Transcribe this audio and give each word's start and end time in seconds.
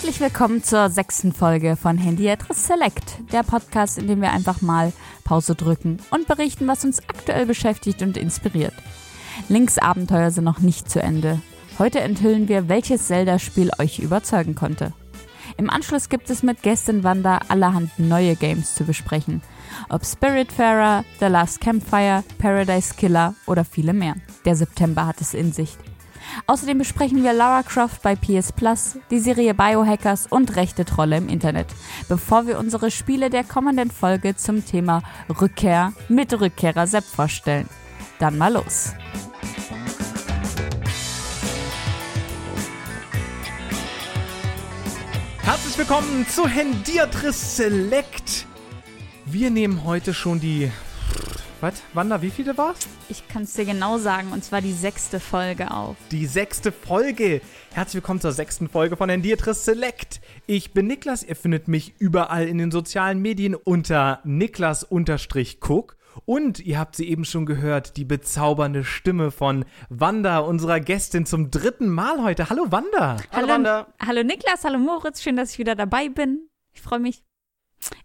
Herzlich 0.00 0.20
willkommen 0.22 0.64
zur 0.64 0.88
sechsten 0.88 1.30
Folge 1.30 1.76
von 1.76 1.98
Handyadress 1.98 2.68
Select, 2.68 3.18
der 3.34 3.42
Podcast, 3.42 3.98
in 3.98 4.06
dem 4.06 4.22
wir 4.22 4.32
einfach 4.32 4.62
mal 4.62 4.94
Pause 5.24 5.54
drücken 5.54 5.98
und 6.10 6.26
berichten, 6.26 6.66
was 6.66 6.86
uns 6.86 7.00
aktuell 7.00 7.44
beschäftigt 7.44 8.00
und 8.00 8.16
inspiriert. 8.16 8.72
Links 9.50 9.76
Abenteuer 9.76 10.30
sind 10.30 10.44
noch 10.44 10.60
nicht 10.60 10.90
zu 10.90 11.02
Ende. 11.02 11.42
Heute 11.78 12.00
enthüllen 12.00 12.48
wir, 12.48 12.70
welches 12.70 13.08
Zelda-Spiel 13.08 13.72
euch 13.78 13.98
überzeugen 13.98 14.54
konnte. 14.54 14.94
Im 15.58 15.68
Anschluss 15.68 16.08
gibt 16.08 16.30
es 16.30 16.42
mit 16.42 16.62
Gästin 16.62 17.04
Wanda 17.04 17.40
allerhand 17.48 17.98
neue 17.98 18.36
Games 18.36 18.74
zu 18.74 18.84
besprechen. 18.84 19.42
Ob 19.90 20.06
Spiritfarer, 20.06 21.04
The 21.18 21.26
Last 21.26 21.60
Campfire, 21.60 22.24
Paradise 22.38 22.94
Killer 22.94 23.34
oder 23.46 23.66
viele 23.66 23.92
mehr. 23.92 24.14
Der 24.46 24.56
September 24.56 25.04
hat 25.04 25.20
es 25.20 25.34
in 25.34 25.52
sich. 25.52 25.76
Außerdem 26.46 26.78
besprechen 26.78 27.22
wir 27.22 27.32
Lara 27.32 27.62
Croft 27.62 28.02
bei 28.02 28.16
PS 28.16 28.52
Plus, 28.52 28.98
die 29.10 29.18
Serie 29.18 29.54
Biohackers 29.54 30.26
und 30.28 30.56
rechte 30.56 30.84
Trolle 30.84 31.16
im 31.16 31.28
Internet, 31.28 31.68
bevor 32.08 32.46
wir 32.46 32.58
unsere 32.58 32.90
Spiele 32.90 33.30
der 33.30 33.44
kommenden 33.44 33.90
Folge 33.90 34.36
zum 34.36 34.64
Thema 34.64 35.02
Rückkehr 35.40 35.92
mit 36.08 36.38
Rückkehrer 36.40 36.86
Sepp 36.86 37.04
vorstellen. 37.04 37.68
Dann 38.18 38.36
mal 38.36 38.52
los. 38.52 38.92
Herzlich 45.42 45.78
willkommen 45.78 46.26
zu 46.28 46.46
Hendiatris 46.46 47.56
Select. 47.56 48.46
Wir 49.26 49.50
nehmen 49.50 49.84
heute 49.84 50.14
schon 50.14 50.40
die. 50.40 50.70
Was? 51.60 51.82
Wanda, 51.92 52.22
wie 52.22 52.30
viele 52.30 52.56
war's? 52.56 52.88
Ich 53.10 53.28
kann 53.28 53.42
es 53.42 53.52
dir 53.52 53.66
genau 53.66 53.98
sagen, 53.98 54.32
und 54.32 54.42
zwar 54.42 54.62
die 54.62 54.72
sechste 54.72 55.20
Folge 55.20 55.70
auf. 55.70 55.94
Die 56.10 56.24
sechste 56.24 56.72
Folge. 56.72 57.42
Herzlich 57.74 57.96
willkommen 57.96 58.20
zur 58.20 58.32
sechsten 58.32 58.66
Folge 58.66 58.96
von 58.96 59.10
Hendiatris 59.10 59.66
Select. 59.66 60.22
Ich 60.46 60.72
bin 60.72 60.86
Niklas. 60.86 61.22
Ihr 61.22 61.36
findet 61.36 61.68
mich 61.68 61.92
überall 61.98 62.48
in 62.48 62.56
den 62.56 62.70
sozialen 62.70 63.20
Medien 63.20 63.54
unter 63.54 64.20
Niklas-Cook. 64.24 65.98
Und 66.24 66.60
ihr 66.60 66.78
habt 66.78 66.96
sie 66.96 67.10
eben 67.10 67.26
schon 67.26 67.44
gehört, 67.44 67.98
die 67.98 68.06
bezaubernde 68.06 68.82
Stimme 68.82 69.30
von 69.30 69.66
Wanda, 69.90 70.38
unserer 70.38 70.80
Gästin 70.80 71.26
zum 71.26 71.50
dritten 71.50 71.90
Mal 71.90 72.22
heute. 72.22 72.48
Hallo 72.48 72.72
Wanda. 72.72 73.18
Hallo, 73.32 73.48
Wanda. 73.48 73.86
Hallo 74.04 74.22
Niklas, 74.22 74.64
hallo 74.64 74.78
Moritz, 74.78 75.22
schön, 75.22 75.36
dass 75.36 75.52
ich 75.52 75.58
wieder 75.58 75.74
dabei 75.74 76.08
bin. 76.08 76.48
Ich 76.72 76.80
freue 76.80 77.00
mich. 77.00 77.22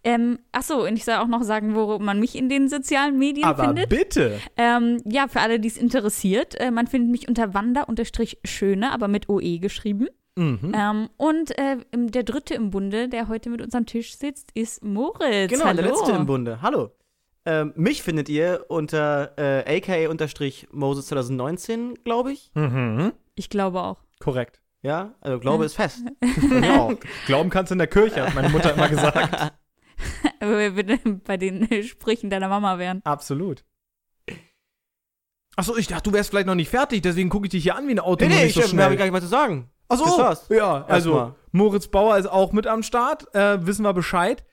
Ähm, 0.04 0.40
achso, 0.52 0.86
und 0.86 0.96
ich 0.96 1.06
soll 1.06 1.16
auch 1.16 1.28
noch 1.28 1.44
sagen, 1.44 1.76
wo 1.76 2.00
man 2.00 2.20
mich 2.20 2.36
in 2.36 2.50
den 2.50 2.70
sozialen 2.70 3.18
Medien 3.18 3.46
Aber 3.46 3.66
findet. 3.66 3.90
bitte. 3.90 4.40
Ähm, 4.58 5.02
ja, 5.06 5.28
für 5.28 5.42
alle, 5.42 5.60
die 5.60 5.68
es 5.68 5.78
interessiert, 5.78 6.56
äh, 6.60 6.72
man 6.72 6.88
findet 6.88 7.12
mich 7.12 7.28
unter 7.28 7.54
Wanda-Schöne, 7.54 8.92
aber 8.92 9.08
mit 9.08 9.30
OE 9.30 9.60
geschrieben. 9.60 10.08
Mhm. 10.38 10.74
Ähm, 10.76 11.10
und 11.18 11.58
äh, 11.58 11.78
der 11.94 12.24
dritte 12.24 12.56
im 12.56 12.70
Bunde, 12.70 13.08
der 13.08 13.28
heute 13.28 13.50
mit 13.50 13.62
uns 13.62 13.74
am 13.74 13.86
Tisch 13.86 14.18
sitzt, 14.18 14.52
ist 14.54 14.84
Moritz. 14.84 15.52
Genau, 15.52 15.66
Hallo. 15.66 15.82
der 15.82 15.92
letzte 15.92 16.12
im 16.12 16.26
Bunde. 16.26 16.62
Hallo. 16.62 16.92
Ähm, 17.46 17.74
mich 17.76 18.02
findet 18.02 18.28
ihr 18.28 18.66
unter 18.70 19.34
äh, 19.38 19.78
aka-moses 19.78 21.06
2019, 21.08 21.94
glaube 22.04 22.34
ich. 22.34 22.52
Mhm. 22.56 23.14
Ich 23.36 23.50
glaube 23.50 23.82
auch. 23.82 23.98
Korrekt. 24.20 24.62
Ja, 24.82 25.16
also 25.22 25.40
Glaube 25.40 25.66
ist 25.66 25.76
fest. 25.76 26.00
Genau. 26.42 26.94
Glauben 27.26 27.50
kannst 27.50 27.72
du 27.72 27.76
in 27.76 27.80
der 27.80 27.88
Kirche, 27.88 28.26
hat 28.26 28.36
meine 28.36 28.50
Mutter 28.50 28.74
immer 28.74 28.90
gesagt. 28.90 29.54
Aber 30.40 30.58
wir 30.58 31.20
bei 31.24 31.38
den 31.38 31.68
Sprüchen 31.84 32.30
deiner 32.30 32.48
Mama 32.48 32.78
wären. 32.78 33.02
Absolut. 33.04 33.64
Achso, 35.56 35.78
ich 35.78 35.88
dachte, 35.88 36.10
du 36.10 36.14
wärst 36.14 36.32
vielleicht 36.32 36.48
noch 36.48 36.56
nicht 36.56 36.70
fertig, 36.70 37.02
deswegen 37.02 37.30
gucke 37.30 37.46
ich 37.46 37.52
dich 37.52 37.64
hier 37.64 37.76
an 37.76 37.88
wie 37.88 37.92
ein 37.92 38.00
Auto. 38.00 38.26
nee, 38.26 38.34
nee, 38.34 38.44
nicht 38.46 38.58
ich 38.58 38.66
so 38.66 38.78
habe 38.78 38.98
gar 38.98 39.06
nicht 39.06 39.14
mal 39.14 39.22
zu 39.22 39.28
sagen. 39.28 39.70
Achso, 39.88 40.54
ja, 40.54 40.84
also. 40.86 41.36
Moritz 41.52 41.88
Bauer 41.88 42.18
ist 42.18 42.26
auch 42.26 42.52
mit 42.52 42.68
am 42.68 42.84
Start, 42.84 43.34
äh, 43.34 43.66
wissen 43.66 43.84
wir 43.84 43.94
Bescheid. 43.94 44.44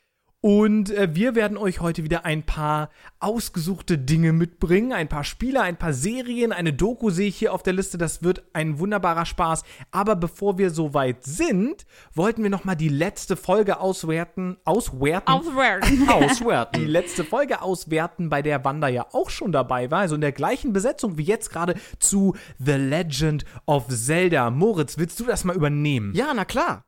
Und 0.45 0.91
äh, 0.91 1.15
wir 1.15 1.37
werden 1.37 1.57
euch 1.57 1.81
heute 1.81 2.03
wieder 2.03 2.25
ein 2.25 2.43
paar 2.43 2.91
ausgesuchte 3.21 3.97
Dinge 3.97 4.33
mitbringen. 4.33 4.93
Ein 4.93 5.07
paar 5.07 5.23
Spiele, 5.23 5.61
ein 5.61 5.77
paar 5.77 5.93
Serien, 5.93 6.51
eine 6.51 6.73
Doku 6.73 7.11
sehe 7.11 7.29
ich 7.29 7.37
hier 7.37 7.55
auf 7.55 7.63
der 7.63 7.75
Liste. 7.75 7.97
Das 7.97 8.25
wird 8.25 8.43
ein 8.53 8.81
wunderbarer 8.81 9.25
Spaß. 9.25 9.63
Aber 9.93 10.17
bevor 10.17 10.59
wir 10.59 10.71
so 10.71 10.95
weit 10.95 11.23
sind, 11.23 11.87
wollten 12.13 12.43
wir 12.43 12.51
nochmal 12.51 12.75
die 12.75 12.89
letzte 12.89 13.37
Folge 13.37 13.79
auswerten. 13.79 14.57
Auswerten? 14.65 15.33
Aufwerten. 15.33 15.99
die 16.05 16.09
Auswerten. 16.09 16.87
letzte 16.89 17.23
Folge 17.23 17.63
auswerten, 17.63 18.29
bei 18.29 18.43
der 18.43 18.65
Wanda 18.65 18.89
ja 18.89 19.07
auch 19.13 19.31
schon 19.31 19.53
dabei 19.53 19.93
war, 19.93 20.01
also 20.01 20.17
in 20.17 20.23
der 20.23 20.33
gleichen 20.33 20.73
Besetzung 20.73 21.19
wie 21.19 21.23
jetzt 21.23 21.51
gerade 21.51 21.77
zu 22.01 22.35
The 22.59 22.73
Legend 22.73 23.45
of 23.67 23.87
Zelda. 23.87 24.51
Moritz, 24.51 24.99
willst 24.99 25.21
du 25.21 25.25
das 25.25 25.45
mal 25.45 25.55
übernehmen? 25.55 26.13
Ja, 26.17 26.35
na 26.35 26.45
klar. 26.45 26.85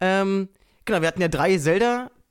Ähm, 0.00 0.48
genau, 0.84 1.00
wir 1.00 1.06
hatten 1.06 1.22
ja 1.22 1.28
drei 1.28 1.58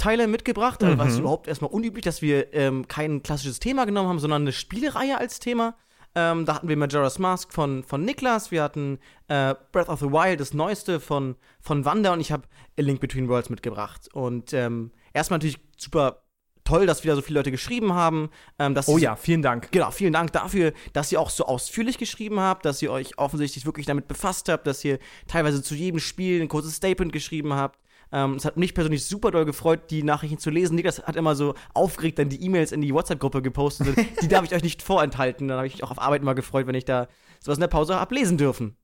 Zelda-Teile 0.08 0.28
mitgebracht. 0.28 0.82
War 0.82 1.08
es 1.08 1.20
überhaupt 1.20 1.48
erstmal 1.48 1.72
unüblich, 1.72 2.04
dass 2.04 2.22
wir 2.22 2.54
ähm, 2.54 2.88
kein 2.88 3.24
klassisches 3.24 3.60
Thema 3.60 3.86
genommen 3.86 4.10
haben, 4.10 4.20
sondern 4.20 4.44
eine 4.44 4.52
Spielereihe 4.52 5.18
als 5.18 5.40
Thema. 5.40 5.76
Ähm, 6.16 6.46
da 6.46 6.56
hatten 6.56 6.68
wir 6.68 6.78
Majora's 6.78 7.20
Mask 7.20 7.54
von, 7.54 7.84
von 7.84 8.04
Niklas, 8.04 8.50
wir 8.50 8.64
hatten 8.64 8.98
äh, 9.28 9.54
Breath 9.72 9.90
of 9.90 10.00
the 10.00 10.08
Wild, 10.08 10.40
das 10.40 10.54
neueste 10.54 11.00
von, 11.00 11.36
von 11.60 11.86
Wanda 11.86 12.14
und 12.14 12.22
ich 12.22 12.32
habe 12.32 12.44
A 12.80 12.82
Link 12.82 13.02
Between 13.02 13.28
Worlds 13.28 13.50
mitgebracht. 13.50 14.10
Und 14.14 14.54
ähm, 14.54 14.92
erstmal 15.14 15.38
natürlich 15.38 15.60
super 15.78 16.24
toll, 16.64 16.86
dass 16.86 17.04
wieder 17.04 17.16
so 17.16 17.22
viele 17.22 17.40
Leute 17.40 17.52
geschrieben 17.52 17.94
haben. 17.94 18.30
Ähm, 18.58 18.74
dass 18.74 18.88
Oh 18.88 18.98
ja, 18.98 19.16
vielen 19.16 19.42
Dank. 19.42 19.72
Genau, 19.72 19.92
vielen 19.92 20.14
Dank 20.14 20.32
dafür, 20.34 20.74
dass 20.94 21.12
ihr 21.12 21.20
auch 21.20 21.30
so 21.30 21.46
ausführlich 21.46 21.98
geschrieben 21.98 22.40
habt, 22.40 22.66
dass 22.66 22.82
ihr 22.82 22.92
euch 22.92 23.18
offensichtlich 23.18 23.66
wirklich 23.66 23.86
damit 23.86 24.08
befasst 24.08 24.50
habt, 24.50 24.66
dass 24.66 24.84
ihr 24.84 25.00
teilweise 25.28 25.62
zu 25.62 25.76
jedem 25.76 26.00
Spiel 26.00 26.42
ein 26.42 26.48
kurzes 26.48 26.76
Statement 26.76 27.14
geschrieben 27.14 27.54
habt. 27.54 27.80
Ähm, 28.12 28.36
es 28.36 28.46
hat 28.46 28.58
mich 28.58 28.74
persönlich 28.74 29.06
super 29.06 29.32
doll 29.32 29.46
gefreut, 29.46 29.90
die 29.90 30.04
Nachrichten 30.04 30.38
zu 30.38 30.50
lesen. 30.50 30.76
Niklas 30.76 31.04
hat 31.04 31.16
immer 31.16 31.36
so 31.36 31.56
aufgeregt 31.74 32.20
dann 32.20 32.30
die 32.30 32.42
E-Mails 32.44 32.72
in 32.72 32.82
die 32.82 32.94
WhatsApp-Gruppe 32.94 33.42
gepostet. 33.42 33.88
Und 33.88 33.98
die 34.22 34.28
darf 34.28 34.46
ich 34.46 34.54
euch 34.54 34.64
nicht 34.64 34.82
vorenthalten. 34.82 35.48
Dann 35.48 35.58
habe 35.58 35.68
ich 35.68 35.74
mich 35.74 35.84
auch 35.84 35.92
auf 35.92 36.02
Arbeit 36.02 36.22
immer 36.22 36.36
gefreut, 36.36 36.68
wenn 36.68 36.76
ich 36.76 36.86
da 36.86 37.08
sowas 37.40 37.58
in 37.58 37.62
der 37.62 37.68
Pause 37.68 38.00
hab 38.00 38.12
lesen 38.12 38.38
dürfen. 38.38 38.78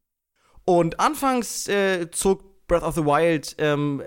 Und 0.65 0.99
anfangs 0.99 1.67
äh, 1.67 2.09
zog 2.11 2.53
Breath 2.67 2.83
of 2.83 2.95
the 2.95 3.05
Wild 3.05 3.55
ähm, 3.57 4.01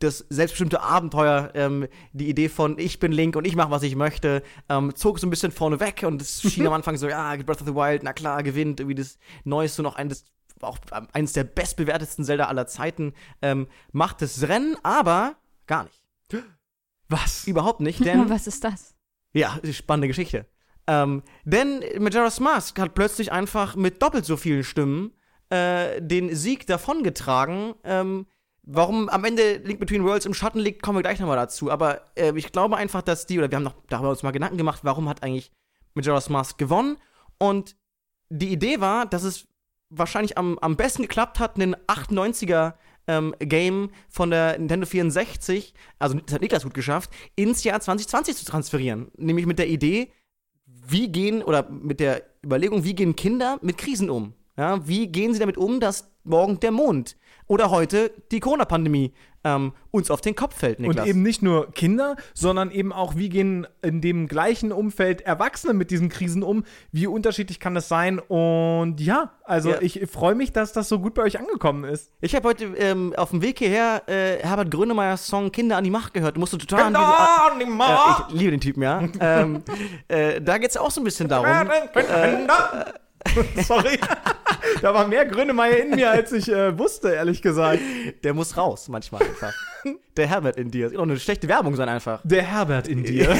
das 0.00 0.26
selbstbestimmte 0.28 0.82
Abenteuer, 0.82 1.52
ähm, 1.54 1.86
die 2.12 2.28
Idee 2.28 2.48
von 2.48 2.78
ich 2.78 2.98
bin 2.98 3.12
Link 3.12 3.36
und 3.36 3.46
ich 3.46 3.54
mache, 3.54 3.70
was 3.70 3.82
ich 3.82 3.94
möchte, 3.96 4.42
ähm, 4.68 4.94
zog 4.94 5.18
so 5.18 5.26
ein 5.26 5.30
bisschen 5.30 5.52
vorne 5.52 5.78
weg 5.78 6.04
und 6.06 6.20
es 6.20 6.42
schien 6.42 6.66
am 6.66 6.72
Anfang 6.74 6.96
so, 6.96 7.08
ja, 7.08 7.36
Breath 7.36 7.60
of 7.60 7.66
the 7.66 7.74
Wild, 7.74 8.02
na 8.02 8.12
klar, 8.12 8.42
gewinnt, 8.42 8.80
irgendwie 8.80 8.96
das 8.96 9.18
Neueste 9.44 9.82
noch 9.82 9.96
eines, 9.96 10.24
auch 10.62 10.78
ähm, 10.92 11.08
eines 11.12 11.32
der 11.32 11.44
bestbewertetsten 11.44 12.24
Zelda 12.24 12.46
aller 12.46 12.66
Zeiten, 12.66 13.14
ähm, 13.42 13.66
macht 13.92 14.22
das 14.22 14.48
Rennen, 14.48 14.76
aber 14.82 15.36
gar 15.66 15.84
nicht. 15.84 16.04
Was? 17.08 17.46
Überhaupt 17.46 17.80
nicht, 17.80 18.00
denn 18.04 18.30
Was 18.30 18.46
ist 18.46 18.64
das? 18.64 18.94
ja, 19.32 19.58
spannende 19.72 20.08
Geschichte. 20.08 20.46
Ähm, 20.86 21.22
denn 21.44 21.84
Majora's 21.98 22.40
Mask 22.40 22.78
hat 22.78 22.94
plötzlich 22.94 23.30
einfach 23.30 23.76
mit 23.76 24.02
doppelt 24.02 24.24
so 24.24 24.36
vielen 24.36 24.64
Stimmen 24.64 25.12
äh, 25.50 26.00
den 26.00 26.34
Sieg 26.34 26.66
davongetragen. 26.66 27.74
Ähm, 27.84 28.26
warum 28.62 29.08
am 29.08 29.24
Ende 29.24 29.58
Link 29.58 29.78
Between 29.78 30.04
Worlds 30.04 30.26
im 30.26 30.34
Schatten 30.34 30.58
liegt, 30.58 30.82
kommen 30.82 30.98
wir 30.98 31.02
gleich 31.02 31.20
nochmal 31.20 31.36
dazu. 31.36 31.70
Aber 31.70 32.00
äh, 32.16 32.32
ich 32.36 32.50
glaube 32.50 32.76
einfach, 32.76 33.02
dass 33.02 33.26
die, 33.26 33.38
oder 33.38 33.50
wir 33.50 33.56
haben 33.56 33.62
noch 33.64 33.76
darüber 33.88 34.10
uns 34.10 34.22
mal 34.22 34.32
Gedanken 34.32 34.58
gemacht, 34.58 34.80
warum 34.82 35.08
hat 35.08 35.22
eigentlich 35.22 35.52
Majora's 35.94 36.28
Mask 36.28 36.58
gewonnen? 36.58 36.96
Und 37.38 37.76
die 38.28 38.52
Idee 38.52 38.80
war, 38.80 39.06
dass 39.06 39.22
es 39.22 39.46
wahrscheinlich 39.90 40.38
am, 40.38 40.58
am 40.60 40.76
besten 40.76 41.02
geklappt 41.02 41.38
hat, 41.38 41.56
einen 41.56 41.76
98er 41.86 42.74
ähm, 43.06 43.34
Game 43.40 43.90
von 44.08 44.30
der 44.30 44.58
Nintendo 44.58 44.86
64, 44.86 45.74
also 45.98 46.18
das 46.18 46.34
hat 46.34 46.40
Niklas 46.40 46.62
gut 46.62 46.74
geschafft, 46.74 47.10
ins 47.34 47.64
Jahr 47.64 47.80
2020 47.80 48.36
zu 48.36 48.44
transferieren. 48.44 49.10
Nämlich 49.16 49.46
mit 49.46 49.58
der 49.58 49.68
Idee, 49.68 50.12
wie 50.64 51.08
gehen, 51.10 51.42
oder 51.42 51.68
mit 51.68 52.00
der 52.00 52.22
Überlegung, 52.44 52.84
wie 52.84 52.94
gehen 52.94 53.16
Kinder 53.16 53.58
mit 53.62 53.78
Krisen 53.78 54.10
um? 54.10 54.34
Ja, 54.56 54.86
wie 54.86 55.08
gehen 55.08 55.32
sie 55.32 55.40
damit 55.40 55.56
um, 55.56 55.80
dass 55.80 56.10
morgen 56.24 56.60
der 56.60 56.70
Mond 56.70 57.16
oder 57.50 57.70
heute 57.72 58.12
die 58.30 58.38
Corona-Pandemie 58.38 59.12
ähm, 59.42 59.72
uns 59.90 60.08
auf 60.12 60.20
den 60.20 60.36
Kopf 60.36 60.56
fällt, 60.56 60.78
Niklas? 60.78 61.04
Und 61.04 61.10
eben 61.10 61.22
nicht 61.22 61.42
nur 61.42 61.72
Kinder, 61.72 62.14
sondern 62.32 62.70
eben 62.70 62.92
auch, 62.92 63.16
wie 63.16 63.28
gehen 63.28 63.66
in 63.82 64.00
dem 64.00 64.28
gleichen 64.28 64.70
Umfeld 64.70 65.22
Erwachsene 65.22 65.74
mit 65.74 65.90
diesen 65.90 66.10
Krisen 66.10 66.44
um? 66.44 66.62
Wie 66.92 67.08
unterschiedlich 67.08 67.58
kann 67.58 67.74
das 67.74 67.88
sein? 67.88 68.20
Und 68.20 69.00
ja, 69.00 69.32
also 69.42 69.70
Ja. 69.70 69.80
ich 69.80 70.00
freue 70.08 70.36
mich, 70.36 70.52
dass 70.52 70.72
das 70.72 70.88
so 70.88 71.00
gut 71.00 71.14
bei 71.14 71.22
euch 71.22 71.40
angekommen 71.40 71.82
ist. 71.82 72.12
Ich 72.20 72.36
habe 72.36 72.48
heute 72.48 72.66
ähm, 72.76 73.14
auf 73.16 73.30
dem 73.30 73.42
Weg 73.42 73.58
hierher 73.58 74.04
äh, 74.06 74.38
Herbert 74.46 74.70
Grönemeyers 74.70 75.26
Song 75.26 75.50
Kinder 75.50 75.76
an 75.76 75.82
die 75.82 75.90
Macht 75.90 76.14
gehört. 76.14 76.36
Du 76.36 76.40
musst 76.40 76.52
total 76.52 76.84
an 76.84 76.92
diese, 76.94 77.04
an 77.04 77.58
die 77.58 77.66
Macht! 77.66 78.26
ich 78.32 78.38
liebe 78.38 78.52
den 78.52 78.60
Typen, 78.60 78.84
ja. 78.84 79.02
ähm, 79.18 79.64
äh, 80.08 80.40
da 80.40 80.58
geht 80.58 80.70
es 80.70 80.76
auch 80.76 80.92
so 80.92 81.00
ein 81.00 81.04
bisschen 81.04 81.28
darum. 81.28 81.46
Sorry. 83.64 83.98
da 84.82 84.94
war 84.94 85.06
mehr 85.06 85.26
Grönemeyer 85.26 85.78
in 85.78 85.90
mir, 85.90 86.10
als 86.10 86.32
ich 86.32 86.48
äh, 86.48 86.76
wusste, 86.78 87.10
ehrlich 87.10 87.42
gesagt. 87.42 87.80
Der 88.24 88.34
muss 88.34 88.56
raus, 88.56 88.88
manchmal 88.88 89.22
einfach. 89.22 89.54
Der 90.16 90.26
Herbert 90.26 90.56
in 90.56 90.70
dir. 90.70 90.84
Das 90.84 90.92
kann 90.92 91.00
auch 91.00 91.04
eine 91.04 91.18
schlechte 91.18 91.48
Werbung 91.48 91.76
sein, 91.76 91.88
einfach. 91.88 92.20
Der 92.24 92.42
Herbert 92.42 92.88
in 92.88 93.02
dir. 93.02 93.28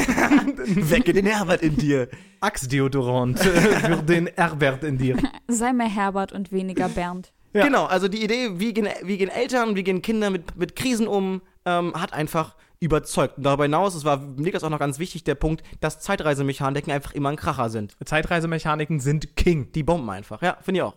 Wecke 0.90 1.12
den 1.12 1.26
Herbert 1.26 1.62
in 1.62 1.76
dir. 1.76 2.08
Axe-Deodorant 2.40 3.38
für 3.38 4.02
den 4.02 4.28
Herbert 4.34 4.84
in 4.84 4.98
dir. 4.98 5.16
Sei 5.48 5.72
mehr 5.72 5.88
Herbert 5.88 6.32
und 6.32 6.52
weniger 6.52 6.88
Bernd. 6.88 7.32
Ja. 7.52 7.64
Genau, 7.64 7.86
also 7.86 8.06
die 8.06 8.22
Idee, 8.22 8.60
wie 8.60 8.72
gehen, 8.72 8.88
wie 9.02 9.18
gehen 9.18 9.28
Eltern, 9.28 9.74
wie 9.74 9.82
gehen 9.82 10.02
Kinder 10.02 10.30
mit, 10.30 10.56
mit 10.56 10.76
Krisen 10.76 11.08
um, 11.08 11.42
ähm, 11.64 11.92
hat 11.94 12.12
einfach 12.12 12.54
überzeugt. 12.80 13.36
Und 13.36 13.44
darüber 13.44 13.64
hinaus, 13.64 13.94
es 13.94 14.04
war 14.04 14.16
Niklas 14.16 14.64
auch 14.64 14.70
noch 14.70 14.78
ganz 14.78 14.98
wichtig, 14.98 15.22
der 15.24 15.34
Punkt, 15.34 15.62
dass 15.80 16.00
Zeitreisemechaniken 16.00 16.92
einfach 16.92 17.12
immer 17.12 17.28
ein 17.28 17.36
Kracher 17.36 17.68
sind. 17.70 17.96
Zeitreisemechaniken 18.04 19.00
sind 19.00 19.36
King. 19.36 19.70
Die 19.72 19.82
bomben 19.82 20.08
einfach. 20.10 20.42
Ja, 20.42 20.56
finde 20.62 20.78
ich 20.78 20.82
auch. 20.82 20.96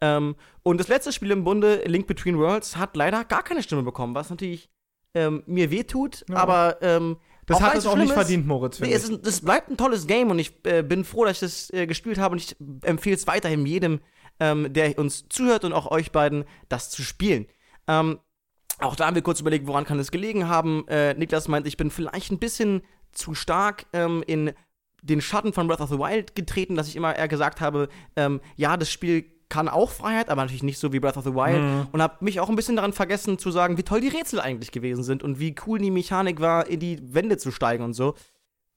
Ähm, 0.00 0.34
und 0.62 0.78
das 0.78 0.88
letzte 0.88 1.12
Spiel 1.12 1.30
im 1.30 1.44
Bunde, 1.44 1.82
Link 1.86 2.06
Between 2.08 2.36
Worlds, 2.38 2.76
hat 2.76 2.96
leider 2.96 3.24
gar 3.24 3.42
keine 3.44 3.62
Stimme 3.62 3.84
bekommen, 3.84 4.14
was 4.14 4.28
natürlich 4.28 4.68
ähm, 5.14 5.44
mir 5.46 5.70
wehtut, 5.70 6.24
Ja. 6.28 6.36
aber 6.36 6.78
ähm, 6.82 7.16
Das 7.46 7.60
hat 7.60 7.76
es 7.76 7.86
auch 7.86 7.94
nicht 7.94 8.08
ist, 8.08 8.14
verdient, 8.14 8.46
Moritz, 8.48 8.80
Nee, 8.80 8.92
es, 8.92 9.08
ist, 9.08 9.24
es 9.24 9.40
bleibt 9.42 9.70
ein 9.70 9.76
tolles 9.76 10.08
Game 10.08 10.30
und 10.30 10.40
ich 10.40 10.52
äh, 10.64 10.82
bin 10.82 11.04
froh, 11.04 11.24
dass 11.24 11.34
ich 11.34 11.40
das 11.40 11.70
äh, 11.72 11.86
gespielt 11.86 12.18
habe 12.18 12.32
und 12.32 12.38
ich 12.38 12.56
empfehle 12.82 13.14
es 13.14 13.28
weiterhin 13.28 13.64
jedem, 13.64 14.00
ähm, 14.40 14.72
der 14.72 14.98
uns 14.98 15.28
zuhört 15.28 15.64
und 15.64 15.72
auch 15.72 15.88
euch 15.92 16.10
beiden, 16.10 16.44
das 16.68 16.90
zu 16.90 17.02
spielen. 17.02 17.46
Ähm, 17.86 18.18
auch 18.80 18.96
da 18.96 19.06
haben 19.06 19.14
wir 19.14 19.22
kurz 19.22 19.40
überlegt, 19.40 19.66
woran 19.66 19.84
kann 19.84 19.98
es 19.98 20.10
gelegen 20.10 20.48
haben. 20.48 20.86
Äh, 20.88 21.14
Niklas 21.14 21.48
meint, 21.48 21.66
ich 21.66 21.76
bin 21.76 21.90
vielleicht 21.90 22.32
ein 22.32 22.38
bisschen 22.38 22.82
zu 23.12 23.34
stark 23.34 23.86
ähm, 23.92 24.22
in 24.26 24.52
den 25.02 25.20
Schatten 25.20 25.52
von 25.52 25.68
Breath 25.68 25.80
of 25.80 25.90
the 25.90 25.98
Wild 25.98 26.34
getreten, 26.34 26.74
dass 26.76 26.88
ich 26.88 26.96
immer 26.96 27.14
eher 27.14 27.28
gesagt 27.28 27.60
habe, 27.60 27.88
ähm, 28.16 28.40
ja, 28.56 28.76
das 28.76 28.90
Spiel 28.90 29.26
kann 29.48 29.68
auch 29.68 29.90
Freiheit, 29.90 30.30
aber 30.30 30.42
natürlich 30.42 30.62
nicht 30.62 30.78
so 30.78 30.92
wie 30.92 31.00
Breath 31.00 31.16
of 31.16 31.24
the 31.24 31.34
Wild. 31.34 31.62
Mhm. 31.62 31.86
Und 31.92 32.02
habe 32.02 32.24
mich 32.24 32.40
auch 32.40 32.48
ein 32.48 32.56
bisschen 32.56 32.76
daran 32.76 32.92
vergessen 32.92 33.38
zu 33.38 33.50
sagen, 33.50 33.76
wie 33.76 33.82
toll 33.82 34.00
die 34.00 34.08
Rätsel 34.08 34.40
eigentlich 34.40 34.72
gewesen 34.72 35.04
sind 35.04 35.22
und 35.22 35.38
wie 35.38 35.54
cool 35.66 35.78
die 35.78 35.90
Mechanik 35.90 36.40
war, 36.40 36.66
in 36.66 36.80
die 36.80 36.98
Wände 37.14 37.36
zu 37.36 37.52
steigen 37.52 37.84
und 37.84 37.92
so. 37.92 38.14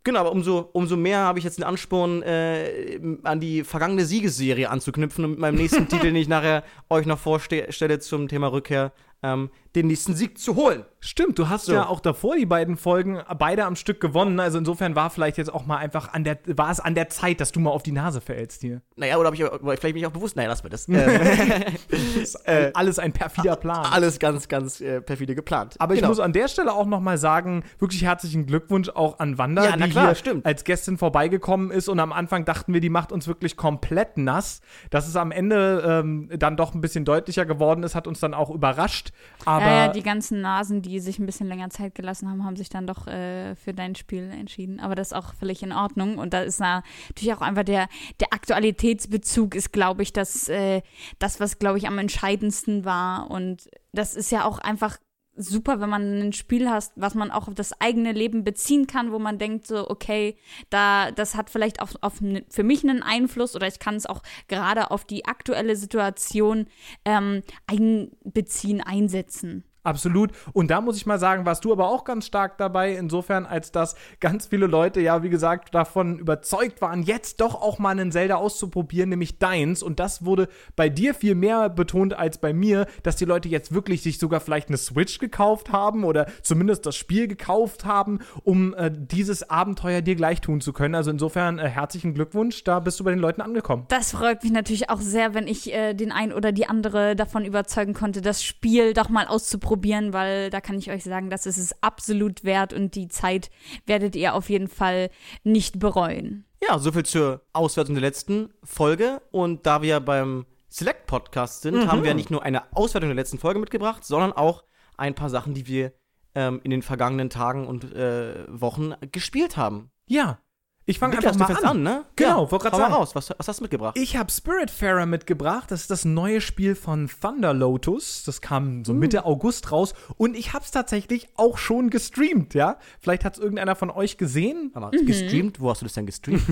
Genau, 0.03 0.21
aber 0.21 0.31
umso, 0.31 0.69
umso 0.73 0.95
mehr 0.95 1.19
habe 1.19 1.39
ich 1.39 1.45
jetzt 1.45 1.57
den 1.57 1.65
Ansporn, 1.65 2.21
äh, 2.21 2.99
an 3.23 3.39
die 3.39 3.63
vergangene 3.63 4.05
Siegesserie 4.05 4.69
anzuknüpfen 4.69 5.25
und 5.25 5.31
mit 5.31 5.39
meinem 5.39 5.55
nächsten 5.55 5.88
Titel, 5.89 6.05
den 6.05 6.15
ich 6.15 6.27
nachher 6.27 6.63
euch 6.89 7.05
noch 7.05 7.19
vorstelle 7.19 7.99
zum 7.99 8.27
Thema 8.27 8.47
Rückkehr, 8.47 8.94
ähm, 9.23 9.49
den 9.75 9.87
nächsten 9.87 10.15
Sieg 10.15 10.37
zu 10.37 10.55
holen. 10.55 10.85
Stimmt, 11.07 11.39
du 11.39 11.48
hast 11.48 11.65
So. 11.68 11.74
ja 11.74 11.88
auch 11.88 12.01
davor 12.01 12.36
die 12.36 12.45
beiden 12.45 12.75
Folgen 12.75 13.19
beide 13.39 13.63
am 13.63 13.77
Stück 13.77 14.01
gewonnen. 14.01 14.42
Also 14.42 14.57
insofern 14.57 14.95
war 14.98 15.09
vielleicht 15.09 15.38
jetzt 15.38 15.54
auch 15.54 15.65
mal 15.65 15.77
einfach 15.77 16.12
an 16.12 16.25
der, 16.25 16.38
war 16.48 16.69
es 16.69 16.81
an 16.81 16.95
der 16.95 17.07
Zeit, 17.07 17.39
dass 17.39 17.54
du 17.54 17.62
mal 17.62 17.69
auf 17.69 17.81
die 17.81 17.94
Nase 17.94 18.19
fällst 18.19 18.59
hier. 18.62 18.81
Naja, 18.98 19.15
oder 19.18 19.31
ich, 19.31 19.39
vielleicht 19.42 19.81
bin 19.83 19.95
ich 19.98 20.06
auch 20.06 20.12
bewusst, 20.12 20.36
naja, 20.36 20.50
lass 20.50 20.63
mir 20.63 20.69
das. 20.69 20.88
Ähm, 20.98 22.21
ist 22.21 22.36
alles 22.75 23.00
ein 23.00 23.13
perfider 23.13 23.56
Plan. 23.56 23.86
alles 23.92 24.19
ganz, 24.19 24.48
ganz 24.48 24.81
äh, 24.81 25.01
perfide 25.01 25.36
geplant. 25.36 25.75
Aber 25.80 25.94
ich 25.94 26.00
Genau. 26.00 26.09
muss 26.09 26.19
an 26.19 26.33
der 26.33 26.48
Stelle 26.48 26.74
auch 26.74 26.86
noch 26.86 27.00
mal 27.00 27.18
sagen, 27.18 27.63
wirklich 27.80 28.04
herzlichen 28.04 28.45
Glückwunsch 28.45 28.89
auch 28.89 29.19
an 29.19 29.38
Wanda, 29.38 29.65
Ja, 29.65 29.77
die 29.77 29.89
klar, 29.89 30.07
hier 30.07 30.15
stimmt. 30.15 30.45
als 30.45 30.63
Gästin 30.63 30.98
vorbeigekommen 30.98 31.71
ist 31.71 31.88
und 31.89 32.00
am 32.00 32.12
Anfang 32.12 32.45
dachten 32.45 32.74
wir, 32.74 32.81
die 32.81 32.89
macht 32.89 33.12
uns 33.12 33.27
wirklich 33.27 33.56
komplett 33.57 34.18
nass. 34.18 34.62
Dass 34.89 35.07
es 35.07 35.15
am 35.15 35.31
Ende 35.31 35.83
ähm, 36.04 36.30
dann 36.38 36.57
doch 36.57 36.74
ein 36.74 36.81
bisschen 36.81 37.06
deutlicher 37.06 37.45
geworden 37.45 37.83
ist, 37.83 37.95
hat 37.95 38.07
uns 38.07 38.19
dann 38.19 38.33
auch 38.33 38.50
überrascht. 38.50 39.12
Aber 39.45 39.65
Ja, 39.65 39.86
ja, 39.86 39.88
die 39.89 40.04
ganzen 40.04 40.42
Nasen, 40.42 40.81
die 40.81 40.96
sich 40.99 41.19
ein 41.19 41.25
bisschen 41.25 41.47
länger 41.47 41.69
Zeit 41.69 41.95
gelassen 41.95 42.29
haben, 42.29 42.44
haben 42.44 42.55
sich 42.55 42.69
dann 42.69 42.88
doch 42.88 43.07
äh, 43.07 43.55
für 43.55 43.73
dein 43.73 43.95
Spiel 43.95 44.29
entschieden. 44.31 44.79
Aber 44.79 44.95
das 44.95 45.09
ist 45.09 45.13
auch 45.13 45.33
völlig 45.33 45.63
in 45.63 45.71
Ordnung. 45.71 46.17
Und 46.17 46.33
da 46.33 46.41
ist 46.41 46.59
na, 46.59 46.83
natürlich 47.09 47.33
auch 47.33 47.41
einfach 47.41 47.63
der, 47.63 47.88
der 48.19 48.33
Aktualitätsbezug 48.33 49.55
ist, 49.55 49.71
glaube 49.71 50.03
ich, 50.03 50.13
das, 50.13 50.49
äh, 50.49 50.81
das, 51.19 51.39
was, 51.39 51.59
glaube 51.59 51.77
ich, 51.77 51.88
am 51.88 51.97
entscheidendsten 51.97 52.85
war. 52.85 53.29
Und 53.29 53.69
das 53.94 54.15
ist 54.15 54.31
ja 54.31 54.45
auch 54.45 54.59
einfach 54.59 54.97
super, 55.38 55.79
wenn 55.79 55.89
man 55.89 56.19
ein 56.19 56.33
Spiel 56.33 56.69
hast, 56.69 56.94
was 56.95 57.13
man 57.13 57.31
auch 57.31 57.47
auf 57.47 57.53
das 57.53 57.79
eigene 57.79 58.11
Leben 58.11 58.44
beziehen 58.44 58.88
kann, 58.88 59.11
wo 59.11 59.19
man 59.19 59.38
denkt 59.38 59.67
so, 59.67 59.89
okay, 59.89 60.35
da, 60.69 61.11
das 61.11 61.35
hat 61.35 61.49
vielleicht 61.49 61.81
auch 61.81 61.91
auf, 62.01 62.15
für 62.49 62.63
mich 62.63 62.83
einen 62.83 63.03
Einfluss 63.03 63.55
oder 63.55 63.67
ich 63.67 63.79
kann 63.79 63.95
es 63.95 64.05
auch 64.05 64.23
gerade 64.47 64.91
auf 64.91 65.05
die 65.05 65.25
aktuelle 65.25 65.75
Situation 65.75 66.67
ähm, 67.05 67.44
einbeziehen, 67.67 68.81
einsetzen. 68.81 69.63
Absolut. 69.87 70.31
Und 70.51 70.69
da 70.69 70.81
muss 70.81 70.97
ich 70.97 71.05
mal 71.05 71.17
sagen, 71.17 71.45
warst 71.45 71.63
du 71.63 71.71
aber 71.71 71.87
auch 71.87 72.03
ganz 72.03 72.25
stark 72.25 72.57
dabei, 72.57 72.93
insofern, 72.93 73.45
als 73.45 73.71
dass 73.71 73.95
ganz 74.19 74.47
viele 74.47 74.67
Leute 74.67 74.99
ja, 74.99 75.23
wie 75.23 75.29
gesagt, 75.29 75.73
davon 75.73 76.19
überzeugt 76.19 76.81
waren, 76.81 77.03
jetzt 77.03 77.39
doch 77.39 77.55
auch 77.55 77.79
mal 77.79 77.91
einen 77.91 78.11
Zelda 78.11 78.35
auszuprobieren, 78.35 79.09
nämlich 79.09 79.39
deins. 79.39 79.81
Und 79.81 80.01
das 80.01 80.25
wurde 80.25 80.49
bei 80.75 80.89
dir 80.89 81.13
viel 81.13 81.35
mehr 81.35 81.69
betont 81.69 82.13
als 82.13 82.37
bei 82.37 82.51
mir, 82.51 82.85
dass 83.03 83.15
die 83.15 83.23
Leute 83.23 83.47
jetzt 83.47 83.73
wirklich 83.73 84.01
sich 84.01 84.17
sogar 84.19 84.41
vielleicht 84.41 84.67
eine 84.67 84.75
Switch 84.75 85.19
gekauft 85.19 85.71
haben 85.71 86.03
oder 86.03 86.25
zumindest 86.41 86.85
das 86.85 86.97
Spiel 86.97 87.29
gekauft 87.29 87.85
haben, 87.85 88.19
um 88.43 88.73
äh, 88.73 88.91
dieses 88.93 89.49
Abenteuer 89.49 90.01
dir 90.01 90.15
gleich 90.15 90.41
tun 90.41 90.59
zu 90.59 90.73
können. 90.73 90.95
Also 90.95 91.11
insofern 91.11 91.59
äh, 91.59 91.69
herzlichen 91.69 92.13
Glückwunsch, 92.13 92.65
da 92.65 92.81
bist 92.81 92.99
du 92.99 93.05
bei 93.05 93.11
den 93.11 93.19
Leuten 93.19 93.39
angekommen. 93.39 93.85
Das 93.87 94.11
freut 94.11 94.43
mich 94.43 94.51
natürlich 94.51 94.89
auch 94.89 94.99
sehr, 94.99 95.33
wenn 95.33 95.47
ich 95.47 95.73
äh, 95.73 95.93
den 95.93 96.11
einen 96.11 96.33
oder 96.33 96.51
die 96.51 96.65
andere 96.65 97.15
davon 97.15 97.45
überzeugen 97.45 97.93
konnte, 97.93 98.21
das 98.21 98.43
Spiel 98.43 98.93
doch 98.93 99.07
mal 99.07 99.27
auszuprobieren, 99.27 99.76
weil 100.13 100.50
da 100.50 100.62
kann 100.62 100.77
ich 100.77 100.89
euch 100.91 101.03
sagen, 101.03 101.29
das 101.29 101.45
ist 101.45 101.57
es 101.57 101.81
absolut 101.83 102.44
wert 102.44 102.74
und 102.74 102.95
die 102.95 103.07
Zeit 103.07 103.50
werdet 103.85 104.15
ihr 104.15 104.33
auf 104.35 104.50
jeden 104.50 104.68
Fall 104.68 105.09
nicht 105.44 105.79
bereuen. 105.79 106.45
Ja, 106.68 106.79
soviel 106.79 107.03
zur 107.06 107.41
Auswertung 107.53 107.95
der 107.95 108.01
letzten 108.01 108.50
Folge. 108.63 109.21
Und 109.31 109.65
da 109.65 109.81
wir 109.81 110.00
beim 110.00 110.45
Select-Podcast 110.69 111.62
sind, 111.62 111.75
Mhm. 111.75 111.91
haben 111.91 112.03
wir 112.03 112.13
nicht 112.13 112.31
nur 112.31 112.44
eine 112.44 112.63
Auswertung 112.75 113.09
der 113.09 113.15
letzten 113.15 113.38
Folge 113.38 113.59
mitgebracht, 113.59 114.03
sondern 114.03 114.33
auch 114.33 114.63
ein 114.97 115.13
paar 115.15 115.29
Sachen, 115.29 115.53
die 115.53 115.68
wir 115.68 115.94
ähm, 116.35 116.59
in 116.63 116.71
den 116.71 116.81
vergangenen 116.81 117.30
Tagen 117.30 117.65
und 117.68 117.94
äh, 117.95 118.45
Wochen 118.47 118.94
gespielt 119.12 119.57
haben. 119.57 119.91
Ja. 120.07 120.39
Ich 120.89 120.99
fange 120.99 121.17
einfach 121.17 121.35
mal 121.35 121.51
an. 121.57 121.65
an, 121.65 121.83
ne? 121.83 122.05
Genau, 122.15 122.45
ja, 122.45 122.51
wollte 122.51 122.63
grad 122.63 122.73
hau 122.73 122.77
mal 122.77 122.83
sagen. 122.85 122.93
raus. 122.93 123.13
Was, 123.13 123.29
was 123.37 123.47
hast 123.49 123.59
du 123.59 123.63
mitgebracht? 123.65 123.97
Ich 123.97 124.15
habe 124.15 124.31
Spiritfarer 124.31 125.05
mitgebracht. 125.05 125.69
Das 125.69 125.81
ist 125.81 125.91
das 125.91 126.05
neue 126.05 126.39
Spiel 126.39 126.75
von 126.75 127.09
Thunder 127.21 127.53
Lotus. 127.53 128.23
Das 128.23 128.39
kam 128.39 128.85
so 128.85 128.93
Mitte 128.93 129.25
August 129.25 129.69
raus. 129.73 129.93
Und 130.15 130.37
ich 130.37 130.53
habe 130.53 130.63
es 130.63 130.71
tatsächlich 130.71 131.27
auch 131.35 131.57
schon 131.57 131.89
gestreamt, 131.89 132.53
ja? 132.53 132.77
Vielleicht 133.01 133.25
hat 133.25 133.33
es 133.33 133.39
irgendeiner 133.39 133.75
von 133.75 133.89
euch 133.91 134.17
gesehen. 134.17 134.71
Aber 134.75 134.91
gestreamt? 134.91 135.59
Wo 135.59 135.69
hast 135.69 135.81
du 135.81 135.85
das 135.85 135.93
denn 135.93 136.05
gestreamt? 136.05 136.41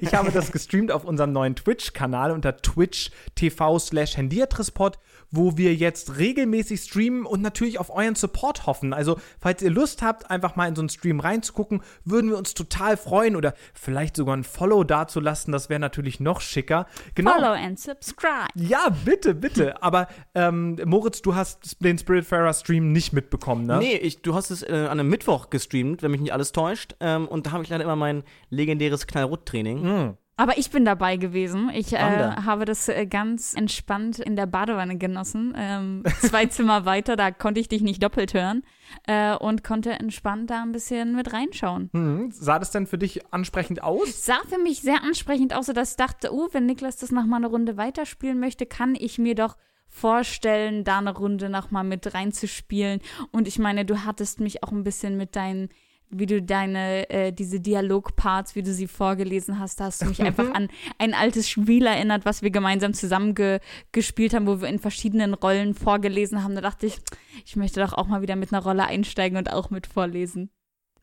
Ich 0.00 0.12
habe 0.12 0.32
das 0.32 0.50
gestreamt 0.50 0.90
auf 0.90 1.04
unserem 1.04 1.32
neuen 1.32 1.54
Twitch-Kanal 1.54 2.32
unter 2.32 2.56
Twitch 2.56 3.10
TV 3.36 3.78
slash 3.78 4.16
Handiatrispot, 4.16 4.98
wo 5.32 5.56
wir 5.56 5.74
jetzt 5.74 6.18
regelmäßig 6.18 6.82
streamen 6.82 7.26
und 7.26 7.42
natürlich 7.42 7.80
auf 7.80 7.90
euren 7.90 8.14
Support 8.14 8.66
hoffen. 8.66 8.92
Also, 8.92 9.16
falls 9.40 9.62
ihr 9.62 9.70
Lust 9.70 10.02
habt, 10.02 10.30
einfach 10.30 10.54
mal 10.54 10.68
in 10.68 10.76
so 10.76 10.82
einen 10.82 10.90
Stream 10.90 11.18
reinzugucken, 11.18 11.82
würden 12.04 12.30
wir 12.30 12.38
uns 12.38 12.54
total 12.54 12.96
freuen 12.96 13.34
oder 13.34 13.54
vielleicht 13.74 14.16
sogar 14.16 14.36
ein 14.36 14.44
Follow 14.44 14.84
dazulassen. 14.84 15.52
Das 15.52 15.68
wäre 15.68 15.80
natürlich 15.80 16.20
noch 16.20 16.40
schicker. 16.40 16.86
Genau. 17.14 17.32
Follow 17.32 17.52
and 17.52 17.80
subscribe. 17.80 18.48
Ja, 18.54 18.90
bitte, 19.04 19.34
bitte. 19.34 19.82
Aber 19.82 20.06
ähm, 20.34 20.78
Moritz, 20.84 21.22
du 21.22 21.34
hast 21.34 21.82
den 21.82 21.98
Spiritfarer 21.98 22.52
Stream 22.52 22.92
nicht 22.92 23.12
mitbekommen, 23.12 23.66
ne? 23.66 23.78
Nee, 23.78 23.96
ich, 23.96 24.20
du 24.22 24.34
hast 24.34 24.50
es 24.50 24.62
äh, 24.62 24.86
an 24.90 25.00
einem 25.00 25.08
Mittwoch 25.08 25.50
gestreamt, 25.50 26.02
wenn 26.02 26.10
mich 26.10 26.20
nicht 26.20 26.32
alles 26.32 26.52
täuscht. 26.52 26.94
Ähm, 27.00 27.26
und 27.26 27.46
da 27.46 27.52
habe 27.52 27.64
ich 27.64 27.70
leider 27.70 27.84
immer 27.84 27.96
mein 27.96 28.22
legendäres 28.50 29.06
Knallrot-Training. 29.06 29.82
Hm. 29.82 30.16
Aber 30.42 30.58
ich 30.58 30.72
bin 30.72 30.84
dabei 30.84 31.18
gewesen. 31.18 31.70
Ich 31.72 31.92
äh, 31.92 31.98
habe 31.98 32.64
das 32.64 32.88
äh, 32.88 33.06
ganz 33.06 33.54
entspannt 33.54 34.18
in 34.18 34.34
der 34.34 34.46
Badewanne 34.46 34.98
genossen. 34.98 35.54
Ähm, 35.56 36.02
zwei 36.20 36.46
Zimmer 36.46 36.84
weiter, 36.84 37.14
da 37.14 37.30
konnte 37.30 37.60
ich 37.60 37.68
dich 37.68 37.80
nicht 37.80 38.02
doppelt 38.02 38.34
hören 38.34 38.64
äh, 39.06 39.36
und 39.36 39.62
konnte 39.62 39.92
entspannt 39.92 40.50
da 40.50 40.62
ein 40.62 40.72
bisschen 40.72 41.14
mit 41.14 41.32
reinschauen. 41.32 41.90
Hm. 41.92 42.32
Sah 42.32 42.58
das 42.58 42.72
denn 42.72 42.88
für 42.88 42.98
dich 42.98 43.32
ansprechend 43.32 43.84
aus? 43.84 44.26
sah 44.26 44.40
für 44.48 44.58
mich 44.58 44.82
sehr 44.82 45.04
ansprechend 45.04 45.54
aus, 45.54 45.66
dass 45.66 45.92
ich 45.92 45.96
dachte, 45.96 46.34
oh, 46.34 46.48
wenn 46.50 46.66
Niklas 46.66 46.96
das 46.96 47.12
noch 47.12 47.24
mal 47.24 47.36
eine 47.36 47.46
Runde 47.46 47.76
weiterspielen 47.76 48.40
möchte, 48.40 48.66
kann 48.66 48.96
ich 48.98 49.18
mir 49.18 49.36
doch 49.36 49.56
vorstellen, 49.86 50.82
da 50.82 50.98
eine 50.98 51.14
Runde 51.14 51.50
noch 51.50 51.70
mal 51.70 51.84
mit 51.84 52.14
reinzuspielen. 52.14 53.00
Und 53.30 53.46
ich 53.46 53.60
meine, 53.60 53.84
du 53.84 54.04
hattest 54.04 54.40
mich 54.40 54.64
auch 54.64 54.72
ein 54.72 54.82
bisschen 54.82 55.16
mit 55.16 55.36
deinen 55.36 55.68
wie 56.14 56.26
du 56.26 56.42
deine, 56.42 57.08
äh, 57.10 57.32
diese 57.32 57.60
Dialogparts, 57.60 58.54
wie 58.54 58.62
du 58.62 58.72
sie 58.72 58.86
vorgelesen 58.86 59.58
hast, 59.58 59.80
da 59.80 59.84
hast 59.84 60.02
du 60.02 60.06
mich 60.06 60.22
einfach 60.22 60.52
an 60.54 60.68
ein 60.98 61.14
altes 61.14 61.48
Spiel 61.48 61.86
erinnert, 61.86 62.24
was 62.24 62.42
wir 62.42 62.50
gemeinsam 62.50 62.94
zusammen 62.94 63.34
ge 63.34 63.60
gespielt 63.92 64.34
haben, 64.34 64.46
wo 64.46 64.60
wir 64.60 64.68
in 64.68 64.78
verschiedenen 64.78 65.34
Rollen 65.34 65.74
vorgelesen 65.74 66.44
haben. 66.44 66.54
Da 66.54 66.60
dachte 66.60 66.86
ich, 66.86 66.98
ich 67.44 67.56
möchte 67.56 67.80
doch 67.80 67.92
auch 67.92 68.06
mal 68.06 68.22
wieder 68.22 68.36
mit 68.36 68.52
einer 68.52 68.62
Rolle 68.62 68.84
einsteigen 68.84 69.38
und 69.38 69.52
auch 69.52 69.70
mit 69.70 69.86
vorlesen. 69.86 70.50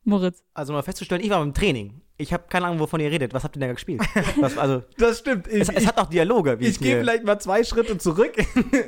Moritz. 0.03 0.43
Also, 0.53 0.73
mal 0.73 0.81
festzustellen, 0.81 1.21
ich 1.21 1.29
war 1.29 1.39
beim 1.39 1.53
Training. 1.53 2.01
Ich 2.21 2.33
habe 2.33 2.43
keine 2.49 2.65
Ahnung, 2.65 2.79
wovon 2.79 2.99
ihr 2.99 3.09
redet. 3.09 3.33
Was 3.33 3.45
habt 3.45 3.55
ihr 3.55 3.61
denn 3.61 3.69
da 3.69 3.73
gespielt? 3.73 4.01
Was, 4.41 4.57
also, 4.57 4.83
Das 4.97 5.19
stimmt. 5.19 5.47
Ich, 5.47 5.61
es, 5.61 5.69
es 5.69 5.87
hat 5.87 5.97
auch 5.97 6.09
Dialoge, 6.09 6.59
wie 6.59 6.65
ich 6.65 6.71
ich, 6.71 6.79
gehe 6.79 6.99
vielleicht 6.99 7.23
mal 7.23 7.39
zwei 7.39 7.63
Schritte 7.63 7.97
zurück. 7.97 8.33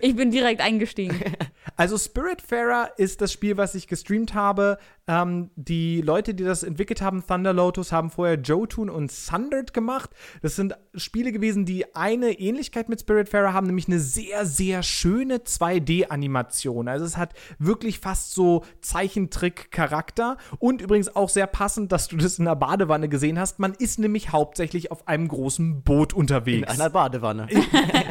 Ich 0.01 0.15
bin 0.17 0.31
direkt 0.31 0.61
eingestiegen. 0.61 1.17
Also 1.77 1.97
Spiritfarer 1.97 2.91
ist 2.97 3.21
das 3.21 3.31
Spiel, 3.31 3.55
was 3.57 3.73
ich 3.75 3.87
gestreamt 3.87 4.33
habe. 4.33 4.77
Ähm, 5.07 5.49
die 5.55 6.01
Leute, 6.01 6.33
die 6.33 6.43
das 6.43 6.63
entwickelt 6.63 7.01
haben, 7.01 7.23
Thunder 7.25 7.53
Lotus, 7.53 7.91
haben 7.91 8.09
vorher 8.09 8.39
Jotun 8.39 8.89
und 8.89 9.11
Sundered 9.11 9.73
gemacht. 9.73 10.11
Das 10.41 10.55
sind 10.55 10.75
Spiele 10.95 11.31
gewesen, 11.31 11.65
die 11.65 11.95
eine 11.95 12.31
Ähnlichkeit 12.39 12.89
mit 12.89 13.01
Spiritfarer 13.01 13.53
haben, 13.53 13.67
nämlich 13.67 13.87
eine 13.87 13.99
sehr, 13.99 14.45
sehr 14.45 14.83
schöne 14.83 15.37
2D-Animation. 15.37 16.87
Also 16.87 17.05
es 17.05 17.17
hat 17.17 17.33
wirklich 17.57 17.99
fast 17.99 18.33
so 18.33 18.63
Zeichentrick-Charakter 18.81 20.37
und 20.59 20.81
übrigens 20.81 21.15
auch 21.15 21.29
sehr 21.29 21.47
passend, 21.47 21.91
dass 21.91 22.07
du 22.07 22.17
das 22.17 22.37
in 22.39 22.45
der 22.45 22.55
Badewanne 22.55 23.09
gesehen 23.09 23.39
hast. 23.39 23.59
Man 23.59 23.73
ist 23.73 23.99
nämlich 23.99 24.31
hauptsächlich 24.31 24.91
auf 24.91 25.07
einem 25.07 25.27
großen 25.27 25.81
Boot 25.81 26.13
unterwegs. 26.13 26.71
In 26.73 26.79
einer 26.79 26.89
Badewanne. 26.89 27.47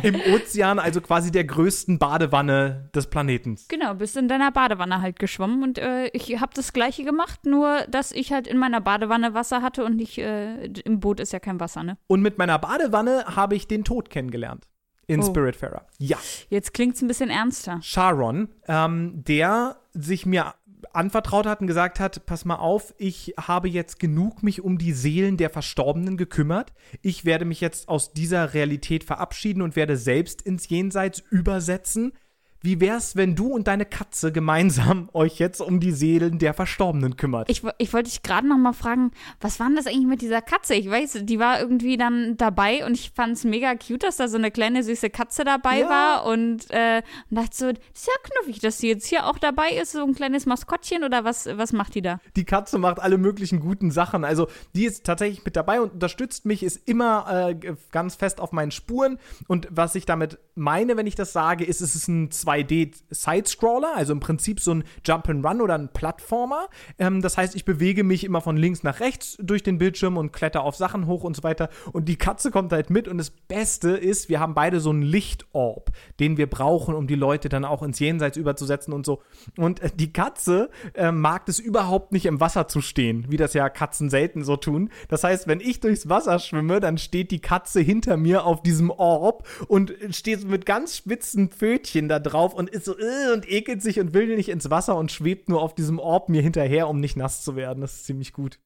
Im 0.02 0.16
Ozean, 0.34 0.78
also 0.78 1.00
quasi 1.00 1.30
der 1.30 1.44
größten 1.44 1.98
Badewanne 1.98 2.90
des 2.94 3.06
Planeten. 3.06 3.58
Genau, 3.68 3.94
bist 3.94 4.16
in 4.16 4.28
deiner 4.28 4.50
Badewanne 4.50 5.00
halt 5.00 5.18
geschwommen 5.18 5.62
und 5.62 5.78
äh, 5.78 6.08
ich 6.08 6.40
habe 6.40 6.52
das 6.54 6.72
gleiche 6.90 7.04
gemacht, 7.04 7.46
nur 7.46 7.82
dass 7.88 8.12
ich 8.12 8.32
halt 8.32 8.46
in 8.46 8.58
meiner 8.58 8.80
Badewanne 8.80 9.34
Wasser 9.34 9.62
hatte 9.62 9.84
und 9.84 9.96
nicht 9.96 10.18
äh, 10.18 10.64
im 10.84 11.00
Boot 11.00 11.20
ist 11.20 11.32
ja 11.32 11.38
kein 11.38 11.60
Wasser, 11.60 11.82
ne? 11.82 11.96
Und 12.06 12.22
mit 12.22 12.38
meiner 12.38 12.58
Badewanne 12.58 13.24
habe 13.36 13.54
ich 13.54 13.66
den 13.68 13.84
Tod 13.84 14.10
kennengelernt. 14.10 14.66
In 15.06 15.20
Oh. 15.20 15.26
Spiritfarer. 15.26 15.86
Ja. 15.98 16.18
Jetzt 16.50 16.72
klingt's 16.72 17.02
ein 17.02 17.08
bisschen 17.08 17.30
ernster. 17.30 17.80
Sharon, 17.82 18.48
ähm, 18.68 19.24
der 19.24 19.76
sich 19.92 20.24
mir 20.24 20.54
anvertraut 20.92 21.46
hat 21.46 21.60
und 21.60 21.66
gesagt 21.66 22.00
hat, 22.00 22.26
pass 22.26 22.44
mal 22.44 22.56
auf, 22.56 22.94
ich 22.96 23.34
habe 23.36 23.68
jetzt 23.68 23.98
genug 23.98 24.42
mich 24.42 24.62
um 24.62 24.78
die 24.78 24.92
Seelen 24.92 25.36
der 25.36 25.50
Verstorbenen 25.50 26.16
gekümmert. 26.16 26.72
Ich 27.02 27.24
werde 27.24 27.44
mich 27.44 27.60
jetzt 27.60 27.88
aus 27.88 28.12
dieser 28.12 28.54
Realität 28.54 29.04
verabschieden 29.04 29.62
und 29.62 29.76
werde 29.76 29.96
selbst 29.96 30.42
ins 30.42 30.68
Jenseits 30.68 31.20
übersetzen. 31.30 32.12
Wie 32.62 32.78
wär's, 32.80 33.16
wenn 33.16 33.34
du 33.34 33.48
und 33.48 33.66
deine 33.68 33.86
Katze 33.86 34.32
gemeinsam 34.32 35.08
euch 35.14 35.38
jetzt 35.38 35.60
um 35.60 35.80
die 35.80 35.92
Seelen 35.92 36.38
der 36.38 36.52
Verstorbenen 36.52 37.16
kümmert? 37.16 37.48
Ich, 37.48 37.62
ich 37.78 37.92
wollte 37.92 38.10
dich 38.10 38.22
gerade 38.22 38.46
noch 38.46 38.58
mal 38.58 38.72
fragen, 38.74 39.12
was 39.40 39.58
war 39.60 39.66
denn 39.68 39.76
das 39.76 39.86
eigentlich 39.86 40.06
mit 40.06 40.20
dieser 40.20 40.42
Katze? 40.42 40.74
Ich 40.74 40.90
weiß, 40.90 41.20
die 41.22 41.38
war 41.38 41.60
irgendwie 41.60 41.96
dann 41.96 42.36
dabei 42.36 42.84
und 42.84 42.92
ich 42.94 43.12
fand 43.14 43.32
es 43.32 43.44
mega 43.44 43.74
cute, 43.74 44.02
dass 44.02 44.18
da 44.18 44.28
so 44.28 44.36
eine 44.36 44.50
kleine 44.50 44.82
süße 44.82 45.08
Katze 45.10 45.44
dabei 45.44 45.80
Ja. 45.80 45.88
war 45.88 46.26
und, 46.26 46.70
äh, 46.70 47.02
und 47.30 47.36
dachte 47.38 47.56
so, 47.56 47.72
das 47.72 47.80
ist 47.94 48.06
ja 48.06 48.12
knuffig, 48.22 48.60
dass 48.60 48.78
sie 48.78 48.88
jetzt 48.88 49.06
hier 49.06 49.26
auch 49.26 49.38
dabei 49.38 49.70
ist, 49.70 49.92
so 49.92 50.04
ein 50.04 50.14
kleines 50.14 50.44
Maskottchen 50.46 51.02
oder 51.04 51.24
was, 51.24 51.46
was 51.46 51.72
macht 51.72 51.94
die 51.94 52.02
da? 52.02 52.20
die 52.36 52.44
Katze 52.44 52.78
macht 52.78 53.00
alle 53.00 53.16
möglichen 53.18 53.60
guten 53.60 53.90
Sachen. 53.90 54.24
Also 54.24 54.48
die 54.74 54.84
ist 54.84 55.04
tatsächlich 55.04 55.44
mit 55.44 55.56
dabei 55.56 55.80
und 55.80 55.92
unterstützt 55.94 56.44
mich, 56.44 56.62
ist 56.62 56.88
immer 56.88 57.48
äh, 57.50 57.74
ganz 57.90 58.16
fest 58.16 58.40
auf 58.40 58.52
meinen 58.52 58.70
Spuren. 58.70 59.18
Und 59.48 59.66
was 59.70 59.94
ich 59.94 60.04
damit 60.06 60.38
meine, 60.54 60.96
wenn 60.96 61.06
ich 61.06 61.14
das 61.14 61.32
sage, 61.32 61.64
ist, 61.64 61.80
es 61.80 61.94
ist 61.94 62.08
ein 62.08 62.30
2D-Sidescroller, 62.50 63.94
also 63.94 64.12
im 64.12 64.20
Prinzip 64.20 64.60
so 64.60 64.74
ein 64.74 64.84
Jump-and-Run 65.04 65.60
oder 65.60 65.74
ein 65.74 65.88
Plattformer. 65.92 66.68
Ähm, 66.98 67.22
das 67.22 67.36
heißt, 67.36 67.54
ich 67.54 67.64
bewege 67.64 68.04
mich 68.04 68.24
immer 68.24 68.40
von 68.40 68.56
links 68.56 68.82
nach 68.82 69.00
rechts 69.00 69.36
durch 69.40 69.62
den 69.62 69.78
Bildschirm 69.78 70.16
und 70.16 70.32
kletter 70.32 70.62
auf 70.62 70.76
Sachen 70.76 71.06
hoch 71.06 71.24
und 71.24 71.36
so 71.36 71.42
weiter. 71.42 71.68
Und 71.92 72.08
die 72.08 72.16
Katze 72.16 72.50
kommt 72.50 72.72
halt 72.72 72.90
mit. 72.90 73.08
Und 73.08 73.18
das 73.18 73.30
Beste 73.30 73.90
ist, 73.90 74.28
wir 74.28 74.40
haben 74.40 74.54
beide 74.54 74.80
so 74.80 74.90
einen 74.90 75.02
Lichtorb, 75.02 75.90
den 76.18 76.36
wir 76.36 76.48
brauchen, 76.48 76.94
um 76.94 77.06
die 77.06 77.14
Leute 77.14 77.48
dann 77.48 77.64
auch 77.64 77.82
ins 77.82 77.98
Jenseits 77.98 78.36
überzusetzen 78.36 78.92
und 78.92 79.06
so. 79.06 79.22
Und 79.56 79.80
äh, 79.80 79.90
die 79.94 80.12
Katze 80.12 80.70
äh, 80.94 81.12
mag 81.12 81.48
es 81.48 81.58
überhaupt 81.58 82.12
nicht 82.12 82.26
im 82.26 82.40
Wasser 82.40 82.68
zu 82.68 82.80
stehen, 82.80 83.26
wie 83.28 83.36
das 83.36 83.54
ja 83.54 83.68
Katzen 83.68 84.10
selten 84.10 84.44
so 84.44 84.56
tun. 84.56 84.90
Das 85.08 85.24
heißt, 85.24 85.46
wenn 85.46 85.60
ich 85.60 85.80
durchs 85.80 86.08
Wasser 86.08 86.38
schwimme, 86.38 86.80
dann 86.80 86.98
steht 86.98 87.30
die 87.30 87.40
Katze 87.40 87.80
hinter 87.80 88.16
mir 88.16 88.44
auf 88.44 88.62
diesem 88.62 88.90
Orb 88.90 89.46
und 89.68 89.94
steht 90.10 90.48
mit 90.48 90.66
ganz 90.66 90.96
spitzen 90.96 91.48
Pfötchen 91.48 92.08
da 92.08 92.18
drauf 92.18 92.39
und 92.54 92.70
ist 92.70 92.84
so 92.84 92.98
äh, 92.98 93.32
und 93.32 93.50
ekelt 93.50 93.82
sich 93.82 94.00
und 94.00 94.14
will 94.14 94.34
nicht 94.36 94.48
ins 94.48 94.70
Wasser 94.70 94.96
und 94.96 95.12
schwebt 95.12 95.48
nur 95.48 95.62
auf 95.62 95.74
diesem 95.74 95.98
Orb 95.98 96.28
mir 96.28 96.42
hinterher, 96.42 96.88
um 96.88 97.00
nicht 97.00 97.16
nass 97.16 97.42
zu 97.42 97.56
werden. 97.56 97.80
Das 97.80 97.94
ist 97.94 98.04
ziemlich 98.06 98.32
gut. 98.32 98.58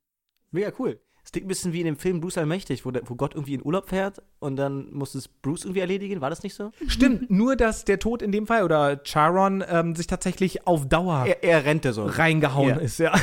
Mega 0.51 0.73
cool. 0.79 1.01
Es 1.25 1.33
klingt 1.33 1.47
ein 1.47 1.49
bisschen 1.49 1.73
wie 1.73 1.81
in 1.81 1.87
dem 1.87 1.97
Film 1.97 2.21
Bruce 2.21 2.37
Allmächtig, 2.37 2.85
wo, 2.85 2.91
der, 2.91 3.03
wo 3.09 3.15
Gott 3.15 3.35
irgendwie 3.35 3.55
in 3.55 3.65
Urlaub 3.65 3.89
fährt 3.89 4.21
und 4.41 4.57
dann 4.57 4.93
muss 4.93 5.15
es 5.15 5.27
Bruce 5.27 5.65
irgendwie 5.65 5.81
erledigen. 5.81 6.21
War 6.21 6.29
das 6.29 6.43
nicht 6.43 6.55
so? 6.55 6.71
Stimmt, 6.87 7.31
nur 7.31 7.57
dass 7.57 7.87
der 7.87 7.99
Tod 7.99 8.21
in 8.21 8.31
dem 8.31 8.47
Fall 8.47 8.63
oder 8.63 9.01
Charon 9.05 9.65
ähm, 9.67 9.97
sich 9.97 10.07
tatsächlich 10.07 10.67
auf 10.67 10.87
Dauer 10.87 11.25
Er, 11.27 11.43
er 11.43 11.65
rennte 11.65 11.95
so. 11.95 12.05
reingehauen 12.05 12.69
Ja. 12.69 12.77
ist, 12.77 12.99
ja. 12.99 13.15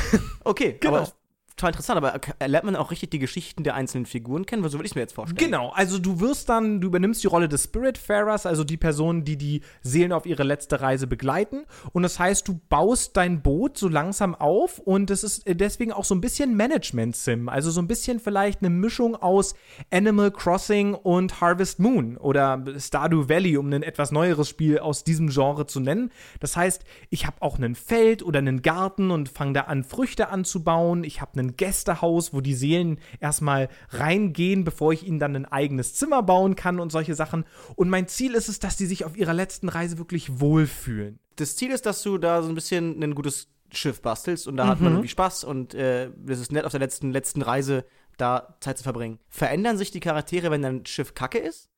Okay, 0.42 0.76
Genau. 0.80 0.96
aber 0.96 1.12
total 1.62 1.70
interessant. 1.70 1.96
Aber 1.96 2.20
äh, 2.38 2.46
lernt 2.46 2.64
man 2.64 2.76
auch 2.76 2.90
richtig 2.90 3.10
die 3.10 3.18
Geschichten 3.18 3.62
der 3.64 3.74
einzelnen 3.74 4.06
Figuren 4.06 4.46
kennen? 4.46 4.62
So 4.64 4.78
würde 4.78 4.86
ich 4.86 4.92
es 4.92 4.94
mir 4.94 5.02
jetzt 5.02 5.14
vorstellen. 5.14 5.38
Genau, 5.38 5.70
also 5.70 5.98
du 5.98 6.20
wirst 6.20 6.48
dann, 6.48 6.80
du 6.80 6.88
übernimmst 6.88 7.22
die 7.22 7.28
Rolle 7.28 7.48
des 7.48 7.64
Spiritfarers, 7.64 8.46
also 8.46 8.64
die 8.64 8.76
Person, 8.76 9.24
die 9.24 9.36
die 9.36 9.62
Seelen 9.82 10.12
auf 10.12 10.26
ihre 10.26 10.42
letzte 10.42 10.80
Reise 10.80 11.06
begleiten. 11.06 11.64
Und 11.92 12.02
das 12.02 12.18
heißt, 12.18 12.46
du 12.48 12.60
baust 12.68 13.16
dein 13.16 13.42
Boot 13.42 13.78
so 13.78 13.88
langsam 13.88 14.34
auf 14.34 14.78
und 14.78 15.10
es 15.10 15.22
ist 15.22 15.44
deswegen 15.46 15.92
auch 15.92 16.04
so 16.04 16.14
ein 16.14 16.20
bisschen 16.20 16.56
Management-Sim. 16.56 17.48
Also 17.48 17.70
so 17.70 17.80
ein 17.80 17.86
bisschen 17.86 18.20
vielleicht 18.20 18.60
eine 18.60 18.70
Mischung 18.70 19.16
aus 19.16 19.54
Animal 19.90 20.30
Crossing 20.30 20.94
und 20.94 21.40
Harvest 21.40 21.78
Moon 21.78 22.16
oder 22.16 22.62
Stardew 22.78 23.28
Valley, 23.28 23.56
um 23.56 23.72
ein 23.72 23.82
etwas 23.82 24.10
neueres 24.10 24.48
Spiel 24.48 24.78
aus 24.78 25.04
diesem 25.04 25.28
Genre 25.28 25.66
zu 25.66 25.80
nennen. 25.80 26.10
Das 26.40 26.56
heißt, 26.56 26.84
ich 27.10 27.26
habe 27.26 27.36
auch 27.40 27.58
ein 27.58 27.74
Feld 27.74 28.22
oder 28.22 28.38
einen 28.38 28.62
Garten 28.62 29.10
und 29.10 29.28
fange 29.28 29.52
da 29.52 29.60
an, 29.62 29.84
Früchte 29.84 30.28
anzubauen. 30.28 31.04
Ich 31.04 31.20
habe 31.20 31.32
ein 31.52 31.56
Gästehaus, 31.56 32.32
wo 32.32 32.40
die 32.40 32.54
Seelen 32.54 32.98
erstmal 33.20 33.68
reingehen, 33.90 34.64
bevor 34.64 34.92
ich 34.92 35.06
ihnen 35.06 35.18
dann 35.18 35.36
ein 35.36 35.46
eigenes 35.46 35.94
Zimmer 35.94 36.22
bauen 36.22 36.56
kann 36.56 36.80
und 36.80 36.92
solche 36.92 37.14
Sachen. 37.14 37.44
Und 37.76 37.90
mein 37.90 38.08
Ziel 38.08 38.34
ist 38.34 38.48
es, 38.48 38.58
dass 38.58 38.76
die 38.76 38.86
sich 38.86 39.04
auf 39.04 39.16
ihrer 39.16 39.34
letzten 39.34 39.68
Reise 39.68 39.98
wirklich 39.98 40.40
wohlfühlen. 40.40 41.18
Das 41.36 41.56
Ziel 41.56 41.70
ist, 41.70 41.86
dass 41.86 42.02
du 42.02 42.18
da 42.18 42.42
so 42.42 42.48
ein 42.48 42.54
bisschen 42.54 43.02
ein 43.02 43.14
gutes 43.14 43.48
Schiff 43.72 44.02
bastelst 44.02 44.46
und 44.46 44.56
da 44.56 44.66
hat 44.66 44.80
man 44.80 44.92
irgendwie 44.92 45.08
Spaß 45.08 45.44
und 45.44 45.72
äh, 45.74 46.10
das 46.16 46.40
ist 46.40 46.52
nett 46.52 46.66
auf 46.66 46.72
der 46.72 46.80
letzten, 46.80 47.10
letzten 47.10 47.40
Reise 47.40 47.86
da 48.18 48.56
Zeit 48.60 48.76
zu 48.76 48.84
verbringen. 48.84 49.18
Verändern 49.28 49.78
sich 49.78 49.90
die 49.90 50.00
Charaktere, 50.00 50.50
wenn 50.50 50.62
dein 50.62 50.84
Schiff 50.84 51.14
kacke 51.14 51.38
ist? 51.38 51.70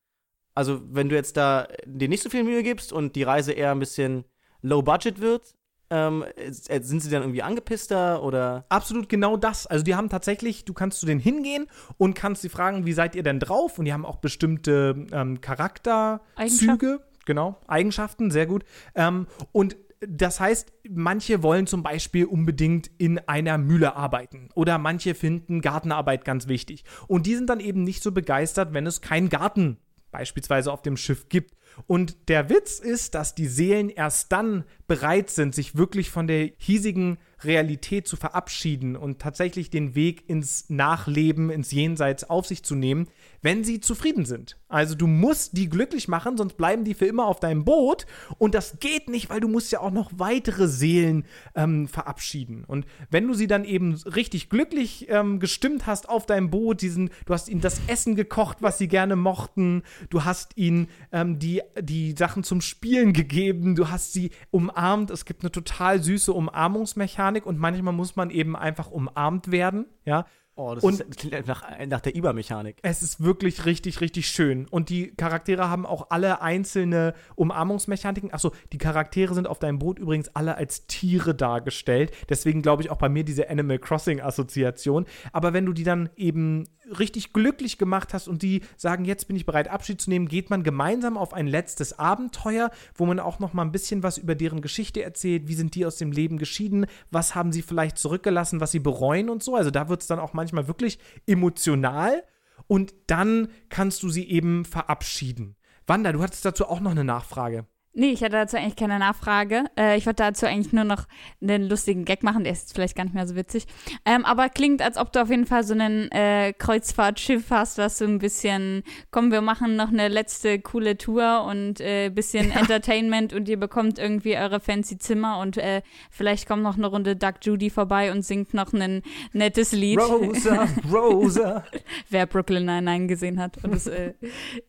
Also, 0.53 0.81
wenn 0.89 1.09
du 1.09 1.15
jetzt 1.15 1.37
da 1.37 1.67
dir 1.85 2.07
nicht 2.07 2.23
so 2.23 2.29
viel 2.29 2.43
Mühe 2.43 2.63
gibst 2.63 2.93
und 2.93 3.15
die 3.15 3.23
Reise 3.23 3.51
eher 3.51 3.71
ein 3.71 3.79
bisschen 3.79 4.25
low 4.61 4.81
budget 4.81 5.19
wird, 5.19 5.53
ähm, 5.89 6.23
äh, 6.35 6.81
sind 6.81 7.01
sie 7.01 7.09
dann 7.09 7.23
irgendwie 7.23 7.43
angepisster 7.43 8.23
oder 8.23 8.65
Absolut 8.69 9.09
genau 9.09 9.37
das. 9.37 9.67
Also 9.67 9.83
die 9.83 9.95
haben 9.95 10.09
tatsächlich, 10.09 10.65
du 10.65 10.73
kannst 10.73 10.99
zu 10.99 11.05
denen 11.05 11.19
hingehen 11.19 11.67
und 11.97 12.15
kannst 12.15 12.41
sie 12.41 12.49
fragen, 12.49 12.85
wie 12.85 12.93
seid 12.93 13.15
ihr 13.15 13.23
denn 13.23 13.39
drauf? 13.39 13.77
Und 13.79 13.85
die 13.85 13.93
haben 13.93 14.05
auch 14.05 14.17
bestimmte 14.17 15.05
ähm, 15.11 15.41
Charakterzüge, 15.41 17.01
genau, 17.25 17.59
Eigenschaften, 17.67 18.31
sehr 18.31 18.47
gut. 18.47 18.63
Ähm, 18.95 19.27
und 19.51 19.77
das 20.07 20.39
heißt, 20.39 20.73
manche 20.89 21.41
wollen 21.41 21.67
zum 21.67 21.81
Beispiel 21.83 22.25
unbedingt 22.25 22.91
in 22.97 23.19
einer 23.27 23.57
Mühle 23.57 23.95
arbeiten 23.95 24.49
oder 24.53 24.77
manche 24.77 25.15
finden 25.15 25.61
Gartenarbeit 25.61 26.25
ganz 26.25 26.47
wichtig. 26.47 26.83
Und 27.07 27.25
die 27.25 27.35
sind 27.35 27.49
dann 27.49 27.59
eben 27.59 27.83
nicht 27.83 28.03
so 28.03 28.11
begeistert, 28.11 28.73
wenn 28.73 28.85
es 28.85 29.01
keinen 29.01 29.29
Garten 29.29 29.77
beispielsweise 30.11 30.71
auf 30.71 30.81
dem 30.81 30.97
Schiff 30.97 31.29
gibt. 31.29 31.55
Und 31.87 32.29
der 32.29 32.49
Witz 32.49 32.79
ist, 32.79 33.15
dass 33.15 33.35
die 33.35 33.47
Seelen 33.47 33.89
erst 33.89 34.31
dann 34.31 34.63
bereit 34.87 35.29
sind, 35.29 35.53
sich 35.53 35.75
wirklich 35.75 36.09
von 36.09 36.27
der 36.27 36.51
hiesigen 36.57 37.17
Realität 37.43 38.07
zu 38.07 38.15
verabschieden 38.15 38.95
und 38.95 39.19
tatsächlich 39.19 39.69
den 39.69 39.95
Weg 39.95 40.29
ins 40.29 40.69
Nachleben, 40.69 41.49
ins 41.49 41.71
Jenseits 41.71 42.23
auf 42.29 42.45
sich 42.45 42.63
zu 42.63 42.75
nehmen, 42.75 43.07
wenn 43.45 43.63
sie 43.63 43.79
zufrieden 43.79 44.25
sind. 44.25 44.57
Also 44.67 44.95
du 44.95 45.05
musst 45.05 45.55
die 45.55 45.69
glücklich 45.69 46.07
machen, 46.07 46.35
sonst 46.35 46.57
bleiben 46.57 46.83
die 46.83 46.95
für 46.95 47.05
immer 47.05 47.27
auf 47.27 47.39
deinem 47.39 47.63
Boot. 47.63 48.07
Und 48.39 48.55
das 48.55 48.79
geht 48.79 49.07
nicht, 49.07 49.29
weil 49.29 49.39
du 49.39 49.47
musst 49.47 49.71
ja 49.71 49.81
auch 49.81 49.91
noch 49.91 50.11
weitere 50.15 50.67
Seelen 50.67 51.25
ähm, 51.53 51.87
verabschieden. 51.87 52.63
Und 52.65 52.87
wenn 53.11 53.27
du 53.27 53.35
sie 53.35 53.45
dann 53.45 53.63
eben 53.63 53.93
richtig 53.93 54.49
glücklich 54.49 55.05
ähm, 55.09 55.39
gestimmt 55.39 55.85
hast 55.85 56.09
auf 56.09 56.25
deinem 56.25 56.49
Boot, 56.49 56.81
diesen, 56.81 57.11
du 57.27 57.33
hast 57.35 57.47
ihnen 57.47 57.61
das 57.61 57.79
Essen 57.85 58.15
gekocht, 58.15 58.57
was 58.61 58.79
sie 58.79 58.87
gerne 58.87 59.15
mochten, 59.15 59.83
du 60.09 60.25
hast 60.25 60.57
ihnen 60.57 60.87
ähm, 61.11 61.37
die, 61.37 61.61
die 61.79 62.15
Sachen 62.17 62.43
zum 62.43 62.61
Spielen 62.61 63.13
gegeben, 63.13 63.75
du 63.75 63.89
hast 63.89 64.11
sie 64.11 64.31
umarmt. 64.49 65.11
Es 65.11 65.23
gibt 65.23 65.43
eine 65.43 65.51
total 65.51 66.01
süße 66.01 66.33
Umarmungsmechanik 66.33 67.45
und 67.45 67.59
manchmal 67.59 67.93
muss 67.93 68.15
man 68.15 68.31
eben 68.31 68.55
einfach 68.55 68.89
umarmt 68.89 69.51
werden, 69.51 69.85
ja. 70.03 70.25
Oh, 70.57 70.73
das, 70.73 70.83
Und- 70.85 71.01
ist, 71.01 71.17
klingt 71.17 71.47
nach, 71.47 71.63
nach 71.87 71.99
der 71.99 72.15
Übermechanik. 72.15 72.77
Es 72.81 73.03
ist 73.03 73.21
wirklich 73.21 73.65
richtig, 73.65 73.99
richtig 73.99 74.27
schön. 74.29 74.67
Und 74.69 74.89
die 74.89 75.07
Charaktere 75.07 75.69
haben 75.69 75.85
auch 75.85 76.07
alle 76.11 76.41
einzelne 76.41 77.13
Umarmungsmechaniken. 77.35 78.33
Achso, 78.33 78.53
die 78.71 78.77
Charaktere 78.77 79.33
sind 79.33 79.47
auf 79.47 79.59
deinem 79.59 79.79
Boot 79.79 79.99
übrigens 79.99 80.29
alle 80.29 80.55
als 80.55 80.87
Tiere 80.87 81.35
dargestellt. 81.35 82.11
Deswegen 82.29 82.61
glaube 82.61 82.83
ich 82.83 82.89
auch 82.89 82.97
bei 82.97 83.09
mir 83.09 83.25
diese 83.25 83.49
Animal 83.49 83.79
Crossing-Assoziation. 83.79 85.05
Aber 85.33 85.51
wenn 85.53 85.65
du 85.65 85.73
die 85.73 85.83
dann 85.83 86.09
eben 86.15 86.63
richtig 86.99 87.33
glücklich 87.33 87.77
gemacht 87.77 88.13
hast 88.13 88.27
und 88.27 88.41
die 88.41 88.61
sagen, 88.77 89.05
jetzt 89.05 89.27
bin 89.27 89.35
ich 89.35 89.45
bereit, 89.45 89.69
Abschied 89.69 89.99
zu 89.99 90.09
nehmen, 90.09 90.27
geht 90.27 90.49
man 90.49 90.63
gemeinsam 90.63 91.17
auf 91.17 91.33
ein 91.33 91.47
letztes 91.47 91.97
Abenteuer, 91.97 92.69
wo 92.95 93.05
man 93.05 93.19
auch 93.19 93.39
noch 93.39 93.53
mal 93.53 93.63
ein 93.63 93.71
bisschen 93.71 94.03
was 94.03 94.17
über 94.17 94.35
deren 94.35 94.61
Geschichte 94.61 95.03
erzählt. 95.03 95.47
Wie 95.47 95.55
sind 95.55 95.75
die 95.75 95.85
aus 95.85 95.97
dem 95.97 96.11
Leben 96.11 96.37
geschieden? 96.37 96.85
Was 97.11 97.35
haben 97.35 97.51
sie 97.51 97.61
vielleicht 97.61 97.97
zurückgelassen, 97.97 98.61
was 98.61 98.71
sie 98.71 98.79
bereuen 98.79 99.29
und 99.29 99.43
so. 99.43 99.55
Also 99.55 99.71
da 99.71 99.89
wird 99.89 100.01
es 100.01 100.07
dann 100.07 100.19
auch 100.19 100.33
manchmal 100.45 100.67
wirklich 100.67 100.99
emotional. 101.25 102.23
Und 102.67 102.93
dann 103.07 103.49
kannst 103.69 104.03
du 104.03 104.09
sie 104.09 104.29
eben 104.29 104.65
verabschieden. 104.65 105.55
Wanda, 105.87 106.11
du 106.11 106.23
hattest 106.23 106.45
dazu 106.45 106.65
auch 106.65 106.79
noch 106.79 106.91
eine 106.91 107.03
Nachfrage. 107.03 107.65
Nee, 107.97 108.11
ich 108.11 108.21
hatte 108.21 108.33
dazu 108.33 108.57
eigentlich 108.57 108.75
keine 108.75 108.99
Nachfrage. 108.99 109.63
Äh, 109.77 109.97
ich 109.97 110.05
wollte 110.05 110.21
dazu 110.21 110.45
eigentlich 110.45 110.73
nur 110.73 110.83
noch 110.83 111.07
einen 111.41 111.69
lustigen 111.69 112.03
Gag 112.03 112.23
machen, 112.23 112.43
der 112.43 112.51
ist 112.51 112.63
jetzt 112.63 112.75
vielleicht 112.75 112.97
gar 112.97 113.05
nicht 113.05 113.13
mehr 113.13 113.25
so 113.25 113.37
witzig. 113.37 113.67
Ähm, 114.03 114.25
aber 114.25 114.49
klingt, 114.49 114.81
als 114.81 114.97
ob 114.97 115.13
du 115.13 115.21
auf 115.21 115.29
jeden 115.29 115.45
Fall 115.45 115.63
so 115.63 115.73
einen 115.73 116.11
äh, 116.11 116.51
Kreuzfahrtschiff 116.51 117.49
hast, 117.51 117.77
was 117.77 117.97
so 117.97 118.03
ein 118.03 118.19
bisschen, 118.19 118.83
komm, 119.11 119.31
wir 119.31 119.39
machen 119.39 119.77
noch 119.77 119.87
eine 119.87 120.09
letzte 120.09 120.59
coole 120.59 120.97
Tour 120.97 121.45
und 121.45 121.79
äh, 121.79 122.09
bisschen 122.09 122.49
ja. 122.53 122.59
Entertainment 122.59 123.31
und 123.31 123.47
ihr 123.47 123.57
bekommt 123.57 123.97
irgendwie 123.97 124.35
eure 124.35 124.59
fancy 124.59 124.97
Zimmer 124.97 125.39
und 125.39 125.55
äh, 125.55 125.81
vielleicht 126.11 126.49
kommt 126.49 126.63
noch 126.63 126.75
eine 126.75 126.87
Runde 126.87 127.15
Duck 127.15 127.35
Judy 127.43 127.69
vorbei 127.69 128.11
und 128.11 128.23
singt 128.25 128.53
noch 128.53 128.73
ein 128.73 129.03
nettes 129.31 129.71
Lied. 129.71 130.01
Rosa, 130.01 130.67
Rosa. 130.91 131.63
Wer 132.09 132.25
Brooklyn 132.25 132.65
Nine-Nine 132.65 133.07
gesehen 133.07 133.39
hat 133.39 133.63
und 133.63 133.73
es 133.73 133.87
äh, 133.87 134.11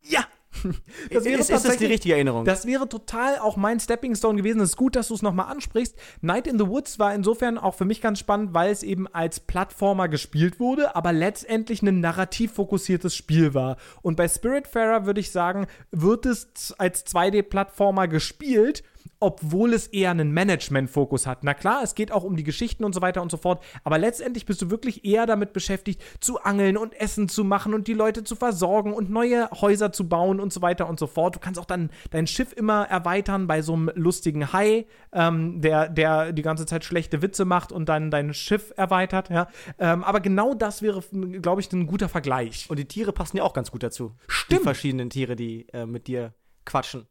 Ja, 0.02 0.26
das 1.12 1.26
wäre 1.26 1.40
ist, 1.40 1.50
ist 1.50 1.66
das 1.66 1.78
die 1.78 1.86
richtige 1.86 2.16
Erinnerung? 2.16 2.46
Das 2.46 2.66
wäre 2.66 2.88
total 2.90 3.40
auch 3.40 3.58
mein 3.58 3.80
Stepping 3.80 4.16
Stone 4.16 4.38
gewesen. 4.38 4.62
Es 4.62 4.70
ist 4.70 4.78
gut, 4.78 4.96
dass 4.96 5.10
du 5.10 5.14
es 5.14 5.22
nochmal 5.22 5.52
ansprichst. 5.52 5.96
Night 6.22 6.48
in 6.48 6.58
the 6.58 6.68
Woods 6.68 7.00
war 7.00 7.14
insofern 7.14 7.58
auch 7.58 7.76
für 7.76 7.86
mich 7.86 8.02
ganz 8.02 8.20
spannend, 8.20 8.54
weil 8.54 8.72
es 8.72 8.84
eben 8.84 9.08
als 9.08 9.40
Plattformer 9.40 10.08
gespielt 10.08 10.60
wurde, 10.60 10.96
aber 10.96 11.14
letztendlich 11.14 11.82
ein 11.82 12.00
narrativ 12.00 12.54
fokussiertes 12.54 13.16
Spiel 13.16 13.54
war. 13.54 13.78
Und 14.02 14.16
bei 14.16 14.28
Spiritfarer 14.28 15.06
würde 15.06 15.20
ich 15.20 15.32
sagen, 15.32 15.68
wird 15.92 16.26
es 16.26 16.74
als 16.78 17.06
2D-Plattformer 17.06 18.08
gespielt 18.08 18.84
obwohl 19.20 19.74
es 19.74 19.88
eher 19.88 20.12
einen 20.12 20.32
Management-Fokus 20.32 21.28
hat. 21.28 21.44
Na 21.44 21.54
klar, 21.54 21.82
es 21.84 21.96
geht 21.96 22.12
auch 22.12 22.24
um 22.24 22.36
die 22.36 22.44
Geschichten 22.44 22.84
und 22.84 22.94
so 22.94 23.02
weiter 23.02 23.22
und 23.22 23.32
so 23.32 23.38
fort, 23.38 23.64
aber 23.84 23.98
letztendlich 23.98 24.46
bist 24.46 24.62
du 24.62 24.70
wirklich 24.70 25.06
eher 25.06 25.26
damit 25.26 25.54
beschäftigt, 25.54 26.02
zu 26.20 26.42
angeln 26.42 26.78
und 26.78 26.94
Essen 27.00 27.30
zu 27.30 27.44
machen 27.44 27.74
und 27.74 27.88
die 27.88 27.94
Leute 27.94 28.24
zu 28.24 28.36
versorgen 28.36 28.94
und 28.94 29.10
neue 29.10 29.50
Häuser 29.52 29.92
zu 29.92 30.08
bauen 30.08 30.40
und 30.40 30.54
so 30.54 30.62
weiter 30.62 30.88
und 30.88 31.00
so 31.00 31.08
fort. 31.08 31.36
Du 31.36 31.40
kannst 31.40 31.60
auch 31.60 31.66
dann 31.66 31.90
dein 32.12 32.28
Schiff 32.28 32.54
immer 32.54 32.86
erweitern 32.86 33.48
bei 33.48 33.62
so 33.62 33.74
einem 33.74 33.92
lustigen 33.96 34.54
Hai, 34.54 34.86
ähm, 35.14 35.62
der, 35.62 35.90
der 35.90 36.34
die 36.34 36.42
ganze 36.42 36.66
Zeit 36.66 36.84
schlechte 36.84 37.22
Witze 37.22 37.46
macht 37.46 37.72
und 37.72 37.90
dann 37.90 38.12
dein 38.12 38.34
Schiff 38.34 38.74
erweitert, 38.76 39.30
ja. 39.30 39.48
Ähm, 39.80 40.04
aber 40.04 40.20
genau 40.20 40.54
das 40.54 40.82
wäre, 40.82 41.02
glaube 41.42 41.62
ich, 41.62 41.72
ein 41.72 41.88
guter 41.88 42.10
Vergleich. 42.10 42.70
Und 42.70 42.80
die 42.80 42.86
Tiere 42.86 43.12
passen 43.12 43.38
ja 43.38 43.44
auch 43.44 43.54
ganz 43.54 43.72
gut 43.72 43.84
dazu. 43.84 44.16
Stimmt. 44.28 44.62
Die 44.62 44.64
verschiedenen 44.64 45.10
Tiere, 45.10 45.36
die 45.36 45.68
äh, 45.70 45.86
mit 45.86 46.08
dir 46.08 46.34
quatschen. 46.66 47.08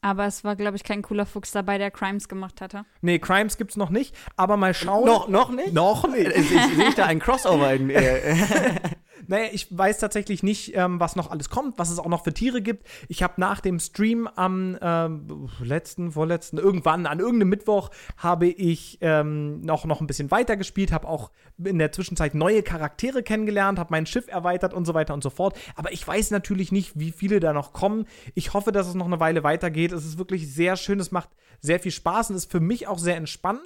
Aber 0.00 0.26
es 0.26 0.44
war, 0.44 0.54
glaube 0.54 0.76
ich, 0.76 0.84
kein 0.84 1.02
cooler 1.02 1.26
Fuchs 1.26 1.50
dabei, 1.50 1.76
der 1.76 1.90
Crimes 1.90 2.28
gemacht 2.28 2.60
hatte. 2.60 2.84
Nee, 3.00 3.18
Crimes 3.18 3.56
gibt's 3.56 3.76
noch 3.76 3.90
nicht. 3.90 4.14
Aber 4.36 4.56
mal 4.56 4.72
schauen. 4.72 5.04
Noch, 5.06 5.28
noch 5.28 5.50
nicht? 5.50 5.72
Noch 5.72 6.06
nicht. 6.06 6.32
Sehe 6.48 6.88
ich 6.88 6.94
da 6.94 7.06
ein 7.06 7.18
Crossover 7.18 7.74
in. 7.74 7.90
Äh, 7.90 8.36
Naja, 9.26 9.48
ich 9.52 9.66
weiß 9.76 9.98
tatsächlich 9.98 10.42
nicht, 10.42 10.76
ähm, 10.76 11.00
was 11.00 11.16
noch 11.16 11.30
alles 11.30 11.50
kommt, 11.50 11.78
was 11.78 11.90
es 11.90 11.98
auch 11.98 12.06
noch 12.06 12.24
für 12.24 12.32
Tiere 12.32 12.62
gibt. 12.62 12.86
Ich 13.08 13.22
habe 13.22 13.34
nach 13.38 13.60
dem 13.60 13.80
Stream 13.80 14.28
am 14.36 14.78
ähm, 14.80 15.48
letzten, 15.60 16.12
vorletzten, 16.12 16.58
irgendwann, 16.58 17.06
an 17.06 17.18
irgendeinem 17.18 17.48
Mittwoch, 17.48 17.90
habe 18.16 18.46
ich 18.46 18.98
ähm, 19.00 19.60
noch, 19.60 19.84
noch 19.84 20.00
ein 20.00 20.06
bisschen 20.06 20.30
weiter 20.30 20.56
gespielt, 20.56 20.92
habe 20.92 21.08
auch 21.08 21.30
in 21.62 21.78
der 21.78 21.92
Zwischenzeit 21.92 22.34
neue 22.34 22.62
Charaktere 22.62 23.22
kennengelernt, 23.22 23.78
habe 23.78 23.90
mein 23.90 24.06
Schiff 24.06 24.28
erweitert 24.28 24.74
und 24.74 24.84
so 24.84 24.94
weiter 24.94 25.14
und 25.14 25.22
so 25.22 25.30
fort. 25.30 25.58
Aber 25.74 25.92
ich 25.92 26.06
weiß 26.06 26.30
natürlich 26.30 26.72
nicht, 26.72 26.98
wie 26.98 27.12
viele 27.12 27.40
da 27.40 27.52
noch 27.52 27.72
kommen. 27.72 28.06
Ich 28.34 28.54
hoffe, 28.54 28.72
dass 28.72 28.86
es 28.86 28.94
noch 28.94 29.06
eine 29.06 29.20
Weile 29.20 29.42
weitergeht. 29.42 29.92
Es 29.92 30.04
ist 30.04 30.18
wirklich 30.18 30.52
sehr 30.52 30.76
schön, 30.76 31.00
es 31.00 31.10
macht 31.10 31.30
sehr 31.60 31.80
viel 31.80 31.92
Spaß 31.92 32.30
und 32.30 32.36
ist 32.36 32.50
für 32.50 32.60
mich 32.60 32.86
auch 32.86 32.98
sehr 32.98 33.16
entspannt. 33.16 33.60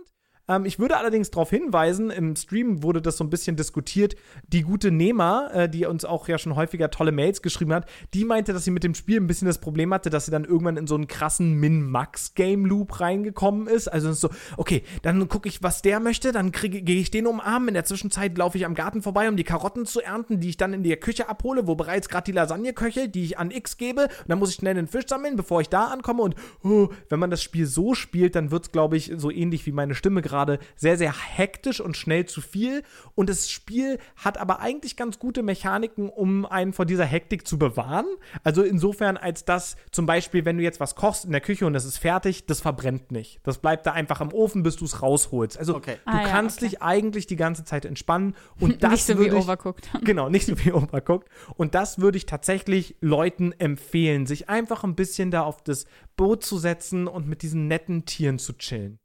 Ähm, 0.52 0.64
ich 0.64 0.78
würde 0.78 0.96
allerdings 0.96 1.30
darauf 1.30 1.50
hinweisen, 1.50 2.10
im 2.10 2.36
Stream 2.36 2.82
wurde 2.82 3.02
das 3.02 3.16
so 3.16 3.24
ein 3.24 3.30
bisschen 3.30 3.56
diskutiert, 3.56 4.16
die 4.48 4.62
gute 4.62 4.90
Nema, 4.90 5.48
äh, 5.52 5.68
die 5.68 5.86
uns 5.86 6.04
auch 6.04 6.28
ja 6.28 6.38
schon 6.38 6.56
häufiger 6.56 6.90
tolle 6.90 7.12
Mails 7.12 7.42
geschrieben 7.42 7.72
hat, 7.72 7.88
die 8.14 8.24
meinte, 8.24 8.52
dass 8.52 8.64
sie 8.64 8.70
mit 8.70 8.84
dem 8.84 8.94
Spiel 8.94 9.20
ein 9.20 9.26
bisschen 9.26 9.46
das 9.46 9.58
Problem 9.58 9.92
hatte, 9.94 10.10
dass 10.10 10.26
sie 10.26 10.30
dann 10.30 10.44
irgendwann 10.44 10.76
in 10.76 10.86
so 10.86 10.94
einen 10.94 11.06
krassen 11.06 11.54
Min-Max-Game-Loop 11.54 13.00
reingekommen 13.00 13.66
ist. 13.66 13.88
Also 13.88 14.12
so, 14.12 14.30
okay, 14.56 14.82
dann 15.02 15.28
gucke 15.28 15.48
ich, 15.48 15.62
was 15.62 15.82
der 15.82 16.00
möchte, 16.00 16.32
dann 16.32 16.52
gehe 16.52 17.00
ich 17.00 17.10
den 17.10 17.26
umarmen. 17.26 17.68
In 17.68 17.74
der 17.74 17.84
Zwischenzeit 17.84 18.36
laufe 18.36 18.58
ich 18.58 18.66
am 18.66 18.74
Garten 18.74 19.02
vorbei, 19.02 19.28
um 19.28 19.36
die 19.36 19.44
Karotten 19.44 19.86
zu 19.86 20.00
ernten, 20.00 20.40
die 20.40 20.50
ich 20.50 20.56
dann 20.56 20.74
in 20.74 20.82
der 20.82 20.96
Küche 20.96 21.28
abhole, 21.28 21.66
wo 21.66 21.74
bereits 21.74 22.08
gerade 22.08 22.24
die 22.24 22.32
Lasagne 22.32 22.72
köchelt, 22.72 23.14
die 23.14 23.24
ich 23.24 23.38
an 23.38 23.50
X 23.50 23.76
gebe. 23.76 24.02
Und 24.02 24.28
dann 24.28 24.38
muss 24.38 24.50
ich 24.50 24.56
schnell 24.56 24.74
den 24.74 24.88
Fisch 24.88 25.06
sammeln, 25.06 25.36
bevor 25.36 25.60
ich 25.60 25.68
da 25.68 25.86
ankomme. 25.86 26.22
Und 26.22 26.34
oh, 26.62 26.88
wenn 27.08 27.18
man 27.18 27.30
das 27.30 27.42
Spiel 27.42 27.66
so 27.66 27.94
spielt, 27.94 28.34
dann 28.34 28.50
wird 28.50 28.64
es, 28.64 28.72
glaube 28.72 28.96
ich, 28.96 29.12
so 29.16 29.30
ähnlich 29.30 29.66
wie 29.66 29.72
meine 29.72 29.94
Stimme 29.94 30.22
gerade 30.22 30.41
gerade 30.42 30.58
sehr, 30.76 30.98
sehr 30.98 31.12
hektisch 31.12 31.80
und 31.80 31.96
schnell 31.96 32.26
zu 32.26 32.40
viel. 32.40 32.82
Und 33.14 33.28
das 33.28 33.50
Spiel 33.50 33.98
hat 34.16 34.38
aber 34.38 34.60
eigentlich 34.60 34.96
ganz 34.96 35.18
gute 35.18 35.42
Mechaniken, 35.42 36.08
um 36.08 36.46
einen 36.46 36.72
vor 36.72 36.84
dieser 36.84 37.04
Hektik 37.04 37.46
zu 37.46 37.58
bewahren. 37.58 38.06
Also 38.42 38.62
insofern, 38.62 39.16
als 39.16 39.44
dass 39.44 39.76
zum 39.90 40.06
Beispiel, 40.06 40.44
wenn 40.44 40.56
du 40.56 40.62
jetzt 40.62 40.80
was 40.80 40.94
kochst 40.94 41.24
in 41.24 41.32
der 41.32 41.40
Küche 41.40 41.66
und 41.66 41.74
es 41.74 41.84
ist 41.84 41.98
fertig, 41.98 42.46
das 42.46 42.60
verbrennt 42.60 43.12
nicht. 43.12 43.40
Das 43.44 43.58
bleibt 43.58 43.86
da 43.86 43.92
einfach 43.92 44.20
im 44.20 44.32
Ofen, 44.32 44.62
bis 44.62 44.76
du 44.76 44.84
es 44.84 45.02
rausholst. 45.02 45.58
Also 45.58 45.76
okay. 45.76 45.96
du 46.04 46.10
ah, 46.10 46.24
kannst 46.24 46.60
ja, 46.60 46.66
okay. 46.66 46.76
dich 46.76 46.82
eigentlich 46.82 47.26
die 47.26 47.36
ganze 47.36 47.64
Zeit 47.64 47.84
entspannen. 47.84 48.34
Und 48.58 48.82
das 48.82 48.92
nicht 48.92 49.04
so 49.04 49.18
wie 49.20 49.26
ich, 49.26 49.32
Overcooked. 49.32 49.90
Genau, 50.02 50.28
nicht 50.28 50.46
so 50.46 50.58
wie 50.64 50.72
Overcooked. 50.72 51.28
Und 51.54 51.74
das 51.74 52.00
würde 52.00 52.18
ich 52.18 52.26
tatsächlich 52.26 52.96
Leuten 53.00 53.52
empfehlen, 53.52 54.26
sich 54.26 54.48
einfach 54.48 54.82
ein 54.82 54.96
bisschen 54.96 55.30
da 55.30 55.42
auf 55.42 55.62
das 55.62 55.86
Boot 56.16 56.44
zu 56.44 56.58
setzen 56.58 57.06
und 57.06 57.28
mit 57.28 57.42
diesen 57.42 57.68
netten 57.68 58.04
Tieren 58.04 58.38
zu 58.38 58.54
chillen. 58.54 58.98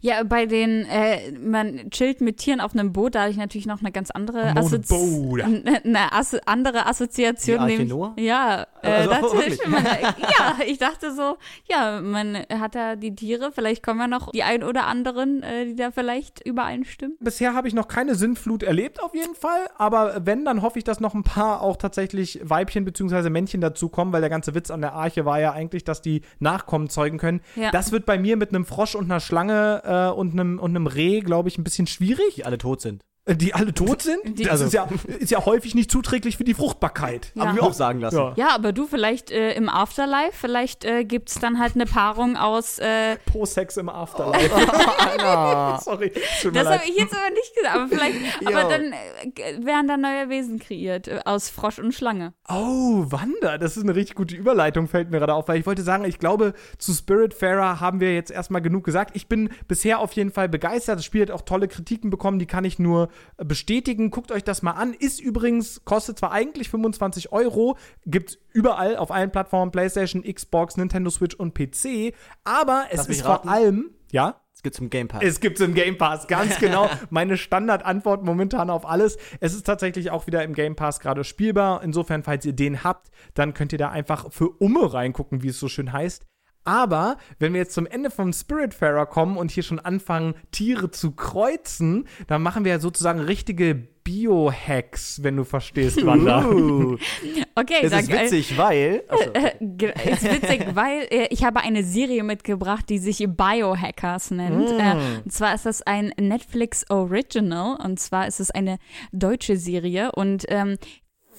Ja, 0.00 0.22
bei 0.24 0.46
den, 0.46 0.86
äh, 0.86 1.32
man 1.32 1.90
chillt 1.90 2.20
mit 2.20 2.38
Tieren 2.38 2.60
auf 2.60 2.72
einem 2.72 2.92
Boot, 2.92 3.14
da 3.14 3.22
habe 3.22 3.30
ich 3.30 3.36
natürlich 3.36 3.66
noch 3.66 3.80
eine 3.80 3.92
ganz 3.92 4.10
andere, 4.10 4.56
Assozi 4.56 5.42
eine 5.84 6.12
Asso 6.12 6.38
andere 6.46 6.86
Assoziation. 6.86 7.66
Die 7.66 7.78
nämlich, 7.78 8.24
ja, 8.24 8.66
äh, 8.82 9.06
also, 9.08 9.34
man, 9.68 9.84
ja, 9.84 10.56
ich 10.66 10.78
dachte 10.78 11.14
so, 11.14 11.36
ja, 11.68 12.00
man 12.00 12.38
hat 12.48 12.74
da 12.74 12.96
die 12.96 13.14
Tiere, 13.14 13.52
vielleicht 13.52 13.82
kommen 13.82 14.00
ja 14.00 14.08
noch 14.08 14.30
die 14.32 14.42
ein 14.42 14.62
oder 14.62 14.86
anderen, 14.86 15.42
äh, 15.42 15.66
die 15.66 15.76
da 15.76 15.90
vielleicht 15.90 16.46
übereinstimmen. 16.46 17.16
Bisher 17.20 17.54
habe 17.54 17.68
ich 17.68 17.74
noch 17.74 17.88
keine 17.88 18.14
Sinnflut 18.14 18.62
erlebt, 18.62 19.02
auf 19.02 19.14
jeden 19.14 19.34
Fall, 19.34 19.66
aber 19.76 20.26
wenn, 20.26 20.44
dann 20.44 20.62
hoffe 20.62 20.78
ich, 20.78 20.84
dass 20.84 21.00
noch 21.00 21.14
ein 21.14 21.24
paar 21.24 21.62
auch 21.62 21.76
tatsächlich 21.76 22.40
Weibchen 22.42 22.84
bzw. 22.84 23.30
Männchen 23.30 23.60
dazukommen, 23.60 24.12
weil 24.12 24.20
der 24.20 24.30
ganze 24.30 24.54
Witz 24.54 24.70
an 24.70 24.80
der 24.80 24.92
Arche 24.92 25.24
war 25.24 25.40
ja 25.40 25.52
eigentlich, 25.52 25.84
dass 25.84 26.02
die 26.02 26.22
Nachkommen 26.38 26.88
zeugen 26.88 27.18
können. 27.18 27.40
Ja. 27.56 27.70
Das 27.70 27.92
wird 27.92 28.06
bei 28.06 28.18
mir 28.18 28.36
mit 28.36 28.50
einem 28.50 28.64
Frosch 28.64 28.94
und 28.94 29.04
einer 29.04 29.20
Schlange 29.20 29.63
äh, 29.84 30.14
und 30.14 30.32
einem 30.32 30.58
und 30.58 30.70
einem 30.70 30.86
Reh, 30.86 31.20
glaube 31.20 31.48
ich, 31.48 31.58
ein 31.58 31.64
bisschen 31.64 31.86
schwierig. 31.86 32.46
Alle 32.46 32.58
tot 32.58 32.80
sind. 32.80 33.04
Äh, 33.26 33.36
die 33.36 33.54
alle 33.54 33.72
tot 33.72 34.02
sind? 34.02 34.38
Die, 34.38 34.42
das 34.42 34.62
also. 34.62 34.66
ist, 34.66 34.72
ja, 34.74 34.88
ist 35.18 35.30
ja 35.30 35.44
häufig 35.44 35.74
nicht 35.74 35.90
zuträglich 35.90 36.36
für 36.36 36.44
die 36.44 36.52
Fruchtbarkeit. 36.52 37.32
Ja. 37.34 37.46
Haben 37.46 37.56
wir 37.56 37.62
auch 37.62 37.72
sagen 37.72 38.00
lassen. 38.00 38.16
Ja, 38.16 38.34
ja 38.36 38.48
aber 38.50 38.72
du, 38.72 38.86
vielleicht 38.86 39.30
äh, 39.30 39.54
im 39.54 39.70
Afterlife, 39.70 40.32
vielleicht 40.32 40.84
äh, 40.84 41.04
gibt 41.04 41.30
es 41.30 41.36
dann 41.36 41.58
halt 41.58 41.74
eine 41.74 41.86
Paarung 41.86 42.36
aus. 42.36 42.78
Äh 42.78 43.16
Pro-Sex 43.24 43.78
im 43.78 43.88
Afterlife. 43.88 44.50
Oh, 44.54 45.78
Sorry. 45.80 46.12
Das 46.52 46.66
habe 46.66 46.82
ich 46.86 46.96
jetzt 46.96 47.14
aber 47.14 47.30
nicht 47.30 47.54
gesagt. 47.54 47.74
Aber 47.74 47.88
vielleicht, 47.88 48.18
aber 48.46 48.68
dann 48.68 48.92
äh, 48.92 49.64
werden 49.64 49.88
da 49.88 49.96
neue 49.96 50.28
Wesen 50.28 50.58
kreiert 50.58 51.08
äh, 51.08 51.20
aus 51.24 51.48
Frosch 51.48 51.78
und 51.78 51.94
Schlange. 51.94 52.34
Oh, 52.48 53.06
Wanda, 53.08 53.56
das 53.56 53.78
ist 53.78 53.84
eine 53.84 53.94
richtig 53.94 54.16
gute 54.16 54.36
Überleitung, 54.36 54.86
fällt 54.86 55.10
mir 55.10 55.18
gerade 55.18 55.32
auf, 55.32 55.48
weil 55.48 55.58
ich 55.58 55.66
wollte 55.66 55.82
sagen, 55.82 56.04
ich 56.04 56.18
glaube, 56.18 56.52
zu 56.76 56.92
Spiritfarer 56.92 57.80
haben 57.80 58.00
wir 58.00 58.14
jetzt 58.14 58.30
erstmal 58.30 58.60
genug 58.60 58.84
gesagt. 58.84 59.16
Ich 59.16 59.28
bin 59.28 59.48
bisher 59.66 60.00
auf 60.00 60.12
jeden 60.12 60.30
Fall 60.30 60.50
begeistert. 60.50 60.98
Das 60.98 61.06
Spiel 61.06 61.22
hat 61.22 61.30
auch 61.30 61.42
tolle 61.42 61.68
Kritiken 61.68 62.10
bekommen, 62.10 62.38
die 62.38 62.46
kann 62.46 62.64
ich 62.64 62.78
nur 62.78 63.08
bestätigen. 63.36 64.10
Guckt 64.10 64.32
euch 64.32 64.44
das 64.44 64.62
mal 64.62 64.72
an. 64.72 64.94
Ist 64.94 65.20
übrigens, 65.20 65.84
kostet 65.84 66.18
zwar 66.18 66.32
eigentlich 66.32 66.68
25 66.68 67.32
Euro, 67.32 67.76
gibt 68.06 68.30
es 68.30 68.38
überall 68.52 68.96
auf 68.96 69.10
allen 69.10 69.30
Plattformen, 69.30 69.70
PlayStation, 69.72 70.22
Xbox, 70.22 70.76
Nintendo 70.76 71.10
Switch 71.10 71.34
und 71.34 71.54
PC, 71.54 72.14
aber 72.44 72.86
es 72.90 72.98
Darf 72.98 73.08
ist 73.08 73.22
vor 73.22 73.48
allem, 73.48 73.90
ja? 74.10 74.40
Es 74.54 74.62
gibt 74.62 74.76
es 74.76 74.80
im 74.80 74.88
Game 74.88 75.08
Pass. 75.08 75.22
Es 75.22 75.40
gibt 75.40 75.58
es 75.58 75.66
im 75.66 75.74
Game 75.74 75.98
Pass, 75.98 76.28
ganz 76.28 76.58
genau. 76.60 76.88
Meine 77.10 77.36
Standardantwort 77.36 78.24
momentan 78.24 78.70
auf 78.70 78.86
alles. 78.86 79.18
Es 79.40 79.52
ist 79.52 79.64
tatsächlich 79.64 80.10
auch 80.10 80.26
wieder 80.28 80.44
im 80.44 80.54
Game 80.54 80.76
Pass 80.76 81.00
gerade 81.00 81.24
spielbar. 81.24 81.82
Insofern, 81.82 82.22
falls 82.22 82.46
ihr 82.46 82.52
den 82.52 82.84
habt, 82.84 83.10
dann 83.34 83.52
könnt 83.52 83.72
ihr 83.72 83.78
da 83.78 83.90
einfach 83.90 84.30
für 84.32 84.50
Umme 84.50 84.94
reingucken, 84.94 85.42
wie 85.42 85.48
es 85.48 85.58
so 85.58 85.68
schön 85.68 85.92
heißt. 85.92 86.24
Aber 86.64 87.18
wenn 87.38 87.52
wir 87.52 87.60
jetzt 87.60 87.74
zum 87.74 87.86
Ende 87.86 88.10
vom 88.10 88.32
Spiritfarer 88.32 89.06
kommen 89.06 89.36
und 89.36 89.50
hier 89.50 89.62
schon 89.62 89.78
anfangen, 89.80 90.34
Tiere 90.50 90.90
zu 90.90 91.12
kreuzen, 91.12 92.06
dann 92.26 92.42
machen 92.42 92.64
wir 92.64 92.72
ja 92.72 92.78
sozusagen 92.78 93.20
richtige 93.20 93.74
Biohacks, 94.04 95.22
wenn 95.22 95.36
du 95.36 95.44
verstehst, 95.44 96.04
Wanda. 96.04 96.46
Uh, 96.46 96.96
Okay, 97.56 97.82
das 97.82 97.92
sag, 97.92 98.00
ist 98.08 98.10
witzig, 98.10 98.58
weil. 98.58 99.04
Achso. 99.08 99.30
Äh, 99.32 99.52
ge- 99.60 99.92
ist 100.10 100.24
witzig, 100.24 100.66
weil 100.74 101.06
äh, 101.10 101.28
ich 101.30 101.44
habe 101.44 101.60
eine 101.60 101.84
Serie 101.84 102.24
mitgebracht, 102.24 102.88
die 102.88 102.98
sich 102.98 103.24
Biohackers 103.28 104.32
nennt. 104.32 104.70
Mm. 104.70 104.80
Äh, 104.80 104.96
und 105.24 105.32
zwar 105.32 105.54
ist 105.54 105.64
das 105.64 105.80
ein 105.82 106.12
Netflix 106.18 106.84
Original 106.90 107.76
und 107.82 108.00
zwar 108.00 108.26
ist 108.26 108.40
es 108.40 108.50
eine 108.50 108.78
deutsche 109.12 109.56
Serie 109.56 110.10
und 110.12 110.44
ähm, 110.48 110.76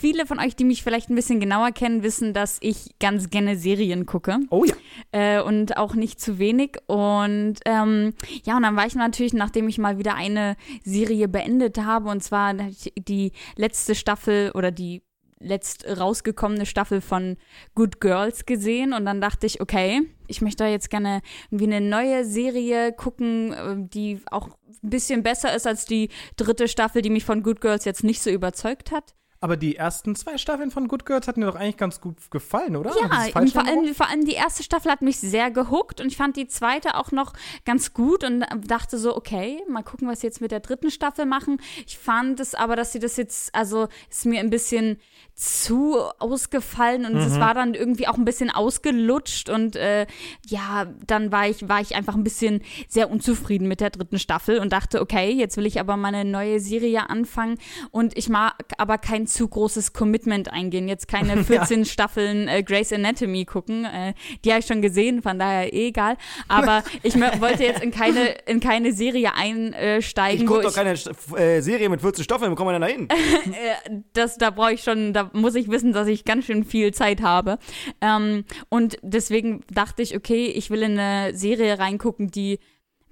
Viele 0.06 0.28
von 0.28 0.38
euch, 0.38 0.56
die 0.56 0.66
mich 0.66 0.84
vielleicht 0.84 1.10
ein 1.10 1.16
bisschen 1.16 1.40
genauer 1.40 1.72
kennen, 1.72 2.04
wissen, 2.04 2.32
dass 2.32 2.60
ich 2.62 2.92
ganz 3.00 3.32
gerne 3.32 3.58
Serien 3.58 4.06
gucke 4.06 4.38
Oh 4.52 4.64
ja. 4.64 4.76
äh, 5.12 5.42
und 5.42 5.78
auch 5.78 5.96
nicht 5.96 6.22
zu 6.22 6.38
wenig. 6.38 6.78
Und 6.86 7.56
ähm, 7.66 8.14
ja, 8.44 8.56
und 8.56 8.62
dann 8.62 8.76
war 8.76 8.86
ich 8.86 8.94
natürlich, 8.94 9.34
nachdem 9.34 9.68
ich 9.68 9.80
mal 9.80 9.98
wieder 9.98 10.14
eine 10.14 10.58
Serie 10.84 11.28
beendet 11.28 11.80
habe, 11.80 12.12
und 12.12 12.22
zwar 12.22 12.54
die 12.54 13.32
letzte 13.56 13.96
Staffel 13.96 14.52
oder 14.54 14.70
die 14.70 15.02
letzt 15.40 15.88
rausgekommene 15.88 16.68
Staffel 16.68 17.02
von 17.02 17.38
Good 17.74 18.00
Girls 18.00 18.46
gesehen 18.46 18.94
und 18.94 19.06
dann 19.06 19.22
dachte 19.22 19.48
ich, 19.48 19.60
okay, 19.60 20.04
ich 20.28 20.40
möchte 20.40 20.66
da 20.66 20.70
jetzt 20.70 20.92
gerne 20.92 21.24
irgendwie 21.50 21.74
eine 21.74 21.82
neue 21.82 22.26
Serie 22.26 22.94
gucken, 22.94 23.54
äh, 23.54 23.76
die 23.78 24.22
auch 24.30 24.50
ein 24.84 24.90
bisschen 24.92 25.24
besser 25.24 25.56
ist 25.56 25.66
als 25.66 25.86
die 25.86 26.10
dritte 26.38 26.68
Staffel, 26.68 27.02
die 27.02 27.10
mich 27.10 27.26
von 27.26 27.42
Good 27.42 27.60
Girls 27.60 27.86
jetzt 27.86 28.04
nicht 28.04 28.22
so 28.22 28.30
überzeugt 28.30 28.92
hat. 28.92 29.16
Aber 29.46 29.58
die 29.58 29.76
ersten 29.76 30.16
zwei 30.16 30.40
Staffeln 30.40 30.72
von 30.72 30.88
Good 30.88 31.06
Girls 31.06 31.28
hatten 31.28 31.42
dir 31.42 31.46
doch 31.46 31.56
eigentlich 31.56 31.78
ganz 31.78 32.02
gut 32.02 32.16
gefallen, 32.32 32.76
oder? 32.76 32.90
Ja, 33.00 33.30
vor 33.52 33.64
allem, 33.64 33.94
vor 33.94 34.10
allem 34.10 34.26
die 34.26 34.34
erste 34.34 34.64
Staffel 34.64 34.92
hat 34.92 35.04
mich 35.04 35.20
sehr 35.20 35.52
gehuckt 35.52 36.02
und 36.02 36.08
ich 36.08 36.18
fand 36.18 36.36
die 36.36 36.48
zweite 36.48 36.96
auch 36.96 37.12
noch 37.12 37.34
ganz 37.64 37.94
gut 37.94 38.24
und 38.24 38.44
dachte 38.66 38.98
so, 38.98 39.16
okay, 39.16 39.62
mal 39.70 39.84
gucken, 39.84 40.08
was 40.08 40.22
sie 40.22 40.28
jetzt 40.28 40.42
mit 40.42 40.50
der 40.50 40.62
dritten 40.62 40.90
Staffel 40.90 41.28
machen. 41.28 41.62
Ich 41.86 42.00
fand 42.00 42.40
es 42.40 42.56
aber, 42.56 42.76
dass 42.76 42.92
sie 42.92 42.98
das 42.98 43.18
jetzt, 43.18 43.54
also 43.54 43.88
ist 44.10 44.26
mir 44.26 44.40
ein 44.40 44.50
bisschen 44.50 44.98
zu 45.36 45.98
ausgefallen 46.18 47.06
und 47.06 47.14
Mhm. 47.14 47.20
es 47.20 47.40
war 47.40 47.54
dann 47.54 47.74
irgendwie 47.74 48.08
auch 48.08 48.16
ein 48.18 48.24
bisschen 48.24 48.50
ausgelutscht 48.50 49.50
und 49.50 49.76
äh, 49.76 50.08
ja, 50.48 50.88
dann 51.06 51.32
war 51.32 51.48
ich, 51.48 51.68
war 51.68 51.82
ich 51.82 51.94
einfach 51.94 52.16
ein 52.16 52.24
bisschen 52.24 52.62
sehr 52.88 53.12
unzufrieden 53.12 53.68
mit 53.68 53.82
der 53.82 53.90
dritten 53.90 54.18
Staffel 54.18 54.60
und 54.60 54.72
dachte, 54.72 55.02
okay, 55.02 55.30
jetzt 55.30 55.58
will 55.58 55.66
ich 55.66 55.80
aber 55.80 55.98
mal 55.98 56.16
eine 56.16 56.24
neue 56.24 56.62
Serie 56.62 57.10
anfangen 57.10 57.60
und 57.92 58.18
ich 58.18 58.30
mag 58.30 58.56
aber 58.78 58.98
kein 58.98 59.28
zu 59.36 59.48
großes 59.48 59.94
Commitment 59.94 60.52
eingehen, 60.52 60.88
jetzt 60.88 61.08
keine 61.08 61.44
14 61.44 61.86
Staffeln 61.86 62.48
äh, 62.48 62.64
Grey's 62.64 62.92
Anatomy 62.92 63.46
gucken, 63.46 63.86
äh, 63.86 64.14
die 64.44 64.52
habe 64.52 64.62
ich 64.62 64.66
schon 64.66 64.82
gesehen, 64.82 65.22
von 65.22 65.38
daher 65.38 65.74
eh 65.74 65.88
egal, 65.88 66.18
aber 66.48 66.84
ich 67.04 67.16
wollte 67.16 67.64
jetzt 67.64 67.84
in 67.84 67.92
keine, 67.92 68.36
in 68.46 68.60
keine 68.60 68.94
Serie 68.94 69.34
einsteigen, 69.36 70.42
Ich 70.42 70.48
gucke 70.48 70.62
doch 70.62 70.74
keine 70.74 70.94
äh, 71.38 71.62
Serie 71.62 71.90
mit 71.90 72.02
14 72.02 72.24
Staffeln, 72.24 72.52
wo 72.52 72.56
kommen 72.56 72.70
wir 72.70 72.80
denn 72.80 72.82
da 72.82 72.88
hin? 72.88 73.08
äh, 73.54 74.02
das, 74.14 74.38
da 74.38 74.50
brauche 74.50 74.74
ich 74.74 74.84
schon, 74.84 75.14
da 75.14 75.30
muss 75.34 75.56
ich 75.56 75.70
wissen, 75.70 75.92
dass 75.94 76.08
ich 76.08 76.24
ganz 76.24 76.46
schön 76.46 76.64
viel 76.64 76.94
Zeit 76.94 77.22
habe. 77.22 77.60
Ähm, 78.02 78.46
und 78.70 78.98
deswegen 79.02 79.62
dachte 79.72 80.02
ich, 80.02 80.16
okay, 80.16 80.46
ich 80.48 80.70
will 80.70 80.82
in 80.82 80.98
eine 80.98 81.36
Serie 81.36 81.78
reingucken, 81.78 82.32
die 82.32 82.60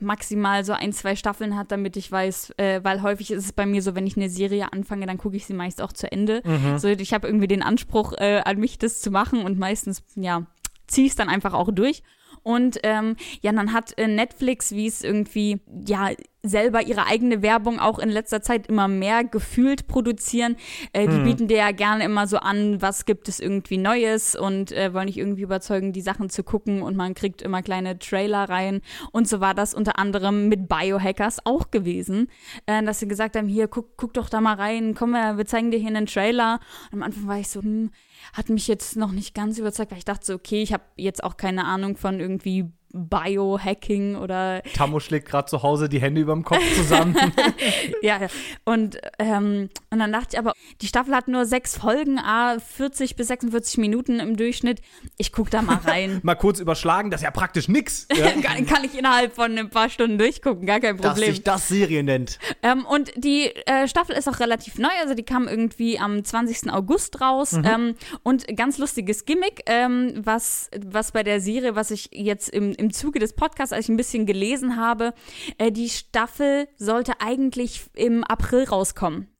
maximal 0.03 0.63
so 0.63 0.73
ein, 0.73 0.93
zwei 0.93 1.15
Staffeln 1.15 1.57
hat, 1.57 1.71
damit 1.71 1.97
ich 1.97 2.11
weiß, 2.11 2.53
äh, 2.57 2.81
weil 2.83 3.01
häufig 3.01 3.31
ist 3.31 3.45
es 3.45 3.53
bei 3.53 3.65
mir 3.65 3.81
so, 3.81 3.95
wenn 3.95 4.07
ich 4.07 4.17
eine 4.17 4.29
Serie 4.29 4.71
anfange, 4.71 5.05
dann 5.05 5.17
gucke 5.17 5.35
ich 5.35 5.45
sie 5.45 5.53
meist 5.53 5.81
auch 5.81 5.93
zu 5.93 6.11
Ende. 6.11 6.41
So, 6.77 6.87
ich 6.87 7.13
habe 7.13 7.27
irgendwie 7.27 7.47
den 7.47 7.63
Anspruch 7.63 8.13
äh, 8.13 8.41
an 8.45 8.59
mich, 8.59 8.77
das 8.77 9.01
zu 9.01 9.11
machen 9.11 9.43
und 9.43 9.57
meistens, 9.57 10.03
ja, 10.15 10.45
ziehe 10.87 11.07
es 11.07 11.15
dann 11.15 11.29
einfach 11.29 11.53
auch 11.53 11.71
durch. 11.71 12.03
Und 12.43 12.79
ähm, 12.83 13.15
ja, 13.41 13.51
dann 13.53 13.71
hat 13.73 13.97
äh, 13.97 14.07
Netflix, 14.07 14.73
wie 14.73 14.87
es 14.87 15.03
irgendwie, 15.03 15.61
ja, 15.85 16.09
selber 16.43 16.85
ihre 16.85 17.07
eigene 17.07 17.41
Werbung 17.41 17.79
auch 17.79 17.99
in 17.99 18.09
letzter 18.09 18.41
Zeit 18.41 18.67
immer 18.67 18.89
mehr 18.89 19.23
gefühlt 19.23 19.87
produzieren. 19.87 20.57
Äh, 20.91 21.07
die 21.07 21.19
bieten 21.19 21.47
dir 21.47 21.57
ja 21.57 21.71
gerne 21.71 22.03
immer 22.03 22.27
so 22.27 22.37
an, 22.37 22.81
was 22.81 23.05
gibt 23.05 23.29
es 23.29 23.39
irgendwie 23.39 23.77
Neues 23.77 24.35
und 24.35 24.73
äh, 24.73 24.93
wollen 24.93 25.07
dich 25.07 25.17
irgendwie 25.17 25.43
überzeugen, 25.43 25.93
die 25.93 26.01
Sachen 26.01 26.29
zu 26.29 26.43
gucken 26.43 26.81
und 26.81 26.97
man 26.97 27.13
kriegt 27.13 27.41
immer 27.41 27.61
kleine 27.61 27.97
Trailer 27.97 28.49
rein. 28.49 28.81
Und 29.13 29.29
so 29.29 29.39
war 29.39 29.53
das 29.53 29.73
unter 29.73 29.97
anderem 29.97 30.49
mit 30.49 30.67
Biohackers 30.67 31.45
auch 31.45 31.71
gewesen, 31.71 32.29
äh, 32.65 32.83
dass 32.83 32.99
sie 32.99 33.07
gesagt 33.07 33.37
haben, 33.37 33.47
hier, 33.47 33.69
guck, 33.69 33.95
guck 33.95 34.13
doch 34.13 34.27
da 34.27 34.41
mal 34.41 34.55
rein, 34.55 34.95
komm, 34.95 35.13
wir 35.13 35.45
zeigen 35.45 35.71
dir 35.71 35.79
hier 35.79 35.87
einen 35.87 36.07
Trailer. 36.07 36.59
Und 36.91 36.99
am 36.99 37.03
Anfang 37.03 37.27
war 37.27 37.39
ich 37.39 37.47
so, 37.47 37.61
hm, 37.61 37.89
hat 38.33 38.49
mich 38.49 38.67
jetzt 38.67 38.97
noch 38.97 39.11
nicht 39.11 39.33
ganz 39.33 39.59
überzeugt, 39.59 39.91
weil 39.91 39.97
ich 39.97 40.05
dachte 40.05 40.25
so, 40.25 40.33
okay, 40.33 40.61
ich 40.61 40.73
habe 40.73 40.83
jetzt 40.97 41.23
auch 41.23 41.37
keine 41.37 41.65
Ahnung 41.65 41.95
von 41.95 42.19
irgendwie 42.19 42.65
Biohacking 42.93 44.15
oder 44.15 44.61
Tammo 44.75 44.99
schlägt 44.99 45.27
gerade 45.27 45.47
zu 45.47 45.63
Hause 45.63 45.89
die 45.89 45.99
Hände 45.99 46.21
über 46.21 46.33
dem 46.33 46.43
Kopf 46.43 46.61
zusammen. 46.75 47.15
ja, 48.03 48.21
ja. 48.21 48.27
Und, 48.65 48.99
ähm, 49.17 49.69
und 49.89 49.99
dann 49.99 50.11
dachte 50.11 50.29
ich 50.33 50.39
aber, 50.39 50.53
die 50.81 50.87
Staffel 50.87 51.15
hat 51.15 51.27
nur 51.27 51.45
sechs 51.45 51.75
Folgen, 51.77 52.19
a 52.19 52.59
40 52.59 53.15
bis 53.15 53.27
46 53.27 53.79
Minuten 53.79 54.19
im 54.19 54.37
Durchschnitt. 54.37 54.81
Ich 55.17 55.31
guck 55.31 55.49
da 55.49 55.63
mal 55.63 55.77
rein. 55.77 56.19
Mal 56.23 56.35
kurz 56.35 56.59
überschlagen, 56.59 57.09
das 57.09 57.21
ist 57.21 57.25
ja 57.25 57.31
praktisch 57.31 57.67
nix. 57.67 58.07
Ja? 58.23 58.29
kann, 58.29 58.65
kann 58.67 58.83
ich 58.83 58.97
innerhalb 58.97 59.33
von 59.33 59.57
ein 59.57 59.69
paar 59.69 59.89
Stunden 59.89 60.17
durchgucken, 60.17 60.67
gar 60.67 60.79
kein 60.79 60.97
Dass 60.97 61.13
Problem. 61.13 61.31
sich 61.31 61.43
das 61.43 61.67
Serie 61.67 62.03
nennt. 62.03 62.37
Ähm, 62.61 62.85
und 62.85 63.11
die 63.17 63.47
äh, 63.65 63.87
Staffel 63.87 64.15
ist 64.15 64.29
auch 64.29 64.39
relativ 64.39 64.77
neu, 64.77 64.91
also 65.01 65.15
die 65.15 65.23
kam 65.23 65.47
irgendwie 65.47 65.97
am 65.97 66.23
20. 66.23 66.71
August 66.71 67.19
raus. 67.21 67.53
Ähm, 67.53 67.95
und 68.21 68.45
ganz 68.55 68.77
lustiges 68.77 69.25
Gimmick, 69.25 69.63
ähm, 69.65 70.13
was, 70.15 70.69
was 70.85 71.11
bei 71.11 71.23
der 71.23 71.41
Serie, 71.41 71.75
was 71.75 71.91
ich 71.91 72.09
jetzt 72.11 72.49
im, 72.49 72.73
im 72.83 72.91
Zuge 72.91 73.19
des 73.19 73.33
Podcasts, 73.33 73.73
als 73.73 73.85
ich 73.85 73.89
ein 73.89 73.97
bisschen 73.97 74.25
gelesen 74.25 74.77
habe, 74.77 75.13
äh, 75.57 75.71
die 75.71 75.89
Staffel 75.89 76.67
sollte 76.77 77.13
eigentlich 77.19 77.81
im 77.93 78.23
April 78.23 78.65
rauskommen. 78.65 79.32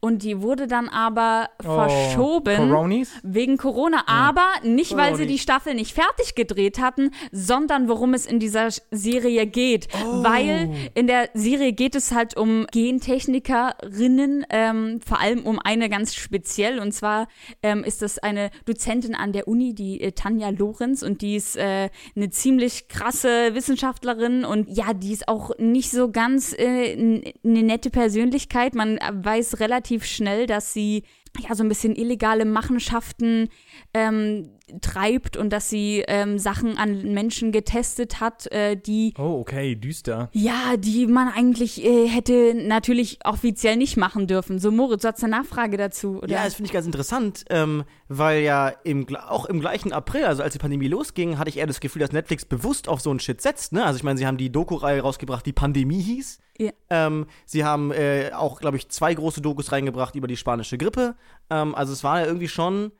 Und 0.00 0.22
die 0.22 0.42
wurde 0.42 0.66
dann 0.66 0.88
aber 0.88 1.48
verschoben. 1.60 2.56
Coronis? 2.56 3.10
Wegen 3.22 3.56
Corona, 3.56 4.04
aber 4.06 4.46
nicht, 4.62 4.96
weil 4.96 5.16
sie 5.16 5.26
die 5.26 5.38
Staffel 5.38 5.74
nicht 5.74 5.94
fertig 5.94 6.34
gedreht 6.34 6.80
hatten, 6.80 7.10
sondern 7.30 7.88
worum 7.88 8.14
es 8.14 8.26
in 8.26 8.38
dieser 8.38 8.68
Serie 8.90 9.46
geht. 9.46 9.88
Weil 10.22 10.70
in 10.94 11.06
der 11.06 11.30
Serie 11.34 11.72
geht 11.72 11.94
es 11.94 12.12
halt 12.12 12.36
um 12.36 12.66
Gentechnikerinnen, 12.70 14.46
ähm, 14.50 15.00
vor 15.04 15.20
allem 15.20 15.44
um 15.44 15.58
eine 15.58 15.88
ganz 15.88 16.14
speziell. 16.14 16.78
Und 16.78 16.92
zwar 16.92 17.28
ähm, 17.62 17.84
ist 17.84 18.02
das 18.02 18.18
eine 18.18 18.50
Dozentin 18.66 19.14
an 19.14 19.32
der 19.32 19.48
Uni, 19.48 19.74
die 19.74 20.00
äh, 20.00 20.12
Tanja 20.12 20.50
Lorenz, 20.50 21.02
und 21.02 21.22
die 21.22 21.36
ist 21.36 21.56
äh, 21.56 21.90
eine 22.16 22.30
ziemlich 22.30 22.88
krasse 22.88 23.54
Wissenschaftlerin 23.54 24.44
und 24.44 24.68
ja, 24.68 24.92
die 24.94 25.12
ist 25.12 25.28
auch 25.28 25.50
nicht 25.58 25.90
so 25.90 26.10
ganz 26.10 26.52
äh, 26.52 26.92
eine 26.94 27.62
nette 27.62 27.90
Persönlichkeit. 27.90 28.74
Man 28.74 28.98
äh, 28.98 29.12
weiß 29.12 29.60
relativ 29.72 30.04
schnell, 30.04 30.46
dass 30.46 30.74
sie 30.74 31.02
ja 31.48 31.54
so 31.54 31.64
ein 31.64 31.68
bisschen 31.68 31.96
illegale 31.96 32.44
Machenschaften 32.44 33.48
ähm, 33.94 34.50
treibt 34.80 35.36
und 35.36 35.50
dass 35.50 35.68
sie 35.68 36.02
ähm, 36.08 36.38
Sachen 36.38 36.78
an 36.78 37.12
Menschen 37.12 37.52
getestet 37.52 38.20
hat, 38.20 38.50
äh, 38.52 38.76
die 38.76 39.12
Oh, 39.18 39.40
okay, 39.40 39.74
düster. 39.74 40.30
ja, 40.32 40.76
die 40.78 41.06
man 41.06 41.28
eigentlich 41.28 41.84
äh, 41.84 42.08
hätte 42.08 42.54
natürlich 42.54 43.18
offiziell 43.24 43.76
nicht 43.76 43.96
machen 43.96 44.26
dürfen. 44.26 44.58
So 44.58 44.70
Moritz, 44.70 45.02
du 45.02 45.08
hast 45.08 45.22
eine 45.22 45.36
Nachfrage 45.36 45.76
dazu, 45.76 46.18
oder? 46.18 46.28
Ja, 46.28 46.44
das 46.44 46.54
finde 46.54 46.68
ich 46.68 46.72
ganz 46.72 46.86
interessant, 46.86 47.44
ähm, 47.50 47.84
weil 48.08 48.42
ja 48.42 48.68
im, 48.84 49.06
auch 49.16 49.46
im 49.46 49.60
gleichen 49.60 49.92
April, 49.92 50.24
also 50.24 50.42
als 50.42 50.52
die 50.54 50.58
Pandemie 50.58 50.88
losging, 50.88 51.38
hatte 51.38 51.50
ich 51.50 51.58
eher 51.58 51.66
das 51.66 51.80
Gefühl, 51.80 52.00
dass 52.00 52.12
Netflix 52.12 52.44
bewusst 52.44 52.88
auf 52.88 53.00
so 53.00 53.10
einen 53.10 53.20
Shit 53.20 53.40
setzt. 53.42 53.72
Ne? 53.72 53.84
Also 53.84 53.96
ich 53.98 54.04
meine, 54.04 54.18
sie 54.18 54.26
haben 54.26 54.38
die 54.38 54.50
Doku-Reihe 54.50 55.00
rausgebracht, 55.02 55.44
die 55.44 55.52
Pandemie 55.52 56.00
hieß. 56.00 56.38
Ja. 56.58 56.70
Ähm, 56.90 57.26
sie 57.46 57.64
haben 57.64 57.92
äh, 57.92 58.30
auch, 58.34 58.60
glaube 58.60 58.76
ich, 58.76 58.88
zwei 58.88 59.12
große 59.14 59.40
Dokus 59.40 59.72
reingebracht 59.72 60.14
über 60.14 60.28
die 60.28 60.36
spanische 60.36 60.78
Grippe. 60.78 61.16
Ähm, 61.50 61.74
also 61.74 61.92
es 61.92 62.04
war 62.04 62.20
ja 62.20 62.26
irgendwie 62.26 62.48
schon 62.48 62.92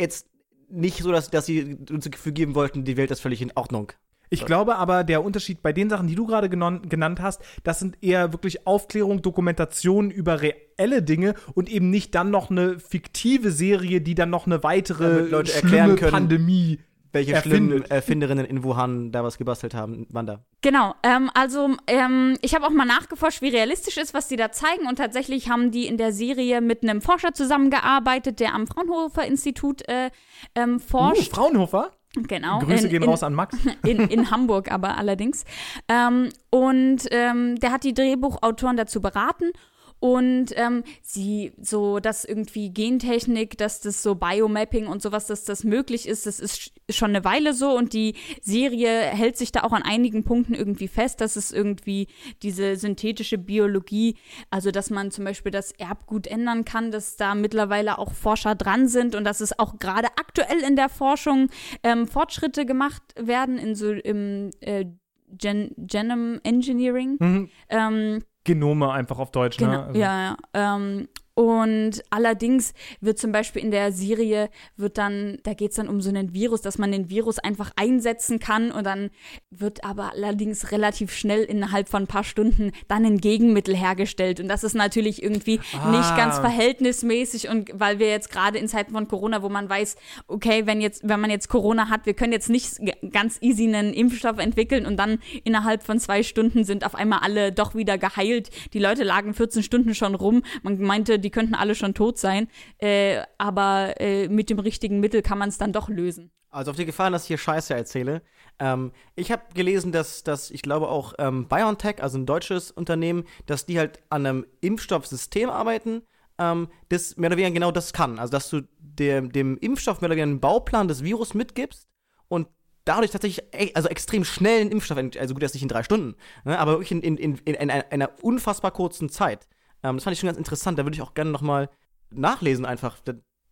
jetzt 0.00 0.26
nicht 0.68 1.02
so, 1.02 1.12
dass, 1.12 1.30
dass 1.30 1.46
sie 1.46 1.76
uns 1.90 2.04
das 2.04 2.10
Gefühl 2.10 2.32
geben 2.32 2.54
wollten, 2.54 2.84
die 2.84 2.96
Welt 2.96 3.10
ist 3.10 3.20
völlig 3.20 3.42
in 3.42 3.52
Ordnung. 3.54 3.92
Ich 4.32 4.46
glaube 4.46 4.76
aber, 4.76 5.02
der 5.02 5.24
Unterschied 5.24 5.60
bei 5.60 5.72
den 5.72 5.90
Sachen, 5.90 6.06
die 6.06 6.14
du 6.14 6.24
gerade 6.24 6.48
genannt 6.48 7.20
hast, 7.20 7.42
das 7.64 7.80
sind 7.80 7.98
eher 8.00 8.32
wirklich 8.32 8.64
Aufklärung, 8.64 9.22
Dokumentation 9.22 10.12
über 10.12 10.40
reelle 10.40 11.02
Dinge 11.02 11.34
und 11.54 11.68
eben 11.68 11.90
nicht 11.90 12.14
dann 12.14 12.30
noch 12.30 12.48
eine 12.48 12.78
fiktive 12.78 13.50
Serie, 13.50 14.00
die 14.00 14.14
dann 14.14 14.30
noch 14.30 14.46
eine 14.46 14.62
weitere 14.62 15.22
Leute 15.22 15.50
schlimme 15.50 15.76
erklären 15.76 15.96
können, 15.96 16.12
Pandemie 16.12 16.78
Welche 17.12 17.32
Erfindet. 17.34 17.58
schlimmen 17.58 17.90
Erfinderinnen 17.90 18.46
in 18.46 18.64
Wuhan 18.64 19.12
da 19.12 19.22
was 19.24 19.38
gebastelt 19.38 19.74
haben, 19.74 20.06
Wanda. 20.10 20.40
Genau, 20.62 20.94
ähm, 21.02 21.30
also 21.34 21.76
ähm, 21.86 22.36
ich 22.40 22.54
habe 22.54 22.66
auch 22.66 22.70
mal 22.70 22.84
nachgeforscht, 22.84 23.42
wie 23.42 23.48
realistisch 23.48 23.96
ist, 23.96 24.14
was 24.14 24.28
die 24.28 24.36
da 24.36 24.52
zeigen. 24.52 24.86
Und 24.86 24.96
tatsächlich 24.96 25.50
haben 25.50 25.70
die 25.70 25.86
in 25.86 25.96
der 25.96 26.12
Serie 26.12 26.60
mit 26.60 26.82
einem 26.82 27.00
Forscher 27.00 27.32
zusammengearbeitet, 27.32 28.40
der 28.40 28.54
am 28.54 28.66
Fraunhofer 28.66 29.26
Institut 29.26 29.86
äh, 29.88 30.10
ähm, 30.54 30.70
Uh, 30.70 30.78
forscht. 30.78 31.30
Fraunhofer? 31.30 31.90
genau. 32.14 32.58
Grüße 32.60 32.84
in, 32.84 32.90
gehen 32.90 33.02
in, 33.02 33.08
raus 33.08 33.22
an 33.22 33.34
Max. 33.34 33.56
in, 33.84 33.98
in 34.08 34.30
Hamburg 34.30 34.70
aber 34.70 34.96
allerdings. 34.96 35.44
Ähm, 35.88 36.30
und 36.50 37.06
ähm, 37.10 37.58
der 37.60 37.72
hat 37.72 37.84
die 37.84 37.94
Drehbuchautoren 37.94 38.76
dazu 38.76 39.00
beraten. 39.00 39.52
Und 40.00 40.52
ähm, 40.56 40.82
sie 41.02 41.52
so, 41.60 42.00
dass 42.00 42.24
irgendwie 42.24 42.70
Gentechnik, 42.70 43.58
dass 43.58 43.80
das 43.80 44.02
so 44.02 44.14
Biomapping 44.14 44.86
und 44.86 45.02
sowas, 45.02 45.26
dass 45.26 45.44
das 45.44 45.62
möglich 45.62 46.08
ist, 46.08 46.24
das 46.26 46.40
ist 46.40 46.72
schon 46.88 47.10
eine 47.10 47.24
Weile 47.24 47.52
so 47.52 47.76
und 47.76 47.92
die 47.92 48.14
Serie 48.40 48.88
hält 48.90 49.36
sich 49.36 49.52
da 49.52 49.62
auch 49.62 49.72
an 49.72 49.82
einigen 49.82 50.24
Punkten 50.24 50.54
irgendwie 50.54 50.88
fest, 50.88 51.20
dass 51.20 51.36
es 51.36 51.52
irgendwie 51.52 52.08
diese 52.42 52.76
synthetische 52.76 53.36
Biologie, 53.36 54.16
also 54.48 54.70
dass 54.70 54.88
man 54.88 55.10
zum 55.10 55.26
Beispiel 55.26 55.52
das 55.52 55.72
Erbgut 55.72 56.26
ändern 56.26 56.64
kann, 56.64 56.90
dass 56.90 57.16
da 57.16 57.34
mittlerweile 57.34 57.98
auch 57.98 58.14
Forscher 58.14 58.54
dran 58.54 58.88
sind 58.88 59.14
und 59.14 59.24
dass 59.24 59.40
es 59.40 59.58
auch 59.58 59.78
gerade 59.78 60.08
aktuell 60.18 60.60
in 60.60 60.76
der 60.76 60.88
Forschung 60.88 61.50
ähm, 61.82 62.08
Fortschritte 62.08 62.64
gemacht 62.64 63.02
werden 63.16 63.58
in 63.58 63.74
so 63.74 63.92
im 63.92 64.50
äh, 64.60 64.86
Gen 65.32 65.74
Genome 65.76 66.40
Engineering. 66.42 67.16
Mhm. 67.20 67.50
Ähm, 67.68 68.24
Genome 68.44 68.90
einfach 68.90 69.18
auf 69.18 69.30
Deutsch, 69.32 69.58
Genau, 69.58 69.70
ne? 69.72 69.84
Also, 69.84 70.00
ja, 70.00 70.20
ja. 70.22 70.36
Ähm, 70.76 71.08
und 71.40 72.02
allerdings 72.10 72.74
wird 73.00 73.18
zum 73.18 73.32
Beispiel 73.32 73.62
in 73.62 73.70
der 73.70 73.92
Serie, 73.92 74.50
wird 74.76 74.98
dann, 74.98 75.38
da 75.42 75.54
geht 75.54 75.70
es 75.70 75.76
dann 75.76 75.88
um 75.88 76.02
so 76.02 76.10
einen 76.10 76.34
Virus, 76.34 76.60
dass 76.60 76.76
man 76.76 76.92
den 76.92 77.08
Virus 77.08 77.38
einfach 77.38 77.70
einsetzen 77.76 78.40
kann 78.40 78.70
und 78.70 78.84
dann 78.84 79.08
wird 79.48 79.82
aber 79.82 80.12
allerdings 80.12 80.70
relativ 80.70 81.14
schnell 81.14 81.44
innerhalb 81.44 81.88
von 81.88 82.02
ein 82.02 82.06
paar 82.06 82.24
Stunden 82.24 82.72
dann 82.88 83.06
ein 83.06 83.22
Gegenmittel 83.22 83.74
hergestellt. 83.74 84.38
Und 84.38 84.48
das 84.48 84.64
ist 84.64 84.74
natürlich 84.74 85.22
irgendwie 85.22 85.60
Ah. 85.72 85.90
nicht 85.90 86.14
ganz 86.14 86.38
verhältnismäßig 86.40 87.48
und 87.48 87.70
weil 87.72 87.98
wir 87.98 88.10
jetzt 88.10 88.30
gerade 88.30 88.58
in 88.58 88.68
Zeiten 88.68 88.92
von 88.92 89.08
Corona, 89.08 89.40
wo 89.40 89.48
man 89.48 89.66
weiß, 89.66 89.96
okay, 90.26 90.66
wenn 90.66 90.82
jetzt, 90.82 91.08
wenn 91.08 91.20
man 91.20 91.30
jetzt 91.30 91.48
Corona 91.48 91.88
hat, 91.88 92.04
wir 92.04 92.12
können 92.12 92.34
jetzt 92.34 92.50
nicht 92.50 92.78
ganz 93.12 93.38
easy 93.40 93.64
einen 93.64 93.94
Impfstoff 93.94 94.36
entwickeln 94.36 94.84
und 94.84 94.98
dann 94.98 95.18
innerhalb 95.44 95.84
von 95.84 95.98
zwei 95.98 96.22
Stunden 96.22 96.64
sind 96.64 96.84
auf 96.84 96.94
einmal 96.94 97.20
alle 97.22 97.50
doch 97.50 97.74
wieder 97.74 97.96
geheilt. 97.96 98.50
Die 98.74 98.78
Leute 98.78 99.04
lagen 99.04 99.32
14 99.32 99.62
Stunden 99.62 99.94
schon 99.94 100.14
rum. 100.14 100.42
Man 100.62 100.78
meinte, 100.82 101.18
die 101.18 101.29
könnten 101.30 101.54
alle 101.54 101.74
schon 101.74 101.94
tot 101.94 102.18
sein. 102.18 102.48
Äh, 102.78 103.22
aber 103.38 103.94
äh, 104.00 104.28
mit 104.28 104.50
dem 104.50 104.58
richtigen 104.58 105.00
Mittel 105.00 105.22
kann 105.22 105.38
man 105.38 105.48
es 105.48 105.58
dann 105.58 105.72
doch 105.72 105.88
lösen. 105.88 106.30
Also 106.50 106.72
auf 106.72 106.76
die 106.76 106.84
Gefahr, 106.84 107.10
dass 107.10 107.22
ich 107.22 107.28
hier 107.28 107.38
Scheiße 107.38 107.74
erzähle. 107.74 108.22
Ähm, 108.58 108.92
ich 109.14 109.30
habe 109.30 109.42
gelesen, 109.54 109.92
dass, 109.92 110.24
dass 110.24 110.50
ich 110.50 110.62
glaube 110.62 110.88
auch 110.88 111.14
ähm, 111.18 111.46
BioNTech, 111.46 112.02
also 112.02 112.18
ein 112.18 112.26
deutsches 112.26 112.72
Unternehmen, 112.72 113.24
dass 113.46 113.66
die 113.66 113.78
halt 113.78 114.00
an 114.10 114.26
einem 114.26 114.46
Impfstoffsystem 114.60 115.48
arbeiten, 115.48 116.02
ähm, 116.38 116.68
das 116.88 117.16
mehr 117.16 117.28
oder 117.28 117.36
weniger 117.36 117.54
genau 117.54 117.70
das 117.70 117.92
kann. 117.92 118.18
Also 118.18 118.32
dass 118.32 118.50
du 118.50 118.62
dem, 118.78 119.30
dem 119.30 119.58
Impfstoff 119.58 120.00
mehr 120.00 120.08
oder 120.08 120.16
weniger 120.16 120.30
einen 120.30 120.40
Bauplan 120.40 120.88
des 120.88 121.04
Virus 121.04 121.34
mitgibst 121.34 121.88
und 122.26 122.48
dadurch 122.84 123.12
tatsächlich 123.12 123.44
also 123.76 123.88
extrem 123.88 124.24
schnell 124.24 124.62
einen 124.62 124.72
Impfstoff, 124.72 124.98
also 124.98 125.34
gut, 125.34 125.42
das 125.42 125.54
nicht 125.54 125.62
in 125.62 125.68
drei 125.68 125.84
Stunden, 125.84 126.16
ne, 126.44 126.58
aber 126.58 126.72
wirklich 126.72 126.90
in, 126.90 127.02
in, 127.02 127.16
in, 127.16 127.54
in 127.54 127.70
einer 127.70 128.10
unfassbar 128.22 128.72
kurzen 128.72 129.08
Zeit. 129.08 129.46
Ähm, 129.82 129.96
das 129.96 130.04
fand 130.04 130.14
ich 130.14 130.20
schon 130.20 130.28
ganz 130.28 130.38
interessant. 130.38 130.78
Da 130.78 130.84
würde 130.84 130.94
ich 130.94 131.02
auch 131.02 131.14
gerne 131.14 131.30
noch 131.30 131.42
mal 131.42 131.68
nachlesen 132.10 132.64
einfach. 132.66 132.98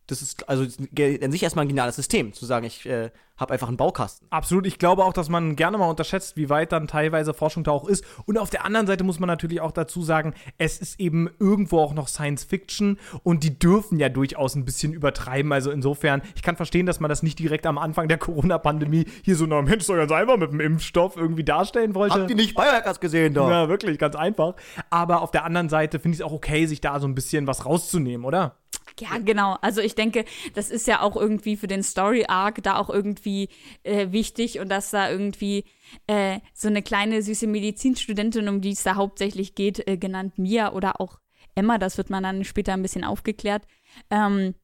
Da- 0.08 0.14
Das 0.14 0.22
ist 0.22 0.48
also 0.48 0.64
an 0.64 1.30
sich 1.32 1.42
erstmal 1.42 1.64
ein 1.66 1.68
geniales 1.68 1.94
System, 1.96 2.32
zu 2.32 2.44
sagen, 2.46 2.64
ich 2.66 2.86
äh, 2.86 3.10
habe 3.36 3.52
einfach 3.52 3.68
einen 3.68 3.76
Baukasten. 3.76 4.26
Absolut. 4.30 4.66
Ich 4.66 4.78
glaube 4.80 5.04
auch, 5.04 5.12
dass 5.12 5.28
man 5.28 5.54
gerne 5.54 5.78
mal 5.78 5.86
unterschätzt, 5.88 6.36
wie 6.36 6.48
weit 6.50 6.72
dann 6.72 6.88
teilweise 6.88 7.34
Forschung 7.34 7.62
da 7.62 7.70
auch 7.70 7.86
ist. 7.86 8.04
Und 8.26 8.36
auf 8.38 8.50
der 8.50 8.64
anderen 8.64 8.86
Seite 8.88 9.04
muss 9.04 9.20
man 9.20 9.28
natürlich 9.28 9.60
auch 9.60 9.70
dazu 9.70 10.02
sagen, 10.02 10.34
es 10.56 10.78
ist 10.78 10.98
eben 10.98 11.28
irgendwo 11.38 11.78
auch 11.78 11.94
noch 11.94 12.08
Science 12.08 12.42
Fiction 12.42 12.98
und 13.22 13.44
die 13.44 13.56
dürfen 13.58 14.00
ja 14.00 14.08
durchaus 14.08 14.56
ein 14.56 14.64
bisschen 14.64 14.92
übertreiben. 14.92 15.52
Also 15.52 15.70
insofern, 15.70 16.22
ich 16.34 16.42
kann 16.42 16.56
verstehen, 16.56 16.86
dass 16.86 16.98
man 17.00 17.08
das 17.10 17.22
nicht 17.22 17.38
direkt 17.38 17.64
am 17.66 17.78
Anfang 17.78 18.08
der 18.08 18.18
Corona-Pandemie 18.48 19.04
hier 19.22 19.36
so, 19.36 19.46
na 19.46 19.62
Mensch, 19.62 19.86
doch 19.86 19.94
ganz 19.94 20.10
einfach 20.10 20.36
mit 20.38 20.50
dem 20.50 20.58
Impfstoff 20.60 21.16
irgendwie 21.16 21.44
darstellen 21.44 21.94
wollte. 21.94 22.14
Habt 22.22 22.30
ihr 22.30 22.34
nicht 22.36 22.56
Biohackers 22.56 22.98
gesehen 22.98 23.34
da? 23.34 23.48
Ja, 23.48 23.68
wirklich, 23.68 23.98
ganz 23.98 24.16
einfach. 24.16 24.54
Aber 24.90 25.20
auf 25.22 25.30
der 25.30 25.44
anderen 25.44 25.68
Seite 25.68 26.00
finde 26.00 26.16
ich 26.16 26.20
es 26.22 26.26
auch 26.26 26.32
okay, 26.32 26.66
sich 26.66 26.80
da 26.80 26.98
so 26.98 27.06
ein 27.06 27.14
bisschen 27.14 27.46
was 27.46 27.66
rauszunehmen, 27.66 28.24
oder? 28.26 28.56
Ja, 29.00 29.18
genau. 29.18 29.56
Also 29.60 29.80
ich 29.80 29.94
denke, 29.94 30.24
das 30.54 30.70
ist 30.70 30.86
ja 30.86 31.00
auch 31.00 31.16
irgendwie 31.16 31.56
für 31.56 31.66
den 31.66 31.82
Story 31.82 32.24
Arc 32.28 32.62
da 32.62 32.76
auch 32.76 32.90
irgendwie 32.90 33.48
äh, 33.82 34.12
wichtig 34.12 34.58
und 34.60 34.68
dass 34.68 34.90
da 34.90 35.10
irgendwie 35.10 35.64
äh, 36.06 36.40
so 36.54 36.68
eine 36.68 36.82
kleine 36.82 37.22
süße 37.22 37.46
Medizinstudentin, 37.46 38.48
um 38.48 38.60
die 38.60 38.72
es 38.72 38.82
da 38.82 38.96
hauptsächlich 38.96 39.54
geht, 39.54 39.86
äh, 39.88 39.96
genannt 39.96 40.38
Mia 40.38 40.72
oder 40.72 41.00
auch 41.00 41.18
Emma, 41.54 41.78
das 41.78 41.98
wird 41.98 42.10
man 42.10 42.22
dann 42.22 42.44
später 42.44 42.72
ein 42.72 42.82
bisschen 42.82 43.04
aufgeklärt. 43.04 43.64
Ähm, 44.10 44.54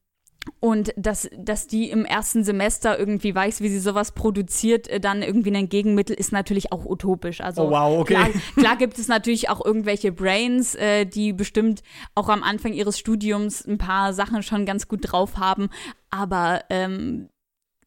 und 0.59 0.93
dass, 0.95 1.29
dass 1.37 1.67
die 1.67 1.89
im 1.89 2.05
ersten 2.05 2.43
Semester 2.43 2.97
irgendwie 2.97 3.33
weiß, 3.33 3.61
wie 3.61 3.69
sie 3.69 3.79
sowas 3.79 4.11
produziert, 4.11 4.87
äh, 4.87 4.99
dann 4.99 5.21
irgendwie 5.21 5.55
ein 5.55 5.69
Gegenmittel, 5.69 6.15
ist 6.15 6.31
natürlich 6.31 6.71
auch 6.71 6.85
utopisch. 6.85 7.41
Also 7.41 7.63
Oh, 7.63 7.71
wow, 7.71 7.99
okay. 7.99 8.13
klar, 8.15 8.29
klar 8.55 8.75
gibt 8.77 8.97
es 8.97 9.07
natürlich 9.07 9.49
auch 9.49 9.63
irgendwelche 9.63 10.11
Brains, 10.11 10.75
äh, 10.75 11.05
die 11.05 11.33
bestimmt 11.33 11.81
auch 12.13 12.29
am 12.29 12.43
Anfang 12.43 12.73
ihres 12.73 12.99
Studiums 12.99 13.65
ein 13.65 13.77
paar 13.77 14.13
Sachen 14.13 14.43
schon 14.43 14.65
ganz 14.65 14.87
gut 14.87 15.01
drauf 15.03 15.37
haben, 15.37 15.69
aber 16.09 16.61
ähm, 16.69 17.29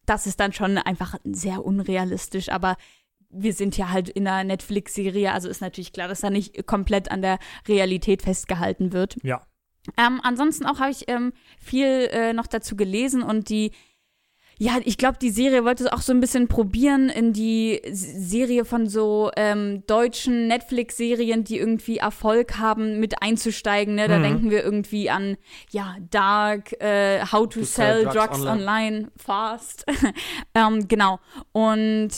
das 0.09 0.27
ist 0.27 0.41
dann 0.41 0.53
schon 0.53 0.79
einfach 0.79 1.17
sehr 1.25 1.65
unrealistisch. 1.65 2.49
Aber 2.49 2.77
wir 3.31 3.53
sind 3.53 3.77
ja 3.77 3.91
halt 3.91 4.09
in 4.09 4.27
einer 4.27 4.45
Netflix-Serie, 4.45 5.33
also 5.33 5.49
ist 5.49 5.61
natürlich 5.61 5.93
klar, 5.93 6.09
dass 6.09 6.21
da 6.21 6.31
nicht 6.31 6.67
komplett 6.67 7.11
an 7.11 7.23
der 7.23 7.39
Realität 7.67 8.23
festgehalten 8.23 8.93
wird. 8.93 9.17
Ja. 9.23 9.43
Ähm, 9.97 10.21
ansonsten 10.23 10.67
auch 10.67 10.81
habe 10.81 10.91
ich 10.91 11.05
ähm, 11.09 11.33
viel 11.61 12.09
äh, 12.13 12.33
noch 12.33 12.47
dazu 12.47 12.77
gelesen 12.77 13.23
und 13.23 13.49
die, 13.49 13.73
ja, 14.61 14.79
ich 14.85 14.99
glaube, 14.99 15.19
die 15.23 15.31
Serie 15.31 15.65
wollte 15.65 15.85
es 15.85 15.93
auch 15.93 16.01
so 16.01 16.13
ein 16.13 16.19
bisschen 16.21 16.49
probieren 16.49 17.09
in 17.11 17.33
die 17.33 17.81
Serie 17.93 18.65
von 18.65 18.89
so 18.89 19.31
ähm, 19.37 19.85
deutschen 19.87 20.49
Netflix-Serien, 20.49 21.45
die 21.45 21.59
irgendwie 21.59 21.99
Erfolg 21.99 22.59
haben, 22.59 22.99
mit 22.99 23.23
einzusteigen. 23.23 23.95
Ne? 23.95 24.09
Da 24.09 24.19
Mhm. 24.19 24.23
denken 24.25 24.51
wir 24.51 24.65
irgendwie 24.65 25.11
an, 25.11 25.37
ja, 25.71 25.97
Dark, 26.11 26.73
äh, 26.83 27.21
How 27.31 27.49
to, 27.49 27.63
Sell, 27.63 28.05
Drugs, 28.07 28.45
online. 28.45 29.13
fast. 29.17 29.87
ähm, 30.57 30.89
genau. 30.89 31.21
Und 31.53 32.11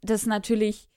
das 0.00 0.24
natürlich 0.24 0.88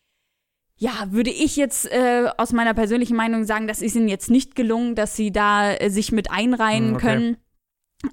ja, 0.78 1.08
würde 1.12 1.32
ich 1.32 1.56
jetzt 1.56 1.92
äh, 1.92 2.30
aus 2.38 2.54
meiner 2.54 2.74
persönlichen 2.74 3.18
Meinung 3.18 3.46
sagen, 3.46 3.68
das 3.68 3.82
ist 3.82 3.96
ihnen 3.96 4.08
jetzt 4.08 4.30
nicht 4.30 4.56
gelungen, 4.56 4.96
dass 4.96 5.16
sie 5.16 5.32
da 5.32 5.74
äh, 5.74 5.90
sich 5.90 6.12
mit 6.12 6.32
einreihen 6.32 6.90
Hm, 6.90 6.96
okay. 6.96 7.06
können. 7.06 7.38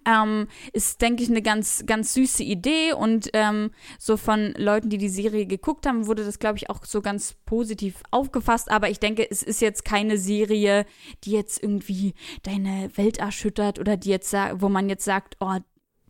Ähm, 0.07 0.49
ist, 0.73 1.03
denke 1.03 1.23
ich, 1.23 1.29
eine 1.29 1.43
ganz, 1.43 1.85
ganz 1.85 2.15
süße 2.15 2.43
Idee 2.43 2.95
und 2.95 3.29
ähm, 3.35 3.71
so 3.99 4.17
von 4.17 4.55
Leuten, 4.57 4.89
die 4.89 4.97
die 4.97 5.11
Serie 5.11 5.45
geguckt 5.45 5.87
haben, 5.87 6.07
wurde 6.07 6.25
das, 6.25 6.39
glaube 6.39 6.57
ich, 6.57 6.71
auch 6.71 6.87
so 6.87 7.03
ganz 7.03 7.35
positiv 7.45 7.97
aufgefasst. 8.11 8.71
Aber 8.71 8.89
ich 8.89 8.99
denke, 8.99 9.31
es 9.31 9.43
ist 9.43 9.61
jetzt 9.61 9.85
keine 9.85 10.17
Serie, 10.17 10.87
die 11.25 11.33
jetzt 11.33 11.63
irgendwie 11.63 12.15
deine 12.45 12.91
Welt 12.97 13.19
erschüttert 13.19 13.79
oder 13.79 13.99
die 13.99 14.09
jetzt, 14.09 14.33
wo 14.55 14.71
man 14.71 14.89
jetzt 14.89 15.05
sagt, 15.05 15.37
oh, 15.41 15.59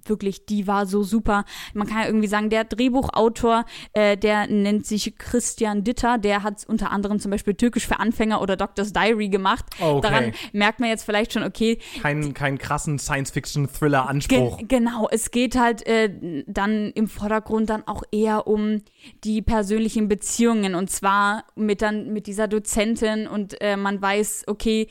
wirklich, 0.09 0.47
die 0.47 0.67
war 0.67 0.87
so 0.87 1.03
super. 1.03 1.45
Man 1.73 1.87
kann 1.87 2.01
ja 2.01 2.07
irgendwie 2.07 2.29
sagen, 2.29 2.51
der 2.51 2.65
Drehbuchautor, 2.65 3.65
äh, 3.93 4.17
der 4.17 4.47
nennt 4.47 4.87
sich 4.87 5.17
Christian 5.19 5.85
Ditter, 5.85 6.19
der 6.19 6.43
hat 6.43 6.65
unter 6.67 6.91
anderem 6.91 7.19
zum 7.19 7.31
Beispiel 7.31 7.55
Türkisch 7.55 7.87
für 7.87 8.01
Anfänger 8.01 8.41
oder 8.41 8.57
Doctor's 8.57 8.93
Diary 8.93 9.29
gemacht. 9.29 9.65
Okay. 9.81 10.01
Daran 10.01 10.33
merkt 10.53 10.81
man 10.81 10.89
jetzt 10.89 11.05
vielleicht 11.05 11.33
schon, 11.33 11.43
okay, 11.43 11.79
Kein, 12.01 12.35
kein 12.35 12.59
krassen 12.59 12.99
Science-Fiction-Thriller-Anspruch. 12.99 14.59
Ge 14.59 14.67
genau, 14.69 15.09
es 15.11 15.31
geht 15.31 15.59
halt 15.59 15.87
äh, 15.87 16.45
dann 16.47 16.91
im 16.93 17.09
Vordergrund 17.09 17.71
dann 17.71 17.87
auch 17.87 18.03
eher 18.11 18.47
um 18.47 18.83
die 19.25 19.43
persönlichen 19.43 20.09
Beziehungen 20.09 20.75
und 20.75 20.91
zwar 20.91 21.45
mit 21.55 21.83
dann 21.83 22.13
mit 22.13 22.27
dieser 22.27 22.49
Dozentin 22.49 23.27
und 23.27 23.61
äh, 23.61 23.77
man 23.77 24.01
weiß, 24.01 24.45
okay, 24.47 24.89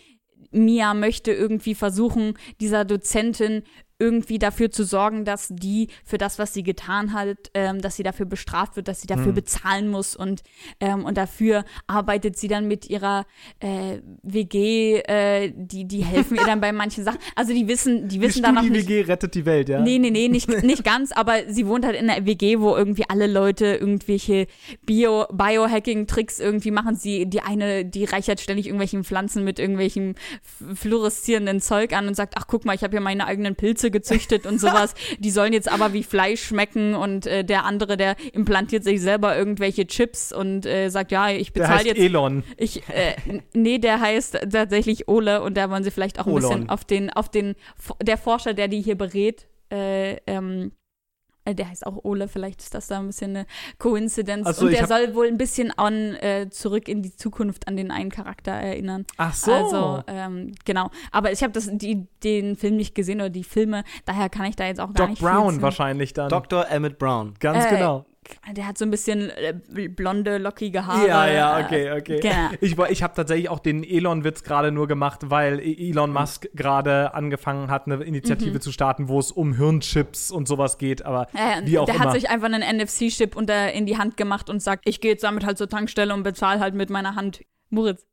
Mia 0.52 0.94
möchte 0.94 1.32
irgendwie 1.32 1.76
versuchen, 1.76 2.36
dieser 2.62 2.86
Dozentin 2.86 3.64
irgendwie 4.04 4.40
dafür 4.40 4.72
zu 4.72 4.84
sorgen, 4.84 5.26
dass 5.26 5.50
die 5.50 5.90
für 6.04 6.18
das, 6.18 6.40
was 6.40 6.54
sie 6.54 6.64
getan 6.64 7.14
hat, 7.14 7.38
ähm, 7.54 7.82
dass 7.82 7.96
sie 7.96 8.04
dafür 8.04 8.26
bestraft 8.26 8.76
wird, 8.76 8.88
dass 8.88 9.02
sie 9.02 9.08
dafür 9.08 9.32
bezahlen 9.34 9.90
muss 9.90 10.16
und 10.16 10.44
ähm, 10.80 11.06
und 11.06 11.18
dafür 11.18 11.66
arbeitet 11.88 12.38
sie 12.38 12.48
dann 12.48 12.68
mit 12.68 12.90
ihrer 12.90 13.26
äh, 13.60 14.00
WG, 14.24 15.00
äh, 15.00 15.54
die 15.56 15.86
die 15.86 16.04
helfen 16.04 16.38
ihr 16.38 16.46
dann 16.46 16.62
bei 16.62 16.72
manchen 16.72 17.04
Sachen. 17.04 17.20
Also 17.36 17.54
die 17.54 17.68
wissen, 17.68 18.08
die 18.08 18.14
Die 18.14 18.22
wissen 18.22 18.44
dann 18.44 18.56
noch 18.56 18.62
nicht. 18.64 18.84
Studi-WG 18.84 19.08
rettet 19.08 19.36
die 19.36 19.46
Welt, 19.46 19.70
ja? 19.70 19.82
Nee, 19.82 20.00
nee, 20.00 20.12
nee, 20.12 20.28
nicht, 20.28 20.48
nicht 20.64 20.84
ganz, 20.84 21.12
aber 21.12 21.50
sie 21.50 21.68
wohnt 21.68 21.86
halt 21.86 21.96
in 21.96 22.10
einer 22.10 22.26
WG, 22.26 22.60
wo 22.60 22.76
irgendwie 22.76 23.06
alle 23.08 23.28
Leute 23.28 23.66
irgendwelche 23.76 24.48
Bio, 24.86 25.26
Biohacking-Tricks 25.32 26.40
irgendwie 26.40 26.72
machen. 26.72 26.96
Sie, 26.96 27.26
die 27.26 27.42
eine, 27.42 27.86
die 27.86 28.06
reichert 28.06 28.40
ständig 28.40 28.68
irgendwelchen 28.68 29.04
Pflanzen 29.04 29.44
mit 29.44 29.60
irgendwelchem 29.60 30.16
fluoreszierenden 30.74 31.62
Zeug 31.62 31.94
an 31.94 32.08
und 32.08 32.16
sagt, 32.16 32.36
ach 32.38 32.48
guck 32.48 32.66
mal, 32.66 32.76
ich 32.76 32.84
habe 32.84 32.92
hier 32.92 33.02
meine 33.02 33.26
eigenen 33.26 33.56
Pilze 33.56 33.92
gezüchtet 33.94 34.46
und 34.46 34.60
sowas. 34.60 34.94
Die 35.20 35.32
sollen 35.32 35.54
jetzt 35.54 35.72
aber 35.72 35.94
wie 35.94 36.04
Fleisch 36.04 36.44
schmecken 36.44 36.94
und 36.96 37.26
äh, 37.26 37.46
der 37.46 37.64
andere, 37.64 37.96
der 37.96 38.18
implantiert 38.34 38.84
sich 38.84 39.00
selber 39.00 39.38
irgendwelche 39.38 39.88
Chips 39.88 40.34
und 40.34 40.66
äh, 40.66 40.90
sagt, 40.90 41.14
ja, 41.14 41.30
ich 41.30 41.54
bezahle 41.54 41.86
jetzt 41.86 42.00
Elon. 42.00 42.44
ich, 42.58 42.84
äh, 42.90 43.16
nee, 43.54 43.78
der 43.78 44.02
heißt 44.02 44.40
tatsächlich 44.52 45.08
Ole 45.08 45.42
und 45.42 45.56
da 45.56 45.70
wollen 45.70 45.86
sie 45.86 45.92
vielleicht 45.92 46.20
auch 46.20 46.28
ein 46.28 46.34
Olon. 46.34 46.50
bisschen 46.50 46.70
auf 46.70 46.84
den, 46.84 47.10
auf 47.12 47.30
den, 47.30 47.56
der 48.02 48.18
Forscher, 48.18 48.54
der 48.54 48.68
die 48.68 48.82
hier 48.82 48.98
berät, 48.98 49.48
äh, 49.72 50.18
ähm, 50.28 50.74
Äh, 50.74 50.83
der 51.46 51.70
heißt 51.70 51.86
auch 51.86 52.04
Ole, 52.04 52.28
vielleicht 52.28 52.62
ist 52.62 52.74
das 52.74 52.88
da 52.88 53.00
ein 53.00 53.08
bisschen 53.08 53.36
eine 53.36 53.46
Coincidence. 53.78 54.48
Ach 54.48 54.54
so, 54.54 54.66
und 54.66 54.72
der 54.72 54.88
soll 54.88 55.14
wohl 55.16 55.28
ein 55.28 55.38
bisschen 55.38 55.72
an 55.78 56.16
äh, 56.16 56.48
zurück 56.50 56.88
in 56.88 57.02
die 57.02 57.16
Zukunft 57.16 57.68
an 57.68 57.76
den 57.76 57.92
einen 57.92 58.10
Charakter 58.10 58.52
erinnern. 58.52 59.06
Ach 59.18 59.34
so. 59.34 59.52
Also, 59.52 60.04
ähm, 60.08 60.54
genau. 60.66 60.90
Aber 61.12 61.32
ich 61.32 61.44
habe 61.44 61.60
den 62.24 62.56
Film 62.56 62.76
nicht 62.78 62.96
gesehen 62.96 63.20
oder 63.20 63.30
die 63.30 63.44
Filme, 63.44 63.84
daher 64.06 64.30
kann 64.30 64.46
ich 64.46 64.56
da 64.56 64.66
jetzt 64.66 64.80
auch 64.80 64.88
gar 64.94 65.08
Doc 65.08 65.10
nicht 65.10 65.22
Brown 65.22 65.50
viel 65.50 65.58
zu- 65.60 65.62
wahrscheinlich 65.64 66.14
dann. 66.14 66.30
Dr. 66.30 66.70
Emmett 66.70 66.98
Brown. 66.98 67.34
Ganz 67.40 67.66
Äh, 67.66 67.70
genau. 67.72 68.06
Der 68.56 68.68
hat 68.68 68.78
so 68.78 68.86
ein 68.86 68.92
bisschen 68.92 69.30
äh, 69.30 69.54
blonde, 69.90 70.38
lockige 70.38 70.86
Haare. 70.86 71.08
Ja, 71.08 71.28
ja, 71.28 71.60
äh, 71.60 71.64
okay, 71.66 71.92
okay. 71.92 72.20
genau. 72.20 72.50
Ich, 72.62 72.78
ich 72.92 73.04
habe 73.04 73.14
tatsächlich 73.16 73.50
auch 73.50 73.60
den 73.60 73.84
Elon-Witz 73.84 74.44
gerade 74.44 74.72
nur 74.72 74.88
gemacht, 74.88 75.22
weil 75.30 75.60
E- 75.60 75.90
Elon 75.90 76.12
Musk 76.12 76.48
gerade 76.54 77.14
angefangen 77.14 77.70
hat, 77.70 77.86
eine 77.88 78.04
Initiative 78.04 78.60
zu 78.60 78.72
starten, 78.72 79.08
wo 79.08 79.20
es 79.20 79.32
um 79.32 79.54
Hirnchips 79.56 80.32
und 80.32 80.48
sowas 80.48 80.78
geht. 80.78 81.06
Aber 81.06 81.28
Ja, 81.34 81.62
wie 81.66 81.80
auch 81.80 81.86
der 81.86 81.96
immer. 81.96 82.06
hat 82.06 82.14
sich 82.14 82.30
einfach 82.30 82.48
einen 82.52 82.62
NFC-Chip 82.78 83.36
unter 83.36 83.72
in 83.74 83.86
die 83.86 83.98
Hand 83.98 84.18
gemacht 84.18 84.50
und 84.50 84.62
sagt, 84.62 84.88
ich 84.88 85.02
gehe 85.02 85.12
jetzt 85.12 85.24
damit 85.24 85.46
halt 85.46 85.58
zur 85.58 85.70
Tankstelle 85.70 86.14
und 86.14 86.24
bezahle 86.24 86.60
halt 86.60 86.76
mit 86.76 86.90
meiner 86.90 87.16
Hand. 87.16 87.44
Moritz. 87.70 88.06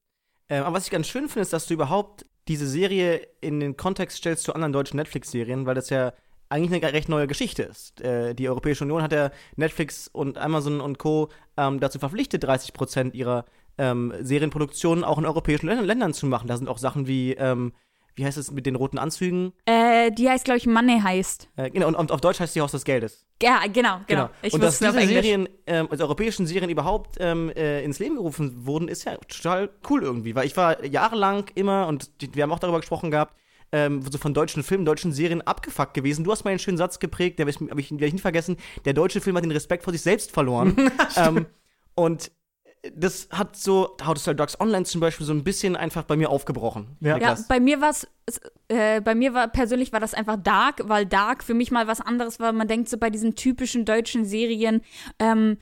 Ähm, 0.48 0.64
aber 0.64 0.76
was 0.76 0.84
ich 0.86 0.90
ganz 0.90 1.06
schön 1.08 1.28
finde, 1.28 1.42
ist, 1.42 1.52
dass 1.52 1.66
du 1.66 1.74
überhaupt 1.74 2.26
diese 2.48 2.66
Serie 2.66 3.20
in 3.40 3.60
den 3.60 3.76
Kontext 3.76 4.16
stellst 4.16 4.42
zu 4.44 4.54
anderen 4.54 4.72
deutschen 4.72 4.96
Netflix-Serien, 4.96 5.66
weil 5.66 5.74
das 5.74 5.90
ja 5.90 6.12
eigentlich 6.50 6.82
eine 6.82 6.92
recht 6.92 7.08
neue 7.08 7.26
Geschichte 7.26 7.62
ist. 7.62 8.00
Äh, 8.00 8.34
die 8.34 8.48
Europäische 8.48 8.84
Union 8.84 9.02
hat 9.02 9.12
ja 9.12 9.30
Netflix 9.56 10.08
und 10.08 10.36
Amazon 10.36 10.80
und 10.80 10.98
Co. 10.98 11.30
Ähm, 11.56 11.80
dazu 11.80 11.98
verpflichtet, 11.98 12.44
30 12.44 12.72
Prozent 12.72 13.14
ihrer 13.14 13.44
ähm, 13.78 14.12
Serienproduktionen 14.20 15.04
auch 15.04 15.18
in 15.18 15.26
europäischen 15.26 15.66
Ländern, 15.66 15.86
Ländern 15.86 16.12
zu 16.12 16.26
machen. 16.26 16.48
Da 16.48 16.56
sind 16.56 16.68
auch 16.68 16.78
Sachen 16.78 17.06
wie, 17.06 17.32
ähm, 17.34 17.72
wie 18.16 18.26
heißt 18.26 18.36
es 18.36 18.50
mit 18.50 18.66
den 18.66 18.74
roten 18.74 18.98
Anzügen? 18.98 19.52
Äh, 19.64 20.10
die 20.10 20.28
heißt, 20.28 20.44
glaube 20.44 20.58
ich, 20.58 20.66
Money 20.66 21.00
heißt. 21.00 21.48
Äh, 21.56 21.70
genau, 21.70 21.86
und, 21.86 21.94
und 21.94 22.10
auf 22.10 22.20
Deutsch 22.20 22.40
heißt 22.40 22.54
die 22.56 22.60
Haus 22.60 22.72
des 22.72 22.84
Geldes. 22.84 23.24
Ja, 23.40 23.62
genau, 23.72 24.00
genau. 24.06 24.28
Ich 24.42 24.52
und 24.52 24.62
dass 24.62 24.80
diese. 24.80 24.92
Serien, 25.00 25.48
ähm, 25.66 25.86
also 25.90 26.04
europäischen 26.04 26.46
Serien 26.46 26.68
überhaupt 26.68 27.16
ähm, 27.20 27.50
äh, 27.50 27.82
ins 27.84 28.00
Leben 28.00 28.16
gerufen 28.16 28.66
wurden, 28.66 28.88
ist 28.88 29.04
ja 29.04 29.16
total 29.16 29.70
cool 29.88 30.02
irgendwie. 30.02 30.34
Weil 30.34 30.46
ich 30.46 30.56
war 30.56 30.84
jahrelang 30.84 31.44
immer, 31.54 31.86
und 31.86 32.10
wir 32.20 32.42
haben 32.42 32.52
auch 32.52 32.58
darüber 32.58 32.80
gesprochen 32.80 33.10
gehabt, 33.12 33.34
ähm, 33.72 34.02
so 34.02 34.18
von 34.18 34.34
deutschen 34.34 34.62
Filmen, 34.62 34.84
deutschen 34.84 35.12
Serien 35.12 35.42
abgefuckt 35.42 35.94
gewesen. 35.94 36.24
Du 36.24 36.32
hast 36.32 36.44
mal 36.44 36.50
einen 36.50 36.58
schönen 36.58 36.78
Satz 36.78 36.98
geprägt, 36.98 37.38
der 37.38 37.44
habe 37.46 37.50
ich, 37.50 37.70
hab 37.70 37.78
ich 37.78 37.90
nie 37.90 38.18
vergessen. 38.18 38.56
Der 38.84 38.92
deutsche 38.92 39.20
Film 39.20 39.36
hat 39.36 39.44
den 39.44 39.52
Respekt 39.52 39.84
vor 39.84 39.92
sich 39.92 40.02
selbst 40.02 40.30
verloren. 40.32 40.76
ähm, 41.16 41.46
und 41.94 42.32
das 42.94 43.28
hat 43.30 43.56
so, 43.56 43.96
How 44.04 44.14
to 44.14 44.20
Sell 44.20 44.34
Dogs 44.34 44.58
Online 44.58 44.84
zum 44.84 45.00
Beispiel, 45.00 45.26
so 45.26 45.32
ein 45.32 45.44
bisschen 45.44 45.76
einfach 45.76 46.04
bei 46.04 46.16
mir 46.16 46.30
aufgebrochen. 46.30 46.96
Ja. 47.00 47.18
Ja, 47.18 47.36
bei 47.48 47.60
mir 47.60 47.80
war 47.80 47.90
es, 47.90 48.06
äh, 48.68 49.00
bei 49.00 49.14
mir 49.14 49.34
war 49.34 49.48
persönlich 49.48 49.92
war 49.92 50.00
das 50.00 50.14
einfach 50.14 50.36
Dark, 50.36 50.88
weil 50.88 51.04
Dark 51.04 51.44
für 51.44 51.54
mich 51.54 51.70
mal 51.70 51.86
was 51.86 52.00
anderes 52.00 52.40
war. 52.40 52.52
Man 52.52 52.68
denkt 52.68 52.88
so 52.88 52.96
bei 52.96 53.10
diesen 53.10 53.34
typischen 53.34 53.84
deutschen 53.84 54.24
Serien, 54.24 54.82
ähm, 55.18 55.58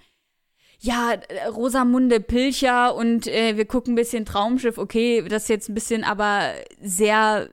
ja, 0.81 1.15
Rosamunde 1.49 2.21
Pilcher 2.21 2.95
und 2.95 3.27
äh, 3.27 3.57
wir 3.57 3.65
gucken 3.65 3.95
ein 3.95 3.97
bisschen 3.97 4.25
Traumschiff, 4.25 4.79
okay, 4.79 5.25
das 5.29 5.45
ist 5.45 5.49
jetzt 5.49 5.69
ein 5.69 5.75
bisschen 5.75 6.05
aber 6.05 6.53
sehr 6.81 7.51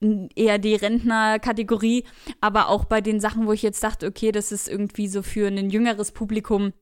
eher 0.00 0.58
die 0.58 0.74
Rentner-Kategorie, 0.74 2.04
aber 2.40 2.68
auch 2.68 2.84
bei 2.84 3.00
den 3.00 3.20
Sachen, 3.20 3.46
wo 3.46 3.52
ich 3.52 3.62
jetzt 3.62 3.82
dachte, 3.82 4.06
okay, 4.06 4.32
das 4.32 4.52
ist 4.52 4.68
irgendwie 4.68 5.08
so 5.08 5.22
für 5.22 5.48
ein 5.48 5.70
jüngeres 5.70 6.12
Publikum, 6.12 6.72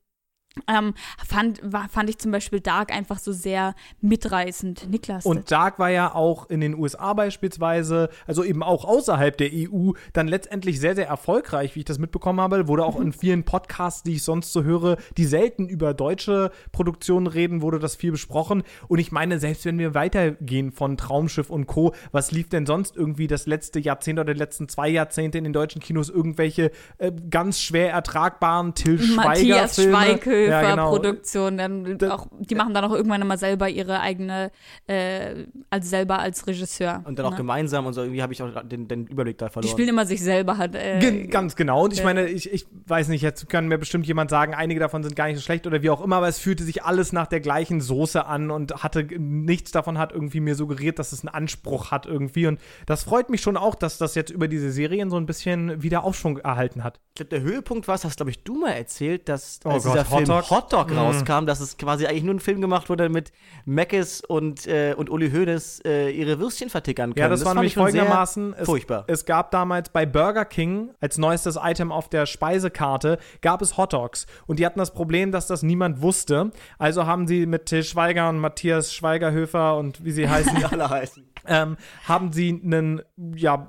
ähm, 0.69 0.95
fand, 1.27 1.61
war, 1.62 1.88
fand 1.88 2.11
ich 2.11 2.19
zum 2.19 2.33
Beispiel 2.33 2.61
Dark 2.61 2.92
einfach 2.92 3.19
so 3.19 3.33
sehr 3.33 3.75
mitreißend. 4.01 4.88
Niklas. 4.90 5.27
Und 5.27 5.51
Dark 5.51 5.79
war 5.79 5.90
ja 5.90 6.14
auch 6.14 6.49
in 6.49 6.61
den 6.61 6.75
USA 6.75 7.12
beispielsweise, 7.14 8.09
also 8.27 8.42
eben 8.45 8.62
auch 8.62 8.85
außerhalb 8.85 9.37
der 9.37 9.51
EU, 9.53 9.92
dann 10.12 10.29
letztendlich 10.29 10.81
sehr, 10.81 10.95
sehr 10.95 11.07
erfolgreich, 11.07 11.75
wie 11.75 11.81
ich 11.81 11.85
das 11.85 11.99
mitbekommen 11.99 12.40
habe. 12.40 12.69
Wurde 12.69 12.85
auch 12.85 13.01
in 13.01 13.12
vielen 13.27 13.45
Podcasts, 13.45 14.03
die 14.03 14.14
ich 14.14 14.23
sonst 14.23 14.53
so 14.53 14.62
höre, 14.62 14.97
die 15.16 15.25
selten 15.25 15.69
über 15.69 15.95
deutsche 15.95 16.51
Produktionen 16.73 17.27
reden, 17.27 17.62
wurde 17.62 17.79
das 17.79 17.97
viel 17.97 18.12
besprochen. 18.12 18.62
Und 18.88 18.99
ich 18.99 19.12
meine, 19.12 19.38
selbst 19.38 19.64
wenn 19.64 19.79
wir 19.79 19.95
weitergehen 19.95 20.73
von 20.73 20.97
Traumschiff 20.97 21.51
und 21.51 21.66
Co., 21.66 21.95
was 22.12 22.33
lief 22.33 22.49
denn 22.49 22.66
sonst 22.66 22.97
irgendwie 22.97 23.27
das 23.27 23.47
letzte 23.47 23.79
Jahrzehnt 23.79 24.19
oder 24.19 24.33
die 24.33 24.38
letzten 24.38 24.69
zwei 24.69 24.88
Jahrzehnte 24.88 25.38
in 25.38 25.45
den 25.45 25.53
deutschen 25.53 25.81
Kinos? 25.81 26.09
Irgendwelche 26.09 26.71
äh, 26.99 27.12
ganz 27.31 27.61
schwer 27.61 27.90
ertragbaren 27.92 28.75
Till 28.75 28.99
Matthias 29.14 29.77
Schweiger-Filme? 29.77 30.45
Schweighöfer 30.48 30.68
Ja, 30.68 30.74
genau. 30.74 30.90
Produktion, 30.90 31.59
dann 31.59 31.98
Das- 31.98 32.11
auch, 32.11 32.26
die 32.38 32.54
machen 32.54 32.74
dann 32.74 32.85
auch 32.85 32.92
irgendwann 32.92 33.20
immer 33.22 33.37
selber 33.38 33.68
ihre 33.68 34.00
eigene, 34.00 34.50
äh, 34.87 35.44
als 35.70 35.90
selber 35.90 36.18
als 36.18 36.46
Regisseur. 36.46 37.02
Und 37.04 37.18
dann 37.18 37.26
auch 37.26 37.30
ne? 37.32 37.37
gemeinsam 37.37 37.87
und 37.87 37.92
so, 37.92 38.02
irgendwie 38.02 38.22
habe 38.22 38.32
ich 38.32 38.42
auch 38.42 38.62
den, 38.62 38.88
den 38.88 39.06
Überblick 39.06 39.38
da 39.38 39.46
Die 39.46 39.52
verloren. 39.52 39.72
spielen 39.72 39.88
immer 39.88 40.06
sich 40.06 40.22
selber 40.22 40.59
halt. 40.59 40.74
Äh, 40.74 40.98
Ge- 40.98 41.26
Ganz 41.26 41.56
genau. 41.56 41.85
Und 41.85 41.92
ich 41.92 42.00
ja. 42.00 42.04
meine, 42.04 42.28
ich, 42.28 42.52
ich 42.52 42.66
weiß 42.87 43.09
nicht, 43.09 43.22
jetzt 43.22 43.48
kann 43.48 43.68
mir 43.68 43.78
bestimmt 43.78 44.06
jemand 44.06 44.30
sagen, 44.30 44.54
einige 44.54 44.80
davon 44.80 45.02
sind 45.02 45.16
gar 45.16 45.26
nicht 45.26 45.37
so 45.37 45.42
schlecht 45.42 45.66
oder 45.66 45.82
wie 45.82 45.90
auch 45.90 46.02
immer, 46.02 46.16
aber 46.16 46.28
es 46.28 46.38
fühlte 46.38 46.64
sich 46.64 46.82
alles 46.85 47.12
nach 47.12 47.26
der 47.26 47.40
gleichen 47.40 47.80
Soße 47.80 48.24
an 48.26 48.50
und 48.50 48.82
hatte 48.82 49.04
nichts 49.18 49.70
davon 49.72 49.98
hat 49.98 50.12
irgendwie 50.12 50.40
mir 50.40 50.54
suggeriert, 50.54 50.98
dass 50.98 51.12
es 51.12 51.20
einen 51.24 51.35
Anspruch 51.35 51.90
hat 51.90 52.06
irgendwie. 52.06 52.46
Und 52.46 52.61
das 52.87 53.04
freut 53.04 53.30
mich 53.30 53.40
schon 53.40 53.56
auch, 53.56 53.74
dass 53.74 53.98
das 53.98 54.14
jetzt 54.14 54.30
über 54.30 54.48
diese 54.48 54.70
Serien 54.72 55.11
so 55.11 55.16
ein 55.16 55.26
bisschen 55.26 55.82
wieder 55.82 56.04
Aufschwung 56.04 56.38
erhalten 56.38 56.85
hat. 56.85 56.98
Ich 57.11 57.14
glaube, 57.16 57.30
der 57.30 57.40
Höhepunkt 57.40 57.88
war, 57.88 57.94
das 57.94 58.04
hast, 58.04 58.16
glaube 58.16 58.30
ich, 58.30 58.42
du 58.44 58.56
mal 58.59 58.70
erzählt, 58.72 59.28
dass 59.28 59.61
Oh 59.64 59.70
als 59.70 59.85
Gott, 59.85 59.94
dieser 59.94 60.04
Film 60.04 60.18
Hot 60.37 60.51
Hot 60.51 60.72
Dog? 60.72 60.88
Dog, 60.88 60.96
rauskam, 60.96 61.46
dass 61.46 61.61
es 61.61 61.77
quasi 61.77 62.07
eigentlich 62.07 62.25
nur 62.25 62.35
ein 62.35 62.40
Film 62.40 62.61
gemacht 62.61 62.88
wurde, 62.88 63.09
mit 63.09 63.33
Meckes 63.64 64.20
und, 64.20 64.66
äh, 64.66 64.94
und 64.96 65.11
Uli 65.11 65.31
Hoeneß 65.31 65.83
äh, 65.85 66.11
ihre 66.11 66.38
Würstchen 66.38 66.70
vertickern 66.70 67.14
können. 67.14 67.22
Ja, 67.22 67.29
das, 67.29 67.40
war 67.40 67.51
fand 67.51 67.61
nämlich 67.61 67.75
folgendermaßen. 67.75 68.55
Es, 68.59 68.66
furchtbar. 68.66 69.05
es 69.07 69.25
gab 69.25 69.51
damals 69.51 69.88
bei 69.88 70.07
Burger 70.07 70.44
King 70.44 70.90
als 71.01 71.18
neuestes 71.18 71.59
Item 71.62 71.92
auf 71.92 72.09
der 72.09 72.27
Speisekarte 72.27 73.18
gab 73.40 73.62
es 73.62 73.77
Hot 73.77 73.92
Dogs. 73.92 74.27
Und 74.46 74.59
die 74.59 74.66
hatten 74.66 74.79
das 74.79 74.92
Problem, 74.92 75.33
dass 75.33 75.46
das 75.46 75.62
niemand 75.62 76.03
wusste. 76.03 76.51
Also 76.79 77.07
haben 77.07 77.27
sie 77.27 77.46
mit 77.46 77.66
Till 77.66 77.85
Schweiger 77.85 78.29
und 78.29 78.38
Matthias 78.38 78.92
Schweigerhöfer 78.92 79.77
und 79.77 80.05
wie 80.05 80.12
sie 80.12 80.29
heißen, 80.29 80.64
alle 80.70 80.88
heißen. 80.90 81.27
ähm, 81.46 81.77
haben 82.07 82.33
sie 82.33 82.61
einen 82.64 83.03
ja, 83.35 83.68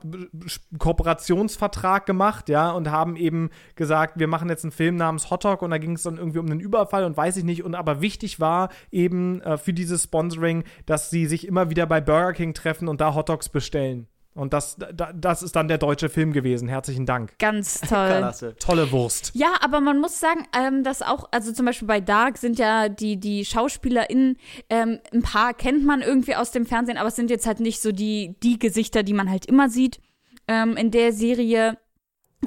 Kooperationsvertrag 0.77 2.05
gemacht, 2.05 2.49
ja, 2.49 2.71
und 2.71 2.91
haben 2.91 3.15
eben 3.15 3.49
gesagt, 3.75 4.19
wir 4.19 4.27
machen 4.27 4.49
jetzt 4.49 4.63
einen 4.63 4.71
Film 4.71 4.95
namens 4.95 5.29
Hot 5.29 5.45
Dog 5.45 5.61
und 5.61 5.71
da 5.71 5.77
ging 5.77 5.93
es 5.93 6.03
dann 6.03 6.17
irgendwie 6.17 6.39
um 6.39 6.56
einen 6.57 6.65
Überfall 6.65 7.03
und 7.03 7.15
weiß 7.17 7.37
ich 7.37 7.43
nicht. 7.43 7.63
Und 7.63 7.75
aber 7.75 8.01
wichtig 8.01 8.39
war 8.39 8.69
eben 8.91 9.41
äh, 9.41 9.57
für 9.57 9.73
dieses 9.73 10.03
Sponsoring, 10.03 10.63
dass 10.85 11.09
sie 11.09 11.25
sich 11.25 11.47
immer 11.47 11.69
wieder 11.69 11.85
bei 11.85 12.01
Burger 12.01 12.33
King 12.33 12.53
treffen 12.53 12.87
und 12.87 13.01
da 13.01 13.13
Hot 13.15 13.29
Dogs 13.29 13.49
bestellen. 13.49 14.07
Und 14.37 14.53
das, 14.53 14.77
da, 14.77 15.11
das 15.13 15.41
ist 15.41 15.55
dann 15.55 15.67
der 15.67 15.79
deutsche 15.79 16.09
Film 16.09 16.31
gewesen. 16.31 16.67
Herzlichen 16.67 17.07
Dank. 17.07 17.37
Ganz 17.39 17.81
toll. 17.89 18.07
Klasse. 18.07 18.55
Tolle 18.59 18.91
Wurst. 18.91 19.31
Ja, 19.33 19.55
aber 19.61 19.81
man 19.81 19.99
muss 19.99 20.19
sagen, 20.19 20.43
ähm, 20.55 20.83
dass 20.83 21.01
auch, 21.01 21.27
also 21.31 21.51
zum 21.51 21.65
Beispiel 21.65 21.87
bei 21.87 21.99
Dark 22.01 22.37
sind 22.37 22.59
ja 22.59 22.87
die, 22.87 23.19
die 23.19 23.45
SchauspielerInnen, 23.45 24.37
ähm, 24.69 24.99
ein 25.11 25.23
paar 25.23 25.55
kennt 25.55 25.83
man 25.83 26.03
irgendwie 26.03 26.35
aus 26.35 26.51
dem 26.51 26.67
Fernsehen, 26.67 26.97
aber 26.97 27.07
es 27.07 27.15
sind 27.15 27.31
jetzt 27.31 27.47
halt 27.47 27.59
nicht 27.59 27.81
so 27.81 27.91
die, 27.91 28.35
die 28.43 28.59
Gesichter, 28.59 29.01
die 29.01 29.13
man 29.13 29.29
halt 29.29 29.47
immer 29.47 29.69
sieht. 29.69 29.99
Ähm, 30.47 30.77
in 30.77 30.91
der 30.91 31.13
Serie 31.13 31.77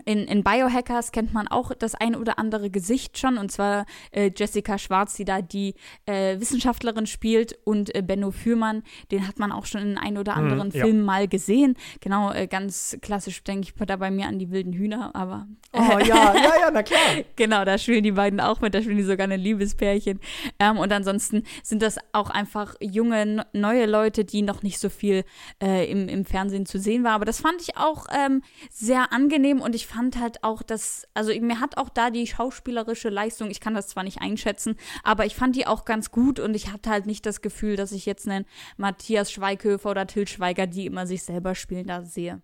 in, 0.05 0.21
in 0.21 0.45
Biohackers 0.45 1.11
kennt 1.13 1.35
man 1.35 1.49
auch 1.49 1.73
das 1.75 1.95
ein 1.95 2.15
oder 2.15 2.39
andere 2.39 2.71
Gesicht 2.71 3.19
schon, 3.19 3.39
und 3.39 3.51
zwar 3.51 3.87
äh, 4.13 4.31
Jessica 4.35 4.79
Schwarz, 4.79 5.15
die 5.15 5.25
da 5.25 5.43
die 5.43 5.75
äh, 6.07 6.39
Wissenschaftlerin 6.39 7.07
spielt, 7.07 7.59
und 7.65 7.95
äh, 7.95 8.03
Benno 8.03 8.31
Fürmann, 8.31 8.83
den 9.11 9.27
hat 9.27 9.39
man 9.39 9.51
auch 9.53 9.67
schon 9.67 9.83
in 9.83 9.99
ein 9.99 10.17
oder 10.17 10.37
anderen 10.37 10.69
Mhm, 10.69 10.75
ja. 10.75 10.85
Film 10.85 11.03
mal 11.03 11.27
gesehen. 11.29 11.77
Genau, 12.01 12.33
äh, 12.33 12.47
ganz 12.47 12.97
klassisch 13.03 13.43
denke 13.45 13.69
ich 13.69 13.87
da 13.87 13.97
bei 13.97 14.11
mir 14.11 14.27
an 14.27 14.39
die 14.39 14.51
wilden 14.51 14.73
Hühner, 14.73 15.15
aber 15.15 15.47
Oh 15.73 15.99
ja, 15.99 16.35
ja, 16.35 16.53
ja, 16.61 16.71
na 16.73 16.83
klar. 16.83 17.01
Genau, 17.37 17.65
da 17.65 17.79
spielen 17.79 18.03
die 18.03 18.13
beiden 18.13 18.41
auch 18.41 18.61
mit, 18.61 18.75
da 18.75 18.83
spielen 18.83 18.97
die 18.97 19.03
sogar 19.05 19.29
ein 19.29 19.41
Liebespärchen. 19.41 20.21
Ähm, 20.59 20.79
und 20.79 20.93
ansonsten 20.93 21.45
sind 21.63 21.83
das 21.83 21.99
auch 22.13 22.31
einfach 22.31 22.75
junge, 22.81 23.47
neue 23.53 23.87
Leute, 23.87 24.25
die 24.25 24.43
noch 24.43 24.63
nicht 24.63 24.79
so 24.79 24.89
viel 24.89 25.25
äh, 25.63 25.91
im, 25.91 26.09
im 26.09 26.25
Fernsehen 26.25 26.67
zu 26.67 26.79
sehen 26.79 27.05
waren. 27.05 27.15
Aber 27.15 27.25
das 27.25 27.41
fand 27.41 27.63
ich 27.63 27.77
auch 27.77 28.07
ähm, 28.13 28.43
sehr 28.71 29.13
angenehm 29.13 29.61
und 29.61 29.75
ich 29.75 29.80
fand 29.87 30.19
halt 30.19 30.43
auch, 30.45 30.63
dass, 30.63 31.07
also 31.15 31.33
mir 31.41 31.61
hat 31.61 31.77
auch 31.77 31.89
da 31.89 32.11
die 32.11 32.27
schauspielerische 32.27 33.09
Leistung, 33.09 33.51
ich 33.51 33.61
kann 33.61 33.75
das 33.75 33.89
zwar 33.89 34.05
nicht 34.05 34.21
einschätzen, 34.21 34.77
aber 35.03 35.27
ich 35.27 35.35
fand 35.35 35.57
die 35.57 35.67
auch 35.67 35.85
ganz 35.85 36.11
gut 36.11 36.41
und 36.41 36.55
ich 36.55 36.73
hatte 36.73 36.91
halt 36.91 37.07
nicht 37.07 37.27
das 37.27 37.41
Gefühl, 37.43 37.77
dass 37.77 37.93
ich 37.93 38.07
jetzt 38.07 38.29
einen 38.29 38.47
Matthias 38.77 39.31
Schweighöfer 39.33 39.91
oder 39.91 40.07
Till 40.07 40.27
Schweiger, 40.27 40.67
die 40.67 40.87
immer 40.87 41.07
sich 41.07 41.23
selber 41.23 41.55
spielen, 41.55 41.87
da 41.87 42.03
sehe. 42.03 42.41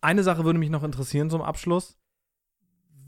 Eine 0.00 0.22
Sache 0.22 0.44
würde 0.44 0.58
mich 0.58 0.70
noch 0.70 0.84
interessieren 0.84 1.28
zum 1.28 1.42
Abschluss. 1.42 1.97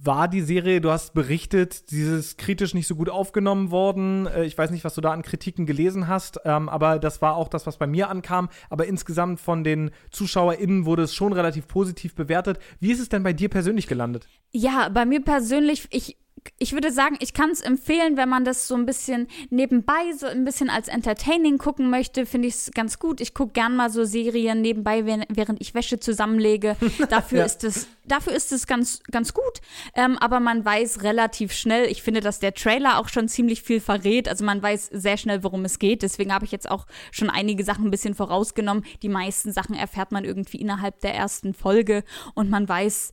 War 0.02 0.28
die 0.28 0.40
Serie, 0.40 0.80
du 0.80 0.90
hast 0.90 1.12
berichtet, 1.12 1.90
dieses 1.90 2.38
kritisch 2.38 2.72
nicht 2.72 2.86
so 2.86 2.96
gut 2.96 3.10
aufgenommen 3.10 3.70
worden. 3.70 4.26
Äh, 4.26 4.44
Ich 4.44 4.56
weiß 4.56 4.70
nicht, 4.70 4.82
was 4.82 4.94
du 4.94 5.02
da 5.02 5.12
an 5.12 5.20
Kritiken 5.20 5.66
gelesen 5.66 6.08
hast, 6.08 6.40
ähm, 6.46 6.70
aber 6.70 6.98
das 6.98 7.20
war 7.20 7.36
auch 7.36 7.48
das, 7.48 7.66
was 7.66 7.76
bei 7.76 7.86
mir 7.86 8.08
ankam. 8.08 8.48
Aber 8.70 8.86
insgesamt 8.86 9.40
von 9.40 9.62
den 9.62 9.90
ZuschauerInnen 10.10 10.86
wurde 10.86 11.02
es 11.02 11.14
schon 11.14 11.34
relativ 11.34 11.68
positiv 11.68 12.14
bewertet. 12.14 12.58
Wie 12.78 12.92
ist 12.92 13.00
es 13.00 13.10
denn 13.10 13.22
bei 13.22 13.34
dir 13.34 13.50
persönlich 13.50 13.86
gelandet? 13.86 14.26
Ja, 14.52 14.88
bei 14.88 15.04
mir 15.04 15.22
persönlich, 15.22 15.86
ich 15.90 16.16
ich 16.59 16.72
würde 16.72 16.92
sagen, 16.92 17.16
ich 17.20 17.35
kann 17.35 17.50
es 17.50 17.61
empfehlen, 17.61 18.16
wenn 18.16 18.29
man 18.29 18.44
das 18.44 18.68
so 18.68 18.74
ein 18.74 18.87
bisschen 18.87 19.29
nebenbei, 19.50 20.12
so 20.16 20.26
ein 20.26 20.44
bisschen 20.44 20.70
als 20.70 20.88
Entertaining 20.88 21.59
gucken 21.59 21.90
möchte, 21.90 22.26
finde 22.26 22.48
ich 22.48 22.55
es 22.55 22.70
ganz 22.72 22.98
gut. 22.98 23.20
Ich 23.20 23.35
gucke 23.35 23.53
gern 23.53 23.76
mal 23.76 23.90
so 23.90 24.05
Serien 24.05 24.61
nebenbei, 24.61 25.07
während 25.07 25.61
ich 25.61 25.74
Wäsche 25.74 26.00
zusammenlege. 26.00 26.76
Dafür 27.09 27.40
ja. 27.40 27.44
ist 27.44 27.64
es, 27.64 27.88
dafür 28.05 28.33
ist 28.33 28.53
es 28.53 28.66
ganz, 28.66 29.03
ganz 29.11 29.33
gut. 29.33 29.61
Ähm, 29.94 30.18
aber 30.18 30.40
man 30.40 30.64
weiß 30.64 31.03
relativ 31.03 31.53
schnell, 31.53 31.87
ich 31.87 32.03
finde, 32.03 32.20
dass 32.20 32.40
der 32.40 32.55
Trailer 32.55 32.98
auch 32.98 33.09
schon 33.09 33.29
ziemlich 33.29 33.62
viel 33.62 33.81
verrät. 33.81 34.29
Also 34.29 34.44
man 34.44 34.62
weiß 34.62 34.90
sehr 34.92 35.16
schnell, 35.16 35.42
worum 35.42 35.64
es 35.64 35.79
geht. 35.79 36.03
Deswegen 36.03 36.33
habe 36.33 36.44
ich 36.44 36.53
jetzt 36.53 36.70
auch 36.70 36.87
schon 37.11 37.31
einige 37.31 37.64
Sachen 37.64 37.87
ein 37.87 37.90
bisschen 37.90 38.14
vorausgenommen. 38.14 38.85
Die 39.03 39.09
meisten 39.09 39.53
Sachen 39.53 39.74
erfährt 39.74 40.12
man 40.12 40.24
irgendwie 40.24 40.61
innerhalb 40.61 41.01
der 41.01 41.14
ersten 41.14 41.55
Folge 41.55 42.05
und 42.34 42.51
man 42.51 42.68
weiß, 42.68 43.12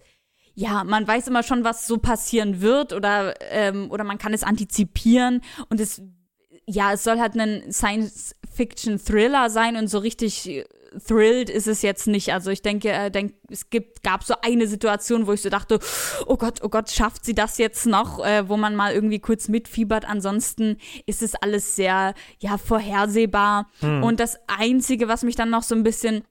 ja, 0.60 0.84
man 0.84 1.08
weiß 1.08 1.28
immer 1.28 1.44
schon, 1.44 1.64
was 1.64 1.86
so 1.86 2.00
passieren 2.00 2.62
wird 2.62 2.92
oder, 2.92 3.36
ähm, 3.52 3.92
oder 3.92 4.04
man 4.04 4.18
kann 4.18 4.34
es 4.34 4.42
antizipieren 4.42 5.44
und 5.70 5.80
es, 5.80 6.02
ja, 6.66 6.94
es 6.94 7.04
soll 7.04 7.20
halt 7.20 7.36
ein 7.36 7.72
Science-Fiction-Thriller 7.72 9.52
sein 9.52 9.76
und 9.76 9.88
so 9.88 10.00
richtig 10.00 10.50
äh, 10.50 10.66
thrilled 11.08 11.52
ist 11.52 11.68
es 11.68 11.84
jetzt 11.84 12.08
nicht. 12.08 12.34
Also 12.34 12.50
ich 12.50 12.64
denke, 12.64 12.90
äh, 12.90 13.12
denk, 13.12 13.36
es 13.52 13.70
gibt, 13.70 14.02
gab 14.02 14.24
so 14.24 14.34
eine 14.42 14.66
Situation, 14.66 15.28
wo 15.28 15.34
ich 15.34 15.44
so 15.44 15.50
dachte, 15.50 15.78
oh 16.26 16.38
Gott, 16.38 16.62
oh 16.64 16.70
Gott, 16.70 16.90
schafft 16.90 17.24
sie 17.24 17.36
das 17.36 17.60
jetzt 17.60 17.86
noch, 17.86 18.26
äh, 18.26 18.50
wo 18.50 18.58
man 18.58 18.76
mal 18.76 18.94
irgendwie 18.94 19.20
kurz 19.20 19.50
mitfiebert. 19.50 20.10
Ansonsten 20.10 20.78
ist 21.06 21.22
es 21.22 21.36
alles 21.36 21.76
sehr, 21.76 22.16
ja, 22.40 22.58
vorhersehbar. 22.58 23.70
Hm. 23.82 24.02
Und 24.02 24.20
das 24.20 24.40
Einzige, 24.48 25.08
was 25.08 25.22
mich 25.22 25.36
dann 25.36 25.52
noch 25.52 25.62
so 25.62 25.76
ein 25.76 25.84
bisschen 25.84 26.24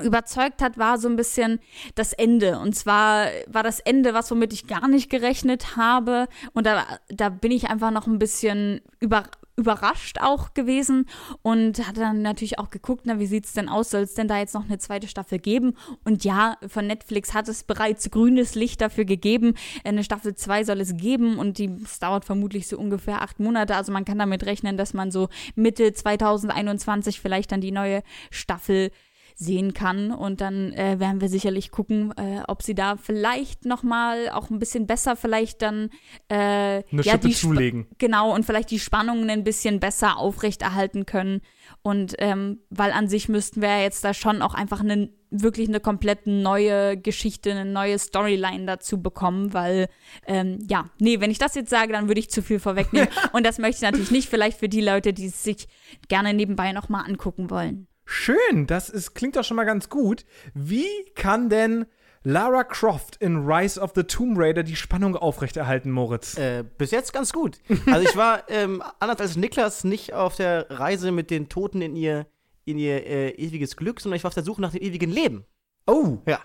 überzeugt 0.00 0.62
hat, 0.62 0.78
war 0.78 0.98
so 0.98 1.08
ein 1.08 1.16
bisschen 1.16 1.60
das 1.94 2.12
Ende. 2.12 2.58
Und 2.58 2.74
zwar 2.74 3.26
war 3.46 3.62
das 3.62 3.80
Ende 3.80 4.14
was, 4.14 4.30
womit 4.30 4.52
ich 4.52 4.66
gar 4.66 4.88
nicht 4.88 5.10
gerechnet 5.10 5.76
habe. 5.76 6.28
Und 6.54 6.66
da, 6.66 6.86
da 7.08 7.28
bin 7.28 7.52
ich 7.52 7.68
einfach 7.68 7.90
noch 7.90 8.06
ein 8.06 8.18
bisschen 8.18 8.80
über, 9.00 9.24
überrascht 9.56 10.18
auch 10.20 10.54
gewesen 10.54 11.06
und 11.42 11.86
hat 11.86 11.98
dann 11.98 12.22
natürlich 12.22 12.58
auch 12.58 12.70
geguckt, 12.70 13.02
na, 13.04 13.18
wie 13.18 13.26
sieht's 13.26 13.52
denn 13.52 13.68
aus? 13.68 13.90
Soll 13.90 14.02
es 14.02 14.14
denn 14.14 14.28
da 14.28 14.38
jetzt 14.38 14.54
noch 14.54 14.64
eine 14.64 14.78
zweite 14.78 15.08
Staffel 15.08 15.38
geben? 15.38 15.74
Und 16.04 16.24
ja, 16.24 16.56
von 16.66 16.86
Netflix 16.86 17.34
hat 17.34 17.48
es 17.48 17.62
bereits 17.62 18.10
grünes 18.10 18.54
Licht 18.54 18.80
dafür 18.80 19.04
gegeben. 19.04 19.54
Eine 19.84 20.04
Staffel 20.04 20.34
2 20.34 20.64
soll 20.64 20.80
es 20.80 20.96
geben 20.96 21.38
und 21.38 21.58
die, 21.58 21.70
dauert 22.00 22.24
vermutlich 22.24 22.66
so 22.66 22.78
ungefähr 22.78 23.20
acht 23.20 23.40
Monate. 23.40 23.76
Also 23.76 23.92
man 23.92 24.06
kann 24.06 24.18
damit 24.18 24.46
rechnen, 24.46 24.78
dass 24.78 24.94
man 24.94 25.10
so 25.10 25.28
Mitte 25.54 25.92
2021 25.92 27.20
vielleicht 27.20 27.52
dann 27.52 27.60
die 27.60 27.72
neue 27.72 28.02
Staffel 28.30 28.90
sehen 29.34 29.74
kann. 29.74 30.12
Und 30.12 30.40
dann 30.40 30.72
äh, 30.72 30.98
werden 30.98 31.20
wir 31.20 31.28
sicherlich 31.28 31.70
gucken, 31.70 32.12
äh, 32.16 32.42
ob 32.48 32.62
sie 32.62 32.74
da 32.74 32.96
vielleicht 32.96 33.64
noch 33.64 33.82
mal 33.82 34.30
auch 34.30 34.50
ein 34.50 34.58
bisschen 34.58 34.86
besser 34.86 35.16
vielleicht 35.16 35.62
dann 35.62 35.90
äh, 36.28 36.34
eine 36.34 36.84
ja, 37.02 37.12
Schippe 37.12 37.30
zulegen. 37.30 37.86
Genau, 37.98 38.34
und 38.34 38.44
vielleicht 38.44 38.70
die 38.70 38.78
Spannungen 38.78 39.28
ein 39.30 39.44
bisschen 39.44 39.80
besser 39.80 40.18
aufrechterhalten 40.18 41.06
können. 41.06 41.40
Und 41.82 42.14
ähm, 42.18 42.60
weil 42.70 42.92
an 42.92 43.08
sich 43.08 43.28
müssten 43.28 43.62
wir 43.62 43.80
jetzt 43.82 44.04
da 44.04 44.14
schon 44.14 44.42
auch 44.42 44.54
einfach 44.54 44.80
eine 44.80 45.10
wirklich 45.32 45.68
eine 45.68 45.80
komplett 45.80 46.26
neue 46.26 46.96
Geschichte, 46.96 47.50
eine 47.50 47.64
neue 47.64 47.98
Storyline 47.98 48.66
dazu 48.66 49.00
bekommen, 49.00 49.54
weil, 49.54 49.88
ähm, 50.26 50.58
ja, 50.68 50.90
nee, 50.98 51.20
wenn 51.20 51.30
ich 51.30 51.38
das 51.38 51.54
jetzt 51.54 51.70
sage, 51.70 51.92
dann 51.92 52.06
würde 52.06 52.20
ich 52.20 52.30
zu 52.30 52.42
viel 52.42 52.60
vorwegnehmen. 52.60 53.08
Und 53.32 53.46
das 53.46 53.58
möchte 53.58 53.76
ich 53.76 53.90
natürlich 53.90 54.10
nicht, 54.10 54.28
vielleicht 54.28 54.58
für 54.58 54.68
die 54.68 54.82
Leute, 54.82 55.12
die 55.12 55.26
es 55.26 55.42
sich 55.42 55.68
gerne 56.08 56.34
nebenbei 56.34 56.72
nochmal 56.72 57.06
angucken 57.06 57.50
wollen. 57.50 57.88
Schön, 58.12 58.66
das 58.66 58.90
ist, 58.90 59.14
klingt 59.14 59.36
doch 59.36 59.42
schon 59.42 59.56
mal 59.56 59.64
ganz 59.64 59.88
gut. 59.88 60.26
Wie 60.52 60.86
kann 61.14 61.48
denn 61.48 61.86
Lara 62.22 62.62
Croft 62.62 63.16
in 63.16 63.46
Rise 63.46 63.80
of 63.80 63.92
the 63.94 64.02
Tomb 64.02 64.36
Raider 64.38 64.62
die 64.62 64.76
Spannung 64.76 65.16
aufrechterhalten, 65.16 65.90
Moritz? 65.90 66.36
Äh, 66.36 66.62
bis 66.76 66.90
jetzt 66.90 67.14
ganz 67.14 67.32
gut. 67.32 67.58
Also 67.86 68.06
ich 68.06 68.14
war 68.14 68.48
ähm, 68.50 68.82
anders 69.00 69.18
als 69.18 69.36
Niklas 69.36 69.84
nicht 69.84 70.12
auf 70.12 70.36
der 70.36 70.70
Reise 70.70 71.10
mit 71.10 71.30
den 71.30 71.48
Toten 71.48 71.80
in 71.80 71.96
ihr, 71.96 72.26
in 72.66 72.78
ihr 72.78 73.06
äh, 73.06 73.30
ewiges 73.30 73.76
Glück, 73.76 73.98
sondern 73.98 74.18
ich 74.18 74.24
war 74.24 74.28
auf 74.28 74.34
der 74.34 74.44
Suche 74.44 74.60
nach 74.60 74.72
dem 74.72 74.82
ewigen 74.82 75.10
Leben. 75.10 75.46
Oh. 75.86 76.18
Ja. 76.26 76.40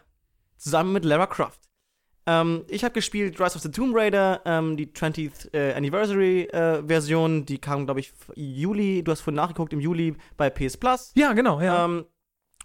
Zusammen 0.55 0.93
mit 0.93 1.03
Lara 1.03 1.27
Croft. 1.27 1.66
Ähm, 2.27 2.65
ich 2.67 2.83
habe 2.83 2.93
gespielt 2.93 3.39
Rise 3.39 3.55
of 3.55 3.61
the 3.61 3.71
Tomb 3.71 3.95
Raider, 3.95 4.41
ähm, 4.45 4.75
die 4.75 4.87
20th 4.87 5.53
äh, 5.53 5.73
Anniversary 5.73 6.43
äh, 6.43 6.83
Version, 6.85 7.45
die 7.45 7.57
kam, 7.57 7.85
glaube 7.85 8.01
ich, 8.01 8.11
Juli, 8.35 9.01
du 9.01 9.11
hast 9.11 9.21
vorhin 9.21 9.37
nachgeguckt, 9.37 9.71
im 9.71 9.79
Juli 9.79 10.15
bei 10.35 10.49
PS 10.49 10.75
Plus. 10.75 11.13
Ja, 11.15 11.31
genau, 11.31 11.61
ja. 11.61 11.85
Ähm, 11.85 12.05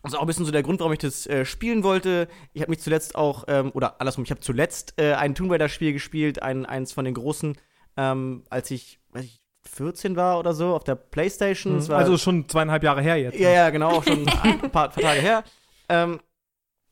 also 0.03 0.17
auch 0.17 0.23
ein 0.23 0.27
bisschen 0.27 0.45
so 0.45 0.51
der 0.51 0.65
Grund, 0.65 0.81
warum 0.81 0.93
ich 0.93 0.99
das 0.99 1.29
äh, 1.29 1.45
spielen 1.45 1.85
wollte. 1.85 2.27
Ich 2.55 2.63
habe 2.63 2.71
mich 2.71 2.81
zuletzt 2.81 3.15
auch, 3.15 3.45
ähm, 3.47 3.71
oder 3.73 4.01
andersrum, 4.01 4.25
ich 4.25 4.33
habe 4.33 4.41
zuletzt 4.41 4.95
äh, 4.97 5.15
ein 5.15 5.37
Tomb 5.37 5.53
Raider-Spiel 5.53 5.93
gespielt, 5.93 6.43
ein, 6.43 6.67
eins 6.67 6.93
von 6.93 7.05
den 7.05 7.15
großen, 7.15 7.57
ähm, 7.97 8.43
als 8.51 8.73
ich, 8.73 8.99
weiß 9.13 9.25
ich, 9.25 9.43
14 9.71 10.17
war 10.17 10.41
oder 10.41 10.55
so, 10.55 10.75
auf 10.75 10.83
der 10.83 10.97
Playstation. 10.97 11.77
Mhm. 11.77 11.93
also 11.93 12.19
schon 12.19 12.49
zweieinhalb 12.49 12.83
Jahre 12.83 13.01
her 13.01 13.17
jetzt. 13.17 13.39
Ja, 13.39 13.49
ne? 13.49 13.55
ja, 13.55 13.71
genau, 13.71 13.91
auch 13.91 14.03
schon 14.03 14.29
ein 14.43 14.59
paar, 14.71 14.89
paar 14.89 14.93
Tage 14.93 15.21
her. 15.21 15.45
Ähm, 15.89 16.19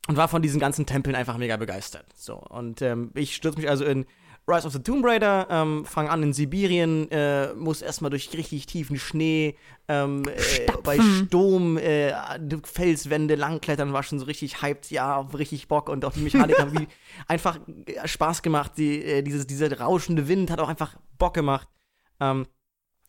und 0.07 0.17
war 0.17 0.27
von 0.27 0.41
diesen 0.41 0.59
ganzen 0.59 0.85
Tempeln 0.85 1.15
einfach 1.15 1.37
mega 1.37 1.57
begeistert. 1.57 2.05
So, 2.15 2.35
und 2.35 2.81
ähm, 2.81 3.11
ich 3.13 3.35
stürze 3.35 3.59
mich 3.59 3.69
also 3.69 3.85
in 3.85 4.05
Rise 4.47 4.65
of 4.65 4.73
the 4.73 4.79
Tomb 4.79 5.05
Raider, 5.05 5.47
ähm, 5.49 5.85
fange 5.85 6.09
an 6.09 6.23
in 6.23 6.33
Sibirien, 6.33 7.09
äh, 7.11 7.53
muss 7.53 7.81
erstmal 7.81 8.09
durch 8.09 8.33
richtig 8.33 8.65
tiefen 8.65 8.97
Schnee, 8.97 9.55
ähm, 9.87 10.23
äh, 10.27 10.71
bei 10.83 10.99
Sturm, 10.99 11.77
äh, 11.77 12.13
Felswände 12.63 13.35
langklettern, 13.35 13.93
war 13.93 14.01
schon 14.01 14.19
so 14.19 14.25
richtig 14.25 14.61
hyped, 14.61 14.89
ja, 14.89 15.19
richtig 15.19 15.67
Bock 15.67 15.89
und 15.89 16.03
auch 16.05 16.13
die 16.13 16.21
Mechanik 16.21 16.57
haben 16.59 16.77
wie 16.77 16.87
einfach 17.27 17.59
äh, 17.85 18.07
Spaß 18.07 18.41
gemacht, 18.41 18.73
die, 18.77 19.03
äh, 19.03 19.21
dieses, 19.21 19.45
dieser 19.45 19.79
rauschende 19.79 20.27
Wind 20.27 20.49
hat 20.49 20.59
auch 20.59 20.69
einfach 20.69 20.95
Bock 21.19 21.35
gemacht. 21.35 21.67
Ähm, 22.19 22.47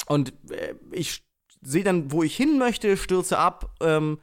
und 0.06 0.34
äh, 0.50 0.74
ich 0.90 1.24
sehe 1.62 1.84
dann, 1.84 2.12
wo 2.12 2.22
ich 2.22 2.36
hin 2.36 2.58
möchte, 2.58 2.96
stürze 2.98 3.38
ab, 3.38 3.74
ähm, 3.80 4.18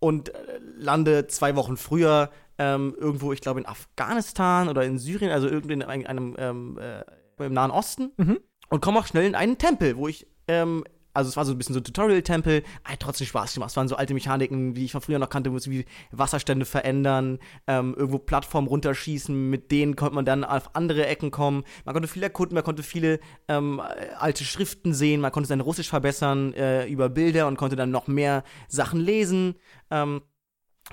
und 0.00 0.34
äh, 0.34 0.58
lande 0.76 1.26
zwei 1.28 1.54
Wochen 1.56 1.76
früher 1.76 2.30
ähm, 2.58 2.94
irgendwo, 2.98 3.32
ich 3.32 3.40
glaube 3.40 3.60
in 3.60 3.66
Afghanistan 3.66 4.68
oder 4.68 4.84
in 4.84 4.98
Syrien, 4.98 5.30
also 5.30 5.48
irgendwo 5.48 5.72
in 5.72 5.82
einem, 5.82 6.36
ähm, 6.38 6.78
äh, 6.78 7.44
im 7.44 7.54
Nahen 7.54 7.70
Osten 7.70 8.12
mhm. 8.16 8.40
und 8.68 8.82
komme 8.82 8.98
auch 8.98 9.06
schnell 9.06 9.24
in 9.24 9.34
einen 9.34 9.56
Tempel, 9.56 9.96
wo 9.96 10.08
ich 10.08 10.26
ähm, 10.48 10.84
also 11.12 11.28
es 11.28 11.36
war 11.36 11.44
so 11.44 11.52
ein 11.52 11.58
bisschen 11.58 11.74
so 11.74 11.80
ein 11.80 11.84
Tutorial-Tempel, 11.84 12.62
hat 12.84 13.00
trotzdem 13.00 13.26
Spaß 13.26 13.54
gemacht. 13.54 13.70
Es 13.70 13.76
waren 13.76 13.88
so 13.88 13.96
alte 13.96 14.14
Mechaniken, 14.14 14.76
wie 14.76 14.84
ich 14.84 14.92
von 14.92 15.00
früher 15.00 15.18
noch 15.18 15.28
kannte, 15.28 15.52
wie 15.52 15.84
Wasserstände 16.12 16.64
verändern, 16.64 17.38
ähm, 17.66 17.94
irgendwo 17.96 18.18
Plattformen 18.18 18.68
runterschießen, 18.68 19.50
mit 19.50 19.70
denen 19.70 19.96
konnte 19.96 20.14
man 20.14 20.24
dann 20.24 20.44
auf 20.44 20.74
andere 20.74 21.06
Ecken 21.06 21.30
kommen. 21.30 21.64
Man 21.84 21.94
konnte 21.94 22.08
viel 22.08 22.22
erkunden, 22.22 22.54
man 22.54 22.64
konnte 22.64 22.82
viele 22.82 23.20
ähm, 23.48 23.80
alte 24.18 24.44
Schriften 24.44 24.94
sehen, 24.94 25.20
man 25.20 25.32
konnte 25.32 25.48
sein 25.48 25.60
Russisch 25.60 25.88
verbessern 25.88 26.54
äh, 26.54 26.86
über 26.86 27.08
Bilder 27.08 27.48
und 27.48 27.56
konnte 27.56 27.76
dann 27.76 27.90
noch 27.90 28.06
mehr 28.06 28.44
Sachen 28.68 29.00
lesen. 29.00 29.54
Ähm, 29.90 30.22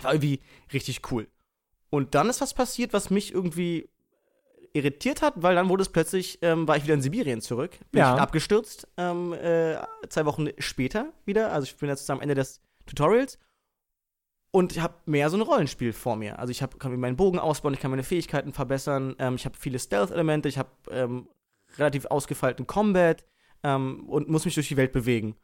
war 0.02 0.14
irgendwie 0.14 0.42
richtig 0.74 1.12
cool. 1.12 1.28
Und 1.90 2.16
dann 2.16 2.30
ist 2.30 2.42
was 2.42 2.54
passiert, 2.54 2.94
was 2.94 3.10
mich 3.10 3.34
irgendwie 3.34 3.90
irritiert 4.78 5.22
hat, 5.22 5.34
weil 5.38 5.56
dann 5.56 5.70
wurde 5.70 5.82
es 5.82 5.90
plötzlich, 5.90 6.40
ähm, 6.42 6.68
war 6.68 6.78
ich 6.78 6.84
wieder 6.84 6.94
in 6.94 7.02
Sibirien 7.02 7.42
zurück, 7.42 7.78
bin 7.92 8.00
ja. 8.00 8.16
ich 8.16 8.22
abgestürzt, 8.22 8.88
ähm, 8.98 9.34
äh, 9.34 9.78
zwei 10.10 10.26
Wochen 10.26 10.48
später 10.60 11.12
wieder, 11.26 11.52
also 11.52 11.66
ich 11.66 11.76
bin 11.76 11.90
jetzt 11.90 12.10
am 12.10 12.22
Ende 12.22 12.36
des 12.36 12.62
Tutorials 12.86 13.40
und 14.52 14.72
ich 14.72 14.80
habe 14.80 14.96
mehr 15.06 15.30
so 15.30 15.38
ein 15.38 15.42
Rollenspiel 15.42 15.94
vor 15.94 16.16
mir. 16.16 16.40
Also 16.40 16.52
ich 16.52 16.62
hab, 16.62 16.80
kann 16.80 16.92
mir 16.92 16.98
meinen 16.98 17.18
Bogen 17.18 17.40
ausbauen, 17.40 17.74
ich 17.74 17.80
kann 17.80 17.92
meine 17.92 18.04
Fähigkeiten 18.04 18.54
verbessern, 18.54 19.16
ähm, 19.20 19.36
ich 19.36 19.46
habe 19.46 19.58
viele 19.58 19.80
Stealth-Elemente, 19.80 20.50
ich 20.50 20.58
habe 20.58 20.70
ähm, 20.90 21.28
relativ 21.78 22.06
ausgefeilten 22.06 22.66
Combat 22.68 23.26
ähm, 23.64 24.08
und 24.08 24.30
muss 24.30 24.46
mich 24.46 24.56
durch 24.56 24.68
die 24.68 24.78
Welt 24.78 24.92
bewegen. 24.92 25.36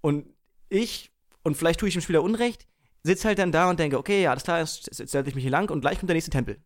Und 0.00 0.26
ich, 0.68 1.10
und 1.42 1.56
vielleicht 1.56 1.80
tue 1.80 1.88
ich 1.88 1.94
dem 1.94 2.02
Spieler 2.02 2.22
Unrecht, 2.22 2.66
sitze 3.02 3.28
halt 3.28 3.38
dann 3.38 3.52
da 3.52 3.70
und 3.70 3.80
denke, 3.80 3.98
okay, 3.98 4.22
ja, 4.22 4.30
alles 4.30 4.44
klar, 4.44 4.60
jetzt, 4.60 4.86
jetzt 4.98 5.10
setze 5.10 5.28
ich 5.28 5.34
mich 5.34 5.44
hier 5.44 5.50
lang 5.50 5.70
und 5.70 5.80
gleich 5.80 5.98
kommt 5.98 6.10
der 6.10 6.14
nächste 6.14 6.30
Tempel. 6.30 6.58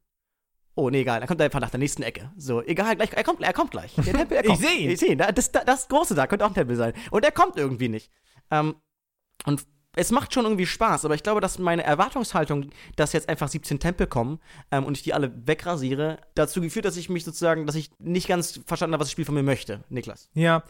Oh, 0.77 0.91
nee, 0.91 1.03
egal. 1.03 1.21
Er 1.21 1.27
kommt 1.29 1.41
einfach 1.41 1.61
nach 1.61 1.71
der 1.71 1.79
nächsten 1.79 2.03
Ecke. 2.03 2.33
So, 2.37 2.63
egal, 2.63 2.97
gleich, 2.97 3.13
er 3.13 3.23
kommt, 3.23 3.41
er 3.43 3.53
kommt 3.53 3.71
gleich. 3.71 3.95
Der 3.95 4.05
Tempel, 4.13 4.37
er 4.37 4.43
kommt. 4.47 4.61
ich 4.61 4.67
sehe 4.67 4.79
ihn. 4.79 4.91
Ich 4.91 5.01
sehe 5.01 5.13
ihn. 5.13 5.19
Das, 5.19 5.51
das, 5.51 5.65
das 5.65 5.89
Große 5.89 6.15
da 6.15 6.27
könnte 6.27 6.45
auch 6.45 6.51
ein 6.51 6.55
Tempel 6.55 6.77
sein. 6.77 6.93
Und 7.11 7.25
er 7.25 7.33
kommt 7.33 7.57
irgendwie 7.57 7.89
nicht. 7.89 8.11
Ähm, 8.51 8.75
und 9.47 9.65
es 9.97 10.11
macht 10.11 10.35
schon 10.35 10.45
irgendwie 10.45 10.67
Spaß, 10.67 11.05
aber 11.05 11.15
ich 11.15 11.23
glaube, 11.23 11.41
dass 11.41 11.59
meine 11.59 11.85
Erwartungshaltung, 11.85 12.71
dass 12.97 13.13
jetzt 13.13 13.29
einfach 13.29 13.49
17 13.49 13.79
Tempel 13.79 14.07
kommen 14.07 14.41
ähm, 14.73 14.85
und 14.85 14.97
ich 14.97 15.05
die 15.05 15.15
alle 15.15 15.33
wegrasiere, 15.47 16.19
dazu 16.35 16.61
geführt, 16.61 16.85
dass 16.85 16.97
ich 16.97 17.09
mich 17.09 17.25
sozusagen, 17.25 17.67
dass 17.67 17.77
ich 17.77 17.91
nicht 17.99 18.27
ganz 18.27 18.61
verstanden 18.67 18.95
habe, 18.95 19.01
was 19.01 19.09
das 19.09 19.13
Spiel 19.13 19.25
von 19.25 19.35
mir 19.37 19.43
möchte, 19.43 19.85
Niklas. 19.89 20.29
Ja. 20.35 20.65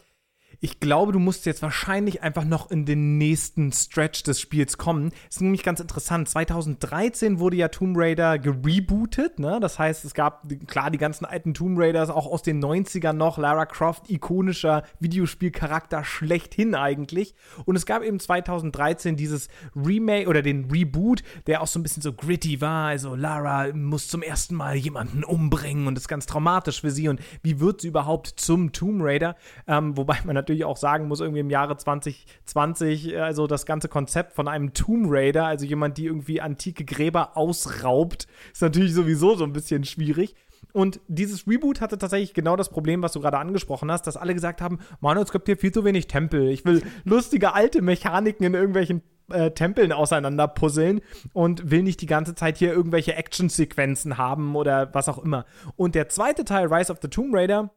Ich 0.60 0.80
glaube, 0.80 1.12
du 1.12 1.18
musst 1.18 1.46
jetzt 1.46 1.62
wahrscheinlich 1.62 2.22
einfach 2.22 2.44
noch 2.44 2.70
in 2.70 2.84
den 2.84 3.18
nächsten 3.18 3.72
Stretch 3.72 4.22
des 4.22 4.40
Spiels 4.40 4.78
kommen. 4.78 5.12
ist 5.28 5.40
nämlich 5.40 5.62
ganz 5.62 5.80
interessant. 5.80 6.28
2013 6.28 7.38
wurde 7.38 7.56
ja 7.56 7.68
Tomb 7.68 7.96
Raider 7.96 8.38
gerebootet, 8.38 9.38
ne? 9.38 9.58
Das 9.60 9.78
heißt, 9.78 10.04
es 10.04 10.14
gab 10.14 10.48
klar 10.66 10.90
die 10.90 10.98
ganzen 10.98 11.24
alten 11.24 11.54
Tomb 11.54 11.78
Raiders 11.78 12.10
auch 12.10 12.26
aus 12.26 12.42
den 12.42 12.62
90ern 12.62 13.12
noch. 13.12 13.38
Lara 13.38 13.66
Croft, 13.66 14.10
ikonischer 14.10 14.84
Videospielcharakter 15.00 16.04
schlechthin 16.04 16.74
eigentlich. 16.74 17.34
Und 17.64 17.76
es 17.76 17.86
gab 17.86 18.02
eben 18.02 18.20
2013 18.20 19.16
dieses 19.16 19.48
Remake 19.74 20.28
oder 20.28 20.42
den 20.42 20.70
Reboot, 20.70 21.22
der 21.46 21.62
auch 21.62 21.66
so 21.66 21.78
ein 21.78 21.82
bisschen 21.82 22.02
so 22.02 22.12
gritty 22.12 22.60
war. 22.60 22.88
Also 22.88 23.14
Lara 23.14 23.72
muss 23.72 24.08
zum 24.08 24.22
ersten 24.22 24.54
Mal 24.54 24.76
jemanden 24.76 25.24
umbringen 25.24 25.86
und 25.86 25.98
ist 25.98 26.08
ganz 26.08 26.26
traumatisch 26.26 26.80
für 26.80 26.90
sie. 26.90 27.08
Und 27.08 27.20
wie 27.42 27.60
wird 27.60 27.80
sie 27.80 27.88
überhaupt 27.88 28.28
zum 28.36 28.72
Tomb 28.72 29.02
Raider? 29.02 29.36
Ähm, 29.66 29.96
wobei 29.96 30.18
man 30.24 30.36
natürlich 30.44 30.64
auch 30.64 30.76
sagen 30.76 31.08
muss, 31.08 31.20
irgendwie 31.20 31.40
im 31.40 31.50
Jahre 31.50 31.76
2020, 31.76 33.12
äh, 33.12 33.18
also 33.18 33.46
das 33.46 33.66
ganze 33.66 33.88
Konzept 33.88 34.32
von 34.32 34.48
einem 34.48 34.72
Tomb 34.74 35.06
Raider, 35.08 35.46
also 35.46 35.64
jemand, 35.66 35.98
die 35.98 36.06
irgendwie 36.06 36.40
antike 36.40 36.84
Gräber 36.84 37.36
ausraubt, 37.36 38.26
ist 38.52 38.62
natürlich 38.62 38.94
sowieso 38.94 39.34
so 39.34 39.44
ein 39.44 39.52
bisschen 39.52 39.84
schwierig. 39.84 40.34
Und 40.72 41.00
dieses 41.08 41.46
Reboot 41.46 41.80
hatte 41.80 41.98
tatsächlich 41.98 42.34
genau 42.34 42.56
das 42.56 42.68
Problem, 42.68 43.02
was 43.02 43.12
du 43.12 43.20
gerade 43.20 43.38
angesprochen 43.38 43.90
hast, 43.90 44.06
dass 44.06 44.16
alle 44.16 44.34
gesagt 44.34 44.60
haben, 44.60 44.78
Manu, 45.00 45.20
es 45.20 45.30
gibt 45.30 45.46
hier 45.46 45.56
viel 45.56 45.72
zu 45.72 45.84
wenig 45.84 46.06
Tempel. 46.06 46.48
Ich 46.48 46.64
will 46.64 46.82
lustige 47.04 47.54
alte 47.54 47.82
Mechaniken 47.82 48.44
in 48.46 48.54
irgendwelchen 48.54 49.02
äh, 49.30 49.52
Tempeln 49.52 49.92
auseinander 49.92 50.48
puzzeln 50.48 51.00
und 51.32 51.70
will 51.70 51.82
nicht 51.82 52.00
die 52.00 52.06
ganze 52.06 52.34
Zeit 52.34 52.58
hier 52.58 52.72
irgendwelche 52.72 53.14
Action-Sequenzen 53.14 54.18
haben 54.18 54.56
oder 54.56 54.92
was 54.94 55.08
auch 55.08 55.18
immer. 55.18 55.46
Und 55.76 55.94
der 55.94 56.08
zweite 56.08 56.44
Teil, 56.44 56.72
Rise 56.72 56.92
of 56.92 56.98
the 57.00 57.08
Tomb 57.08 57.34
Raider, 57.34 57.70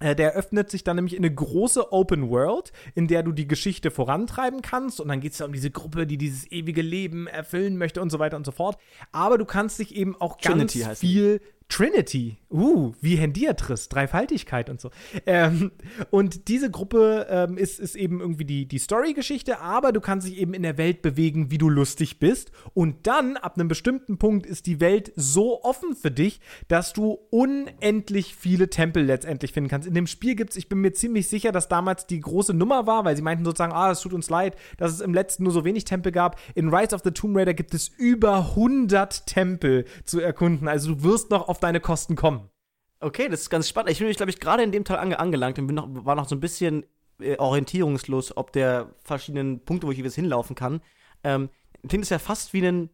der 0.00 0.32
öffnet 0.32 0.70
sich 0.70 0.82
dann 0.82 0.96
nämlich 0.96 1.14
in 1.14 1.24
eine 1.24 1.34
große 1.34 1.92
Open 1.92 2.30
World, 2.30 2.72
in 2.94 3.06
der 3.06 3.22
du 3.22 3.32
die 3.32 3.46
Geschichte 3.46 3.90
vorantreiben 3.90 4.62
kannst. 4.62 5.00
Und 5.00 5.08
dann 5.08 5.20
geht 5.20 5.32
es 5.32 5.38
ja 5.38 5.46
um 5.46 5.52
diese 5.52 5.70
Gruppe, 5.70 6.06
die 6.06 6.16
dieses 6.16 6.50
ewige 6.50 6.82
Leben 6.82 7.26
erfüllen 7.26 7.76
möchte 7.76 8.00
und 8.00 8.10
so 8.10 8.18
weiter 8.18 8.36
und 8.36 8.46
so 8.46 8.52
fort. 8.52 8.78
Aber 9.12 9.36
du 9.36 9.44
kannst 9.44 9.78
dich 9.78 9.94
eben 9.94 10.16
auch 10.20 10.38
Trinity 10.38 10.80
ganz 10.80 10.98
viel 10.98 11.40
Trinity. 11.70 12.36
Uh, 12.52 12.92
wie 13.00 13.14
Hendiatris, 13.14 13.88
Dreifaltigkeit 13.88 14.70
und 14.70 14.80
so. 14.80 14.90
Ähm, 15.24 15.70
und 16.10 16.48
diese 16.48 16.68
Gruppe 16.68 17.28
ähm, 17.30 17.56
ist, 17.56 17.78
ist 17.78 17.94
eben 17.94 18.20
irgendwie 18.20 18.44
die, 18.44 18.66
die 18.66 18.78
Story-Geschichte, 18.78 19.60
aber 19.60 19.92
du 19.92 20.00
kannst 20.00 20.26
dich 20.26 20.36
eben 20.38 20.52
in 20.52 20.64
der 20.64 20.76
Welt 20.76 21.00
bewegen, 21.00 21.52
wie 21.52 21.58
du 21.58 21.68
lustig 21.68 22.18
bist. 22.18 22.50
Und 22.74 23.06
dann, 23.06 23.36
ab 23.36 23.54
einem 23.54 23.68
bestimmten 23.68 24.18
Punkt, 24.18 24.46
ist 24.46 24.66
die 24.66 24.80
Welt 24.80 25.12
so 25.14 25.62
offen 25.62 25.94
für 25.94 26.10
dich, 26.10 26.40
dass 26.66 26.92
du 26.92 27.20
unendlich 27.30 28.34
viele 28.34 28.68
Tempel 28.68 29.04
letztendlich 29.04 29.52
finden 29.52 29.70
kannst. 29.70 29.86
In 29.86 29.94
dem 29.94 30.08
Spiel 30.08 30.34
gibt 30.34 30.50
es, 30.50 30.56
ich 30.56 30.68
bin 30.68 30.80
mir 30.80 30.92
ziemlich 30.92 31.28
sicher, 31.28 31.52
dass 31.52 31.68
damals 31.68 32.08
die 32.08 32.18
große 32.18 32.52
Nummer 32.52 32.88
war, 32.88 33.04
weil 33.04 33.14
sie 33.14 33.22
meinten 33.22 33.44
sozusagen, 33.44 33.72
ah, 33.72 33.92
es 33.92 34.00
tut 34.00 34.12
uns 34.12 34.28
leid, 34.28 34.56
dass 34.76 34.92
es 34.92 35.00
im 35.00 35.14
letzten 35.14 35.44
nur 35.44 35.52
so 35.52 35.64
wenig 35.64 35.84
Tempel 35.84 36.10
gab. 36.10 36.36
In 36.56 36.74
Rise 36.74 36.96
of 36.96 37.02
the 37.04 37.12
Tomb 37.12 37.36
Raider 37.36 37.54
gibt 37.54 37.74
es 37.74 37.86
über 37.86 38.38
100 38.38 39.24
Tempel 39.26 39.84
zu 40.04 40.18
erkunden. 40.18 40.66
Also 40.66 40.96
du 40.96 41.04
wirst 41.04 41.30
noch 41.30 41.46
auf 41.46 41.59
deine 41.60 41.80
Kosten 41.80 42.16
kommen. 42.16 42.48
Okay, 43.00 43.28
das 43.28 43.42
ist 43.42 43.50
ganz 43.50 43.68
spannend. 43.68 43.90
Ich 43.90 43.98
bin 43.98 44.10
glaube 44.12 44.30
ich, 44.30 44.40
gerade 44.40 44.62
in 44.62 44.72
dem 44.72 44.84
Teil 44.84 44.98
ange 44.98 45.18
angelangt 45.18 45.58
und 45.58 45.66
bin 45.66 45.76
noch, 45.76 45.88
war 45.88 46.14
noch 46.14 46.28
so 46.28 46.34
ein 46.34 46.40
bisschen 46.40 46.84
äh, 47.20 47.36
orientierungslos, 47.36 48.36
ob 48.36 48.52
der 48.52 48.94
verschiedenen 49.04 49.64
Punkte, 49.64 49.86
wo 49.86 49.90
ich 49.90 49.98
jeweils 49.98 50.14
hinlaufen 50.14 50.54
kann. 50.54 50.82
Ähm, 51.24 51.48
klingt 51.88 52.04
es 52.04 52.10
ja 52.10 52.18
fast 52.18 52.52
wie 52.52 52.66
ein 52.66 52.90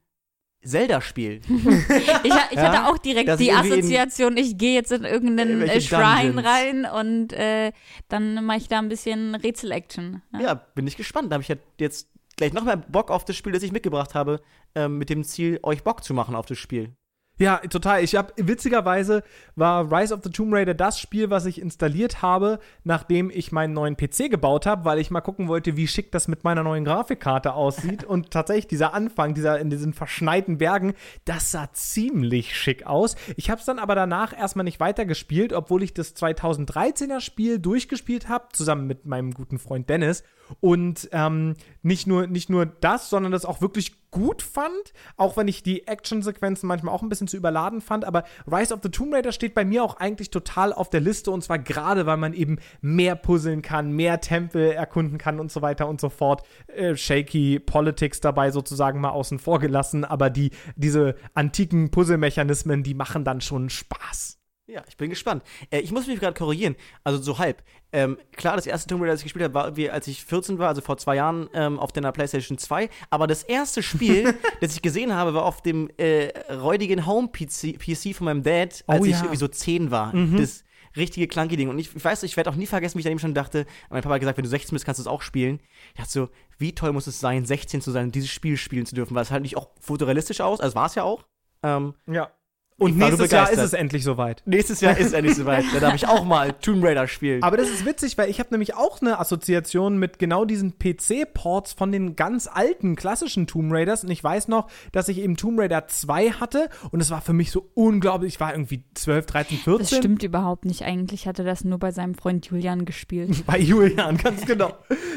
Zelda-Spiel. 0.64 1.40
ich, 1.48 2.24
ich 2.24 2.30
ja? 2.30 2.62
hatte 2.62 2.86
auch 2.88 2.98
direkt 2.98 3.38
die 3.40 3.52
Assoziation, 3.52 4.36
ich 4.36 4.58
gehe 4.58 4.74
jetzt 4.74 4.92
in 4.92 5.04
irgendeinen 5.04 5.62
äh, 5.62 5.80
Shrine 5.80 6.44
rein 6.44 6.86
und 6.86 7.32
äh, 7.32 7.72
dann 8.08 8.44
mache 8.44 8.58
ich 8.58 8.68
da 8.68 8.78
ein 8.78 8.88
bisschen 8.88 9.34
Rätsel-Action. 9.34 10.22
Ja? 10.32 10.40
ja? 10.40 10.54
bin 10.54 10.86
ich 10.86 10.96
gespannt. 10.96 11.30
Da 11.30 11.34
habe 11.34 11.42
ich 11.42 11.56
jetzt 11.78 12.08
gleich 12.36 12.52
noch 12.52 12.64
mehr 12.64 12.76
Bock 12.76 13.10
auf 13.10 13.24
das 13.24 13.36
Spiel, 13.36 13.52
das 13.52 13.62
ich 13.62 13.72
mitgebracht 13.72 14.14
habe, 14.14 14.40
ähm, 14.74 14.98
mit 14.98 15.10
dem 15.10 15.24
Ziel, 15.24 15.58
euch 15.62 15.82
Bock 15.82 16.04
zu 16.04 16.14
machen 16.14 16.34
auf 16.34 16.46
das 16.46 16.58
Spiel. 16.58 16.94
Ja, 17.38 17.58
total. 17.58 18.02
Ich 18.02 18.14
habe 18.14 18.32
witzigerweise 18.36 19.22
war 19.56 19.92
Rise 19.92 20.14
of 20.14 20.20
the 20.24 20.30
Tomb 20.30 20.54
Raider 20.54 20.72
das 20.72 20.98
Spiel, 20.98 21.28
was 21.28 21.44
ich 21.44 21.60
installiert 21.60 22.22
habe, 22.22 22.58
nachdem 22.82 23.28
ich 23.28 23.52
meinen 23.52 23.74
neuen 23.74 23.94
PC 23.94 24.30
gebaut 24.30 24.64
habe, 24.64 24.86
weil 24.86 24.98
ich 24.98 25.10
mal 25.10 25.20
gucken 25.20 25.46
wollte, 25.46 25.76
wie 25.76 25.86
schick 25.86 26.10
das 26.12 26.28
mit 26.28 26.44
meiner 26.44 26.62
neuen 26.62 26.86
Grafikkarte 26.86 27.52
aussieht. 27.52 28.04
Und 28.04 28.30
tatsächlich 28.30 28.68
dieser 28.68 28.94
Anfang, 28.94 29.34
dieser 29.34 29.58
in 29.58 29.68
diesen 29.68 29.92
verschneiten 29.92 30.56
Bergen, 30.56 30.94
das 31.26 31.50
sah 31.50 31.68
ziemlich 31.74 32.56
schick 32.56 32.86
aus. 32.86 33.16
Ich 33.36 33.50
habe 33.50 33.60
es 33.60 33.66
dann 33.66 33.78
aber 33.78 33.94
danach 33.94 34.34
erstmal 34.34 34.64
nicht 34.64 34.80
weitergespielt, 34.80 35.52
obwohl 35.52 35.82
ich 35.82 35.92
das 35.92 36.16
2013er 36.16 37.20
Spiel 37.20 37.58
durchgespielt 37.58 38.30
habe, 38.30 38.46
zusammen 38.52 38.86
mit 38.86 39.04
meinem 39.04 39.32
guten 39.32 39.58
Freund 39.58 39.90
Dennis. 39.90 40.24
Und 40.60 41.08
ähm, 41.12 41.54
nicht, 41.82 42.06
nur, 42.06 42.26
nicht 42.26 42.50
nur 42.50 42.66
das, 42.66 43.10
sondern 43.10 43.32
das 43.32 43.44
auch 43.44 43.60
wirklich 43.60 43.92
gut 44.10 44.42
fand, 44.42 44.94
auch 45.18 45.36
wenn 45.36 45.46
ich 45.46 45.62
die 45.62 45.86
Actionsequenzen 45.86 46.66
manchmal 46.66 46.94
auch 46.94 47.02
ein 47.02 47.08
bisschen 47.08 47.28
zu 47.28 47.36
überladen 47.36 47.80
fand. 47.80 48.04
Aber 48.04 48.24
Rise 48.50 48.72
of 48.72 48.80
the 48.82 48.88
Tomb 48.88 49.12
Raider 49.12 49.30
steht 49.30 49.54
bei 49.54 49.64
mir 49.64 49.84
auch 49.84 49.98
eigentlich 49.98 50.30
total 50.30 50.72
auf 50.72 50.88
der 50.88 51.00
Liste 51.00 51.30
und 51.30 51.42
zwar 51.42 51.58
gerade, 51.58 52.06
weil 52.06 52.16
man 52.16 52.32
eben 52.32 52.58
mehr 52.80 53.14
puzzeln 53.14 53.62
kann, 53.62 53.92
mehr 53.92 54.20
Tempel 54.20 54.72
erkunden 54.72 55.18
kann 55.18 55.38
und 55.38 55.52
so 55.52 55.60
weiter 55.62 55.86
und 55.88 56.00
so 56.00 56.08
fort. 56.08 56.42
Äh, 56.68 56.96
shaky 56.96 57.60
Politics 57.60 58.20
dabei 58.20 58.50
sozusagen 58.50 59.00
mal 59.00 59.10
außen 59.10 59.38
vor 59.38 59.58
gelassen, 59.58 60.04
aber 60.04 60.30
die, 60.30 60.50
diese 60.76 61.16
antiken 61.34 61.90
Puzzlemechanismen, 61.90 62.82
die 62.82 62.94
machen 62.94 63.24
dann 63.24 63.40
schon 63.40 63.68
Spaß. 63.68 64.35
Ja, 64.68 64.82
ich 64.88 64.96
bin 64.96 65.10
gespannt. 65.10 65.44
Äh, 65.70 65.78
ich 65.80 65.92
muss 65.92 66.08
mich 66.08 66.18
gerade 66.18 66.36
korrigieren, 66.36 66.74
also 67.04 67.22
so 67.22 67.38
halb. 67.38 67.62
Ähm, 67.92 68.18
klar, 68.32 68.56
das 68.56 68.66
erste 68.66 68.88
Tomb 68.88 69.00
Raider, 69.00 69.12
das 69.12 69.20
ich 69.20 69.24
gespielt 69.24 69.44
habe, 69.44 69.54
war 69.54 69.64
irgendwie, 69.66 69.90
als 69.90 70.08
ich 70.08 70.24
14 70.24 70.58
war, 70.58 70.68
also 70.68 70.80
vor 70.80 70.98
zwei 70.98 71.16
Jahren, 71.16 71.48
ähm, 71.54 71.78
auf 71.78 71.92
der 71.92 72.10
PlayStation 72.10 72.58
2. 72.58 72.90
Aber 73.10 73.28
das 73.28 73.44
erste 73.44 73.82
Spiel, 73.82 74.34
das 74.60 74.74
ich 74.74 74.82
gesehen 74.82 75.14
habe, 75.14 75.34
war 75.34 75.44
auf 75.44 75.62
dem 75.62 75.88
äh, 75.98 76.30
räudigen 76.52 77.06
Home-PC 77.06 77.78
PC 77.78 78.16
von 78.16 78.24
meinem 78.24 78.42
Dad, 78.42 78.82
als 78.88 79.00
oh, 79.00 79.04
ich 79.04 79.16
irgendwie 79.16 79.36
so 79.36 79.46
10 79.46 79.92
war. 79.92 80.14
Mhm. 80.14 80.36
Das 80.38 80.64
richtige 80.96 81.28
clunky 81.28 81.56
Ding. 81.56 81.68
Und 81.68 81.78
ich, 81.78 81.94
ich 81.94 82.04
weiß, 82.04 82.24
ich 82.24 82.36
werde 82.36 82.50
auch 82.50 82.56
nie 82.56 82.66
vergessen, 82.66 82.96
wie 82.96 83.00
ich 83.00 83.04
daneben 83.04 83.20
schon 83.20 83.34
dachte, 83.34 83.66
mein 83.90 84.02
Papa 84.02 84.14
hat 84.14 84.20
gesagt, 84.20 84.38
wenn 84.38 84.44
du 84.44 84.50
16 84.50 84.74
bist, 84.74 84.84
kannst 84.84 84.98
du 84.98 85.02
es 85.02 85.06
auch 85.06 85.22
spielen. 85.22 85.60
Ich 85.90 86.00
dachte 86.00 86.10
so, 86.10 86.28
wie 86.58 86.74
toll 86.74 86.92
muss 86.92 87.06
es 87.06 87.20
sein, 87.20 87.44
16 87.44 87.82
zu 87.82 87.92
sein 87.92 88.06
und 88.06 88.14
dieses 88.14 88.30
Spiel 88.30 88.56
spielen 88.56 88.86
zu 88.86 88.94
dürfen, 88.94 89.14
weil 89.14 89.22
es 89.22 89.30
halt 89.30 89.42
nicht 89.42 89.56
auch 89.56 89.70
fotorealistisch 89.78 90.40
aus, 90.40 90.60
also 90.60 90.74
war 90.74 90.86
es 90.86 90.94
ja 90.94 91.04
auch. 91.04 91.24
Ähm, 91.62 91.94
ja. 92.06 92.30
Und 92.78 92.98
nächstes 92.98 93.30
Jahr 93.30 93.50
ist 93.50 93.58
es 93.58 93.72
endlich 93.72 94.04
soweit. 94.04 94.42
Nächstes 94.44 94.82
Jahr 94.82 94.98
ist 94.98 95.06
es 95.06 95.12
endlich 95.14 95.34
soweit. 95.34 95.64
Da 95.72 95.80
darf 95.80 95.94
ich 95.94 96.06
auch 96.06 96.24
mal 96.24 96.52
Tomb 96.52 96.84
Raider 96.84 97.08
spielen. 97.08 97.42
Aber 97.42 97.56
das 97.56 97.70
ist 97.70 97.86
witzig, 97.86 98.18
weil 98.18 98.28
ich 98.28 98.38
habe 98.38 98.50
nämlich 98.50 98.74
auch 98.74 99.00
eine 99.00 99.18
Assoziation 99.18 99.96
mit 99.96 100.18
genau 100.18 100.44
diesen 100.44 100.78
PC-Ports 100.78 101.72
von 101.72 101.90
den 101.90 102.16
ganz 102.16 102.46
alten 102.46 102.94
klassischen 102.94 103.46
Tomb 103.46 103.72
Raiders. 103.72 104.04
Und 104.04 104.10
ich 104.10 104.22
weiß 104.22 104.48
noch, 104.48 104.68
dass 104.92 105.08
ich 105.08 105.18
eben 105.18 105.38
Tomb 105.38 105.58
Raider 105.58 105.86
2 105.86 106.32
hatte. 106.32 106.68
Und 106.90 107.00
es 107.00 107.10
war 107.10 107.22
für 107.22 107.32
mich 107.32 107.50
so 107.50 107.70
unglaublich. 107.72 108.34
Ich 108.34 108.40
war 108.40 108.52
irgendwie 108.52 108.84
12, 108.92 109.24
13, 109.24 109.58
14. 109.58 109.78
Das 109.78 109.96
stimmt 109.96 110.22
überhaupt 110.22 110.66
nicht. 110.66 110.82
Eigentlich 110.82 111.26
hatte 111.26 111.44
das 111.44 111.64
nur 111.64 111.78
bei 111.78 111.92
seinem 111.92 112.14
Freund 112.14 112.44
Julian 112.44 112.84
gespielt. 112.84 113.42
bei 113.46 113.58
Julian, 113.58 114.18
ganz 114.18 114.44
genau. 114.44 114.74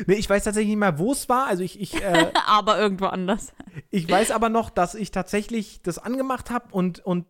nee, 0.08 0.16
ich 0.16 0.30
weiß 0.30 0.46
tatsächlich 0.46 0.70
nicht 0.70 0.80
mehr, 0.80 0.98
wo 0.98 1.12
es 1.12 1.28
war. 1.28 1.48
Also 1.48 1.64
ich. 1.64 1.82
ich 1.82 2.02
äh, 2.02 2.32
aber 2.48 2.80
irgendwo 2.80 3.08
anders. 3.08 3.52
Ich 3.90 4.10
weiß 4.10 4.32
aber 4.32 4.48
noch, 4.48 4.70
dass 4.70 4.96
ich 4.96 5.12
tatsächlich 5.12 5.82
das 5.82 6.00
angemacht 6.00 6.52
habe 6.52 6.68
und, 6.72 7.06
und 7.06 7.26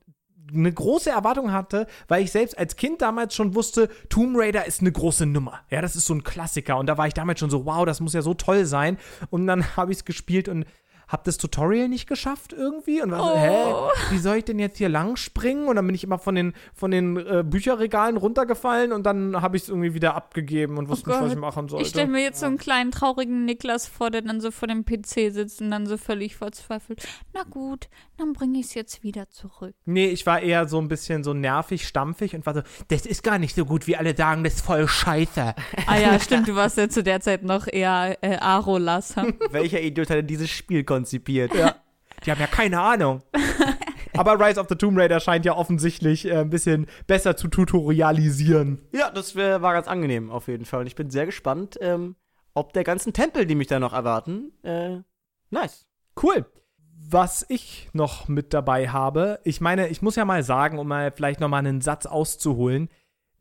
eine 0.53 0.71
große 0.71 1.09
Erwartung 1.09 1.51
hatte, 1.51 1.87
weil 2.07 2.23
ich 2.23 2.31
selbst 2.31 2.57
als 2.57 2.75
Kind 2.75 3.01
damals 3.01 3.35
schon 3.35 3.55
wusste, 3.55 3.89
Tomb 4.09 4.35
Raider 4.37 4.65
ist 4.65 4.81
eine 4.81 4.91
große 4.91 5.25
Nummer. 5.25 5.61
Ja, 5.69 5.81
das 5.81 5.95
ist 5.95 6.05
so 6.05 6.13
ein 6.13 6.23
Klassiker. 6.23 6.77
Und 6.77 6.87
da 6.87 6.97
war 6.97 7.07
ich 7.07 7.13
damals 7.13 7.39
schon 7.39 7.49
so, 7.49 7.65
wow, 7.65 7.85
das 7.85 7.99
muss 7.99 8.13
ja 8.13 8.21
so 8.21 8.33
toll 8.33 8.65
sein. 8.65 8.97
Und 9.29 9.47
dann 9.47 9.65
habe 9.77 9.91
ich 9.91 9.99
es 9.99 10.05
gespielt 10.05 10.47
und 10.49 10.65
habe 11.09 11.23
das 11.25 11.37
Tutorial 11.37 11.89
nicht 11.89 12.07
geschafft 12.07 12.53
irgendwie 12.53 13.01
und 13.01 13.11
war 13.11 13.19
so, 13.19 13.33
oh. 13.33 13.35
hä, 13.35 14.13
wie 14.13 14.19
soll 14.19 14.37
ich 14.37 14.45
denn 14.45 14.59
jetzt 14.59 14.77
hier 14.77 14.89
lang 14.89 15.15
springen? 15.15 15.67
Und 15.67 15.75
dann 15.75 15.85
bin 15.85 15.95
ich 15.95 16.03
immer 16.03 16.19
von 16.19 16.35
den, 16.35 16.53
von 16.73 16.91
den 16.91 17.17
äh, 17.17 17.43
Bücherregalen 17.43 18.15
runtergefallen 18.15 18.93
und 18.93 19.03
dann 19.07 19.41
habe 19.41 19.57
ich 19.57 19.63
es 19.63 19.69
irgendwie 19.69 19.95
wieder 19.95 20.15
abgegeben 20.15 20.77
und 20.77 20.87
wusste 20.87 21.09
oh 21.09 21.13
nicht, 21.13 21.23
was 21.23 21.33
ich 21.33 21.39
machen 21.39 21.67
sollte. 21.67 21.83
Ich 21.83 21.89
stelle 21.89 22.07
mir 22.07 22.21
jetzt 22.21 22.39
so 22.39 22.45
einen 22.45 22.59
kleinen 22.59 22.91
traurigen 22.91 23.45
Niklas 23.45 23.87
vor, 23.87 24.11
der 24.11 24.21
dann 24.21 24.39
so 24.39 24.51
vor 24.51 24.67
dem 24.67 24.85
PC 24.85 25.33
sitzt 25.33 25.61
und 25.61 25.71
dann 25.71 25.87
so 25.87 25.97
völlig 25.97 26.35
verzweifelt. 26.35 27.07
Na 27.33 27.41
gut, 27.41 27.89
dann 28.20 28.34
bringe 28.34 28.59
ich 28.59 28.67
es 28.67 28.74
jetzt 28.74 29.03
wieder 29.03 29.30
zurück. 29.30 29.76
Nee, 29.86 30.07
ich 30.07 30.26
war 30.26 30.41
eher 30.41 30.67
so 30.67 30.80
ein 30.80 30.88
bisschen 30.88 31.24
so 31.24 31.34
nervig, 31.34 31.88
stampfig 31.88 32.36
und 32.36 32.45
war 32.45 32.53
so, 32.53 32.61
das 32.89 33.05
ist 33.05 33.24
gar 33.24 33.39
nicht 33.39 33.55
so 33.55 33.65
gut, 33.65 33.88
wie 33.88 33.95
alle 33.95 34.15
sagen, 34.15 34.43
das 34.43 34.55
ist 34.55 34.65
voll 34.65 34.88
scheiße. 34.88 35.55
Ah 35.88 35.97
ja, 35.97 36.20
stimmt, 36.20 36.47
du 36.47 36.55
warst 36.55 36.78
ja 36.78 36.89
zu 36.89 37.03
der 37.03 37.22
Zeit 37.22 37.43
noch 37.43 37.67
eher 37.67 38.17
äh, 38.22 38.38
Arolas. 38.38 39.15
Welcher 39.51 39.82
Idiot 39.82 40.09
hat 40.09 40.17
denn 40.17 40.28
dieses 40.28 40.49
Spiel 40.49 40.84
konzipiert. 40.84 41.53
Ja. 41.55 41.76
Die 42.26 42.32
haben 42.32 42.39
ja 42.39 42.47
keine 42.47 42.82
Ahnung. 42.82 43.24
Aber 44.17 44.45
Rise 44.45 44.59
of 44.59 44.67
the 44.67 44.76
Tomb 44.76 44.97
Raider 44.97 45.20
scheint 45.20 45.45
ja 45.45 45.55
offensichtlich 45.55 46.26
äh, 46.26 46.38
ein 46.38 46.49
bisschen 46.49 46.88
besser 47.07 47.38
zu 47.38 47.47
tutorialisieren. 47.47 48.82
Ja, 48.91 49.09
das 49.11 49.36
wär, 49.36 49.61
war 49.61 49.74
ganz 49.74 49.88
angenehm 49.88 50.30
auf 50.30 50.47
jeden 50.47 50.65
Fall. 50.65 50.82
Und 50.82 50.88
ich 50.88 50.95
bin 50.95 51.09
sehr 51.09 51.26
gespannt, 51.26 51.78
ähm, 51.80 52.15
ob 52.53 52.74
der 52.74 52.84
ganzen 52.84 53.13
Tempel, 53.13 53.45
die 53.45 53.55
mich 53.55 53.67
da 53.67 53.80
noch 53.80 53.93
erwarten, 53.93 54.51
äh, 54.63 54.97
nice. 55.51 55.88
Cool. 56.22 56.45
Was 57.01 57.45
ich 57.47 57.89
noch 57.93 58.27
mit 58.27 58.53
dabei 58.53 58.89
habe, 58.89 59.39
ich 59.43 59.61
meine, 59.61 59.87
ich 59.87 60.01
muss 60.01 60.17
ja 60.17 60.25
mal 60.25 60.43
sagen, 60.43 60.77
um 60.79 60.87
mal 60.87 61.11
vielleicht 61.11 61.39
noch 61.39 61.47
mal 61.47 61.57
einen 61.57 61.81
Satz 61.81 62.05
auszuholen, 62.05 62.89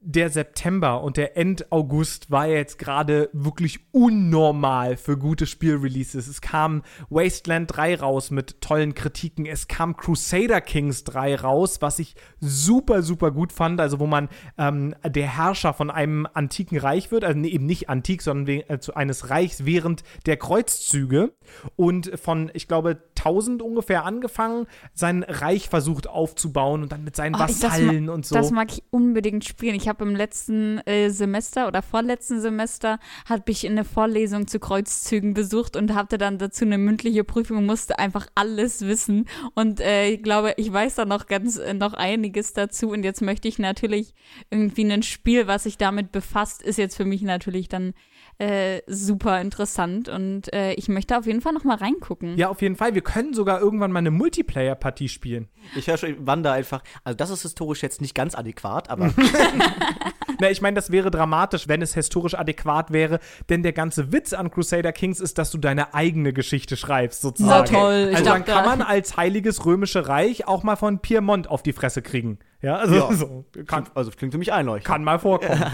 der 0.00 0.30
September 0.30 1.02
und 1.02 1.16
der 1.16 1.36
End 1.36 1.72
August 1.72 2.30
war 2.30 2.46
jetzt 2.46 2.78
gerade 2.78 3.30
wirklich 3.32 3.80
unnormal 3.90 4.96
für 4.96 5.18
gute 5.18 5.46
Spielreleases. 5.46 6.28
Es 6.28 6.40
kam 6.40 6.82
Wasteland 7.11 7.74
3 7.74 7.96
raus 7.96 8.30
mit 8.30 8.61
tollen 8.61 8.94
Kritiken. 8.94 9.44
Es 9.44 9.66
kam 9.66 9.96
Crusader 9.96 10.61
Kings 10.61 11.02
3 11.04 11.36
raus, 11.36 11.78
was 11.80 11.98
ich 11.98 12.14
super, 12.40 13.02
super 13.02 13.32
gut 13.32 13.52
fand. 13.52 13.80
Also, 13.80 13.98
wo 13.98 14.06
man 14.06 14.28
ähm, 14.56 14.94
der 15.04 15.36
Herrscher 15.36 15.74
von 15.74 15.90
einem 15.90 16.28
antiken 16.32 16.78
Reich 16.78 17.11
wird. 17.11 17.24
Also, 17.24 17.40
eben 17.40 17.66
nicht 17.66 17.90
antik, 17.90 18.22
sondern 18.22 18.46
wegen, 18.46 18.68
äh, 18.68 18.78
eines 18.94 19.30
Reichs 19.30 19.64
während 19.64 20.04
der 20.26 20.36
Kreuzzüge. 20.36 21.34
Und 21.74 22.12
von, 22.20 22.50
ich 22.54 22.68
glaube, 22.68 23.02
1000 23.29 23.62
ungefähr 23.62 24.05
angefangen, 24.05 24.66
sein 24.95 25.22
Reich 25.22 25.68
versucht 25.68 26.09
aufzubauen 26.09 26.83
und 26.83 26.93
dann 26.93 27.05
mit 27.05 27.16
seinen 27.16 27.35
Oh, 27.35 27.41
Vasallen 27.41 28.09
und 28.09 28.26
so. 28.26 28.35
Das 28.35 28.51
mag 28.51 28.72
ich 28.72 28.83
unbedingt 28.91 29.45
spielen. 29.45 29.74
Ich 29.74 29.89
habe 29.89 30.05
im 30.05 30.16
letzten 30.16 30.79
äh, 30.87 31.11
Semester 31.11 31.68
oder 31.68 31.83
vorletzten 31.83 32.41
Semester 32.41 32.99
habe 33.29 33.51
ich 33.51 33.66
eine 33.66 33.85
Vorlesung 33.85 34.47
zu 34.47 34.59
Kreuzzügen 34.59 35.35
besucht 35.35 35.76
und 35.76 35.95
hatte 35.95 36.18
dann 36.18 36.39
dazu 36.39 36.64
eine 36.64 36.79
mündliche 36.79 37.24
Prüfung 37.24 37.59
und 37.59 37.66
musste 37.66 37.99
einfach 37.99 38.26
alles 38.35 38.83
wissen. 38.83 39.26
Und 39.55 39.81
äh, 39.81 40.11
ich 40.11 40.22
glaube, 40.22 40.55
ich 40.57 40.72
weiß 40.72 40.97
da 40.97 41.05
noch 41.05 41.26
ganz 41.26 41.57
äh, 41.59 41.74
noch 41.74 41.95
einiges 41.95 42.53
dazu. 42.53 42.91
Und 42.91 43.05
jetzt 43.05 43.22
möchte 43.22 43.49
ich 43.49 43.59
natürlich 43.59 44.14
irgendwie 44.51 44.91
ein 44.91 45.03
Spiel, 45.03 45.47
was 45.47 45.64
sich 45.64 45.79
damit 45.79 46.12
befasst, 46.12 46.62
ist 46.62 46.79
jetzt 46.79 46.97
für 46.97 47.05
mich 47.05 47.22
natürlich 47.22 47.68
dann 47.68 47.95
äh, 48.39 48.82
super 48.86 49.41
interessant. 49.41 50.09
Und 50.09 50.53
äh, 50.53 50.72
ich 50.74 50.89
möchte 50.89 51.18
auf 51.18 51.26
jeden 51.26 51.41
Fall 51.41 51.53
noch 51.53 51.64
mal 51.64 51.76
reingucken. 51.76 52.36
Ja, 52.36 52.49
auf 52.49 52.62
jeden 52.62 52.76
Fall. 52.76 52.95
Wir 52.95 53.03
können 53.03 53.34
sogar 53.34 53.61
irgendwann 53.61 53.93
mal 53.93 53.99
eine 53.99 54.11
Multiplayer-Partie 54.11 55.09
spielen. 55.09 55.49
Ich 55.76 55.89
höre 55.89 55.97
schon 55.97 56.26
Wanda 56.26 56.53
einfach. 56.53 56.82
Also, 57.05 57.16
das 57.16 57.30
ist 57.30 57.43
historisch 57.43 57.82
jetzt 57.82 58.01
nicht 58.01 58.14
ganz 58.14 58.34
adäquat, 58.34 58.91
aber 58.91 59.12
Na, 60.41 60.51
ich 60.51 60.61
meine, 60.61 60.76
das 60.76 60.93
wäre 60.93 61.11
dramatisch, 61.11 61.66
wenn 61.66 61.82
es 61.82 61.95
historisch 61.95 62.34
adäquat 62.34 62.93
wäre, 62.93 63.18
denn 63.49 63.62
der 63.62 63.72
ganze 63.72 64.12
Witz 64.12 64.32
an 64.32 64.51
Crusader 64.51 64.93
Kings 64.93 65.20
ist, 65.20 65.39
dass 65.39 65.51
du 65.51 65.59
deine 65.59 65.95
eigene 65.95 66.32
Geschichte 66.32 66.76
schreibst, 66.76 67.22
sozusagen. 67.22 67.74
Na 67.74 67.80
toll, 67.80 68.09
ich 68.11 68.18
also 68.18 68.30
dann 68.30 68.45
kann 68.45 68.64
man 68.64 68.82
als 68.82 69.16
heiliges 69.16 69.66
römische 69.66 70.07
Reich 70.07 70.47
auch 70.47 70.62
mal 70.62 70.76
von 70.76 71.01
Piemont 71.01 71.51
auf 71.51 71.62
die 71.62 71.72
Fresse 71.72 72.03
kriegen. 72.03 72.39
Ja, 72.62 72.76
also 72.76 72.95
Ja. 72.95 73.12
so, 73.12 73.45
kann, 73.66 73.86
also 73.95 74.11
klingt 74.12 74.32
für 74.32 74.39
mich 74.39 74.53
einleuchtend. 74.53 74.86
kann 74.86 75.03
mal 75.03 75.18
vorkommen. 75.18 75.64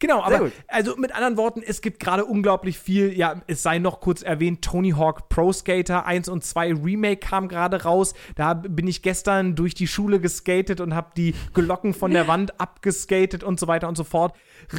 Genau, 0.00 0.22
aber 0.22 0.50
also 0.66 0.96
mit 0.96 1.14
anderen 1.14 1.36
Worten, 1.36 1.62
es 1.64 1.82
gibt 1.82 2.00
gerade 2.00 2.24
unglaublich 2.24 2.78
viel, 2.78 3.16
ja, 3.16 3.42
es 3.46 3.62
sei 3.62 3.78
noch 3.78 4.00
kurz 4.00 4.22
erwähnt, 4.22 4.62
Tony 4.62 4.92
Hawk 4.92 5.28
Pro 5.28 5.52
Skater 5.52 6.06
1 6.06 6.30
und 6.30 6.42
2 6.42 6.72
Remake 6.82 7.18
kam 7.18 7.48
gerade 7.48 7.82
raus. 7.82 8.14
Da 8.34 8.54
bin 8.54 8.88
ich 8.88 9.02
gestern 9.02 9.54
durch 9.54 9.74
die 9.74 9.86
Schule 9.86 10.18
geskatet 10.18 10.80
und 10.80 10.94
habe 10.94 11.10
die 11.18 11.34
Glocken 11.52 11.92
von 11.92 12.12
der 12.12 12.26
Wand 12.28 12.58
abgeskatet 12.58 13.44
und 13.44 13.60
so 13.60 13.68
weiter 13.68 13.88
und 13.88 13.96
so 13.96 14.04
fort. 14.04 14.34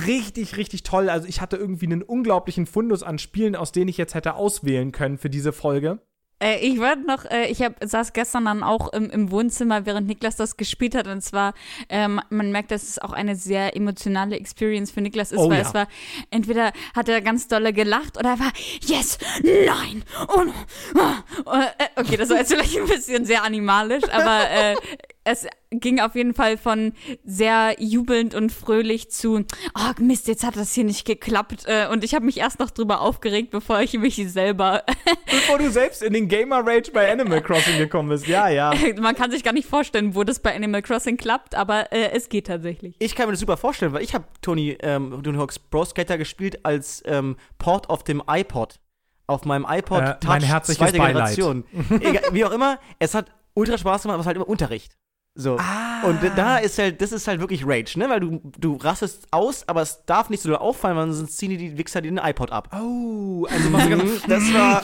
Richtig, 0.08 0.58
richtig 0.58 0.82
toll. 0.82 1.08
Also 1.08 1.28
ich 1.28 1.40
hatte 1.40 1.56
irgendwie 1.56 1.86
einen 1.86 2.02
unglaublichen 2.02 2.66
Fundus 2.66 3.04
an 3.04 3.20
Spielen, 3.20 3.56
aus 3.56 3.72
denen 3.72 3.90
ich 3.90 3.98
jetzt 3.98 4.16
hätte 4.16 4.34
auswählen 4.34 4.92
können 4.92 5.20
für 5.20 5.30
diese 5.30 5.54
Folge. 5.54 6.00
Äh, 6.42 6.58
ich 6.60 6.80
wollte 6.80 7.06
noch, 7.06 7.26
äh, 7.26 7.46
ich 7.48 7.62
hab, 7.62 7.76
saß 7.84 8.14
gestern 8.14 8.46
dann 8.46 8.64
auch 8.64 8.92
im, 8.94 9.10
im 9.10 9.32
Wohnzimmer, 9.32 9.86
während 9.86 10.08
Niklas 10.08 10.36
das 10.36 10.58
gespielt 10.58 10.96
hat. 10.96 11.08
Und 11.08 11.22
zwar, 11.22 11.54
ähm, 11.89 12.20
man 12.30 12.52
merkt, 12.52 12.72
dass 12.72 12.84
es 12.84 13.00
auch 13.00 13.14
eine 13.14 13.36
sehr 13.36 13.76
emotionale 13.76 14.36
Experience 14.36 14.92
für 14.92 15.02
Niklas 15.02 15.32
ist, 15.32 15.39
Oh 15.39 15.50
weil 15.50 15.62
ja. 15.62 15.68
es 15.68 15.74
war, 15.74 15.88
entweder 16.32 16.72
hat 16.96 17.10
er 17.10 17.22
ganz 17.22 17.48
dolle 17.48 17.74
gelacht 17.74 18.18
oder 18.18 18.32
er 18.32 18.39
war, 18.39 18.52
yes, 18.82 19.18
nein, 19.44 20.04
oh 20.36 20.44
no. 20.44 20.54
ah. 20.96 21.64
Äh, 21.78 22.02
Okay, 22.02 22.18
das 22.18 22.30
war 22.30 22.38
jetzt 22.38 22.52
vielleicht 22.52 22.78
ein 22.78 22.88
bisschen 22.88 23.26
sehr 23.26 23.44
animalisch, 23.44 24.04
aber 24.12 24.50
äh, 24.50 24.76
es 25.24 25.46
ging 25.70 26.00
auf 26.00 26.16
jeden 26.16 26.34
Fall 26.34 26.58
von 26.58 26.94
sehr 27.24 27.76
jubelnd 27.80 28.34
und 28.34 28.52
fröhlich 28.52 29.12
zu, 29.12 29.46
oh 29.76 30.02
Mist, 30.02 30.28
jetzt 30.28 30.44
hat 30.44 30.56
das 30.56 30.74
hier 30.74 30.84
nicht 30.84 31.06
geklappt. 31.06 31.66
Äh, 31.68 31.88
Und 31.92 32.04
ich 32.04 32.16
habe 32.16 32.26
mich 32.26 32.38
erst 32.38 32.60
noch 32.60 32.72
drüber 32.72 33.02
aufgeregt, 33.02 33.52
bevor 33.52 33.80
ich 33.82 33.94
mich 33.94 34.16
selber 34.32 34.84
Bevor 35.26 35.60
du 35.60 35.70
selbst 35.70 36.02
in 36.02 36.14
den 36.14 36.28
Gamer 36.28 36.66
Rage 36.66 36.92
bei 36.92 37.12
Animal 37.12 37.42
Crossing 37.42 37.78
gekommen 37.78 38.10
bist. 38.10 38.28
Ja, 38.28 38.50
ja. 38.50 38.74
Man 39.00 39.16
kann 39.16 39.32
sich 39.32 39.44
gar 39.44 39.54
nicht 39.54 39.68
vorstellen, 39.70 40.16
wo 40.16 40.24
das 40.24 40.40
bei 40.40 40.56
Animal 40.56 40.82
Crossing 40.82 41.18
klappt, 41.18 41.56
aber 41.56 41.92
äh, 41.92 42.12
es 42.12 42.28
geht 42.30 42.48
tatsächlich. 42.48 42.96
Ich 43.00 43.16
kann 43.16 43.28
mir 43.28 43.34
das 43.34 43.40
super 43.40 43.58
vorstellen, 43.58 43.94
weil 43.94 44.04
ich 44.04 44.14
habe 44.16 44.26
Tony, 44.42 44.78
ähm, 44.82 45.22
Tony 45.24 45.38
Hawk's 45.38 45.60
Pro 45.60 45.86
Skater 45.86 46.18
gespielt 46.18 46.66
als 46.66 47.04
ähm, 47.06 47.38
Port 47.60 47.90
auf 47.90 48.04
dem 48.04 48.24
iPod. 48.28 48.80
Auf 49.28 49.46
meinem 49.46 49.66
iPod 49.70 50.02
Äh, 50.02 50.14
Touch 50.20 50.28
mein 50.28 50.42
herzliches 50.42 50.80
zweite 50.80 50.98
Beileid. 50.98 51.36
Generation. 51.36 51.64
Egal, 52.02 52.24
wie 52.34 52.44
auch 52.44 52.52
immer, 52.52 52.80
es 53.00 53.14
hat 53.14 53.32
ultra 53.54 53.78
Spaß 53.78 54.02
gemacht, 54.02 54.16
aber 54.16 54.20
es 54.22 54.24
ist 54.24 54.28
halt 54.28 54.38
immer 54.38 54.50
Unterricht. 54.50 54.98
So. 55.34 55.58
Ah. 55.58 56.04
Und 56.04 56.20
da 56.36 56.58
ist 56.58 56.78
halt, 56.78 57.02
das 57.02 57.12
ist 57.12 57.28
halt 57.28 57.40
wirklich 57.40 57.66
Rage, 57.66 57.98
ne? 57.98 58.10
Weil 58.10 58.20
du, 58.20 58.42
du 58.60 58.76
rastest 58.76 59.28
aus, 59.32 59.68
aber 59.68 59.82
es 59.82 60.04
darf 60.06 60.30
nicht 60.30 60.42
so 60.42 60.50
doll 60.50 60.58
auffallen, 60.58 60.98
weil 60.98 61.12
sonst 61.12 61.38
ziehen 61.38 61.52
die, 61.52 61.58
die 61.58 61.78
Wichser 61.78 62.02
dir 62.02 62.12
den 62.12 62.18
iPod 62.18 62.52
ab. 62.52 62.70
Oh, 62.74 63.46
also 63.50 63.74
was 63.74 63.90
ganz 63.90 64.22
Das 64.28 64.54
war. 64.54 64.84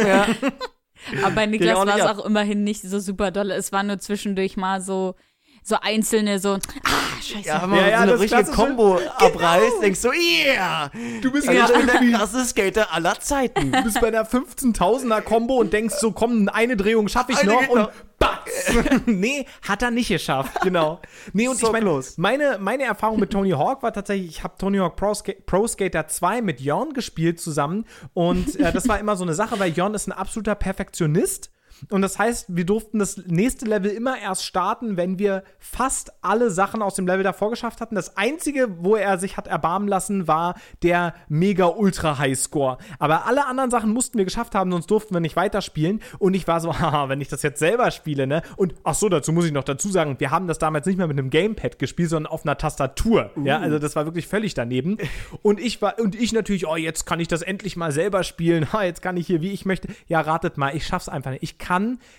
ja. 0.06 0.26
Aber 1.22 1.34
bei 1.34 1.46
Niklas 1.46 1.76
auch 1.76 1.86
war 1.86 1.96
es 1.96 2.06
auch 2.06 2.24
immerhin 2.24 2.64
nicht 2.64 2.82
so 2.82 2.98
super 2.98 3.30
doll. 3.30 3.50
Es 3.50 3.72
war 3.72 3.82
nur 3.82 3.98
zwischendurch 3.98 4.56
mal 4.56 4.80
so, 4.80 5.14
so 5.64 5.76
einzelne, 5.80 6.38
so, 6.38 6.54
ah, 6.54 6.58
scheiße. 7.22 7.46
Ja, 7.48 7.62
wenn 7.62 7.70
man 7.70 7.78
Ja, 7.78 7.88
ja, 7.88 7.96
so 7.98 8.02
eine 8.02 8.12
richtige 8.20 8.42
klassische- 8.44 8.56
Kombo 8.56 8.98
abreißt, 9.16 9.82
denkst 9.82 10.02
du, 10.02 10.10
yeah! 10.12 10.90
Du 11.20 11.30
bist 11.30 11.48
Also 11.48 11.60
ja 11.72 11.78
bin 11.78 11.86
der 11.86 12.18
krasse 12.18 12.44
Skater 12.44 12.92
aller 12.92 13.18
Zeiten. 13.20 13.70
Du 13.72 13.82
bist 13.84 14.00
bei 14.00 14.08
einer 14.08 14.24
15.000er 14.26 15.20
Combo 15.22 15.54
und 15.58 15.72
denkst 15.72 15.94
so, 16.00 16.12
komm, 16.12 16.48
eine 16.52 16.76
Drehung 16.76 17.08
schaffe 17.08 17.32
ich 17.32 17.38
Eine 17.38 17.52
noch 17.52 17.68
und 17.68 17.88
batz. 18.18 18.72
nee, 19.06 19.46
hat 19.66 19.82
er 19.82 19.90
nicht 19.90 20.08
geschafft, 20.08 20.60
genau. 20.62 21.00
Nee, 21.32 21.48
und 21.48 21.58
So 21.58 21.66
ich 21.66 21.72
meine, 21.72 21.84
close. 21.84 22.14
meine, 22.20 22.58
meine 22.60 22.84
Erfahrung 22.84 23.18
mit 23.20 23.30
Tony 23.30 23.50
Hawk 23.50 23.82
war 23.82 23.92
tatsächlich, 23.92 24.28
ich 24.30 24.42
habe 24.44 24.54
Tony 24.58 24.78
Hawk 24.78 24.96
Pro, 24.96 25.14
Ska 25.14 25.32
Pro 25.46 25.66
Skater 25.66 26.06
2 26.08 26.42
mit 26.42 26.60
Jörn 26.60 26.92
gespielt 26.92 27.40
zusammen 27.40 27.86
und 28.14 28.56
äh, 28.56 28.72
das 28.72 28.88
war 28.88 28.98
immer 28.98 29.16
so 29.16 29.24
eine 29.24 29.34
Sache, 29.34 29.58
weil 29.60 29.70
Jörn 29.72 29.94
ist 29.94 30.06
ein 30.08 30.12
absoluter 30.12 30.54
Perfektionist. 30.56 31.50
Und 31.90 32.02
das 32.02 32.18
heißt, 32.18 32.46
wir 32.48 32.64
durften 32.64 32.98
das 32.98 33.16
nächste 33.26 33.66
Level 33.66 33.90
immer 33.90 34.18
erst 34.18 34.44
starten, 34.44 34.96
wenn 34.96 35.18
wir 35.18 35.42
fast 35.58 36.12
alle 36.22 36.50
Sachen 36.50 36.82
aus 36.82 36.94
dem 36.94 37.06
Level 37.06 37.22
davor 37.22 37.50
geschafft 37.50 37.80
hatten. 37.80 37.94
Das 37.94 38.16
einzige, 38.16 38.68
wo 38.78 38.96
er 38.96 39.18
sich 39.18 39.36
hat 39.36 39.46
erbarmen 39.46 39.88
lassen, 39.88 40.28
war 40.28 40.54
der 40.82 41.14
mega 41.28 41.66
ultra 41.66 42.18
High 42.18 42.38
Score. 42.38 42.78
Aber 42.98 43.26
alle 43.26 43.46
anderen 43.46 43.70
Sachen 43.70 43.92
mussten 43.92 44.18
wir 44.18 44.24
geschafft 44.24 44.54
haben, 44.54 44.70
sonst 44.70 44.90
durften 44.90 45.14
wir 45.14 45.20
nicht 45.20 45.36
weiterspielen. 45.36 46.00
Und 46.18 46.34
ich 46.34 46.46
war 46.46 46.60
so, 46.60 46.78
haha, 46.78 47.08
wenn 47.08 47.20
ich 47.20 47.28
das 47.28 47.42
jetzt 47.42 47.58
selber 47.58 47.90
spiele, 47.90 48.26
ne? 48.26 48.42
Und 48.56 48.74
ach 48.84 48.94
so, 48.94 49.08
dazu 49.08 49.32
muss 49.32 49.44
ich 49.44 49.52
noch 49.52 49.64
dazu 49.64 49.88
sagen, 49.88 50.16
wir 50.18 50.30
haben 50.30 50.46
das 50.46 50.58
damals 50.58 50.86
nicht 50.86 50.98
mehr 50.98 51.06
mit 51.06 51.18
einem 51.18 51.30
Gamepad 51.30 51.78
gespielt, 51.78 52.10
sondern 52.10 52.32
auf 52.32 52.44
einer 52.44 52.58
Tastatur. 52.58 53.30
Ja, 53.44 53.58
also 53.58 53.78
das 53.78 53.96
war 53.96 54.04
wirklich 54.04 54.26
völlig 54.26 54.54
daneben. 54.54 54.98
Und 55.42 55.60
ich 55.60 55.80
war, 55.82 55.98
und 55.98 56.14
ich 56.14 56.32
natürlich, 56.32 56.66
oh, 56.66 56.76
jetzt 56.76 57.06
kann 57.06 57.20
ich 57.20 57.28
das 57.28 57.42
endlich 57.42 57.76
mal 57.76 57.92
selber 57.92 58.24
spielen. 58.24 58.66
Ha, 58.72 58.84
jetzt 58.84 59.02
kann 59.02 59.18
ich 59.18 59.26
hier, 59.26 59.42
wie 59.42 59.50
ich 59.52 59.66
möchte. 59.66 59.88
Ja, 60.08 60.22
ratet 60.22 60.56
mal, 60.56 60.74
ich 60.74 60.86
schaff's 60.86 61.08
einfach 61.08 61.32
nicht. 61.32 61.42
Ich 61.42 61.58
kann 61.58 61.71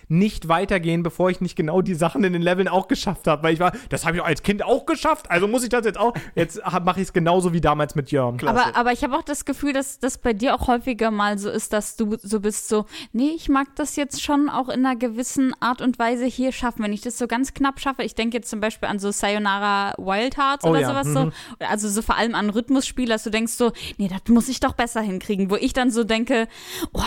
nicht 0.08 0.48
weitergehen, 0.48 1.02
bevor 1.02 1.30
ich 1.30 1.40
nicht 1.40 1.56
genau 1.56 1.82
die 1.82 1.94
Sachen 1.94 2.24
in 2.24 2.32
den 2.32 2.42
Leveln 2.42 2.68
auch 2.68 2.88
geschafft 2.88 3.26
habe. 3.26 3.42
Weil 3.42 3.54
ich 3.54 3.60
war, 3.60 3.72
das 3.88 4.06
habe 4.06 4.16
ich 4.16 4.22
als 4.22 4.42
Kind 4.42 4.64
auch 4.64 4.86
geschafft, 4.86 5.30
also 5.30 5.48
muss 5.48 5.62
ich 5.62 5.68
das 5.68 5.84
jetzt 5.84 5.98
auch. 5.98 6.14
Jetzt 6.34 6.60
mache 6.84 7.00
ich 7.00 7.08
es 7.08 7.12
genauso 7.12 7.52
wie 7.52 7.60
damals 7.60 7.94
mit 7.94 8.10
Jörn. 8.10 8.38
Aber, 8.46 8.76
aber 8.76 8.92
ich 8.92 9.04
habe 9.04 9.16
auch 9.16 9.22
das 9.22 9.44
Gefühl, 9.44 9.72
dass 9.72 9.98
das 9.98 10.18
bei 10.18 10.32
dir 10.32 10.54
auch 10.54 10.68
häufiger 10.68 11.10
mal 11.10 11.38
so 11.38 11.50
ist, 11.50 11.72
dass 11.72 11.96
du 11.96 12.16
so 12.22 12.40
bist, 12.40 12.68
so, 12.68 12.86
nee, 13.12 13.32
ich 13.34 13.48
mag 13.48 13.68
das 13.76 13.96
jetzt 13.96 14.22
schon 14.22 14.48
auch 14.48 14.68
in 14.68 14.84
einer 14.84 14.96
gewissen 14.96 15.54
Art 15.60 15.80
und 15.80 15.98
Weise 15.98 16.24
hier 16.24 16.52
schaffen. 16.52 16.82
Wenn 16.82 16.92
ich 16.92 17.02
das 17.02 17.18
so 17.18 17.26
ganz 17.26 17.54
knapp 17.54 17.80
schaffe, 17.80 18.02
ich 18.02 18.14
denke 18.14 18.36
jetzt 18.36 18.50
zum 18.50 18.60
Beispiel 18.60 18.88
an 18.88 18.98
so 18.98 19.10
Sayonara 19.10 19.94
Wild 19.98 20.36
Hearts 20.36 20.64
Oh 20.64 20.70
oder 20.70 20.80
ja, 20.80 20.88
sowas 20.88 21.06
mhm. 21.06 21.14
so. 21.14 21.30
Also 21.66 21.88
so 21.88 22.02
vor 22.02 22.16
allem 22.16 22.34
an 22.34 22.50
Rhythmusspiel, 22.50 23.08
dass 23.08 23.22
du 23.22 23.30
denkst 23.30 23.52
so, 23.52 23.72
nee, 23.98 24.08
das 24.08 24.20
muss 24.28 24.48
ich 24.48 24.60
doch 24.60 24.74
besser 24.74 25.00
hinkriegen. 25.00 25.50
Wo 25.50 25.56
ich 25.56 25.72
dann 25.72 25.90
so 25.90 26.04
denke, 26.04 26.48
oh, 26.92 27.02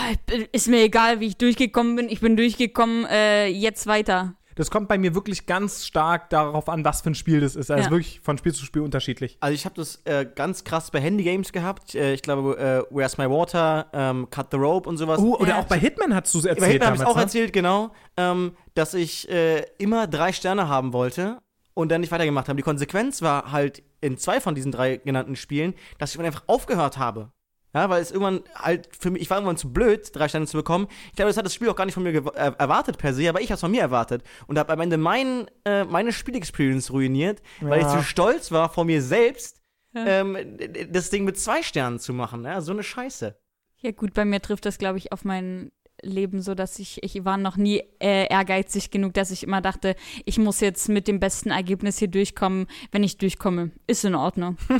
ist 0.52 0.68
mir 0.68 0.82
egal, 0.82 1.20
wie 1.20 1.26
ich 1.26 1.36
durchgekommen 1.36 1.96
bin, 1.96 2.08
ich 2.08 2.20
bin 2.20 2.36
durchgekommen, 2.38 3.04
äh, 3.06 3.46
jetzt 3.48 3.86
weiter. 3.86 4.34
Das 4.54 4.72
kommt 4.72 4.88
bei 4.88 4.98
mir 4.98 5.14
wirklich 5.14 5.46
ganz 5.46 5.86
stark 5.86 6.30
darauf 6.30 6.68
an, 6.68 6.84
was 6.84 7.02
für 7.02 7.10
ein 7.10 7.14
Spiel 7.14 7.40
das 7.40 7.54
ist. 7.54 7.70
Also 7.70 7.84
Ja. 7.84 7.90
wirklich 7.92 8.20
von 8.24 8.38
Spiel 8.38 8.52
zu 8.52 8.64
Spiel 8.64 8.82
unterschiedlich. 8.82 9.36
Also 9.38 9.54
ich 9.54 9.64
habe 9.64 9.76
das 9.76 10.02
äh, 10.04 10.26
ganz 10.34 10.64
krass 10.64 10.90
bei 10.90 11.00
Handygames 11.00 11.52
gehabt. 11.52 11.94
Äh, 11.94 12.14
ich 12.14 12.22
glaube, 12.22 12.58
äh, 12.90 12.92
Where's 12.92 13.18
My 13.18 13.30
Water, 13.30 13.86
ähm, 13.92 14.28
Cut 14.30 14.48
the 14.50 14.56
Rope 14.56 14.88
und 14.88 14.96
sowas. 14.96 15.20
Oh, 15.20 15.36
oder 15.36 15.50
Ja. 15.50 15.58
auch 15.60 15.66
bei 15.66 15.78
Hitman 15.78 16.12
hast 16.12 16.34
du 16.34 16.38
es 16.38 16.44
Bei 16.44 16.50
erzählt 16.50 16.72
Hitman 16.72 16.88
habe 16.88 16.96
ich 17.02 17.06
auch 17.06 17.14
ne? 17.14 17.22
erzählt, 17.22 17.52
genau, 17.52 17.92
ähm, 18.16 18.56
dass 18.74 18.94
ich 18.94 19.28
äh, 19.30 19.64
immer 19.78 20.08
drei 20.08 20.32
Sterne 20.32 20.68
haben 20.68 20.92
wollte 20.92 21.38
und 21.74 21.92
dann 21.92 22.00
nicht 22.00 22.10
weitergemacht 22.10 22.48
habe. 22.48 22.56
Die 22.56 22.64
Konsequenz 22.64 23.22
war 23.22 23.52
halt 23.52 23.84
in 24.00 24.18
zwei 24.18 24.40
von 24.40 24.56
diesen 24.56 24.72
drei 24.72 24.96
genannten 24.96 25.36
Spielen, 25.36 25.74
dass 25.98 26.10
ich 26.10 26.16
dann 26.16 26.26
einfach 26.26 26.42
aufgehört 26.48 26.98
habe. 26.98 27.30
Ja, 27.74 27.90
weil 27.90 28.00
es 28.00 28.10
irgendwann 28.10 28.42
halt 28.54 28.88
für 28.98 29.10
mich, 29.10 29.22
ich 29.22 29.30
war 29.30 29.36
irgendwann 29.38 29.58
zu 29.58 29.70
blöd, 29.72 30.08
drei 30.14 30.28
Sterne 30.28 30.46
zu 30.46 30.56
bekommen. 30.56 30.88
Ich 31.08 31.16
glaube, 31.16 31.28
das 31.28 31.36
hat 31.36 31.44
das 31.44 31.54
Spiel 31.54 31.68
auch 31.68 31.76
gar 31.76 31.84
nicht 31.84 31.94
von 31.94 32.02
mir 32.02 32.14
äh, 32.14 32.52
erwartet 32.58 32.96
per 32.98 33.12
se, 33.12 33.28
aber 33.28 33.40
ich 33.42 33.48
habe 33.48 33.54
es 33.56 33.60
von 33.60 33.70
mir 33.70 33.82
erwartet 33.82 34.22
und 34.46 34.58
habe 34.58 34.72
am 34.72 34.80
Ende 34.80 34.96
mein, 34.96 35.46
äh, 35.66 35.84
meine 35.84 36.12
Spielexperience 36.12 36.90
ruiniert, 36.90 37.42
weil 37.60 37.80
ich 37.80 37.86
Ja. 37.86 37.98
zu 37.98 38.02
stolz 38.02 38.50
war 38.52 38.70
vor 38.70 38.84
mir 38.86 39.02
selbst, 39.02 39.60
Ja. 39.92 40.06
ähm, 40.06 40.58
das 40.90 41.10
Ding 41.10 41.24
mit 41.24 41.38
zwei 41.38 41.62
Sternen 41.62 41.98
zu 41.98 42.12
machen. 42.14 42.44
Ja, 42.44 42.60
so 42.62 42.72
eine 42.72 42.82
Scheiße. 42.82 43.38
Ja 43.80 43.90
gut, 43.92 44.14
bei 44.14 44.24
mir 44.24 44.40
trifft 44.40 44.64
das, 44.66 44.78
glaube 44.78 44.98
ich, 44.98 45.12
auf 45.12 45.24
mein 45.24 45.70
Leben 46.02 46.40
so, 46.42 46.54
dass 46.54 46.78
ich, 46.78 47.02
ich 47.02 47.24
war 47.24 47.36
noch 47.36 47.56
nie 47.56 47.82
äh, 48.00 48.28
ehrgeizig 48.28 48.90
genug, 48.90 49.14
dass 49.14 49.30
ich 49.30 49.42
immer 49.42 49.60
dachte, 49.60 49.96
ich 50.24 50.38
muss 50.38 50.60
jetzt 50.60 50.88
mit 50.88 51.08
dem 51.08 51.18
besten 51.20 51.50
Ergebnis 51.50 51.98
hier 51.98 52.08
durchkommen. 52.08 52.66
Wenn 52.92 53.02
ich 53.02 53.18
durchkomme, 53.18 53.70
ist 53.86 54.04
in 54.04 54.14
Ordnung. 54.14 54.56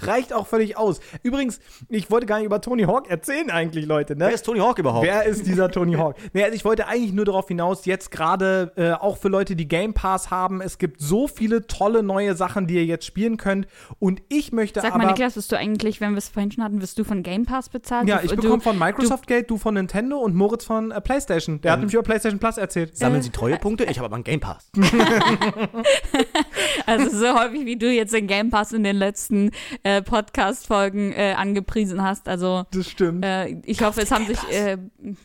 Reicht 0.00 0.32
auch 0.32 0.46
völlig 0.46 0.76
aus. 0.76 1.00
Übrigens, 1.22 1.60
ich 1.88 2.10
wollte 2.10 2.26
gar 2.26 2.36
nicht 2.38 2.46
über 2.46 2.60
Tony 2.60 2.84
Hawk 2.84 3.08
erzählen 3.10 3.50
eigentlich, 3.50 3.86
Leute. 3.86 4.14
Ne? 4.16 4.26
Wer 4.26 4.34
ist 4.34 4.42
Tony 4.46 4.60
Hawk 4.60 4.78
überhaupt? 4.78 5.04
Wer 5.06 5.24
ist 5.24 5.46
dieser 5.46 5.70
Tony 5.70 5.94
Hawk? 5.94 6.16
nee, 6.32 6.42
also 6.44 6.54
ich 6.54 6.64
wollte 6.64 6.86
eigentlich 6.86 7.12
nur 7.12 7.24
darauf 7.24 7.48
hinaus, 7.48 7.84
jetzt 7.84 8.10
gerade 8.10 8.72
äh, 8.76 8.92
auch 8.92 9.18
für 9.18 9.28
Leute, 9.28 9.54
die 9.56 9.68
Game 9.68 9.94
Pass 9.94 10.30
haben, 10.30 10.60
es 10.60 10.78
gibt 10.78 11.00
so 11.00 11.28
viele 11.28 11.66
tolle 11.66 12.02
neue 12.02 12.34
Sachen, 12.34 12.66
die 12.66 12.74
ihr 12.74 12.84
jetzt 12.86 13.04
spielen 13.04 13.36
könnt. 13.36 13.66
Und 13.98 14.22
ich 14.28 14.52
möchte 14.52 14.80
Sag 14.80 14.94
aber. 14.94 15.02
mal, 15.04 15.08
Niklas, 15.10 15.34
bist 15.34 15.52
du 15.52 15.56
eigentlich, 15.58 16.00
wenn 16.00 16.12
wir 16.12 16.18
es 16.18 16.28
vorhin 16.28 16.50
schon 16.52 16.64
hatten, 16.64 16.80
wirst 16.80 16.98
du 16.98 17.04
von 17.04 17.22
Game 17.22 17.44
Pass 17.44 17.68
bezahlt? 17.68 18.08
ja, 18.08 18.18
Du- 18.18 18.24
ich 18.24 18.30
du- 18.30 18.36
bekomme 18.36 18.62
von 18.62 18.78
Microsoft 18.78 19.26
Geld, 19.26 19.50
du 19.50 19.58
von 19.58 19.74
Nintendo 19.74 20.18
und 20.18 20.34
Moritz 20.36 20.64
von 20.64 20.90
äh, 20.92 21.00
PlayStation. 21.00 21.60
Der 21.60 21.72
hat 21.72 21.78
Ähm. 21.78 21.80
nämlich 21.82 21.94
über 21.94 22.02
PlayStation 22.04 22.38
Plus 22.38 22.56
erzählt. 22.58 22.96
Sammeln 22.96 23.22
Sie 23.22 23.30
Treuepunkte? 23.30 23.84
Ich 23.84 23.98
habe 23.98 24.06
aber 24.06 24.14
einen 24.16 24.24
Game 24.24 24.40
Pass. 24.40 24.70
Also 26.86 27.10
so 27.18 27.34
häufig, 27.38 27.64
wie 27.66 27.76
du 27.76 27.90
jetzt 27.90 28.12
den 28.12 28.26
Game 28.26 28.50
Pass 28.50 28.72
in 28.72 28.84
den 28.84 28.96
letzten 28.96 29.50
äh, 29.82 30.02
Podcast-Folgen 30.02 31.12
äh, 31.12 31.34
angepriesen 31.36 32.02
hast. 32.02 32.28
Also 32.28 32.64
Das 32.70 32.88
stimmt. 32.88 33.24
äh, 33.24 33.48
ich 33.64 33.82
hoffe, 33.82 34.02
es 34.02 34.12
haben 34.12 34.26
sich 34.26 34.38
äh, 34.50 34.76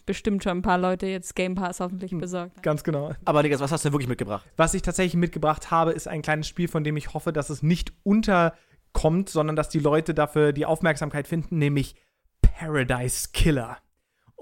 bestimmt 0.05 0.43
schon 0.43 0.57
ein 0.59 0.61
paar 0.61 0.77
Leute 0.77 1.05
jetzt 1.07 1.35
Game 1.35 1.55
Pass 1.55 1.79
hoffentlich 1.79 2.17
besorgt. 2.17 2.63
Ganz 2.63 2.83
genau. 2.83 3.11
Aber 3.25 3.43
Niklas, 3.43 3.59
was 3.61 3.71
hast 3.71 3.83
du 3.85 3.89
denn 3.89 3.93
wirklich 3.93 4.09
mitgebracht? 4.09 4.45
Was 4.57 4.73
ich 4.73 4.81
tatsächlich 4.81 5.15
mitgebracht 5.15 5.69
habe, 5.71 5.91
ist 5.91 6.07
ein 6.07 6.21
kleines 6.21 6.47
Spiel, 6.47 6.67
von 6.67 6.83
dem 6.83 6.97
ich 6.97 7.13
hoffe, 7.13 7.31
dass 7.33 7.49
es 7.49 7.61
nicht 7.61 7.93
unterkommt, 8.03 9.29
sondern 9.29 9.55
dass 9.55 9.69
die 9.69 9.79
Leute 9.79 10.13
dafür 10.13 10.53
die 10.53 10.65
Aufmerksamkeit 10.65 11.27
finden, 11.27 11.57
nämlich 11.57 11.95
Paradise 12.41 13.29
Killer. 13.33 13.77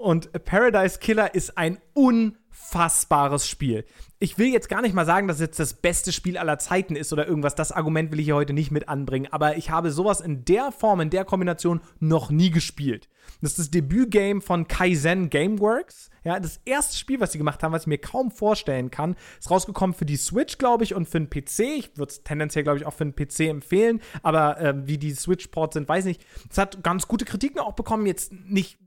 Und 0.00 0.32
Paradise 0.46 0.98
Killer 0.98 1.34
ist 1.34 1.58
ein 1.58 1.76
unfassbares 1.92 3.46
Spiel. 3.46 3.84
Ich 4.18 4.38
will 4.38 4.46
jetzt 4.46 4.70
gar 4.70 4.80
nicht 4.80 4.94
mal 4.94 5.04
sagen, 5.04 5.28
dass 5.28 5.36
es 5.36 5.42
jetzt 5.42 5.60
das 5.60 5.74
beste 5.74 6.10
Spiel 6.10 6.38
aller 6.38 6.58
Zeiten 6.58 6.96
ist 6.96 7.12
oder 7.12 7.28
irgendwas. 7.28 7.54
Das 7.54 7.70
Argument 7.70 8.10
will 8.10 8.18
ich 8.18 8.24
hier 8.24 8.34
heute 8.34 8.54
nicht 8.54 8.70
mit 8.70 8.88
anbringen. 8.88 9.30
Aber 9.30 9.58
ich 9.58 9.68
habe 9.68 9.90
sowas 9.90 10.22
in 10.22 10.46
der 10.46 10.72
Form, 10.72 11.02
in 11.02 11.10
der 11.10 11.26
Kombination 11.26 11.82
noch 11.98 12.30
nie 12.30 12.50
gespielt. 12.50 13.10
Das 13.42 13.50
ist 13.50 13.58
das 13.58 13.70
Debütgame 13.70 14.40
von 14.40 14.68
Kaizen 14.68 15.28
Gameworks. 15.28 16.08
Ja, 16.24 16.40
das 16.40 16.62
erste 16.64 16.96
Spiel, 16.96 17.20
was 17.20 17.32
sie 17.32 17.38
gemacht 17.38 17.62
haben, 17.62 17.72
was 17.72 17.82
ich 17.82 17.88
mir 17.88 17.98
kaum 17.98 18.30
vorstellen 18.30 18.90
kann, 18.90 19.16
ist 19.38 19.50
rausgekommen 19.50 19.92
für 19.92 20.06
die 20.06 20.16
Switch, 20.16 20.56
glaube 20.56 20.82
ich, 20.82 20.94
und 20.94 21.10
für 21.10 21.20
den 21.20 21.28
PC. 21.28 21.60
Ich 21.76 21.98
würde 21.98 22.10
es 22.10 22.22
tendenziell, 22.22 22.64
glaube 22.64 22.78
ich, 22.78 22.86
auch 22.86 22.94
für 22.94 23.04
den 23.04 23.14
PC 23.14 23.40
empfehlen. 23.50 24.00
Aber 24.22 24.58
äh, 24.58 24.86
wie 24.86 24.96
die 24.96 25.12
Switch-Ports 25.12 25.74
sind, 25.74 25.90
weiß 25.90 26.06
ich 26.06 26.18
nicht. 26.18 26.26
Es 26.50 26.56
hat 26.56 26.82
ganz 26.82 27.06
gute 27.06 27.26
Kritiken 27.26 27.60
auch 27.60 27.74
bekommen. 27.74 28.06
Jetzt 28.06 28.32
nicht 28.32 28.78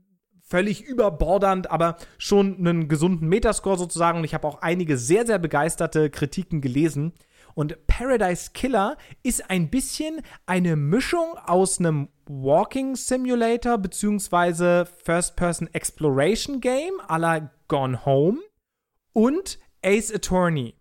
völlig 0.54 0.84
überbordernd, 0.84 1.68
aber 1.72 1.96
schon 2.16 2.58
einen 2.58 2.86
gesunden 2.86 3.28
Metascore 3.28 3.76
sozusagen. 3.76 4.18
Und 4.18 4.24
ich 4.24 4.34
habe 4.34 4.46
auch 4.46 4.62
einige 4.62 4.96
sehr, 4.96 5.26
sehr 5.26 5.40
begeisterte 5.40 6.10
Kritiken 6.10 6.60
gelesen. 6.60 7.12
Und 7.56 7.88
Paradise 7.88 8.52
Killer 8.54 8.96
ist 9.24 9.50
ein 9.50 9.68
bisschen 9.68 10.20
eine 10.46 10.76
Mischung 10.76 11.36
aus 11.44 11.80
einem 11.80 12.06
Walking 12.26 12.94
Simulator 12.94 13.78
beziehungsweise 13.78 14.86
First-Person 14.86 15.74
Exploration 15.74 16.60
Game 16.60 17.00
à 17.08 17.18
la 17.18 17.50
Gone 17.66 18.04
Home 18.04 18.38
und 19.12 19.58
Ace 19.84 20.14
Attorney. 20.14 20.76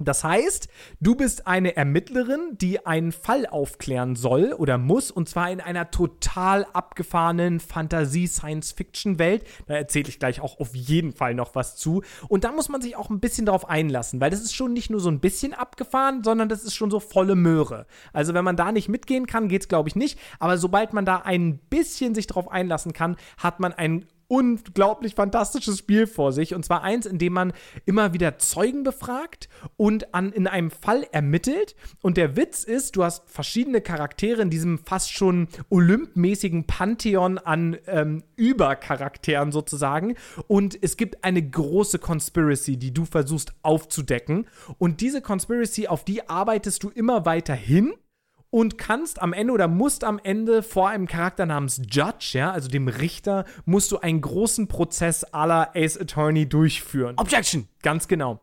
Das 0.00 0.24
heißt, 0.24 0.66
du 1.00 1.14
bist 1.14 1.46
eine 1.46 1.76
Ermittlerin, 1.76 2.58
die 2.60 2.84
einen 2.84 3.12
Fall 3.12 3.46
aufklären 3.46 4.16
soll 4.16 4.52
oder 4.52 4.76
muss, 4.76 5.12
und 5.12 5.28
zwar 5.28 5.52
in 5.52 5.60
einer 5.60 5.92
total 5.92 6.66
abgefahrenen 6.72 7.60
Fantasie-Science-Fiction-Welt. 7.60 9.44
Da 9.66 9.74
erzähle 9.74 10.08
ich 10.08 10.18
gleich 10.18 10.40
auch 10.40 10.58
auf 10.58 10.74
jeden 10.74 11.12
Fall 11.12 11.34
noch 11.34 11.54
was 11.54 11.76
zu. 11.76 12.02
Und 12.28 12.42
da 12.42 12.50
muss 12.50 12.68
man 12.68 12.82
sich 12.82 12.96
auch 12.96 13.08
ein 13.08 13.20
bisschen 13.20 13.46
darauf 13.46 13.68
einlassen, 13.68 14.20
weil 14.20 14.30
das 14.30 14.40
ist 14.40 14.56
schon 14.56 14.72
nicht 14.72 14.90
nur 14.90 14.98
so 14.98 15.10
ein 15.10 15.20
bisschen 15.20 15.54
abgefahren, 15.54 16.24
sondern 16.24 16.48
das 16.48 16.64
ist 16.64 16.74
schon 16.74 16.90
so 16.90 16.98
volle 16.98 17.36
Möhre. 17.36 17.86
Also 18.12 18.34
wenn 18.34 18.44
man 18.44 18.56
da 18.56 18.72
nicht 18.72 18.88
mitgehen 18.88 19.26
kann, 19.26 19.46
geht's 19.46 19.68
glaube 19.68 19.88
ich 19.88 19.94
nicht. 19.94 20.18
Aber 20.40 20.58
sobald 20.58 20.92
man 20.92 21.04
da 21.04 21.18
ein 21.18 21.58
bisschen 21.70 22.16
sich 22.16 22.26
darauf 22.26 22.50
einlassen 22.50 22.92
kann, 22.92 23.14
hat 23.38 23.60
man 23.60 23.72
ein 23.72 24.06
unglaublich 24.34 25.14
fantastisches 25.14 25.78
Spiel 25.78 26.08
vor 26.08 26.32
sich. 26.32 26.54
Und 26.54 26.64
zwar 26.64 26.82
eins, 26.82 27.06
in 27.06 27.18
dem 27.18 27.32
man 27.32 27.52
immer 27.86 28.12
wieder 28.12 28.38
Zeugen 28.38 28.82
befragt 28.82 29.48
und 29.76 30.12
an, 30.12 30.32
in 30.32 30.48
einem 30.48 30.72
Fall 30.72 31.06
ermittelt. 31.12 31.76
Und 32.02 32.16
der 32.16 32.34
Witz 32.36 32.64
ist, 32.64 32.96
du 32.96 33.04
hast 33.04 33.30
verschiedene 33.30 33.80
Charaktere 33.80 34.42
in 34.42 34.50
diesem 34.50 34.78
fast 34.78 35.12
schon 35.12 35.46
olympmäßigen 35.70 36.66
Pantheon 36.66 37.38
an 37.38 37.76
ähm, 37.86 38.24
Übercharakteren 38.34 39.52
sozusagen. 39.52 40.16
Und 40.48 40.76
es 40.82 40.96
gibt 40.96 41.22
eine 41.22 41.48
große 41.48 42.00
Conspiracy, 42.00 42.76
die 42.76 42.92
du 42.92 43.04
versuchst 43.04 43.54
aufzudecken. 43.62 44.48
Und 44.78 45.00
diese 45.00 45.22
Conspiracy, 45.22 45.86
auf 45.86 46.04
die 46.04 46.28
arbeitest 46.28 46.82
du 46.82 46.90
immer 46.90 47.24
weiter 47.24 47.54
hin 47.54 47.94
und 48.54 48.78
kannst 48.78 49.20
am 49.20 49.32
Ende 49.32 49.52
oder 49.52 49.66
musst 49.66 50.04
am 50.04 50.20
Ende 50.22 50.62
vor 50.62 50.88
einem 50.88 51.08
Charakter 51.08 51.44
namens 51.44 51.82
Judge, 51.90 52.38
ja, 52.38 52.52
also 52.52 52.68
dem 52.68 52.86
Richter, 52.86 53.46
musst 53.64 53.90
du 53.90 53.98
einen 53.98 54.20
großen 54.20 54.68
Prozess 54.68 55.26
à 55.34 55.44
la 55.44 55.72
Ace 55.74 55.98
Attorney 56.00 56.48
durchführen. 56.48 57.16
Objection! 57.18 57.66
Ganz 57.82 58.06
genau. 58.06 58.40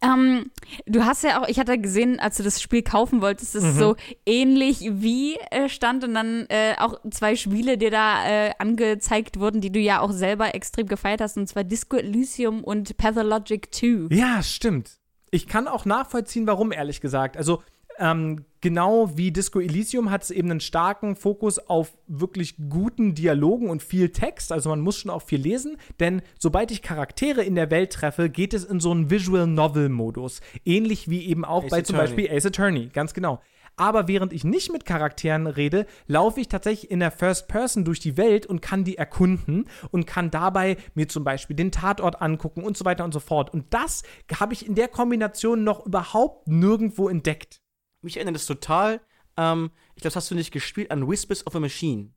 Ähm, 0.00 0.52
du 0.86 1.04
hast 1.04 1.24
ja 1.24 1.42
auch, 1.42 1.48
ich 1.48 1.58
hatte 1.58 1.76
gesehen, 1.76 2.20
als 2.20 2.36
du 2.36 2.44
das 2.44 2.62
Spiel 2.62 2.82
kaufen 2.82 3.20
wolltest, 3.20 3.56
ist 3.56 3.64
es 3.64 3.76
so 3.76 3.96
ähnlich 4.26 4.88
wie 4.92 5.34
äh, 5.50 5.68
stand 5.68 6.04
und 6.04 6.14
dann 6.14 6.46
äh, 6.48 6.76
auch 6.78 7.00
zwei 7.10 7.34
Spiele 7.34 7.76
dir 7.78 7.90
da 7.90 8.24
äh, 8.24 8.52
angezeigt 8.60 9.40
wurden, 9.40 9.60
die 9.60 9.72
du 9.72 9.80
ja 9.80 9.98
auch 10.02 10.12
selber 10.12 10.54
extrem 10.54 10.86
gefeiert 10.86 11.20
hast, 11.20 11.36
und 11.36 11.48
zwar 11.48 11.64
Disco 11.64 11.96
Elysium 11.96 12.62
und 12.62 12.96
Pathologic 12.96 13.74
2. 13.74 14.14
Ja, 14.14 14.40
stimmt. 14.40 15.00
Ich 15.32 15.48
kann 15.48 15.66
auch 15.66 15.84
nachvollziehen, 15.84 16.46
warum, 16.46 16.70
ehrlich 16.70 17.00
gesagt. 17.00 17.36
Also, 17.36 17.60
ähm, 17.98 18.44
genau 18.62 19.18
wie 19.18 19.30
Disco 19.30 19.60
Elysium 19.60 20.10
hat 20.10 20.22
es 20.22 20.30
eben 20.30 20.50
einen 20.50 20.60
starken 20.60 21.16
Fokus 21.16 21.58
auf 21.58 21.98
wirklich 22.06 22.56
guten 22.70 23.14
Dialogen 23.14 23.68
und 23.68 23.82
viel 23.82 24.08
Text. 24.08 24.50
Also 24.52 24.70
man 24.70 24.80
muss 24.80 24.96
schon 24.96 25.10
auch 25.10 25.22
viel 25.22 25.40
lesen, 25.40 25.76
denn 26.00 26.22
sobald 26.38 26.70
ich 26.70 26.80
Charaktere 26.80 27.42
in 27.42 27.54
der 27.54 27.70
Welt 27.70 27.92
treffe, 27.92 28.30
geht 28.30 28.54
es 28.54 28.64
in 28.64 28.80
so 28.80 28.90
einen 28.90 29.10
Visual 29.10 29.46
Novel 29.46 29.90
Modus. 29.90 30.40
Ähnlich 30.64 31.10
wie 31.10 31.26
eben 31.26 31.44
auch 31.44 31.64
Ace 31.64 31.70
bei 31.70 31.82
zum 31.82 31.96
Attorney. 31.96 32.16
Beispiel 32.16 32.36
Ace 32.36 32.46
Attorney, 32.46 32.88
ganz 32.88 33.12
genau. 33.12 33.42
Aber 33.76 34.06
während 34.06 34.34
ich 34.34 34.44
nicht 34.44 34.70
mit 34.70 34.84
Charakteren 34.84 35.46
rede, 35.46 35.86
laufe 36.06 36.40
ich 36.40 36.48
tatsächlich 36.48 36.90
in 36.90 37.00
der 37.00 37.10
First 37.10 37.48
Person 37.48 37.84
durch 37.84 38.00
die 38.00 38.18
Welt 38.18 38.44
und 38.44 38.60
kann 38.60 38.84
die 38.84 38.98
erkunden 38.98 39.66
und 39.90 40.06
kann 40.06 40.30
dabei 40.30 40.76
mir 40.94 41.08
zum 41.08 41.24
Beispiel 41.24 41.56
den 41.56 41.72
Tatort 41.72 42.20
angucken 42.20 42.64
und 42.64 42.76
so 42.76 42.84
weiter 42.84 43.04
und 43.04 43.14
so 43.14 43.20
fort. 43.20 43.52
Und 43.52 43.72
das 43.72 44.02
habe 44.38 44.52
ich 44.52 44.66
in 44.66 44.74
der 44.74 44.88
Kombination 44.88 45.64
noch 45.64 45.86
überhaupt 45.86 46.48
nirgendwo 46.48 47.08
entdeckt. 47.08 47.61
Mich 48.02 48.16
erinnert 48.16 48.36
es 48.36 48.46
total, 48.46 49.00
ähm, 49.36 49.70
ich 49.94 50.02
glaube, 50.02 50.12
das 50.12 50.16
hast 50.16 50.30
du 50.30 50.34
nicht 50.34 50.52
gespielt, 50.52 50.90
an 50.90 51.08
Whispers 51.08 51.46
of 51.46 51.54
a 51.56 51.60
Machine. 51.60 52.10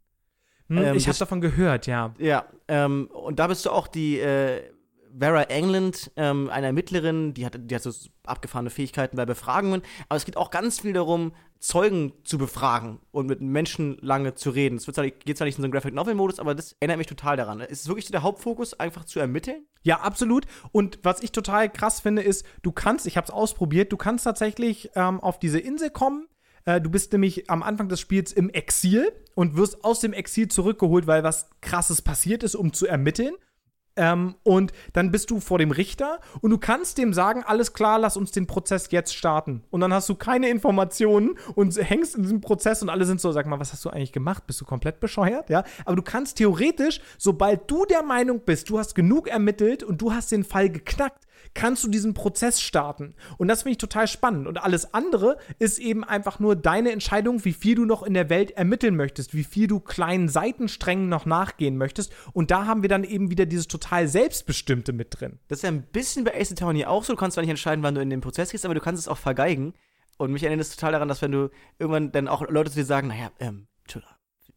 Hm, 0.68 0.78
Ähm, 0.78 0.84
ich 0.96 1.04
habe 1.04 1.12
das- 1.12 1.20
davon 1.20 1.42
gehört, 1.42 1.88
ja. 1.88 2.14
Ja, 2.18 2.46
ähm, 2.68 3.08
und 3.14 3.40
da 3.40 3.48
bist 3.48 3.66
du 3.66 3.70
auch 3.72 3.88
die 3.88 4.20
äh, 4.20 4.64
Vera 5.18 5.44
England, 5.44 6.12
ähm, 6.18 6.50
eine 6.50 6.68
Ermittlerin, 6.68 7.34
die 7.34 7.46
hat, 7.46 7.54
die 7.58 7.74
hat 7.76 7.84
so 7.84 7.92
abgefahrene 8.26 8.70
Fähigkeiten 8.70 9.16
bei 9.16 9.26
Befragungen. 9.26 9.82
Aber 10.10 10.18
es 10.18 10.26
geht 10.26 10.36
auch 10.36 10.52
ganz 10.52 10.82
viel 10.82 10.92
darum, 10.92 11.34
Zeugen 11.66 12.14
zu 12.24 12.38
befragen 12.38 13.00
und 13.10 13.26
mit 13.26 13.42
Menschen 13.42 13.98
lange 14.00 14.36
zu 14.36 14.52
reden. 14.52 14.78
Es 14.78 14.86
geht 14.86 14.96
zwar 15.38 15.46
nicht 15.46 15.58
in 15.58 15.62
so 15.62 15.64
einen 15.64 15.72
Graphic 15.72 15.96
Novel-Modus, 15.96 16.40
aber 16.40 16.54
das 16.54 16.76
erinnert 16.80 17.00
mich 17.00 17.08
total 17.08 17.38
daran. 17.38 17.60
Es 17.60 17.82
ist 17.82 17.88
wirklich 17.88 18.06
so 18.06 18.12
der 18.12 18.22
Hauptfokus, 18.22 18.80
einfach 18.80 19.06
zu 19.06 19.20
ermitteln. 19.20 19.66
Ja, 19.82 20.02
absolut. 20.02 20.46
Und 20.72 21.00
was 21.02 21.24
ich 21.24 21.32
total 21.32 21.72
krass 21.72 22.02
finde, 22.02 22.22
ist, 22.22 22.46
du 22.62 22.72
kannst, 22.72 23.08
ich 23.08 23.18
habe 23.18 23.26
es 23.26 23.32
ausprobiert, 23.32 23.92
du 23.92 23.98
kannst 23.98 24.26
tatsächlich 24.26 24.92
ähm, 24.94 25.20
auf 25.20 25.40
diese 25.40 25.58
Insel 25.58 25.90
kommen. 25.90 26.28
Äh, 26.66 26.82
du 26.82 26.92
bist 26.92 27.12
nämlich 27.14 27.50
am 27.50 27.64
Anfang 27.64 27.90
des 27.90 28.00
Spiels 28.00 28.32
im 28.32 28.52
Exil 28.52 29.12
und 29.34 29.58
wirst 29.58 29.84
aus 29.84 30.00
dem 30.02 30.14
Exil 30.14 30.50
zurückgeholt, 30.50 31.08
weil 31.08 31.24
was 31.24 31.50
Krasses 31.62 32.04
passiert 32.04 32.44
ist, 32.44 32.54
um 32.54 32.74
zu 32.74 32.86
ermitteln. 32.86 33.34
Ähm, 33.98 34.36
und 34.44 34.74
dann 34.94 35.12
bist 35.12 35.32
du 35.32 35.40
vor 35.40 35.58
dem 35.58 35.72
Richter 35.72 36.20
und 36.42 36.52
du 36.52 36.58
kannst 36.58 36.98
dem 36.98 37.14
sagen, 37.14 37.44
alles 37.46 37.74
klar, 37.74 38.00
lass 38.00 38.18
uns 38.18 38.32
den 38.32 38.48
Prozess 38.48 38.90
jetzt 38.92 39.16
starten. 39.16 39.64
Und 39.72 39.82
dann 39.82 39.94
hast 39.94 40.10
du 40.10 40.16
keine 40.16 40.50
Informationen 40.50 41.38
und 41.56 41.76
hängst 41.78 42.16
in 42.16 42.24
diesem 42.24 42.42
Prozess 42.42 42.82
und 42.82 42.90
alle 42.90 43.06
sind 43.06 43.22
so, 43.22 43.32
sag 43.32 43.46
mal, 43.46 43.60
was 43.60 43.72
hast 43.72 43.86
du 43.86 43.90
eigentlich 43.90 44.12
gemacht? 44.12 44.48
Bist 44.48 44.60
du 44.62 44.66
komplett 44.66 45.00
bescheuert? 45.00 45.50
Ja. 45.50 45.64
Aber 45.86 45.96
du 45.96 46.02
kannst 46.02 46.38
theoretisch, 46.38 47.00
sobald 47.18 47.70
du 47.72 47.86
der 47.86 48.04
Meinung 48.04 48.42
bist, 48.42 48.70
du 48.70 48.80
hast 48.80 48.96
genug 48.96 49.28
ermittelt 49.28 49.84
und 49.84 50.02
du 50.02 50.14
hast 50.14 50.32
den 50.32 50.44
Fall 50.44 50.70
geknackt, 50.70 51.26
kannst 51.56 51.84
du 51.84 51.88
diesen 51.88 52.14
Prozess 52.14 52.62
starten. 52.62 53.16
Und 53.38 53.48
das 53.48 53.64
finde 53.64 53.72
ich 53.72 53.78
total 53.80 54.08
spannend. 54.08 54.48
Und 54.48 54.62
alles 54.62 54.94
andere 54.94 55.38
ist 55.58 55.80
eben 55.80 56.04
einfach 56.04 56.40
nur 56.40 56.56
deine 56.56 56.92
Entscheidung, 56.92 57.44
wie 57.44 57.54
viel 57.54 57.74
du 57.74 57.86
noch 57.86 58.04
in 58.04 58.14
der 58.14 58.30
Welt 58.30 58.52
ermitteln 58.52 58.96
möchtest, 58.96 59.34
wie 59.34 59.44
viel 59.44 59.66
du 59.68 59.80
kleinen 59.80 60.30
Seitensträngen 60.30 61.10
noch 61.10 61.26
nachgehen 61.26 61.78
möchtest. 61.78 62.14
Und 62.34 62.52
da 62.52 62.68
haben 62.68 62.84
wir 62.84 62.90
dann 62.90 63.04
eben 63.04 63.32
wieder 63.32 63.48
dieses 63.48 63.68
total 63.68 64.08
Selbstbestimmte 64.08 64.94
mit 64.94 65.20
drin. 65.20 65.40
Das 65.48 65.60
ist 65.60 65.64
ja 65.64 65.70
ein 65.70 65.84
bisschen 65.84 66.26
bei 66.26 66.40
Ace 66.40 66.52
Attorney 66.52 66.86
auch 66.86 67.04
so. 67.04 67.14
Du 67.14 67.20
kannst 67.20 67.36
zwar 67.36 67.42
nicht 67.42 67.50
entscheiden, 67.50 67.84
wann 67.84 67.96
du 67.96 68.02
in 68.02 68.12
den 68.12 68.22
Prozess 68.22 68.52
gehst, 68.52 68.66
aber 68.66 68.76
du 68.76 68.82
kannst 68.82 69.02
es 69.02 69.08
auch 69.08 69.18
vergeigen. 69.18 69.74
Und 70.18 70.32
mich 70.32 70.44
erinnert 70.44 70.68
es 70.68 70.76
total 70.76 70.92
daran, 70.92 71.08
dass 71.08 71.22
wenn 71.22 71.32
du 71.32 71.50
irgendwann 71.80 72.12
dann 72.12 72.28
auch 72.28 72.48
Leute 72.48 72.70
zu 72.70 72.78
dir 72.78 72.86
sagen, 72.86 73.08
naja, 73.08 73.32
ähm, 73.40 73.68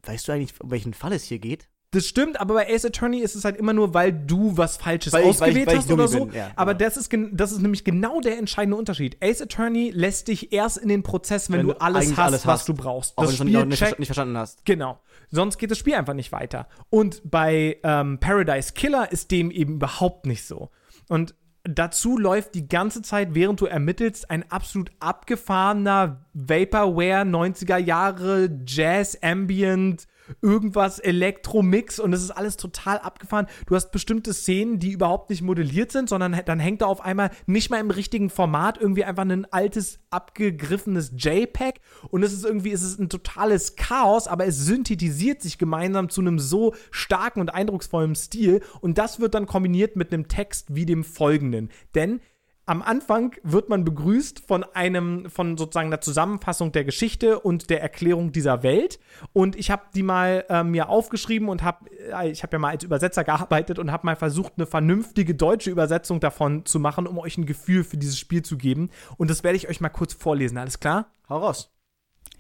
weißt 0.03 0.29
du 0.29 0.33
eigentlich, 0.33 0.61
um 0.61 0.71
welchen 0.71 0.95
Fall 0.95 1.13
es 1.13 1.25
hier 1.25 1.39
geht? 1.39 1.69
Das 1.91 2.05
stimmt, 2.05 2.39
aber 2.39 2.53
bei 2.55 2.69
Ace 2.75 2.85
Attorney 2.85 3.21
ist 3.21 3.35
es 3.35 3.47
halt 3.47 3.57
immer 3.57 3.73
nur, 3.73 3.95
weil 3.95 4.13
du 4.13 4.55
was 4.59 4.77
Falsches 4.77 5.15
Weil 5.15 5.23
ich- 5.23 5.29
ausgewählt 5.29 5.55
weil 5.55 5.61
ich- 5.63 5.67
weil 5.69 5.75
ich 5.77 5.81
hast 5.81 5.91
oder 5.93 6.07
so. 6.09 6.27
bin, 6.27 6.35
ja, 6.37 6.51
aber 6.55 6.75
genau. 6.75 6.85
das 6.87 6.97
ist, 6.99 7.09
gen- 7.09 7.35
das 7.35 7.51
ist 7.51 7.63
nämlich 7.63 7.83
genau 7.83 8.21
der 8.21 8.37
entscheidende 8.37 8.77
Unterschied. 8.77 9.17
Ace 9.23 9.41
Attorney 9.41 9.91
lässt 9.95 10.29
dich 10.29 10.53
erst 10.53 10.77
in 10.77 10.91
den 10.91 11.03
Prozess, 11.03 11.51
wenn, 11.51 11.61
Wenn 11.61 11.67
du 11.69 11.73
du 11.73 11.81
alles 11.81 12.05
eigentlich 12.05 12.19
hast, 12.19 12.27
alles 12.27 12.47
was 12.47 12.61
hast. 12.61 12.69
du 12.69 12.75
brauchst. 12.75 13.17
Auch 13.17 13.23
wenn 13.23 13.29
das 13.31 13.39
du 13.39 13.45
Spiel 13.47 13.67
nicht, 13.67 13.79
checkt, 13.79 13.99
nicht 14.01 14.09
verstanden 14.09 14.37
hast. 14.37 14.67
Genau. 14.67 14.99
Sonst 15.31 15.57
geht 15.57 15.71
das 15.71 15.79
Spiel 15.79 15.95
einfach 15.95 16.13
nicht 16.13 16.31
weiter. 16.31 16.69
Und 16.91 17.23
bei 17.25 17.79
ähm, 17.83 18.19
Paradise 18.19 18.75
Killer 18.75 19.11
ist 19.11 19.31
dem 19.31 19.51
eben 19.51 19.77
überhaupt 19.77 20.27
nicht 20.27 20.45
so. 20.47 20.69
Und 21.09 21.35
dazu 21.65 22.19
läuft 22.19 22.55
die 22.55 22.69
ganze 22.69 23.01
Zeit, 23.01 23.31
während 23.35 23.63
du 23.63 23.67
ermittelst, 23.67 24.31
ein 24.31 24.51
absolut 24.51 24.91
abgefahrener 25.01 26.27
Vaporware 26.35 27.25
90er 27.25 27.79
Jahre 27.79 28.51
Jazz 28.67 29.17
Ambient 29.23 30.07
irgendwas 30.43 30.99
Elektromix 30.99 31.99
und 31.99 32.13
es 32.13 32.23
ist 32.23 32.31
alles 32.31 32.57
total 32.57 32.99
abgefahren. 32.99 33.47
Du 33.67 33.75
hast 33.75 33.91
bestimmte 33.91 34.35
Szenen, 34.35 34.79
die 34.79 34.93
überhaupt 34.93 35.31
nicht 35.31 35.43
modelliert 35.43 35.93
sind, 35.93 36.09
sondern 36.09 36.41
dann 36.45 36.61
hängt 36.61 36.83
da 36.83 36.87
auf 36.87 37.01
einmal 37.01 37.31
nicht 37.47 37.71
mal 37.71 37.81
im 37.81 37.91
richtigen 37.91 38.31
Format 38.31 38.79
irgendwie 38.79 39.05
einfach 39.05 39.25
ein 39.25 39.47
altes 39.53 40.01
abgegriffenes 40.11 41.13
JPEG 41.17 41.81
und 42.11 42.23
es 42.23 42.33
ist 42.33 42.45
irgendwie 42.45 42.73
es 42.73 42.83
ist 42.83 42.99
ein 42.99 43.09
totales 43.09 43.77
Chaos, 43.77 44.29
aber 44.29 44.47
es 44.47 44.65
synthetisiert 44.65 45.43
sich 45.43 45.59
gemeinsam 45.59 46.09
zu 46.09 46.21
einem 46.21 46.39
so 46.39 46.75
starken 46.91 47.41
und 47.41 47.55
eindrucksvollen 47.55 48.15
Stil 48.15 48.63
und 48.81 48.99
das 48.99 49.21
wird 49.21 49.35
dann 49.35 49.47
kombiniert 49.47 49.97
mit 49.97 50.13
einem 50.13 50.29
Text 50.29 50.75
wie 50.75 50.87
dem 50.87 51.05
folgenden. 51.05 51.71
Denn 51.95 52.21
am 52.69 52.83
Anfang 52.83 53.35
wird 53.43 53.71
man 53.71 53.83
begrüßt 53.83 54.41
von 54.47 54.63
einem, 54.63 55.31
von 55.31 55.57
sozusagen 55.57 55.89
der 55.89 56.03
Zusammenfassung 56.03 56.71
der 56.71 56.85
Geschichte 56.85 57.41
und 57.41 57.71
der 57.71 57.81
Erklärung 57.81 58.31
dieser 58.31 58.63
Welt. 58.63 59.01
Und 59.33 59.57
ich 59.57 59.71
habe 59.71 59.85
die 59.95 60.03
mal 60.03 60.45
äh, 60.51 60.63
mir 60.63 60.91
aufgeschrieben 60.91 61.49
und 61.49 61.63
habe, 61.63 61.91
äh, 62.13 62.31
ich 62.31 62.43
habe 62.43 62.57
ja 62.57 62.59
mal 62.59 62.69
als 62.73 62.85
Übersetzer 62.85 63.25
gearbeitet 63.25 63.79
und 63.79 63.91
habe 63.91 64.05
mal 64.05 64.17
versucht, 64.17 64.53
eine 64.59 64.67
vernünftige 64.67 65.35
deutsche 65.35 65.71
Übersetzung 65.71 66.21
davon 66.21 66.67
zu 66.67 66.79
machen, 66.79 67.07
um 67.07 67.17
euch 67.17 67.39
ein 67.39 67.47
Gefühl 67.47 67.85
für 67.85 67.97
dieses 67.97 68.19
Spiel 68.19 68.43
zu 68.43 68.59
geben. 68.59 68.91
Und 69.17 69.31
das 69.31 69.45
werde 69.45 69.57
ich 69.57 69.71
euch 69.71 69.81
mal 69.81 69.89
kurz 69.89 70.13
vorlesen. 70.13 70.59
Alles 70.59 70.79
klar? 70.79 71.07
Hau 71.31 71.39
raus. 71.39 71.73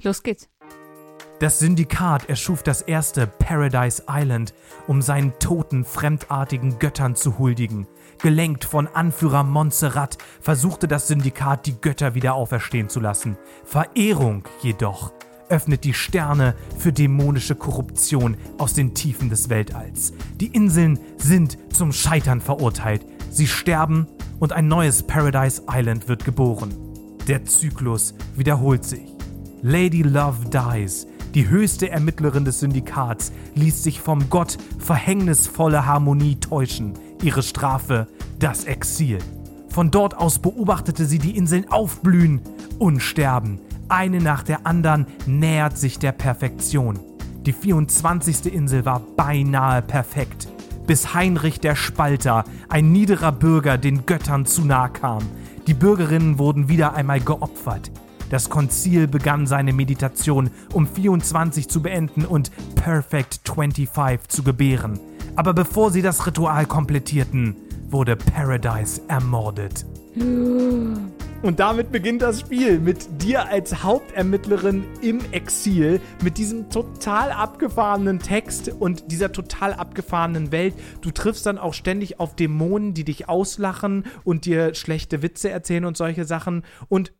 Los 0.02 0.22
geht's. 0.22 0.50
Das 1.40 1.60
Syndikat 1.60 2.28
erschuf 2.28 2.64
das 2.64 2.82
erste 2.82 3.28
Paradise 3.28 4.02
Island, 4.10 4.52
um 4.88 5.00
seinen 5.00 5.38
toten, 5.38 5.84
fremdartigen 5.84 6.80
Göttern 6.80 7.14
zu 7.14 7.38
huldigen. 7.38 7.86
Gelenkt 8.20 8.64
von 8.64 8.88
Anführer 8.88 9.44
Montserrat 9.44 10.18
versuchte 10.40 10.88
das 10.88 11.06
Syndikat, 11.06 11.66
die 11.66 11.80
Götter 11.80 12.16
wieder 12.16 12.34
auferstehen 12.34 12.88
zu 12.88 12.98
lassen. 12.98 13.36
Verehrung 13.64 14.42
jedoch 14.60 15.12
öffnet 15.48 15.84
die 15.84 15.94
Sterne 15.94 16.54
für 16.76 16.92
dämonische 16.92 17.54
Korruption 17.54 18.36
aus 18.58 18.74
den 18.74 18.92
Tiefen 18.92 19.30
des 19.30 19.48
Weltalls. 19.48 20.12
Die 20.40 20.48
Inseln 20.48 20.98
sind 21.16 21.58
zum 21.72 21.92
Scheitern 21.92 22.40
verurteilt. 22.40 23.06
Sie 23.30 23.46
sterben 23.46 24.08
und 24.40 24.52
ein 24.52 24.66
neues 24.66 25.04
Paradise 25.04 25.62
Island 25.70 26.08
wird 26.08 26.24
geboren. 26.24 26.74
Der 27.28 27.44
Zyklus 27.44 28.14
wiederholt 28.34 28.84
sich. 28.84 29.14
Lady 29.62 30.02
Love 30.02 30.38
Dies, 30.50 31.06
die 31.34 31.48
höchste 31.48 31.90
Ermittlerin 31.90 32.44
des 32.44 32.60
Syndikats, 32.60 33.32
ließ 33.54 33.82
sich 33.82 34.00
vom 34.00 34.28
Gott 34.28 34.58
verhängnisvolle 34.78 35.86
Harmonie 35.86 36.36
täuschen. 36.36 36.94
Ihre 37.22 37.42
Strafe, 37.42 38.06
das 38.38 38.64
Exil. 38.64 39.18
Von 39.68 39.90
dort 39.90 40.16
aus 40.16 40.38
beobachtete 40.38 41.04
sie 41.04 41.18
die 41.18 41.36
Inseln 41.36 41.70
aufblühen 41.70 42.40
und 42.78 43.00
sterben. 43.00 43.60
Eine 43.88 44.20
nach 44.20 44.42
der 44.42 44.66
anderen 44.66 45.06
nähert 45.26 45.76
sich 45.78 45.98
der 45.98 46.12
Perfektion. 46.12 46.98
Die 47.44 47.52
24. 47.52 48.52
Insel 48.52 48.84
war 48.84 49.00
beinahe 49.16 49.82
perfekt, 49.82 50.48
bis 50.86 51.14
Heinrich 51.14 51.60
der 51.60 51.74
Spalter, 51.74 52.44
ein 52.68 52.92
niederer 52.92 53.32
Bürger, 53.32 53.78
den 53.78 54.06
Göttern 54.06 54.46
zu 54.46 54.64
nahe 54.64 54.90
kam. 54.90 55.22
Die 55.66 55.74
Bürgerinnen 55.74 56.38
wurden 56.38 56.68
wieder 56.68 56.94
einmal 56.94 57.20
geopfert. 57.20 57.90
Das 58.30 58.50
Konzil 58.50 59.08
begann 59.08 59.46
seine 59.46 59.72
Meditation, 59.72 60.50
um 60.72 60.86
24 60.86 61.68
zu 61.68 61.82
beenden 61.82 62.24
und 62.24 62.50
Perfect 62.74 63.40
25 63.44 64.28
zu 64.28 64.42
gebären. 64.42 65.00
Aber 65.38 65.54
bevor 65.54 65.92
sie 65.92 66.02
das 66.02 66.26
Ritual 66.26 66.66
komplettierten, 66.66 67.54
wurde 67.90 68.16
Paradise 68.16 69.00
ermordet. 69.06 69.86
Und 70.16 71.60
damit 71.60 71.92
beginnt 71.92 72.22
das 72.22 72.40
Spiel 72.40 72.80
mit 72.80 73.22
dir 73.22 73.46
als 73.46 73.84
Hauptermittlerin 73.84 74.82
im 75.00 75.20
Exil, 75.30 76.00
mit 76.24 76.38
diesem 76.38 76.70
total 76.70 77.30
abgefahrenen 77.30 78.18
Text 78.18 78.68
und 78.80 79.12
dieser 79.12 79.30
total 79.30 79.74
abgefahrenen 79.74 80.50
Welt. 80.50 80.74
Du 81.02 81.12
triffst 81.12 81.46
dann 81.46 81.56
auch 81.56 81.72
ständig 81.72 82.18
auf 82.18 82.34
Dämonen, 82.34 82.92
die 82.92 83.04
dich 83.04 83.28
auslachen 83.28 84.06
und 84.24 84.44
dir 84.44 84.74
schlechte 84.74 85.22
Witze 85.22 85.50
erzählen 85.50 85.84
und 85.84 85.96
solche 85.96 86.24
Sachen. 86.24 86.64
Und 86.88 87.12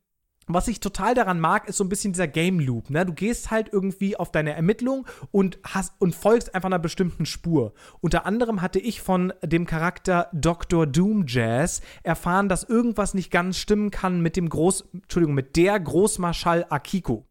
was 0.49 0.68
ich 0.68 0.80
total 0.80 1.14
daran 1.14 1.40
mag, 1.40 1.68
ist 1.68 1.76
so 1.76 1.84
ein 1.84 1.88
bisschen 1.88 2.12
dieser 2.12 2.28
Game 2.28 2.61
Loop. 2.61 2.90
Ne? 2.90 3.05
Du 3.05 3.12
gehst 3.12 3.51
halt 3.51 3.70
irgendwie 3.72 4.16
auf 4.16 4.32
deine 4.32 4.55
Ermittlung 4.55 5.07
und 5.30 5.59
hast 5.64 5.94
und 5.99 6.14
folgst 6.14 6.55
einfach 6.55 6.68
einer 6.68 6.78
bestimmten 6.78 7.26
Spur. 7.26 7.74
Unter 8.01 8.26
anderem 8.26 8.62
hatte 8.62 8.78
ich 8.78 9.03
von 9.03 9.32
dem 9.42 9.66
Charakter 9.66 10.28
Dr. 10.32 10.86
Doom 10.86 11.24
Jazz 11.26 11.82
erfahren, 12.03 12.49
dass 12.49 12.64
irgendwas 12.64 13.14
nicht 13.14 13.30
ganz 13.30 13.59
stimmen 13.59 13.90
kann 13.90 14.20
mit 14.20 14.36
dem 14.36 14.49
Groß, 14.49 14.88
Entschuldigung, 14.92 15.34
mit 15.34 15.57
der 15.57 15.78
Großmarschall 15.78 16.66
Akiko. 16.70 17.28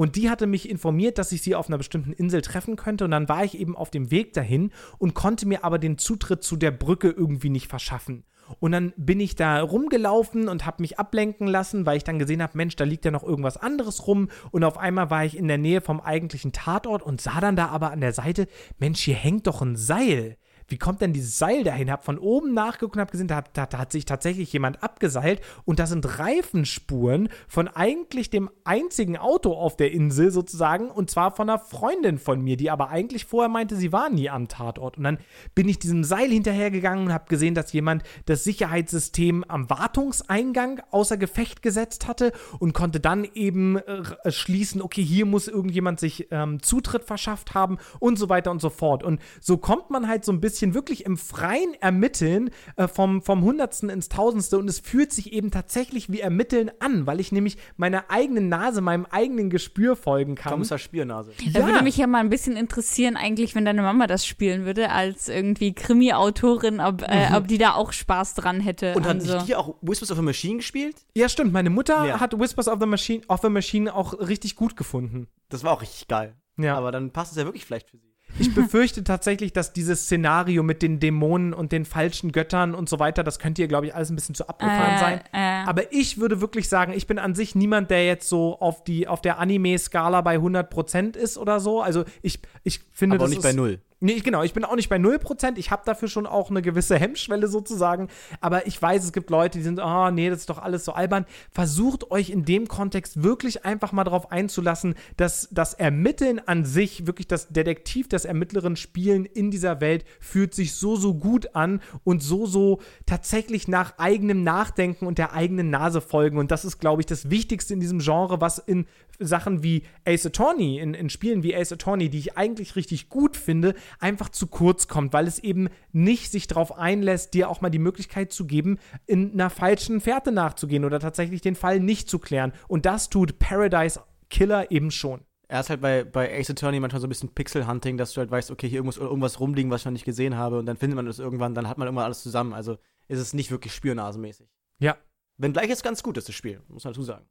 Und 0.00 0.14
die 0.14 0.30
hatte 0.30 0.46
mich 0.46 0.68
informiert, 0.68 1.18
dass 1.18 1.32
ich 1.32 1.42
sie 1.42 1.56
auf 1.56 1.66
einer 1.66 1.78
bestimmten 1.78 2.12
Insel 2.12 2.40
treffen 2.40 2.76
könnte. 2.76 3.04
Und 3.04 3.10
dann 3.10 3.28
war 3.28 3.44
ich 3.44 3.58
eben 3.58 3.76
auf 3.76 3.90
dem 3.90 4.12
Weg 4.12 4.32
dahin 4.32 4.70
und 4.98 5.14
konnte 5.14 5.44
mir 5.44 5.64
aber 5.64 5.80
den 5.80 5.98
Zutritt 5.98 6.44
zu 6.44 6.56
der 6.56 6.70
Brücke 6.70 7.10
irgendwie 7.10 7.50
nicht 7.50 7.66
verschaffen. 7.66 8.24
Und 8.60 8.72
dann 8.72 8.92
bin 8.96 9.20
ich 9.20 9.34
da 9.34 9.60
rumgelaufen 9.60 10.48
und 10.48 10.66
habe 10.66 10.82
mich 10.82 10.98
ablenken 10.98 11.46
lassen, 11.46 11.86
weil 11.86 11.96
ich 11.96 12.04
dann 12.04 12.18
gesehen 12.18 12.42
habe, 12.42 12.56
Mensch, 12.56 12.76
da 12.76 12.84
liegt 12.84 13.04
ja 13.04 13.10
noch 13.10 13.24
irgendwas 13.24 13.56
anderes 13.56 14.06
rum. 14.06 14.28
Und 14.50 14.64
auf 14.64 14.78
einmal 14.78 15.10
war 15.10 15.24
ich 15.24 15.36
in 15.36 15.48
der 15.48 15.58
Nähe 15.58 15.80
vom 15.80 16.00
eigentlichen 16.00 16.52
Tatort 16.52 17.02
und 17.02 17.20
sah 17.20 17.40
dann 17.40 17.56
da 17.56 17.68
aber 17.68 17.90
an 17.90 18.00
der 18.00 18.12
Seite, 18.12 18.46
Mensch, 18.78 19.00
hier 19.00 19.14
hängt 19.14 19.46
doch 19.46 19.62
ein 19.62 19.76
Seil. 19.76 20.36
Wie 20.68 20.76
kommt 20.78 21.00
denn 21.00 21.12
dieses 21.14 21.38
Seil 21.38 21.64
dahin? 21.64 21.90
Hab 21.90 22.04
von 22.04 22.18
oben 22.18 22.52
nachgeguckt 22.52 22.96
und 22.96 23.00
hab 23.00 23.10
gesehen, 23.10 23.26
da, 23.28 23.36
hat- 23.36 23.50
da, 23.56 23.66
da 23.66 23.78
hat 23.78 23.90
sich 23.90 24.04
tatsächlich 24.04 24.52
jemand 24.52 24.82
abgeseilt 24.82 25.40
und 25.64 25.78
da 25.78 25.86
sind 25.86 26.18
Reifenspuren 26.18 27.30
von 27.48 27.68
eigentlich 27.68 28.28
dem 28.30 28.50
einzigen 28.64 29.16
Auto 29.16 29.54
auf 29.54 29.76
der 29.76 29.92
Insel 29.92 30.30
sozusagen 30.30 30.90
und 30.90 31.10
zwar 31.10 31.30
von 31.34 31.48
einer 31.48 31.58
Freundin 31.58 32.18
von 32.18 32.42
mir, 32.42 32.56
die 32.58 32.70
aber 32.70 32.90
eigentlich 32.90 33.24
vorher 33.24 33.48
meinte, 33.48 33.76
sie 33.76 33.92
war 33.92 34.10
nie 34.10 34.28
am 34.28 34.48
Tatort. 34.48 34.98
Und 34.98 35.04
dann 35.04 35.18
bin 35.54 35.68
ich 35.68 35.78
diesem 35.78 36.04
Seil 36.04 36.28
hinterhergegangen 36.28 37.06
und 37.06 37.12
habe 37.14 37.24
gesehen, 37.28 37.54
dass 37.54 37.72
jemand 37.72 38.02
das 38.26 38.44
Sicherheitssystem 38.44 39.44
am 39.48 39.70
Wartungseingang 39.70 40.82
außer 40.90 41.16
Gefecht 41.16 41.62
gesetzt 41.62 42.06
hatte 42.08 42.32
und 42.58 42.72
konnte 42.74 43.00
dann 43.00 43.26
eben 43.34 43.76
äh, 43.78 44.02
schließen, 44.30 44.82
okay, 44.82 45.02
hier 45.02 45.24
muss 45.24 45.48
irgendjemand 45.48 45.98
sich 46.00 46.28
ähm, 46.30 46.62
Zutritt 46.62 47.04
verschafft 47.04 47.54
haben 47.54 47.78
und 48.00 48.18
so 48.18 48.28
weiter 48.28 48.50
und 48.50 48.60
so 48.60 48.70
fort. 48.70 49.02
Und 49.02 49.20
so 49.40 49.56
kommt 49.56 49.90
man 49.90 50.08
halt 50.08 50.24
so 50.24 50.32
ein 50.32 50.40
bisschen 50.40 50.57
wirklich 50.62 51.04
im 51.06 51.16
freien 51.16 51.74
Ermitteln 51.80 52.50
äh, 52.76 52.88
vom, 52.88 53.22
vom 53.22 53.42
Hundertsten 53.42 53.88
ins 53.90 54.08
Tausendste 54.08 54.58
und 54.58 54.68
es 54.68 54.78
fühlt 54.80 55.12
sich 55.12 55.32
eben 55.32 55.50
tatsächlich 55.50 56.10
wie 56.10 56.20
Ermitteln 56.20 56.70
an, 56.80 57.06
weil 57.06 57.20
ich 57.20 57.32
nämlich 57.32 57.56
meiner 57.76 58.10
eigenen 58.10 58.48
Nase, 58.48 58.80
meinem 58.80 59.06
eigenen 59.06 59.50
Gespür 59.50 59.96
folgen 59.96 60.34
kann. 60.34 60.52
Kommissar 60.52 60.78
Spiernase. 60.78 61.32
Da 61.52 61.60
Ja. 61.60 61.66
würde 61.66 61.82
mich 61.84 61.96
ja 61.96 62.06
mal 62.06 62.18
ein 62.20 62.30
bisschen 62.30 62.56
interessieren, 62.56 63.16
eigentlich, 63.16 63.54
wenn 63.54 63.64
deine 63.64 63.82
Mama 63.82 64.06
das 64.06 64.26
spielen 64.26 64.64
würde, 64.64 64.90
als 64.90 65.28
irgendwie 65.28 65.72
Krimi-Autorin, 65.74 66.80
ob, 66.80 67.02
äh, 67.02 67.28
ob 67.34 67.48
die 67.48 67.58
da 67.58 67.74
auch 67.74 67.92
Spaß 67.92 68.34
dran 68.34 68.60
hätte. 68.60 68.94
Und 68.94 69.06
hat 69.06 69.22
so. 69.22 69.34
nicht 69.34 69.48
die 69.48 69.56
auch 69.56 69.76
Whispers 69.82 70.10
of 70.10 70.18
a 70.18 70.22
Machine 70.22 70.56
gespielt? 70.56 70.96
Ja, 71.14 71.28
stimmt. 71.28 71.52
Meine 71.52 71.70
Mutter 71.70 72.04
Ja. 72.06 72.20
hat 72.20 72.38
Whispers 72.38 72.68
of 72.68 72.78
the 72.80 72.86
Machine, 72.86 73.22
of 73.28 73.40
the 73.42 73.48
Machine 73.48 73.94
auch 73.94 74.18
richtig 74.18 74.56
gut 74.56 74.76
gefunden. 74.76 75.28
Das 75.48 75.64
war 75.64 75.72
auch 75.72 75.82
richtig 75.82 76.08
geil. 76.08 76.34
Ja. 76.56 76.76
Aber 76.76 76.90
dann 76.92 77.12
passt 77.12 77.32
es 77.32 77.38
ja 77.38 77.44
wirklich 77.44 77.64
vielleicht 77.64 77.88
für 77.90 77.98
sie. 77.98 78.07
Ich 78.38 78.54
befürchte 78.54 79.04
tatsächlich, 79.04 79.52
dass 79.52 79.72
dieses 79.72 80.02
Szenario 80.04 80.62
mit 80.62 80.82
den 80.82 81.00
Dämonen 81.00 81.52
und 81.52 81.72
den 81.72 81.84
falschen 81.84 82.32
Göttern 82.32 82.74
und 82.74 82.88
so 82.88 82.98
weiter, 82.98 83.24
das 83.24 83.38
könnte 83.38 83.62
ihr, 83.62 83.68
glaube 83.68 83.86
ich, 83.86 83.94
alles 83.94 84.10
ein 84.10 84.14
bisschen 84.16 84.34
zu 84.34 84.48
abgefahren 84.48 84.94
Äh, 84.94 84.98
sein. 84.98 85.20
äh. 85.32 85.68
Aber 85.68 85.92
ich 85.92 86.18
würde 86.18 86.40
wirklich 86.40 86.68
sagen, 86.68 86.92
ich 86.94 87.06
bin 87.06 87.18
an 87.18 87.34
sich 87.34 87.54
niemand, 87.54 87.90
der 87.90 88.06
jetzt 88.06 88.28
so 88.28 88.58
auf, 88.60 88.84
die, 88.84 89.08
auf 89.08 89.20
der 89.20 89.38
Anime-Skala 89.38 90.20
bei 90.20 90.36
100% 90.36 91.16
ist 91.16 91.38
oder 91.38 91.60
so. 91.60 91.80
Also 91.82 92.04
ich, 92.22 92.40
ich 92.64 92.80
finde, 92.92 93.16
Aber 93.16 93.24
auch 93.24 93.26
das 93.26 93.30
nicht 93.30 93.38
ist, 93.38 93.44
bei 93.44 93.52
null. 93.52 93.80
Nee, 94.00 94.20
genau, 94.20 94.44
ich 94.44 94.54
bin 94.54 94.64
auch 94.64 94.76
nicht 94.76 94.88
bei 94.88 94.96
0%. 94.96 95.56
Ich 95.56 95.72
habe 95.72 95.82
dafür 95.84 96.06
schon 96.06 96.26
auch 96.26 96.50
eine 96.50 96.62
gewisse 96.62 96.96
Hemmschwelle 96.96 97.48
sozusagen. 97.48 98.08
Aber 98.40 98.68
ich 98.68 98.80
weiß, 98.80 99.02
es 99.02 99.12
gibt 99.12 99.28
Leute, 99.28 99.58
die 99.58 99.64
sind, 99.64 99.80
oh 99.82 100.10
nee, 100.10 100.30
das 100.30 100.40
ist 100.40 100.50
doch 100.50 100.58
alles 100.58 100.84
so 100.84 100.92
albern. 100.92 101.26
Versucht 101.50 102.12
euch 102.12 102.30
in 102.30 102.44
dem 102.44 102.68
Kontext 102.68 103.24
wirklich 103.24 103.64
einfach 103.64 103.90
mal 103.90 104.04
darauf 104.04 104.30
einzulassen, 104.30 104.94
dass 105.16 105.48
das 105.50 105.74
Ermitteln 105.74 106.40
an 106.46 106.64
sich, 106.64 107.08
wirklich 107.08 107.26
das 107.26 107.48
Detektiv, 107.48 108.08
das 108.08 108.24
Ermittlerin 108.24 108.76
spielen 108.76 109.24
in 109.24 109.50
dieser 109.50 109.80
Welt, 109.80 110.04
fühlt 110.20 110.54
sich 110.54 110.74
so, 110.74 110.94
so 110.94 111.14
gut 111.14 111.56
an 111.56 111.80
und 112.04 112.22
so, 112.22 112.46
so 112.46 112.80
tatsächlich 113.04 113.66
nach 113.66 113.98
eigenem 113.98 114.44
Nachdenken 114.44 115.06
und 115.06 115.18
der 115.18 115.32
eigenen 115.32 115.70
Nase 115.70 116.00
folgen. 116.00 116.38
Und 116.38 116.52
das 116.52 116.64
ist, 116.64 116.78
glaube 116.78 117.02
ich, 117.02 117.06
das 117.06 117.30
Wichtigste 117.30 117.74
in 117.74 117.80
diesem 117.80 117.98
Genre, 117.98 118.40
was 118.40 118.58
in 118.58 118.86
Sachen 119.18 119.62
wie 119.62 119.82
Ace 120.04 120.26
Attorney, 120.26 120.78
in, 120.78 120.94
in 120.94 121.10
Spielen 121.10 121.42
wie 121.42 121.54
Ace 121.54 121.72
Attorney, 121.72 122.08
die 122.08 122.18
ich 122.18 122.36
eigentlich 122.36 122.76
richtig 122.76 123.08
gut 123.08 123.36
finde, 123.36 123.74
einfach 123.98 124.28
zu 124.28 124.46
kurz 124.46 124.88
kommt, 124.88 125.12
weil 125.12 125.26
es 125.26 125.38
eben 125.38 125.68
nicht 125.92 126.30
sich 126.30 126.46
darauf 126.46 126.76
einlässt, 126.76 127.34
dir 127.34 127.48
auch 127.48 127.60
mal 127.60 127.70
die 127.70 127.78
Möglichkeit 127.78 128.32
zu 128.32 128.46
geben, 128.46 128.78
in 129.06 129.32
einer 129.32 129.50
falschen 129.50 130.00
Fährte 130.00 130.32
nachzugehen 130.32 130.84
oder 130.84 131.00
tatsächlich 131.00 131.40
den 131.40 131.54
Fall 131.54 131.80
nicht 131.80 132.08
zu 132.08 132.18
klären. 132.18 132.52
Und 132.68 132.86
das 132.86 133.08
tut 133.08 133.38
Paradise 133.38 134.00
Killer 134.30 134.70
eben 134.70 134.90
schon. 134.90 135.20
Er 135.48 135.60
ist 135.60 135.70
halt 135.70 135.80
bei, 135.80 136.04
bei 136.04 136.38
Ace 136.38 136.50
Attorney 136.50 136.78
manchmal 136.78 137.00
so 137.00 137.06
ein 137.06 137.08
bisschen 137.08 137.30
Pixel-Hunting, 137.30 137.96
dass 137.96 138.12
du 138.12 138.20
halt 138.20 138.30
weißt, 138.30 138.50
okay, 138.50 138.68
hier 138.68 138.82
muss 138.82 138.98
irgendwas 138.98 139.40
rumliegen, 139.40 139.70
was 139.70 139.80
ich 139.80 139.84
noch 139.86 139.92
nicht 139.92 140.04
gesehen 140.04 140.36
habe 140.36 140.58
und 140.58 140.66
dann 140.66 140.76
findet 140.76 140.96
man 140.96 141.06
das 141.06 141.18
irgendwann, 141.18 141.54
dann 141.54 141.68
hat 141.68 141.78
man 141.78 141.88
irgendwann 141.88 142.04
alles 142.04 142.22
zusammen. 142.22 142.52
Also 142.52 142.76
ist 143.08 143.18
es 143.18 143.32
nicht 143.32 143.50
wirklich 143.50 143.72
spürnasenmäßig. 143.72 144.46
Ja. 144.78 144.96
Wenngleich 145.38 145.70
es 145.70 145.82
ganz 145.82 146.02
gut 146.02 146.18
ist, 146.18 146.28
das 146.28 146.34
Spiel, 146.34 146.60
muss 146.68 146.84
man 146.84 146.92
dazu 146.92 147.02
sagen. 147.02 147.24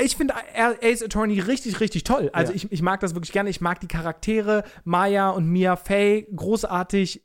Ich 0.00 0.16
finde 0.16 0.34
Ace 0.82 1.02
Attorney 1.02 1.38
richtig, 1.40 1.80
richtig 1.80 2.04
toll. 2.04 2.30
Also 2.32 2.52
Ja. 2.52 2.56
ich, 2.56 2.72
ich 2.72 2.82
mag 2.82 3.00
das 3.00 3.14
wirklich 3.14 3.32
gerne. 3.32 3.50
Ich 3.50 3.60
mag 3.60 3.80
die 3.80 3.86
Charaktere, 3.88 4.64
Maya 4.84 5.30
und 5.30 5.46
Mia 5.46 5.76
Fey, 5.76 6.26
großartig, 6.34 7.24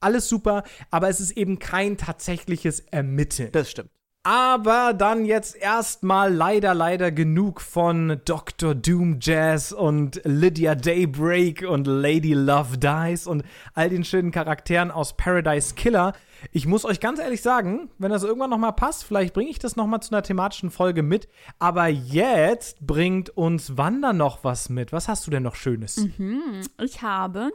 alles 0.00 0.28
super, 0.28 0.64
aber 0.90 1.08
es 1.08 1.20
ist 1.20 1.32
eben 1.32 1.58
kein 1.58 1.96
tatsächliches 1.96 2.80
Ermitteln. 2.80 3.52
Das 3.52 3.70
stimmt. 3.70 3.90
Aber 4.24 4.92
dann 4.92 5.24
jetzt 5.24 5.56
erstmal 5.56 6.34
leider, 6.34 6.74
leider 6.74 7.10
genug 7.10 7.60
von 7.60 8.20
Dr. 8.24 8.74
Doom 8.74 9.18
Jazz 9.22 9.72
und 9.72 10.20
Lydia 10.24 10.74
Daybreak 10.74 11.64
und 11.66 11.86
Lady 11.86 12.34
Love 12.34 12.76
Dies 12.78 13.26
und 13.26 13.42
all 13.74 13.88
den 13.88 14.04
schönen 14.04 14.30
Charakteren 14.30 14.90
aus 14.90 15.16
Paradise 15.16 15.74
Killer. 15.74 16.12
Ich 16.52 16.66
muss 16.66 16.84
euch 16.84 17.00
ganz 17.00 17.20
ehrlich 17.20 17.42
sagen, 17.42 17.90
wenn 17.98 18.10
das 18.10 18.22
irgendwann 18.22 18.50
nochmal 18.50 18.74
passt, 18.74 19.04
vielleicht 19.04 19.34
bringe 19.34 19.50
ich 19.50 19.58
das 19.58 19.76
nochmal 19.76 20.00
zu 20.00 20.12
einer 20.12 20.22
thematischen 20.22 20.70
Folge 20.70 21.02
mit. 21.02 21.28
Aber 21.58 21.86
jetzt 21.86 22.86
bringt 22.86 23.30
uns 23.30 23.78
Wanda 23.78 24.12
noch 24.12 24.44
was 24.44 24.68
mit. 24.68 24.92
Was 24.92 25.08
hast 25.08 25.26
du 25.26 25.30
denn 25.30 25.44
noch 25.44 25.54
Schönes? 25.54 25.96
Ich 26.82 27.02
habe 27.02 27.50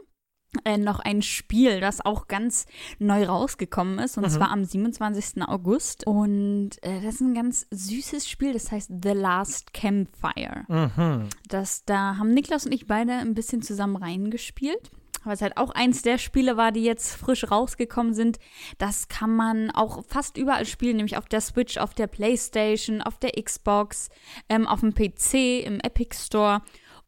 äh, 0.64 0.78
noch 0.78 1.00
ein 1.00 1.22
Spiel, 1.22 1.80
das 1.80 2.04
auch 2.04 2.28
ganz 2.28 2.66
neu 2.98 3.24
rausgekommen 3.24 3.98
ist, 3.98 4.18
und 4.18 4.28
zwar 4.30 4.50
am 4.50 4.64
27. 4.64 5.42
August. 5.46 6.06
Und 6.06 6.70
äh, 6.82 7.00
das 7.02 7.16
ist 7.16 7.20
ein 7.20 7.34
ganz 7.34 7.66
süßes 7.70 8.28
Spiel, 8.28 8.52
das 8.52 8.70
heißt 8.70 8.90
The 9.02 9.10
Last 9.10 9.72
Campfire. 9.72 10.64
Mhm. 10.68 11.28
Das, 11.48 11.84
da 11.84 12.16
haben 12.18 12.32
Niklas 12.32 12.66
und 12.66 12.72
ich 12.72 12.86
beide 12.86 13.12
ein 13.12 13.34
bisschen 13.34 13.62
zusammen 13.62 13.96
reingespielt. 13.96 14.90
Weil 15.24 15.34
es 15.34 15.42
halt 15.42 15.56
auch 15.56 15.70
eins 15.70 16.02
der 16.02 16.18
Spiele 16.18 16.58
war, 16.58 16.70
die 16.70 16.84
jetzt 16.84 17.16
frisch 17.16 17.50
rausgekommen 17.50 18.12
sind. 18.12 18.38
Das 18.76 19.08
kann 19.08 19.34
man 19.34 19.70
auch 19.70 20.04
fast 20.06 20.36
überall 20.36 20.66
spielen, 20.66 20.96
nämlich 20.96 21.16
auf 21.16 21.26
der 21.26 21.40
Switch, 21.40 21.78
auf 21.78 21.94
der 21.94 22.08
Playstation, 22.08 23.00
auf 23.00 23.18
der 23.18 23.30
Xbox, 23.42 24.10
ähm, 24.50 24.66
auf 24.66 24.80
dem 24.80 24.92
PC, 24.92 25.64
im 25.64 25.80
Epic 25.80 26.14
Store 26.14 26.60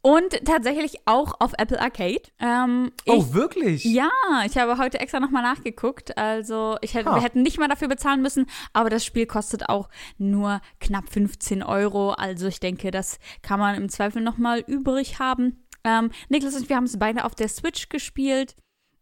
und 0.07 0.45
tatsächlich 0.45 0.99
auch 1.07 1.41
auf 1.41 1.53
Apple 1.59 1.81
Arcade. 1.81 2.23
Ähm, 2.39 2.93
Oh, 3.07 3.15
ich- 3.19 3.35
wirklich? 3.35 3.85
ja, 3.85 4.09
ich 4.47 4.57
habe 4.57 4.79
heute 4.79 5.01
extra 5.01 5.19
nochmal 5.19 5.43
nachgeguckt. 5.43 6.17
Also, 6.17 6.77
ich 6.81 6.95
hätte, 6.95 7.11
Ha. 7.11 7.17
wir 7.17 7.23
hätten 7.23 7.43
nicht 7.43 7.59
mal 7.59 7.67
dafür 7.67 7.89
bezahlen 7.89 8.23
müssen, 8.23 8.47
aber 8.73 8.89
das 8.89 9.05
Spiel 9.05 9.27
kostet 9.27 9.69
auch 9.69 9.89
nur 10.17 10.61
knapp 10.81 11.09
15 11.09 11.65
Euro. 11.65 12.13
Also, 12.13 12.47
ich 12.47 12.61
denke, 12.61 12.93
das 12.93 13.19
kann 13.43 13.59
man 13.59 13.75
im 13.75 13.89
Zweifel 13.89 14.23
nochmal 14.23 14.61
übrig 14.61 15.19
haben. 15.19 15.67
Ähm, 15.83 16.11
Niklas 16.29 16.55
und 16.55 16.69
wir 16.69 16.77
haben 16.77 16.85
es 16.85 16.99
beide 16.99 17.25
auf 17.25 17.35
der 17.35 17.49
Switch 17.49 17.89
gespielt. 17.89 18.55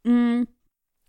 Mm, 0.05 0.45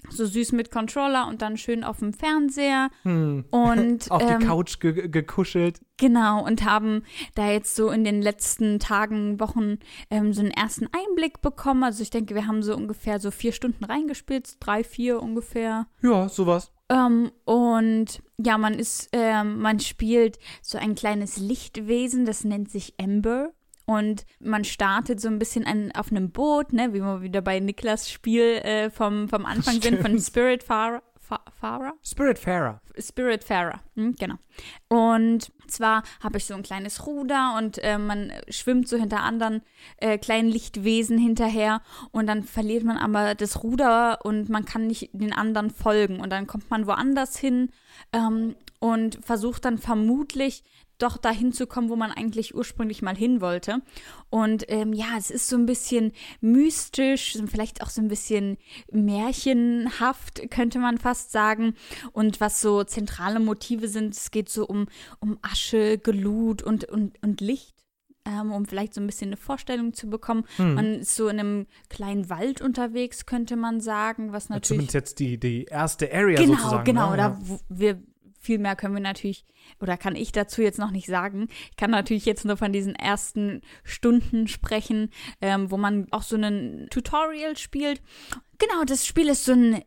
so 0.09 0.25
süß 0.25 0.51
mit 0.51 0.71
Controller 0.71 1.27
und 1.27 1.41
dann 1.41 1.57
schön 1.57 1.83
auf 1.83 1.99
dem 1.99 2.13
Fernseher. 2.13 2.89
Hm. 3.03 3.45
Und 3.49 4.11
Auf 4.11 4.21
ähm, 4.21 4.39
die 4.39 4.45
Couch 4.45 4.79
ge 4.79 5.07
gekuschelt. 5.07 5.79
Genau, 5.97 6.43
und 6.45 6.65
haben 6.65 7.03
da 7.35 7.49
jetzt 7.51 7.75
so 7.75 7.89
in 7.89 8.03
den 8.03 8.21
letzten 8.21 8.79
Tagen, 8.79 9.39
Wochen 9.39 9.79
ähm, 10.09 10.33
so 10.33 10.41
einen 10.41 10.51
ersten 10.51 10.87
Einblick 10.87 11.41
bekommen. 11.41 11.83
Also 11.83 12.03
ich 12.03 12.09
denke, 12.09 12.35
wir 12.35 12.47
haben 12.47 12.63
so 12.63 12.75
ungefähr 12.75 13.19
so 13.19 13.31
vier 13.31 13.53
Stunden 13.53 13.83
reingespielt, 13.83 14.57
drei, 14.59 14.83
vier 14.83 15.21
ungefähr. 15.21 15.87
Ja, 16.01 16.27
sowas. 16.27 16.71
Ähm, 16.89 17.31
und 17.45 18.21
ja, 18.37 18.57
man 18.57 18.75
ist, 18.75 19.09
ähm, 19.11 19.59
man 19.59 19.79
spielt 19.79 20.37
so 20.61 20.77
ein 20.77 20.95
kleines 20.95 21.37
Lichtwesen, 21.37 22.25
das 22.25 22.43
nennt 22.43 22.69
sich 22.69 22.93
Ember. 22.97 23.53
Und 23.85 24.25
man 24.39 24.63
startet 24.63 25.21
so 25.21 25.27
ein 25.27 25.39
bisschen 25.39 25.65
an, 25.65 25.91
auf 25.91 26.11
einem 26.11 26.31
Boot, 26.31 26.73
ne, 26.73 26.93
wie 26.93 27.01
wir 27.01 27.21
wieder 27.21 27.41
bei 27.41 27.59
Niklas 27.59 28.09
Spiel 28.09 28.41
äh, 28.41 28.89
vom, 28.89 29.29
vom 29.29 29.45
Anfang 29.45 29.81
sind, 29.81 30.01
von 30.01 30.11
Stimmt. 30.11 30.23
Spiritfarer. 30.23 31.01
Fa 31.27 31.39
Fahrer? 31.59 31.93
Spiritfarer. 32.03 32.81
Spiritfarer, 32.99 33.79
hm, 33.95 34.13
genau. 34.13 34.35
Und 34.89 35.51
zwar 35.65 36.03
habe 36.21 36.37
ich 36.37 36.45
so 36.45 36.53
ein 36.53 36.61
kleines 36.61 37.07
Ruder 37.07 37.55
und 37.57 37.79
äh, 37.83 37.97
man 37.97 38.31
schwimmt 38.49 38.87
so 38.87 38.97
hinter 38.97 39.21
anderen 39.23 39.63
äh, 39.97 40.19
kleinen 40.19 40.49
Lichtwesen 40.49 41.17
hinterher 41.17 41.81
und 42.11 42.27
dann 42.27 42.43
verliert 42.43 42.83
man 42.83 42.97
aber 42.97 43.33
das 43.33 43.63
Ruder 43.63 44.23
und 44.23 44.49
man 44.49 44.65
kann 44.65 44.85
nicht 44.85 45.09
den 45.13 45.33
anderen 45.33 45.71
folgen 45.71 46.19
und 46.19 46.29
dann 46.29 46.45
kommt 46.45 46.69
man 46.69 46.85
woanders 46.85 47.37
hin 47.37 47.71
ähm, 48.13 48.55
und 48.79 49.17
versucht 49.25 49.65
dann 49.65 49.79
vermutlich 49.79 50.63
doch 50.97 51.17
dahin 51.17 51.51
zu 51.51 51.67
kommen, 51.67 51.89
wo 51.89 51.95
man 51.95 52.11
eigentlich 52.11 52.55
ursprünglich 52.55 53.01
mal 53.01 53.15
hin 53.15 53.41
wollte. 53.41 53.81
Und 54.29 54.65
ähm, 54.69 54.93
ja, 54.93 55.15
es 55.17 55.29
ist 55.29 55.47
so 55.47 55.55
ein 55.57 55.65
bisschen 55.65 56.11
mystisch, 56.41 57.37
vielleicht 57.47 57.81
auch 57.81 57.89
so 57.89 58.01
ein 58.01 58.07
bisschen 58.07 58.57
märchenhaft, 58.91 60.49
könnte 60.49 60.79
man 60.79 60.97
fast 60.97 61.31
sagen. 61.31 61.73
Und 62.11 62.41
was 62.41 62.61
so 62.61 62.83
zentrale 62.83 63.39
Motive 63.39 63.87
sind, 63.87 64.15
es 64.15 64.31
geht 64.31 64.49
so 64.49 64.65
um, 64.65 64.87
um 65.19 65.37
Asche, 65.41 65.97
Glut 65.97 66.61
und, 66.63 66.85
und, 66.85 67.21
und 67.23 67.41
Licht. 67.41 67.73
Ähm, 68.27 68.51
um 68.51 68.65
vielleicht 68.65 68.95
so 68.95 69.01
ein 69.01 69.05
bisschen 69.05 69.27
eine 69.27 69.37
Vorstellung 69.37 69.93
zu 69.93 70.09
bekommen. 70.09 70.45
Hm. 70.55 70.73
Man 70.73 70.85
ist 71.01 71.13
so 71.13 71.27
in 71.27 71.39
einem 71.39 71.67
kleinen 71.89 72.27
Wald 72.27 72.59
unterwegs, 72.59 73.27
könnte 73.27 73.55
man 73.55 73.81
sagen, 73.81 74.31
was 74.31 74.49
natürlich. 74.49 74.67
Zumindest 74.67 74.93
jetzt 74.95 75.19
die, 75.19 75.39
die 75.39 75.65
erste 75.65 76.11
Area 76.11 76.41
Genau, 76.41 76.55
sozusagen. 76.57 76.85
genau. 76.85 77.11
ne? 77.11 77.17
Da 77.17 77.37
wo 77.39 77.59
wir 77.69 78.01
viel 78.45 78.59
mehr 78.59 78.75
können 78.75 78.93
wir 78.93 79.01
natürlich 79.01 79.45
oder 79.81 79.97
kann 79.97 80.15
ich 80.15 80.31
dazu 80.31 80.61
jetzt 80.61 80.79
noch 80.79 80.91
nicht 80.91 81.07
sagen. 81.07 81.47
Ich 81.71 81.77
kann 81.77 81.91
natürlich 81.91 82.25
jetzt 82.25 82.45
nur 82.45 82.57
von 82.57 82.71
diesen 82.71 82.95
ersten 82.95 83.61
Stunden 83.83 84.47
sprechen, 84.47 85.09
ähm, 85.41 85.71
wo 85.71 85.77
man 85.77 86.07
auch 86.11 86.21
so 86.21 86.37
ein 86.37 86.87
Tutorial 86.91 87.57
spielt. 87.57 88.01
Genau, 88.59 88.83
das 88.85 89.05
Spiel 89.05 89.27
ist 89.27 89.45
so 89.45 89.53
ein 89.53 89.83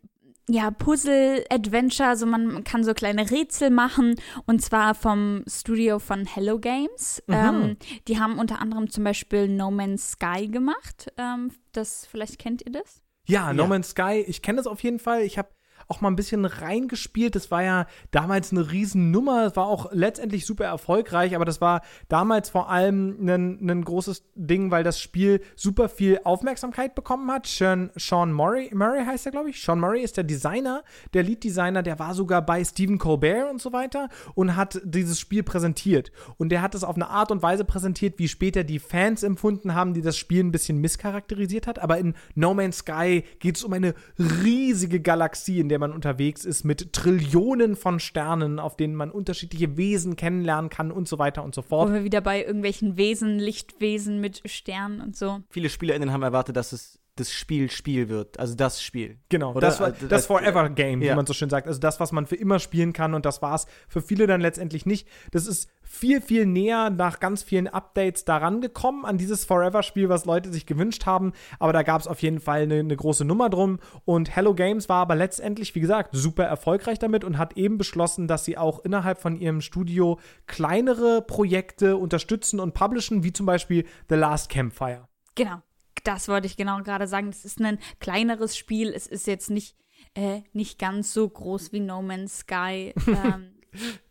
ja, 0.51 0.71
Puzzle-Adventure, 0.71 2.09
also 2.09 2.25
man 2.25 2.65
kann 2.65 2.83
so 2.83 2.95
kleine 2.95 3.31
Rätsel 3.31 3.69
machen 3.71 4.15
und 4.47 4.63
zwar 4.63 4.95
vom 4.95 5.45
Studio 5.47 5.99
von 5.99 6.25
Hello 6.25 6.59
Games. 6.59 7.23
Mhm. 7.27 7.35
Ähm, 7.35 7.77
die 8.09 8.19
haben 8.19 8.39
unter 8.39 8.61
anderem 8.61 8.91
zum 8.91 9.05
Beispiel 9.05 9.47
No 9.49 9.71
Man's 9.71 10.13
Sky 10.13 10.49
gemacht. 10.49 11.13
Ähm, 11.19 11.53
das, 11.73 12.07
vielleicht 12.07 12.39
kennt 12.39 12.63
ihr 12.65 12.73
das? 12.73 13.03
Ja, 13.27 13.53
No 13.53 13.65
Ja. 13.65 13.69
Man's 13.69 13.91
Sky, 13.91 14.25
ich 14.27 14.41
kenne 14.41 14.57
das 14.57 14.67
auf 14.67 14.83
jeden 14.83 14.99
Fall. 14.99 15.23
Ich 15.23 15.37
habe 15.37 15.51
auch 15.89 16.03
mal 16.03 16.11
ein 16.11 16.17
bisschen 16.17 16.45
reingespielt. 16.45 17.35
Das 17.35 17.51
war 17.51 17.63
ja 17.63 17.87
damals 18.11 18.53
eine 18.53 18.71
Riesennummer. 18.71 19.47
Es 19.47 19.57
war 19.57 19.67
auch 19.67 19.91
letztendlich 19.93 20.45
super 20.45 20.67
erfolgreich, 20.67 21.35
aber 21.35 21.47
das 21.47 21.61
war 21.61 21.81
damals 22.09 22.51
vor 22.51 22.71
allem 22.71 23.17
ein, 23.27 23.69
ein 23.69 23.85
großes 23.85 24.25
Ding, 24.35 24.71
weil 24.71 24.85
das 24.85 25.01
Spiel 25.01 25.41
super 25.57 25.89
viel 25.89 26.21
Aufmerksamkeit 26.25 26.95
bekommen 26.95 27.31
hat. 27.31 27.47
Sean, 27.47 27.91
Sean 27.97 28.33
Murray, 28.33 28.71
Murray 28.75 29.05
heißt 29.05 29.27
er, 29.27 29.33
glaube 29.33 29.51
ich. 29.51 29.63
Sean 29.63 29.81
Murray 29.81 30.03
ist 30.03 30.19
der 30.19 30.25
Designer, 30.25 30.85
der 31.15 31.23
Lead-Designer, 31.23 31.83
der 31.83 31.99
war 31.99 32.15
sogar 32.15 32.43
bei 32.43 32.63
Stephen 32.65 32.99
Colbert 32.99 33.51
und 33.51 33.61
so 33.61 33.73
weiter 33.73 34.09
und 34.35 34.57
hat 34.57 34.81
dieses 34.85 35.19
Spiel 35.19 35.43
präsentiert. 35.43 36.13
Und 36.37 36.51
der 36.51 36.61
hat 36.61 36.75
es 36.75 36.85
auf 36.85 36.97
eine 36.97 37.09
Art 37.09 37.31
und 37.31 37.43
Weise 37.43 37.65
präsentiert, 37.65 38.19
wie 38.19 38.29
später 38.29 38.63
die 38.63 38.79
Fans 38.79 39.23
empfunden 39.23 39.75
haben, 39.75 39.95
die 39.95 40.03
das 40.03 40.19
Spiel 40.19 40.45
ein 40.45 40.53
bisschen 40.53 40.79
misscharakterisiert 40.79 41.67
hat. 41.67 41.79
Aber 41.79 41.99
in 41.99 42.15
No 42.35 42.53
Man's 42.53 42.79
Sky 42.79 43.25
geht 43.39 43.57
es 43.57 43.65
um 43.65 43.73
eine 43.73 43.95
riesige 44.19 45.01
Galaxie, 45.01 45.61
in 45.61 45.69
der 45.69 45.78
man 45.79 45.93
unterwegs 45.93 46.45
ist, 46.45 46.65
mit 46.65 46.93
Trillionen 46.93 47.77
von 47.77 48.01
Sternen, 48.01 48.59
auf 48.59 48.77
denen 48.77 48.95
man 48.95 49.11
unterschiedliche 49.11 49.77
Wesen 49.77 50.17
kennenlernen 50.17 50.71
kann 50.71 50.91
und 50.91 51.09
so 51.09 51.19
weiter 51.19 51.45
und 51.45 51.55
so 51.55 51.63
Wo 51.63 51.69
fort. 51.69 51.93
wir 51.93 52.05
wieder 52.05 52.21
bei 52.21 52.45
irgendwelchen 52.45 52.97
Wesen, 52.97 53.39
Lichtwesen 53.39 54.21
mit 54.21 54.43
Sternen 54.45 55.01
und 55.01 55.17
so. 55.17 55.41
Viele 55.51 55.69
SpielerInnen 55.69 56.13
haben 56.13 56.23
erwartet, 56.23 56.57
dass 56.57 56.73
es 56.73 57.01
das 57.19 57.33
Spiel 57.33 57.71
Spiel 57.71 58.09
wird. 58.09 58.39
Also 58.39 58.55
das 58.55 58.83
Spiel. 58.83 59.19
Genau, 59.29 59.53
Oder? 59.53 59.61
das 59.61 59.81
war 59.81 59.93
das 59.93 60.27
Forever 60.27 60.71
Game, 60.71 61.01
wie 61.01 61.07
ja. 61.07 61.17
man 61.17 61.27
so 61.27 61.33
schön 61.33 61.51
sagt. 61.51 61.67
Also 61.67 61.81
das, 61.81 62.01
was 62.01 62.13
man 62.13 62.27
für 62.27 62.37
immer 62.37 62.59
spielen 62.59 62.93
kann 62.93 63.15
und 63.15 63.25
das 63.25 63.43
war's 63.43 63.67
für 63.89 64.01
viele 64.01 64.27
dann 64.27 64.41
letztendlich 64.41 64.87
nicht. 64.87 65.09
Das 65.33 65.47
ist 65.47 65.71
viel, 65.83 66.21
viel 66.21 66.47
näher 66.47 66.91
nach 66.91 67.19
ganz 67.19 67.43
vielen 67.43 67.67
Updates 67.67 68.25
daran 68.25 68.61
gekommen, 68.61 69.05
an 69.05 69.19
dieses 69.19 69.45
Forever-Spiel, 69.45 70.09
was 70.09 70.27
Leute 70.27 70.53
sich 70.53 70.67
gewünscht 70.67 71.07
haben. 71.07 71.33
Aber 71.59 71.73
da 71.73 71.83
gab 71.83 72.01
es 72.01 72.07
auf 72.07 72.23
jeden 72.23 72.41
Fall 72.41 72.63
eine, 72.63 72.81
eine 72.81 72.97
große 72.97 73.25
Nummer 73.25 73.49
drum. 73.49 73.79
Und 74.05 74.35
Hello 74.35 74.55
Games 74.55 74.89
war 74.89 75.03
aber 75.03 75.15
letztendlich, 75.15 75.75
wie 75.75 75.81
gesagt, 75.81 76.11
super 76.13 76.45
erfolgreich 76.45 76.99
damit 76.99 77.25
und 77.25 77.39
hat 77.39 77.57
eben 77.57 77.79
beschlossen, 77.79 78.29
dass 78.29 78.45
sie 78.45 78.59
auch 78.59 78.85
innerhalb 78.85 79.19
von 79.19 79.37
ihrem 79.37 79.61
Studio 79.61 80.19
kleinere 80.47 81.23
Projekte 81.23 81.97
unterstützen 81.97 82.61
und 82.61 82.75
publishen, 82.75 83.25
wie 83.25 83.33
zum 83.33 83.47
Beispiel 83.47 83.85
The 84.09 84.17
Last 84.17 84.51
Campfire. 84.51 85.09
Genau. 85.35 85.63
Das 86.05 86.29
wollte 86.29 86.47
ich 86.47 86.57
genau 86.57 86.83
gerade 86.83 87.07
sagen. 87.07 87.29
Es 87.29 87.45
ist 87.45 87.61
ein 87.61 87.79
kleineres 88.01 88.57
Spiel. 88.57 88.89
Es 88.89 89.07
ist 89.07 89.27
jetzt 89.27 89.51
nicht, 89.51 89.77
äh, 90.15 90.43
nicht 90.53 90.79
ganz 90.79 91.13
so 91.13 91.29
groß 91.29 91.73
wie 91.73 91.81
No 91.81 92.03
Man's 92.03 92.41
Sky. 92.41 92.95
Ähm, 93.07 93.55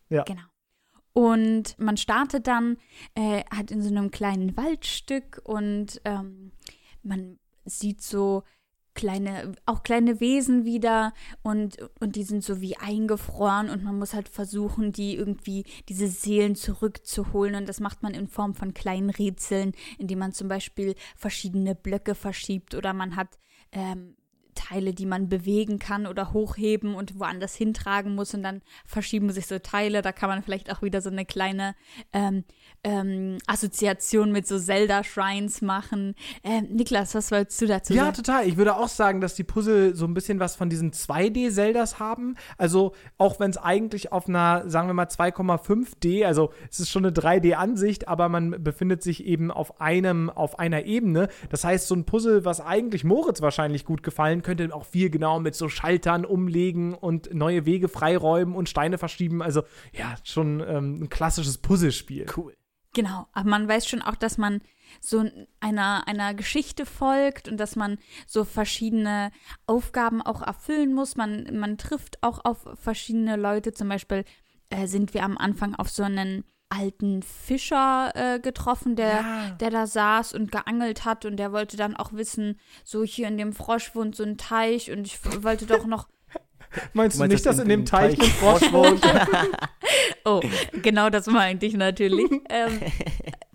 Ja. 0.09 0.23
Genau. 0.23 0.41
Und 1.13 1.77
man 1.79 1.97
startet 1.97 2.47
dann 2.47 2.77
äh, 3.15 3.43
halt 3.53 3.71
in 3.71 3.81
so 3.81 3.89
einem 3.89 4.11
kleinen 4.11 4.55
Waldstück 4.55 5.41
und 5.43 5.99
ähm, 6.05 6.51
man 7.01 7.39
sieht 7.65 8.01
so 8.01 8.43
kleine, 8.97 9.53
auch 9.67 9.83
kleine 9.83 10.19
Wesen 10.19 10.65
wieder 10.65 11.13
und, 11.43 11.77
und 11.99 12.15
die 12.15 12.23
sind 12.23 12.43
so 12.43 12.59
wie 12.61 12.77
eingefroren 12.77 13.69
und 13.69 13.83
man 13.83 13.97
muss 13.97 14.15
halt 14.15 14.27
versuchen, 14.27 14.91
die 14.91 15.15
irgendwie, 15.15 15.65
diese 15.87 16.07
Seelen 16.07 16.55
zurückzuholen 16.55 17.55
und 17.55 17.69
das 17.69 17.79
macht 17.79 18.01
man 18.01 18.15
in 18.15 18.27
Form 18.27 18.55
von 18.55 18.73
kleinen 18.73 19.11
Rätseln, 19.11 19.73
indem 19.99 20.19
man 20.19 20.33
zum 20.33 20.47
Beispiel 20.47 20.95
verschiedene 21.15 21.75
Blöcke 21.75 22.15
verschiebt 22.15 22.73
oder 22.73 22.91
man 22.93 23.15
hat 23.15 23.37
ähm, 23.71 24.15
Teile, 24.57 24.93
die 24.93 25.05
man 25.05 25.29
bewegen 25.29 25.79
kann 25.79 26.07
oder 26.07 26.33
hochheben 26.33 26.95
und 26.95 27.19
woanders 27.19 27.55
hintragen 27.55 28.15
muss 28.15 28.33
und 28.33 28.43
dann 28.43 28.61
verschieben 28.85 29.31
sich 29.31 29.47
so 29.47 29.59
Teile. 29.59 30.01
Da 30.01 30.11
kann 30.11 30.29
man 30.29 30.43
vielleicht 30.43 30.71
auch 30.71 30.81
wieder 30.81 31.01
so 31.01 31.09
eine 31.09 31.25
kleine 31.25 31.75
ähm, 32.11 32.43
ähm, 32.83 33.37
Assoziation 33.47 34.31
mit 34.31 34.47
so 34.47 34.57
Zelda-Shrines 34.57 35.61
machen. 35.61 36.15
Ähm, 36.43 36.67
Niklas, 36.71 37.13
was 37.15 37.31
wolltest 37.31 37.61
du 37.61 37.67
dazu 37.67 37.93
ja, 37.93 38.05
sagen? 38.05 38.15
Ja, 38.15 38.23
total. 38.23 38.47
Ich 38.47 38.57
würde 38.57 38.75
auch 38.75 38.87
sagen, 38.87 39.21
dass 39.21 39.35
die 39.35 39.43
Puzzle 39.43 39.95
so 39.95 40.05
ein 40.05 40.13
bisschen 40.13 40.39
was 40.39 40.55
von 40.55 40.69
diesen 40.69 40.91
2D-Zeldas 40.91 41.99
haben. 41.99 42.35
Also 42.57 42.93
auch 43.17 43.39
wenn 43.39 43.51
es 43.51 43.57
eigentlich 43.57 44.11
auf 44.11 44.27
einer, 44.27 44.69
sagen 44.69 44.87
wir 44.87 44.93
mal, 44.93 45.05
2,5D, 45.05 46.25
also 46.25 46.51
es 46.69 46.79
ist 46.79 46.89
schon 46.89 47.05
eine 47.05 47.13
3D-Ansicht, 47.13 48.07
aber 48.07 48.29
man 48.29 48.63
befindet 48.63 49.03
sich 49.03 49.25
eben 49.25 49.51
auf 49.51 49.79
einem, 49.79 50.29
auf 50.29 50.59
einer 50.59 50.85
Ebene. 50.85 51.27
Das 51.49 51.63
heißt, 51.63 51.87
so 51.87 51.95
ein 51.95 52.05
Puzzle, 52.05 52.45
was 52.45 52.61
eigentlich 52.61 53.03
Moritz 53.03 53.41
wahrscheinlich 53.41 53.85
gut 53.85 54.01
gefallen 54.01 54.41
könnte, 54.47 54.73
auch 54.73 54.85
viel 54.85 55.09
genau 55.09 55.41
mit 55.41 55.55
so 55.55 55.67
Schaltern 55.67 56.23
umlegen 56.23 56.93
und 56.93 57.33
neue 57.33 57.65
Wege 57.65 57.89
freiräumen 57.89 58.55
und 58.55 58.69
Steine 58.69 58.97
verschieben. 58.97 59.41
Also 59.41 59.63
ja, 59.91 60.15
schon 60.23 60.61
ähm, 60.61 61.03
ein 61.03 61.09
klassisches 61.09 61.57
Puzzlespiel. 61.57 62.27
Cool. 62.35 62.55
Genau, 62.93 63.27
aber 63.33 63.49
man 63.49 63.67
weiß 63.67 63.85
schon 63.87 64.01
auch, 64.01 64.15
dass 64.15 64.37
man 64.37 64.61
so 65.01 65.29
einer, 65.59 66.07
einer 66.07 66.33
Geschichte 66.33 66.85
folgt 66.85 67.49
und 67.49 67.57
dass 67.57 67.75
man 67.75 67.97
so 68.25 68.45
verschiedene 68.45 69.31
Aufgaben 69.65 70.21
auch 70.21 70.41
erfüllen 70.41 70.93
muss. 70.93 71.17
Man, 71.17 71.59
man 71.59 71.77
trifft 71.77 72.23
auch 72.23 72.45
auf 72.45 72.65
verschiedene 72.75 73.35
Leute. 73.35 73.73
Zum 73.73 73.89
Beispiel 73.89 74.23
äh, 74.69 74.87
sind 74.87 75.13
wir 75.13 75.23
am 75.23 75.37
Anfang 75.37 75.75
auf 75.75 75.89
so 75.89 76.03
einen 76.03 76.45
alten 76.69 77.23
Fischer 77.23 78.11
äh, 78.15 78.39
getroffen, 78.39 78.95
der, 78.95 79.07
Ja. 79.21 79.49
der 79.59 79.69
da 79.69 79.87
saß 79.87 80.33
und 80.33 80.51
geangelt 80.51 81.05
hat 81.05 81.25
und 81.25 81.37
der 81.37 81.51
wollte 81.51 81.77
dann 81.77 81.95
auch 81.95 82.13
wissen, 82.13 82.59
so 82.83 83.03
hier 83.03 83.27
in 83.27 83.37
dem 83.37 83.53
Frosch 83.53 83.95
wohnt 83.95 84.15
so 84.15 84.23
ein 84.23 84.37
Teich 84.37 84.91
und 84.91 85.07
ich 85.07 85.19
wollte 85.43 85.65
doch 85.65 85.85
noch 85.85 86.07
Meinst 86.93 87.15
du 87.15 87.19
Meinst 87.21 87.33
nicht, 87.33 87.45
dass 87.45 87.59
in 87.59 87.69
dem 87.69 87.85
Teich 87.85 88.19
ein 88.19 88.25
ein 88.25 88.31
Frosch 88.31 88.71
wohnt? 88.71 89.01
Oh, 90.25 90.41
genau 90.81 91.09
das 91.09 91.27
meinte 91.27 91.65
ich 91.65 91.73
natürlich. 91.75 92.29
ähm, 92.49 92.81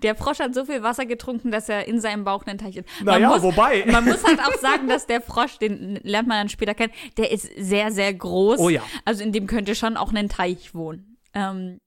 der 0.02 0.16
Frosch 0.16 0.38
hat 0.38 0.54
so 0.54 0.64
viel 0.64 0.82
Wasser 0.82 1.04
getrunken, 1.04 1.50
dass 1.50 1.68
er 1.68 1.86
in 1.86 2.00
seinem 2.00 2.24
Bauch 2.24 2.46
einen 2.46 2.56
Teich 2.56 2.76
ist. 2.78 2.88
Man 3.04 3.16
Naja, 3.20 3.28
muss, 3.28 3.42
wobei. 3.42 3.84
Man 3.84 4.06
muss 4.06 4.24
halt 4.24 4.40
auch 4.40 4.54
sagen, 4.58 4.88
dass 4.88 5.06
der 5.06 5.20
Frosch, 5.20 5.58
den 5.58 5.96
lernt 6.02 6.28
man 6.28 6.38
dann 6.38 6.48
später 6.48 6.72
kennen, 6.72 6.92
der 7.18 7.30
ist 7.30 7.50
sehr, 7.58 7.92
sehr 7.92 8.14
groß. 8.14 8.58
Oh 8.58 8.70
ja. 8.70 8.80
Also 9.04 9.22
in 9.22 9.32
dem 9.32 9.46
könnte 9.46 9.74
schon 9.74 9.98
auch 9.98 10.14
ein 10.14 10.30
Teich 10.30 10.74
wohnen. 10.74 11.18
Ähm, 11.34 11.78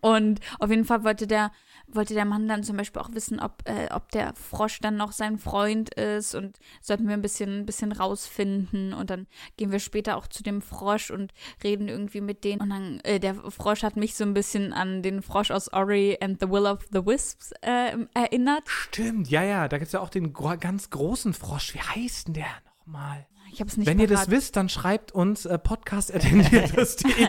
und 0.00 0.40
auf 0.58 0.70
jeden 0.70 0.84
Fall 0.84 1.04
wollte 1.04 1.26
der, 1.26 1.52
wollte 1.86 2.14
der 2.14 2.24
Mann 2.24 2.48
dann 2.48 2.64
zum 2.64 2.76
Beispiel 2.76 3.00
auch 3.00 3.12
wissen, 3.12 3.40
ob, 3.40 3.62
äh, 3.64 3.88
ob 3.92 4.10
der 4.10 4.34
Frosch 4.34 4.80
dann 4.80 4.96
noch 4.96 5.12
sein 5.12 5.38
Freund 5.38 5.94
ist 5.94 6.34
und 6.34 6.58
sollten 6.80 7.06
wir 7.06 7.14
ein 7.14 7.22
bisschen, 7.22 7.60
ein 7.60 7.66
bisschen 7.66 7.92
rausfinden 7.92 8.92
und 8.92 9.10
dann 9.10 9.26
gehen 9.56 9.70
wir 9.72 9.78
später 9.78 10.16
auch 10.16 10.26
zu 10.26 10.42
dem 10.42 10.62
Frosch 10.62 11.10
und 11.10 11.32
reden 11.62 11.88
irgendwie 11.88 12.20
mit 12.20 12.44
denen 12.44 12.62
und 12.62 12.70
dann, 12.70 13.00
äh, 13.00 13.20
der 13.20 13.34
Frosch 13.34 13.82
hat 13.82 13.96
mich 13.96 14.14
so 14.16 14.24
ein 14.24 14.34
bisschen 14.34 14.72
an 14.72 15.02
den 15.02 15.22
Frosch 15.22 15.50
aus 15.50 15.72
Ori 15.72 16.18
and 16.20 16.40
the 16.40 16.48
Will 16.48 16.66
of 16.66 16.86
the 16.92 17.04
Wisps 17.06 17.52
äh, 17.62 17.96
erinnert. 18.14 18.68
Stimmt, 18.68 19.28
ja, 19.30 19.42
ja. 19.42 19.68
Da 19.68 19.78
gibt 19.78 19.86
es 19.86 19.92
ja 19.92 20.00
auch 20.00 20.08
den 20.10 20.32
gro 20.32 20.56
ganz 20.58 20.90
großen 20.90 21.34
Frosch. 21.34 21.74
Wie 21.74 21.80
heißt 21.80 22.28
denn 22.28 22.34
der 22.34 22.46
nochmal? 22.80 23.26
Ich 23.52 23.60
habe 23.60 23.70
es 23.70 23.76
nicht 23.76 23.86
Wenn 23.86 23.98
ihr 23.98 24.06
das 24.08 24.20
parat. 24.26 24.30
wisst, 24.30 24.56
dann 24.56 24.68
schreibt 24.68 25.12
uns 25.12 25.46
äh, 25.46 25.58
podcast.de. 25.58 27.28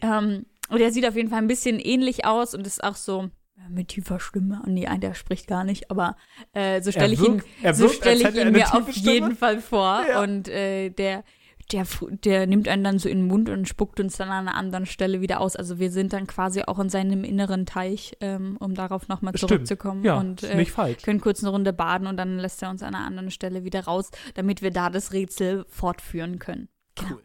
Ähm, 0.00 0.46
und 0.72 0.80
er 0.80 0.90
sieht 0.92 1.06
auf 1.06 1.14
jeden 1.14 1.28
Fall 1.28 1.38
ein 1.38 1.46
bisschen 1.48 1.78
ähnlich 1.78 2.24
aus 2.24 2.54
und 2.54 2.66
ist 2.66 2.82
auch 2.82 2.96
so 2.96 3.30
äh, 3.56 3.68
mit 3.70 3.88
tiefer 3.88 4.18
Stimme. 4.18 4.62
Und 4.66 4.74
nee, 4.74 4.88
der 4.98 5.14
spricht 5.14 5.46
gar 5.46 5.64
nicht, 5.64 5.90
aber 5.90 6.16
äh, 6.52 6.80
so 6.82 6.90
stelle 6.90 7.12
ich 7.14 7.20
ihn, 7.20 7.40
wirkt- 7.40 7.46
er 7.62 7.74
so 7.74 7.88
stelle 7.88 8.28
ich 8.28 8.36
ihn 8.36 8.52
mir 8.52 8.74
auf 8.74 8.90
Stimme. 8.92 9.12
jeden 9.12 9.36
Fall 9.36 9.60
vor. 9.60 10.04
Ja. 10.08 10.20
Und 10.22 10.48
äh, 10.48 10.90
der, 10.90 11.24
der, 11.70 11.86
der 12.24 12.46
nimmt 12.46 12.68
einen 12.68 12.84
dann 12.84 12.98
so 12.98 13.08
in 13.08 13.18
den 13.20 13.26
Mund 13.28 13.48
und 13.48 13.68
spuckt 13.68 14.00
uns 14.00 14.16
dann 14.16 14.28
an 14.30 14.48
einer 14.48 14.56
anderen 14.56 14.84
Stelle 14.84 15.20
wieder 15.20 15.40
aus. 15.40 15.56
Also 15.56 15.78
wir 15.78 15.90
sind 15.90 16.12
dann 16.12 16.26
quasi 16.26 16.62
auch 16.62 16.78
in 16.78 16.88
seinem 16.88 17.24
inneren 17.24 17.64
Teich, 17.66 18.16
ähm, 18.20 18.56
um 18.58 18.74
darauf 18.74 19.08
nochmal 19.08 19.32
zurückzukommen. 19.34 20.04
Ja, 20.04 20.18
und 20.18 20.42
äh, 20.42 20.56
nicht 20.56 20.72
falsch. 20.72 21.02
können 21.02 21.20
kurz 21.20 21.42
eine 21.42 21.50
Runde 21.50 21.72
baden 21.72 22.06
und 22.08 22.16
dann 22.16 22.38
lässt 22.38 22.62
er 22.62 22.70
uns 22.70 22.82
an 22.82 22.94
einer 22.94 23.06
anderen 23.06 23.30
Stelle 23.30 23.64
wieder 23.64 23.84
raus, 23.84 24.10
damit 24.34 24.60
wir 24.60 24.70
da 24.70 24.90
das 24.90 25.12
Rätsel 25.12 25.64
fortführen 25.68 26.38
können. 26.38 26.68
Genau. 26.96 27.18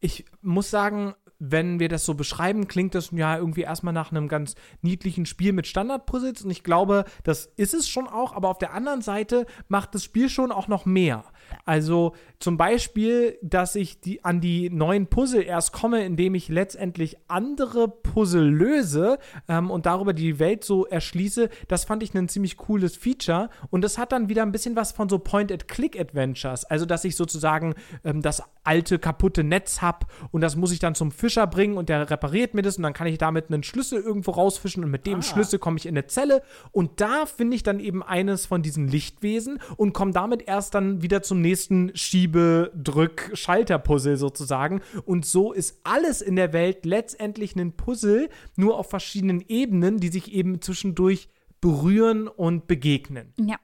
Ich 0.00 0.26
muss 0.42 0.70
sagen, 0.70 1.14
wenn 1.50 1.78
wir 1.78 1.88
das 1.88 2.04
so 2.04 2.14
beschreiben, 2.14 2.68
klingt 2.68 2.94
das 2.94 3.10
ja 3.10 3.36
irgendwie 3.36 3.62
erstmal 3.62 3.92
nach 3.92 4.10
einem 4.10 4.28
ganz 4.28 4.54
niedlichen 4.82 5.26
Spiel 5.26 5.52
mit 5.52 5.66
Standardpuzzles. 5.66 6.42
Und 6.42 6.50
ich 6.50 6.62
glaube, 6.62 7.04
das 7.22 7.46
ist 7.56 7.74
es 7.74 7.88
schon 7.88 8.06
auch. 8.06 8.34
Aber 8.34 8.48
auf 8.48 8.58
der 8.58 8.72
anderen 8.72 9.02
Seite 9.02 9.46
macht 9.68 9.94
das 9.94 10.04
Spiel 10.04 10.28
schon 10.28 10.52
auch 10.52 10.68
noch 10.68 10.86
mehr. 10.86 11.24
Also 11.64 12.14
zum 12.38 12.56
Beispiel, 12.56 13.38
dass 13.42 13.74
ich 13.74 14.00
die, 14.00 14.24
an 14.24 14.40
die 14.40 14.70
neuen 14.70 15.06
Puzzle 15.06 15.42
erst 15.42 15.72
komme, 15.72 16.04
indem 16.04 16.34
ich 16.34 16.48
letztendlich 16.48 17.16
andere 17.28 17.88
Puzzle 17.88 18.48
löse 18.48 19.18
ähm, 19.48 19.70
und 19.70 19.86
darüber 19.86 20.12
die 20.12 20.38
Welt 20.38 20.64
so 20.64 20.86
erschließe. 20.86 21.48
Das 21.68 21.84
fand 21.84 22.02
ich 22.02 22.14
ein 22.14 22.28
ziemlich 22.28 22.56
cooles 22.56 22.96
Feature. 22.96 23.50
Und 23.70 23.82
das 23.82 23.98
hat 23.98 24.12
dann 24.12 24.28
wieder 24.28 24.42
ein 24.42 24.52
bisschen 24.52 24.76
was 24.76 24.92
von 24.92 25.08
so 25.08 25.18
Point-and-Click-Adventures. 25.18 26.64
Also, 26.66 26.86
dass 26.86 27.04
ich 27.04 27.16
sozusagen 27.16 27.74
ähm, 28.04 28.20
das 28.22 28.42
alte, 28.64 28.98
kaputte 28.98 29.44
Netz 29.44 29.82
habe 29.82 30.06
und 30.32 30.40
das 30.40 30.56
muss 30.56 30.72
ich 30.72 30.78
dann 30.78 30.94
zum 30.94 31.12
Fischer 31.12 31.46
bringen 31.46 31.76
und 31.76 31.88
der 31.88 32.10
repariert 32.10 32.54
mir 32.54 32.62
das 32.62 32.76
und 32.76 32.82
dann 32.82 32.94
kann 32.94 33.06
ich 33.06 33.18
damit 33.18 33.50
einen 33.50 33.62
Schlüssel 33.62 34.00
irgendwo 34.00 34.32
rausfischen 34.32 34.82
und 34.82 34.90
mit 34.90 35.06
dem 35.06 35.22
Schlüssel 35.22 35.58
komme 35.58 35.76
ich 35.76 35.86
in 35.86 35.94
eine 35.94 36.06
Zelle 36.06 36.42
und 36.72 37.00
da 37.00 37.26
finde 37.26 37.56
ich 37.56 37.62
dann 37.62 37.78
eben 37.78 38.02
eines 38.02 38.46
von 38.46 38.62
diesen 38.62 38.88
Lichtwesen 38.88 39.60
und 39.76 39.92
komme 39.92 40.12
damit 40.12 40.48
erst 40.48 40.74
dann 40.74 41.02
wieder 41.02 41.22
zum 41.34 41.40
nächsten 41.40 41.90
Schiebe-Drück-Schalter-Puzzle 41.96 44.16
sozusagen. 44.16 44.82
Und 45.04 45.26
so 45.26 45.52
ist 45.52 45.80
alles 45.82 46.22
in 46.22 46.36
der 46.36 46.52
Welt 46.52 46.86
letztendlich 46.86 47.56
ein 47.56 47.72
Puzzle, 47.72 48.28
nur 48.54 48.78
auf 48.78 48.88
verschiedenen 48.88 49.40
Ebenen, 49.48 49.98
die 49.98 50.10
sich 50.10 50.32
eben 50.32 50.62
zwischendurch 50.62 51.28
berühren 51.60 52.28
und 52.28 52.68
begegnen. 52.68 53.34
Ja. 53.36 53.56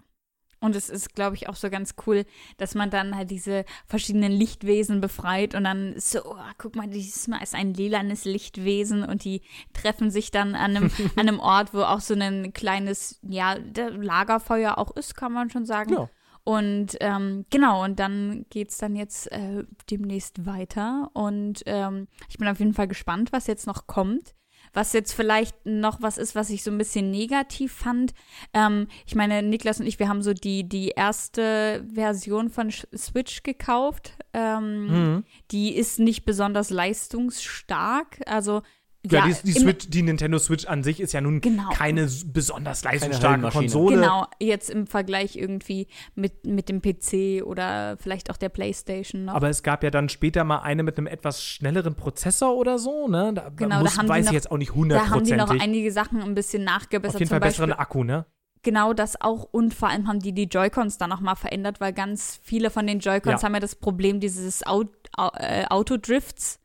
Und 0.59 0.75
es 0.75 0.91
ist, 0.91 1.15
glaube 1.15 1.37
ich, 1.37 1.49
auch 1.49 1.55
so 1.55 1.71
ganz 1.71 1.95
cool, 2.07 2.25
dass 2.57 2.75
man 2.75 2.91
dann 2.91 3.15
halt 3.15 3.31
diese 3.31 3.65
verschiedenen 3.87 4.33
Lichtwesen 4.33 5.01
befreit 5.01 5.55
und 5.55 5.63
dann 5.63 5.93
ist 5.93 6.11
so, 6.11 6.25
oh, 6.25 6.35
guck 6.59 6.75
mal, 6.75 6.89
dieses 6.89 7.29
Mal 7.29 7.41
ist 7.41 7.55
ein 7.55 7.73
lilanes 7.73 8.25
Lichtwesen 8.25 9.05
und 9.05 9.23
die 9.25 9.43
treffen 9.75 10.11
sich 10.11 10.33
dann 10.33 10.57
an 10.57 10.77
einem, 10.77 10.91
an 11.15 11.29
einem 11.29 11.39
Ort, 11.39 11.73
wo 11.73 11.83
auch 11.83 12.01
so 12.01 12.15
ein 12.15 12.53
kleines, 12.53 13.21
ja, 13.23 13.55
Lagerfeuer 13.55 14.77
auch 14.77 14.97
ist, 14.97 15.15
kann 15.15 15.33
man 15.33 15.51
schon 15.51 15.67
sagen. 15.67 15.93
Ja. 15.93 16.11
Und 16.45 16.97
ähm, 17.01 17.45
genau, 17.51 17.85
und 17.85 17.99
dann 17.99 18.47
geht's 18.51 18.79
dann 18.79 18.97
jetzt 18.97 19.31
äh, 19.33 19.65
demnächst 19.91 20.47
weiter. 20.47 21.11
Und 21.13 21.63
ähm, 21.67 22.09
ich 22.29 22.39
bin 22.39 22.49
auf 22.49 22.59
jeden 22.59 22.75
Fall 22.75 22.89
gespannt, 22.89 23.33
was 23.33 23.47
jetzt 23.47 23.67
noch 23.67 23.87
kommt. 23.87 24.35
Was 24.73 24.93
jetzt 24.93 25.15
vielleicht 25.15 25.67
noch 25.67 26.01
was 26.01 26.17
ist, 26.17 26.37
was 26.37 26.49
ich 26.51 26.63
so 26.63 26.71
ein 26.71 26.79
bisschen 26.79 27.11
negativ 27.11 27.73
fand. 27.73 28.13
Ähm, 28.53 28.87
ich 29.05 29.17
meine, 29.17 29.43
Niklas 29.43 29.81
und 29.81 29.87
ich, 29.87 29.99
wir 29.99 30.09
haben 30.09 30.23
so 30.23 30.33
die, 30.33 30.69
die 30.69 30.91
erste 30.91 31.85
Version 31.93 32.51
von 32.51 32.71
Switch 32.71 33.43
gekauft. 33.43 34.17
Ähm, 34.33 34.87
Mhm. 34.87 35.25
Die 35.51 35.75
ist 35.75 35.99
nicht 35.99 36.25
besonders 36.25 36.71
leistungsstark. 36.71 38.21
Also 38.27 38.63
Ja, 39.11 39.27
die, 39.27 39.35
die, 39.45 39.57
im- 39.57 39.63
Switch, 39.63 39.89
die 39.89 40.03
Nintendo 40.03 40.39
Switch 40.39 40.67
an 40.67 40.83
sich 40.83 41.01
ist 41.01 41.13
ja 41.13 41.21
nun 41.23 41.41
Genau. 41.41 41.71
keine 41.71 42.07
besonders 42.27 42.85
leistungsstarke. 42.85 43.49
Konsole. 43.49 43.97
Genau, 43.97 44.27
jetzt 44.41 44.69
im 44.69 44.87
Vergleich 44.87 45.37
irgendwie 45.37 45.87
mit, 46.15 46.45
mit 46.47 46.69
dem 46.69 46.83
PC 46.83 47.43
oder 47.47 47.97
vielleicht 47.99 48.31
auch 48.31 48.37
der 48.37 48.51
Playstation 48.51 49.25
noch. 49.25 49.35
Aber 49.35 49.49
es 49.49 49.63
gab 49.63 49.83
ja 49.85 49.91
dann 49.91 50.11
später 50.11 50.45
mal 50.45 50.59
eine 50.59 50.83
mit 50.83 50.99
einem 50.99 51.07
etwas 51.07 51.43
schnelleren 51.43 51.95
Prozessor 51.95 52.55
oder 52.57 52.79
so, 52.79 53.09
ne? 53.09 53.33
Da, 53.35 53.49
Genau, 53.49 53.77
da 53.77 53.81
muss, 53.81 53.97
haben 53.97 54.05
die 54.07 54.11
weiß 54.11 54.25
noch- 54.27 54.33
ich 54.33 54.35
jetzt 54.35 54.51
auch 54.51 54.59
nicht 54.59 54.71
da 54.71 54.75
haben 54.75 54.83
die 54.85 54.91
noch 54.93 55.15
hundertprozentig. 55.15 55.63
einige 55.63 55.93
Sachen 55.93 56.21
ein 56.23 56.35
bisschen 56.35 56.65
nachgebessert. 56.65 57.15
Auf 57.17 57.21
jeden 57.21 57.31
Fall 57.31 57.41
besseren 57.41 57.73
Akku, 57.73 58.05
ne? 58.05 58.27
genau 58.63 58.93
das 58.93 59.19
auch 59.19 59.45
und 59.51 59.73
vor 59.73 59.89
allem 59.89 60.07
haben 60.07 60.19
die 60.21 60.35
die 60.35 60.43
Joy-Cons 60.45 60.99
dann 60.99 61.09
noch 61.09 61.23
mal 61.23 61.35
verändert, 61.35 61.81
weil 61.81 61.95
ganz 61.95 62.39
viele 62.43 62.69
von 62.69 62.87
den 62.87 62.99
Joy-Cons 63.01 63.41
Ja. 63.41 63.47
haben 63.47 63.55
ja 63.55 63.61
das 63.61 63.75
Problem 63.75 64.21
dieses 64.21 64.67
Au 64.67 64.85
Au 65.17 65.31
äh, 65.39 65.65
Autodrifts 65.71 66.60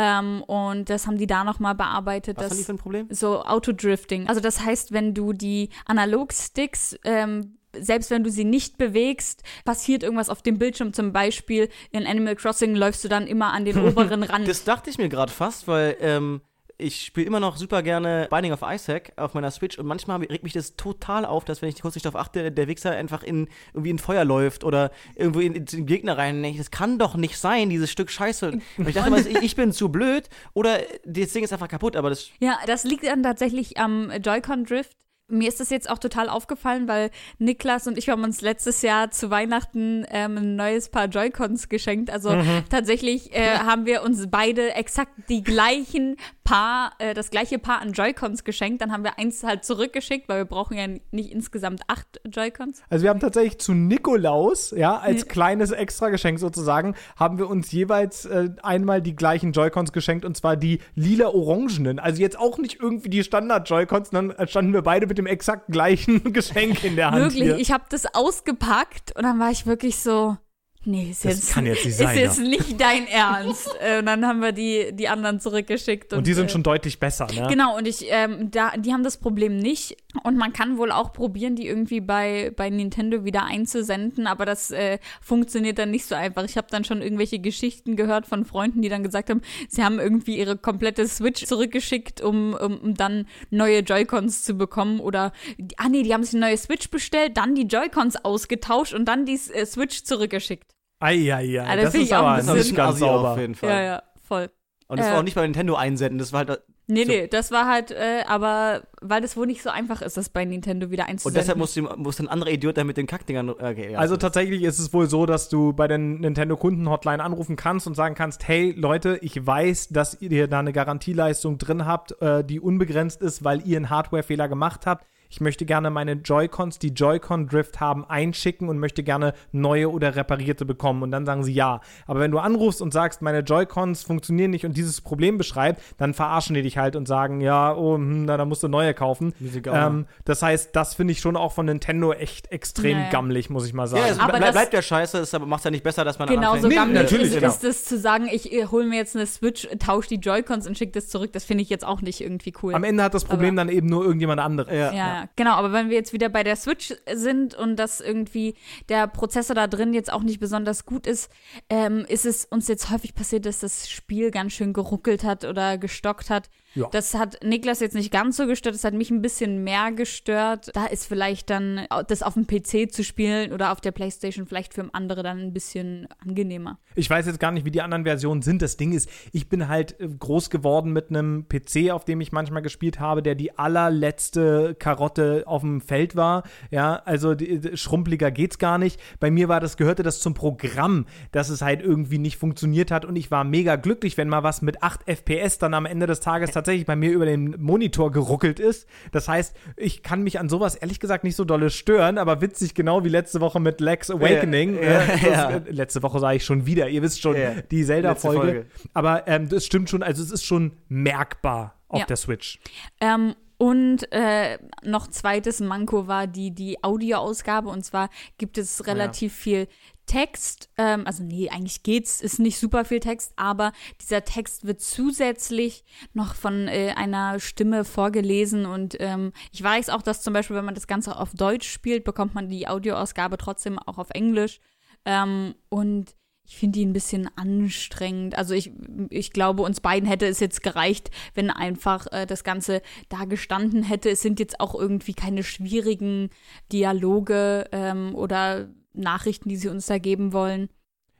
ähm, 0.00 0.42
und 0.44 0.88
das 0.88 1.06
haben 1.06 1.18
die 1.18 1.26
da 1.26 1.44
noch 1.44 1.58
mal 1.58 1.74
bearbeitet. 1.74 2.38
Was 2.38 2.44
dass 2.44 2.52
haben 2.52 2.58
die 2.58 2.64
für 2.64 2.72
ein 2.72 2.78
Problem? 2.78 3.06
so 3.10 3.42
Autodrifting. 3.42 4.28
Also 4.28 4.40
das 4.40 4.64
heißt, 4.64 4.92
wenn 4.92 5.12
du 5.12 5.34
die 5.34 5.68
Analogsticks, 5.84 6.98
ähm, 7.04 7.58
selbst 7.78 8.10
wenn 8.10 8.24
du 8.24 8.30
sie 8.30 8.44
nicht 8.44 8.78
bewegst, 8.78 9.42
passiert 9.64 10.02
irgendwas 10.02 10.30
auf 10.30 10.40
dem 10.40 10.58
Bildschirm. 10.58 10.94
Zum 10.94 11.12
Beispiel 11.12 11.68
in 11.90 12.06
Animal 12.06 12.34
Crossing 12.34 12.74
läufst 12.74 13.04
du 13.04 13.08
dann 13.08 13.26
immer 13.26 13.52
an 13.52 13.66
den 13.66 13.78
oberen 13.86 14.22
Rand. 14.22 14.48
Das 14.48 14.64
dachte 14.64 14.88
ich 14.88 14.96
mir 14.96 15.10
gerade 15.10 15.30
fast, 15.30 15.68
weil 15.68 15.96
ähm, 16.00 16.40
ich 16.80 17.06
spiele 17.06 17.26
immer 17.26 17.40
noch 17.40 17.56
super 17.56 17.82
gerne 17.82 18.26
Binding 18.30 18.52
of 18.52 18.60
Isaac 18.62 19.12
auf 19.16 19.34
meiner 19.34 19.50
Switch 19.50 19.78
und 19.78 19.86
manchmal 19.86 20.22
regt 20.22 20.44
mich 20.44 20.52
das 20.52 20.76
total 20.76 21.24
auf, 21.24 21.44
dass 21.44 21.62
wenn 21.62 21.68
ich 21.68 21.80
kurz 21.80 21.94
nicht 21.94 22.04
darauf 22.04 22.20
achte, 22.20 22.50
der 22.50 22.68
Wichser 22.68 22.92
einfach 22.92 23.22
in 23.22 23.48
irgendwie 23.72 23.90
in 23.90 23.98
Feuer 23.98 24.24
läuft 24.24 24.64
oder 24.64 24.90
irgendwo 25.14 25.40
in, 25.40 25.54
in 25.54 25.64
den 25.64 25.86
Gegner 25.86 26.18
rein. 26.18 26.42
Das 26.56 26.70
kann 26.70 26.98
doch 26.98 27.14
nicht 27.14 27.38
sein, 27.38 27.70
dieses 27.70 27.90
Stück 27.90 28.10
Scheiße. 28.10 28.52
Und 28.78 28.88
ich 28.88 28.94
dachte 28.94 29.08
immer, 29.08 29.18
ich, 29.18 29.42
ich 29.42 29.56
bin 29.56 29.72
zu 29.72 29.90
blöd 29.90 30.28
oder 30.54 30.78
das 31.04 31.32
Ding 31.32 31.44
ist 31.44 31.52
einfach 31.52 31.68
kaputt, 31.68 31.96
aber 31.96 32.10
das. 32.10 32.30
Ja, 32.40 32.58
das 32.66 32.84
liegt 32.84 33.04
dann 33.04 33.22
tatsächlich 33.22 33.78
am 33.78 34.10
Joy-Con-Drift. 34.10 34.96
Mir 35.30 35.48
ist 35.48 35.60
das 35.60 35.70
jetzt 35.70 35.88
auch 35.88 35.98
total 35.98 36.28
aufgefallen, 36.28 36.88
weil 36.88 37.10
Niklas 37.38 37.86
und 37.86 37.96
ich 37.98 38.08
haben 38.08 38.24
uns 38.24 38.40
letztes 38.40 38.82
Jahr 38.82 39.10
zu 39.10 39.30
Weihnachten 39.30 40.04
ähm, 40.10 40.36
ein 40.36 40.56
neues 40.56 40.88
Paar 40.88 41.06
Joy-Cons 41.06 41.68
geschenkt. 41.68 42.10
Also 42.10 42.30
Mhm. 42.30 42.64
tatsächlich 42.70 43.34
äh, 43.34 43.58
haben 43.58 43.86
wir 43.86 44.02
uns 44.02 44.26
beide 44.30 44.74
exakt 44.74 45.12
die 45.28 45.42
gleichen 45.42 46.16
Paar, 46.44 46.92
äh, 46.98 47.14
das 47.14 47.30
gleiche 47.30 47.58
Paar 47.58 47.80
an 47.80 47.92
Joy-Cons 47.92 48.44
geschenkt. 48.44 48.82
Dann 48.82 48.90
haben 48.92 49.04
wir 49.04 49.18
eins 49.18 49.44
halt 49.44 49.64
zurückgeschickt, 49.64 50.28
weil 50.28 50.38
wir 50.38 50.44
brauchen 50.44 50.76
ja 50.76 50.86
nicht 51.10 51.30
insgesamt 51.32 51.82
acht 51.86 52.20
Joy-Cons. 52.24 52.82
Also 52.90 53.02
wir 53.04 53.10
haben 53.10 53.20
tatsächlich 53.20 53.58
zu 53.60 53.72
Nikolaus, 53.72 54.72
ja, 54.76 54.96
als 54.98 55.28
kleines 55.28 55.70
Extrageschenk 55.70 56.38
sozusagen, 56.38 56.94
haben 57.16 57.38
wir 57.38 57.48
uns 57.48 57.70
jeweils 57.70 58.24
äh, 58.24 58.50
einmal 58.62 59.00
die 59.00 59.14
gleichen 59.14 59.52
Joy-Cons 59.52 59.92
geschenkt 59.92 60.24
und 60.24 60.36
zwar 60.36 60.56
die 60.56 60.80
lila-orangenen. 60.96 61.98
Also 61.98 62.20
jetzt 62.20 62.38
auch 62.38 62.58
nicht 62.58 62.80
irgendwie 62.80 63.10
die 63.10 63.22
Standard-Joy-Cons, 63.22 64.10
sondern 64.10 64.48
standen 64.48 64.72
wir 64.72 64.82
beide 64.82 65.06
mit 65.06 65.18
dem 65.20 65.26
exakt 65.26 65.66
gleichen 65.68 66.32
Geschenk 66.32 66.84
in 66.84 66.96
der 66.96 67.10
Hand 67.10 67.22
Wirklich, 67.22 67.42
hier. 67.44 67.58
ich 67.58 67.72
habe 67.72 67.84
das 67.88 68.14
ausgepackt 68.14 69.16
und 69.16 69.22
dann 69.22 69.38
war 69.38 69.50
ich 69.50 69.66
wirklich 69.66 69.98
so, 69.98 70.36
nee, 70.84 71.10
ist 71.10 71.24
Das 71.24 71.34
jetzt, 71.34 71.52
kann 71.52 71.66
jetzt 71.66 71.84
nicht 71.84 71.96
sein, 71.98 72.16
ist 72.16 72.20
jetzt 72.20 72.38
ja. 72.38 72.44
nicht 72.44 72.80
dein 72.80 73.06
Ernst. 73.06 73.70
Äh, 73.80 73.98
und 73.98 74.06
dann 74.06 74.26
haben 74.26 74.40
wir 74.40 74.52
die, 74.52 74.92
die 74.92 75.08
anderen 75.08 75.40
zurückgeschickt. 75.40 76.12
Und, 76.12 76.18
und 76.18 76.26
die 76.26 76.34
sind 76.34 76.46
äh, 76.46 76.48
schon 76.48 76.62
deutlich 76.62 76.98
besser, 76.98 77.26
ne? 77.26 77.46
Genau, 77.48 77.76
und 77.76 77.86
ich, 77.86 78.06
ähm, 78.08 78.50
da, 78.50 78.72
die 78.76 78.92
haben 78.92 79.04
das 79.04 79.16
Problem 79.16 79.56
nicht. 79.56 79.96
Und 80.24 80.36
man 80.36 80.52
kann 80.52 80.76
wohl 80.76 80.90
auch 80.90 81.12
probieren, 81.12 81.54
die 81.54 81.66
irgendwie 81.66 82.00
bei, 82.00 82.52
bei 82.56 82.68
Nintendo 82.68 83.24
wieder 83.24 83.44
einzusenden, 83.44 84.26
aber 84.26 84.44
das 84.44 84.70
äh, 84.72 84.98
funktioniert 85.20 85.78
dann 85.78 85.90
nicht 85.90 86.06
so 86.06 86.14
einfach. 86.16 86.44
Ich 86.44 86.56
habe 86.56 86.66
dann 86.70 86.84
schon 86.84 87.00
irgendwelche 87.00 87.38
Geschichten 87.38 87.94
gehört 87.94 88.26
von 88.26 88.44
Freunden, 88.44 88.82
die 88.82 88.88
dann 88.88 89.04
gesagt 89.04 89.30
haben, 89.30 89.40
sie 89.68 89.84
haben 89.84 90.00
irgendwie 90.00 90.36
ihre 90.36 90.56
komplette 90.56 91.06
Switch 91.06 91.44
zurückgeschickt, 91.46 92.20
um, 92.20 92.54
um, 92.54 92.78
um 92.78 92.94
dann 92.94 93.28
neue 93.50 93.80
Joy-Cons 93.80 94.42
zu 94.42 94.54
bekommen. 94.54 94.98
Oder, 94.98 95.32
ah 95.76 95.88
nee, 95.88 96.02
die 96.02 96.12
haben 96.12 96.24
sich 96.24 96.34
eine 96.34 96.46
neue 96.46 96.58
Switch 96.58 96.90
bestellt, 96.90 97.36
dann 97.36 97.54
die 97.54 97.66
Joy-Cons 97.66 98.24
ausgetauscht 98.24 98.94
und 98.94 99.04
dann 99.04 99.26
die 99.26 99.38
äh, 99.52 99.64
Switch 99.64 100.02
zurückgeschickt. 100.02 100.74
Eieiei, 101.00 101.60
Ah, 101.62 101.76
das 101.76 101.86
das 101.86 101.94
ist 101.94 102.12
aber 102.12 102.28
ein 102.32 102.36
bisschen 102.40 102.56
nicht 102.58 102.76
ganz 102.76 102.92
auf 102.92 102.98
sauber. 102.98 103.40
jeden 103.40 103.54
Fall. 103.54 103.70
Ja, 103.70 103.82
ja, 103.82 104.02
voll. 104.26 104.50
Und 104.86 104.98
das 104.98 105.06
Äh. 105.06 105.12
war 105.12 105.18
auch 105.20 105.22
nicht 105.22 105.34
bei 105.34 105.42
Nintendo 105.42 105.74
einsenden, 105.76 106.18
das 106.18 106.32
war 106.32 106.46
halt. 106.46 106.62
Nee, 106.92 107.04
So. 107.04 107.12
nee, 107.12 107.28
das 107.28 107.52
war 107.52 107.68
halt, 107.68 107.92
äh, 107.92 108.24
aber 108.26 108.82
weil 109.00 109.20
das 109.20 109.36
wohl 109.36 109.46
nicht 109.46 109.62
so 109.62 109.70
einfach 109.70 110.02
ist, 110.02 110.16
das 110.16 110.28
bei 110.28 110.44
Nintendo 110.44 110.90
wieder 110.90 111.04
Und 111.04 111.10
einzusenden. 111.10 111.40
deshalb 111.40 111.56
musste, 111.58 111.82
musste 111.82 112.24
ein 112.24 112.28
anderer 112.28 112.50
Idiot 112.50 112.76
dann 112.76 112.88
mit 112.88 112.96
den 112.96 113.06
Kackdingern. 113.06 113.48
Okay, 113.48 113.92
ja. 113.92 113.98
Also 114.00 114.16
tatsächlich 114.16 114.64
ist 114.64 114.80
es 114.80 114.92
wohl 114.92 115.08
so, 115.08 115.24
dass 115.24 115.48
du 115.48 115.72
bei 115.72 115.86
der 115.86 115.98
Nintendo 115.98 116.56
Kundenhotline 116.56 117.22
anrufen 117.22 117.54
kannst 117.54 117.86
und 117.86 117.94
sagen 117.94 118.16
kannst, 118.16 118.48
hey 118.48 118.72
Leute, 118.76 119.18
ich 119.22 119.46
weiß, 119.46 119.90
dass 119.90 120.20
ihr 120.20 120.48
da 120.48 120.58
eine 120.58 120.72
Garantieleistung 120.72 121.58
drin 121.58 121.86
habt, 121.86 122.20
äh, 122.20 122.42
die 122.42 122.58
unbegrenzt 122.58 123.22
ist, 123.22 123.44
weil 123.44 123.64
ihr 123.64 123.76
einen 123.76 123.88
Hardwarefehler 123.90 124.48
gemacht 124.48 124.84
habt. 124.84 125.06
Ich 125.32 125.40
möchte 125.40 125.64
gerne 125.64 125.90
meine 125.90 126.12
Joy-Cons, 126.14 126.80
die 126.80 126.88
Joy-Con 126.88 127.46
Drift 127.46 127.78
haben, 127.78 128.04
einschicken 128.04 128.68
und 128.68 128.78
möchte 128.80 129.04
gerne 129.04 129.32
neue 129.52 129.88
oder 129.90 130.16
reparierte 130.16 130.64
bekommen. 130.64 131.04
Und 131.04 131.12
dann 131.12 131.24
sagen 131.24 131.44
sie 131.44 131.52
ja. 131.54 131.80
Aber 132.08 132.18
wenn 132.18 132.32
du 132.32 132.38
anrufst 132.40 132.82
und 132.82 132.92
sagst, 132.92 133.22
meine 133.22 133.38
Joy-Cons 133.40 134.02
funktionieren 134.02 134.50
nicht 134.50 134.66
und 134.66 134.76
dieses 134.76 135.00
Problem 135.00 135.38
beschreibt, 135.38 135.80
dann 135.98 136.14
verarschen 136.14 136.54
die 136.54 136.62
dich 136.62 136.78
halt 136.78 136.96
und 136.96 137.06
sagen, 137.06 137.40
ja, 137.40 137.72
oh, 137.74 137.94
hm, 137.94 138.24
na, 138.24 138.36
da 138.36 138.44
musst 138.44 138.64
du 138.64 138.68
neue 138.68 138.92
kaufen. 138.92 139.32
Ähm, 139.66 140.06
das 140.24 140.42
heißt, 140.42 140.74
das 140.74 140.94
finde 140.94 141.12
ich 141.12 141.20
schon 141.20 141.36
auch 141.36 141.52
von 141.52 141.66
Nintendo 141.66 142.12
echt 142.12 142.50
extrem 142.50 142.98
Naja. 142.98 143.10
gammelig, 143.10 143.50
muss 143.50 143.64
ich 143.66 143.72
mal 143.72 143.86
sagen. 143.86 144.02
ja, 144.04 144.12
es 144.12 144.18
Aber 144.18 144.32
ble 144.32 144.40
das- 144.40 144.50
bleibt 144.52 144.74
ja 144.74 144.82
scheiße, 144.82 145.18
es 145.18 145.32
macht 145.38 145.64
ja 145.64 145.70
nicht 145.70 145.84
besser, 145.84 146.04
dass 146.04 146.18
man 146.18 146.26
dann 146.26 146.36
Genau 146.36 146.50
so 146.56 146.66
anfängt. 146.66 146.74
gammelig 146.74 147.02
natürlich, 147.02 147.28
ist, 147.28 147.34
genau. 147.36 147.48
ist 147.52 147.62
es 147.62 147.84
zu 147.84 147.98
sagen, 147.98 148.28
ich 148.32 148.52
äh, 148.52 148.66
hole 148.66 148.84
mir 148.84 148.96
jetzt 148.96 149.14
eine 149.14 149.26
Switch, 149.26 149.68
tausche 149.78 150.08
die 150.08 150.16
Joy-Cons 150.16 150.66
und 150.66 150.76
schicke 150.76 150.92
das 150.92 151.08
zurück. 151.08 151.32
Das 151.32 151.44
finde 151.44 151.62
ich 151.62 151.70
jetzt 151.70 151.84
auch 151.86 152.00
nicht 152.02 152.20
irgendwie 152.20 152.52
cool. 152.64 152.74
Am 152.74 152.82
Ende 152.82 153.04
hat 153.04 153.14
das 153.14 153.24
Problem 153.24 153.54
dann 153.54 153.68
eben 153.68 153.86
nur 153.86 154.02
irgendjemand 154.04 154.40
anderes. 154.40 154.72
Ja. 154.74 154.92
ja, 154.92 155.19
genau. 155.36 155.52
Aber 155.52 155.72
wenn 155.72 155.88
wir 155.90 155.96
jetzt 155.96 156.12
wieder 156.12 156.28
bei 156.28 156.42
der 156.42 156.56
Switch 156.56 156.94
sind 157.12 157.54
und 157.54 157.76
dass 157.76 158.00
irgendwie 158.00 158.54
der 158.88 159.06
Prozessor 159.06 159.54
da 159.54 159.66
drin 159.66 159.94
jetzt 159.94 160.12
auch 160.12 160.22
nicht 160.22 160.40
besonders 160.40 160.86
gut 160.86 161.06
ist, 161.06 161.30
ähm, 161.68 162.04
ist 162.08 162.26
es 162.26 162.44
uns 162.44 162.68
jetzt 162.68 162.90
häufig 162.90 163.14
passiert, 163.14 163.46
dass 163.46 163.60
das 163.60 163.88
Spiel 163.88 164.30
ganz 164.30 164.52
schön 164.52 164.72
geruckelt 164.72 165.24
hat 165.24 165.44
oder 165.44 165.78
gestockt 165.78 166.30
hat. 166.30 166.48
Ja. 166.74 166.88
Das 166.92 167.14
hat 167.14 167.38
Niklas 167.42 167.80
jetzt 167.80 167.94
nicht 167.94 168.12
ganz 168.12 168.36
so 168.36 168.46
gestört, 168.46 168.74
das 168.74 168.84
hat 168.84 168.94
mich 168.94 169.10
ein 169.10 169.22
bisschen 169.22 169.64
mehr 169.64 169.90
gestört. 169.92 170.70
Da 170.74 170.86
ist 170.86 171.06
vielleicht 171.06 171.50
dann 171.50 171.86
das 172.08 172.22
auf 172.22 172.34
dem 172.34 172.46
PC 172.46 172.92
zu 172.92 173.02
spielen 173.02 173.52
oder 173.52 173.72
auf 173.72 173.80
der 173.80 173.90
Playstation 173.90 174.46
vielleicht 174.46 174.74
für 174.74 174.88
andere 174.92 175.22
dann 175.22 175.40
ein 175.40 175.52
bisschen 175.52 176.06
angenehmer. 176.24 176.78
Ich 176.94 177.08
weiß 177.08 177.26
jetzt 177.26 177.40
gar 177.40 177.50
nicht, 177.50 177.64
wie 177.64 177.70
die 177.70 177.82
anderen 177.82 178.04
Versionen 178.04 178.42
sind. 178.42 178.62
Das 178.62 178.76
Ding 178.76 178.92
ist, 178.92 179.08
ich 179.32 179.48
bin 179.48 179.68
halt 179.68 180.00
äh, 180.00 180.08
groß 180.08 180.50
geworden 180.50 180.92
mit 180.92 181.10
einem 181.10 181.46
PC, 181.48 181.90
auf 181.90 182.04
dem 182.04 182.20
ich 182.20 182.32
manchmal 182.32 182.62
gespielt 182.62 183.00
habe, 183.00 183.22
der 183.22 183.34
die 183.34 183.58
allerletzte 183.58 184.74
Karotte 184.78 185.44
auf 185.46 185.62
dem 185.62 185.80
Feld 185.80 186.16
war. 186.16 186.44
Ja, 186.70 186.96
also 187.04 187.34
die, 187.34 187.60
die, 187.60 187.76
schrumpeliger 187.76 188.30
geht's 188.30 188.58
gar 188.58 188.78
nicht. 188.78 189.00
Bei 189.18 189.30
mir 189.30 189.48
war 189.48 189.60
das, 189.60 189.76
gehörte 189.76 190.02
das 190.02 190.20
zum 190.20 190.34
Programm, 190.34 191.06
dass 191.32 191.48
es 191.48 191.62
halt 191.62 191.82
irgendwie 191.82 192.18
nicht 192.18 192.36
funktioniert 192.36 192.90
hat 192.90 193.04
und 193.04 193.16
ich 193.16 193.30
war 193.30 193.44
mega 193.44 193.76
glücklich, 193.76 194.16
wenn 194.16 194.28
mal 194.28 194.42
was 194.42 194.62
mit 194.62 194.82
8 194.82 195.06
FPS 195.06 195.58
dann 195.58 195.74
am 195.74 195.86
Ende 195.86 196.06
des 196.06 196.20
Tages 196.20 196.50
tatsächlich 196.60 196.86
bei 196.86 196.96
mir 196.96 197.10
über 197.10 197.24
den 197.24 197.56
Monitor 197.60 198.12
geruckelt 198.12 198.60
ist. 198.60 198.86
Das 199.12 199.28
heißt, 199.28 199.56
ich 199.76 200.02
kann 200.02 200.22
mich 200.22 200.38
an 200.38 200.48
sowas 200.48 200.74
ehrlich 200.74 201.00
gesagt 201.00 201.24
nicht 201.24 201.36
so 201.36 201.44
dolle 201.44 201.70
stören, 201.70 202.18
aber 202.18 202.40
witzig 202.40 202.74
genau 202.74 203.02
wie 203.04 203.08
letzte 203.08 203.40
Woche 203.40 203.60
mit 203.60 203.80
Lex 203.80 204.10
Awakening. 204.10 204.74
Ja, 204.74 204.80
äh, 204.80 204.90
ja, 204.90 205.06
das, 205.06 205.22
ja. 205.22 205.50
äh, 205.50 205.70
letzte 205.70 206.02
Woche 206.02 206.18
sage 206.20 206.36
ich 206.36 206.44
schon 206.44 206.66
wieder, 206.66 206.88
ihr 206.88 207.02
wisst 207.02 207.20
schon, 207.20 207.36
Ja, 207.36 207.54
die 207.70 207.84
Zelda-Folge. 207.84 208.40
Folge. 208.40 208.66
Aber 208.92 209.26
ähm, 209.26 209.48
das 209.48 209.64
stimmt 209.64 209.90
schon, 209.90 210.02
also 210.02 210.22
es 210.22 210.30
ist 210.30 210.44
schon 210.44 210.72
merkbar 210.88 211.74
auf 211.88 212.00
Ja. 212.00 212.06
der 212.06 212.16
Switch. 212.16 212.60
Ähm, 213.00 213.34
und 213.56 214.10
äh, 214.12 214.58
noch 214.84 215.08
zweites 215.08 215.60
Manko 215.60 216.06
war 216.06 216.26
die, 216.26 216.50
die 216.50 216.82
Audioausgabe. 216.82 217.68
Und 217.68 217.84
zwar 217.84 218.08
gibt 218.38 218.56
es 218.56 218.86
relativ 218.86 219.34
viel 219.34 219.66
Text. 220.06 220.68
Ähm, 220.76 221.06
also 221.06 221.22
nee, 221.22 221.48
eigentlich 221.48 221.82
geht's, 221.82 222.20
ist 222.20 222.38
nicht 222.38 222.58
super 222.58 222.84
viel 222.84 223.00
Text, 223.00 223.32
aber 223.36 223.72
dieser 224.00 224.24
Text 224.24 224.66
wird 224.66 224.80
zusätzlich 224.80 225.84
noch 226.12 226.34
von 226.34 226.68
äh, 226.68 226.94
einer 226.96 227.38
Stimme 227.40 227.84
vorgelesen. 227.84 228.66
Und 228.66 228.96
ähm, 229.00 229.32
ich 229.52 229.62
weiß 229.62 229.90
auch, 229.90 230.02
dass 230.02 230.22
zum 230.22 230.32
Beispiel, 230.32 230.56
wenn 230.56 230.64
man 230.64 230.74
das 230.74 230.86
Ganze 230.86 231.16
auf 231.16 231.32
Deutsch 231.34 231.68
spielt, 231.68 232.04
bekommt 232.04 232.34
man 232.34 232.48
die 232.48 232.66
Audioausgabe 232.68 233.38
trotzdem 233.38 233.78
auch 233.78 233.98
auf 233.98 234.10
Englisch. 234.10 234.60
Ähm, 235.04 235.54
und 235.68 236.14
ich 236.50 236.56
finde 236.56 236.80
die 236.80 236.84
ein 236.84 236.92
bisschen 236.92 237.30
anstrengend. 237.36 238.36
Also 238.36 238.54
ich, 238.54 238.72
ich 239.08 239.32
glaube, 239.32 239.62
uns 239.62 239.80
beiden 239.80 240.08
hätte 240.08 240.26
es 240.26 240.40
jetzt 240.40 240.64
gereicht, 240.64 241.10
wenn 241.34 241.48
einfach 241.48 242.08
äh, 242.10 242.26
das 242.26 242.42
Ganze 242.42 242.82
da 243.08 243.24
gestanden 243.24 243.84
hätte. 243.84 244.10
Es 244.10 244.20
sind 244.20 244.40
jetzt 244.40 244.58
auch 244.58 244.74
irgendwie 244.74 245.14
keine 245.14 245.44
schwierigen 245.44 246.30
Dialoge 246.72 247.68
ähm, 247.70 248.16
oder 248.16 248.68
Nachrichten, 248.92 249.48
die 249.48 249.56
sie 249.56 249.68
uns 249.68 249.86
da 249.86 249.98
geben 249.98 250.32
wollen. 250.32 250.68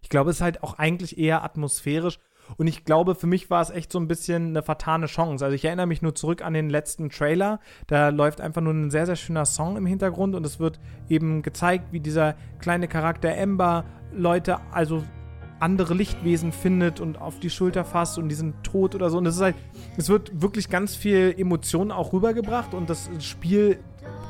Ich 0.02 0.08
glaube, 0.08 0.30
es 0.30 0.36
ist 0.36 0.42
halt 0.42 0.62
auch 0.62 0.78
eigentlich 0.78 1.18
eher 1.18 1.44
atmosphärisch. 1.44 2.18
Und 2.56 2.66
ich 2.66 2.84
glaube, 2.84 3.14
für 3.14 3.26
mich 3.26 3.50
war 3.50 3.62
es 3.62 3.70
echt 3.70 3.92
so 3.92 4.00
ein 4.00 4.08
bisschen 4.08 4.48
eine 4.48 4.62
vertane 4.62 5.06
Chance. 5.06 5.44
Also 5.44 5.54
ich 5.54 5.64
erinnere 5.64 5.86
mich 5.86 6.02
nur 6.02 6.14
zurück 6.14 6.42
an 6.42 6.52
den 6.52 6.68
letzten 6.68 7.10
Trailer. 7.10 7.60
Da 7.86 8.08
läuft 8.08 8.40
einfach 8.40 8.60
nur 8.60 8.72
ein 8.72 8.90
sehr, 8.90 9.06
sehr 9.06 9.16
schöner 9.16 9.44
Song 9.44 9.76
im 9.76 9.86
Hintergrund 9.86 10.34
und 10.34 10.44
es 10.44 10.58
wird 10.58 10.80
eben 11.08 11.42
gezeigt, 11.42 11.92
wie 11.92 12.00
dieser 12.00 12.34
kleine 12.58 12.88
Charakter 12.88 13.32
Ember 13.32 13.84
Leute, 14.12 14.58
also 14.72 15.04
andere 15.60 15.94
Lichtwesen 15.94 16.52
findet 16.52 17.00
und 17.00 17.20
auf 17.20 17.38
die 17.38 17.50
Schulter 17.50 17.84
fasst 17.84 18.18
und 18.18 18.28
die 18.30 18.34
sind 18.34 18.64
tot 18.64 18.94
oder 18.94 19.10
so. 19.10 19.18
Und 19.18 19.26
es 19.26 19.36
ist 19.36 19.42
halt, 19.42 19.56
es 19.96 20.08
wird 20.08 20.40
wirklich 20.40 20.70
ganz 20.70 20.96
viel 20.96 21.34
Emotionen 21.36 21.92
auch 21.92 22.12
rübergebracht 22.12 22.74
und 22.74 22.88
das 22.90 23.10
Spiel 23.20 23.78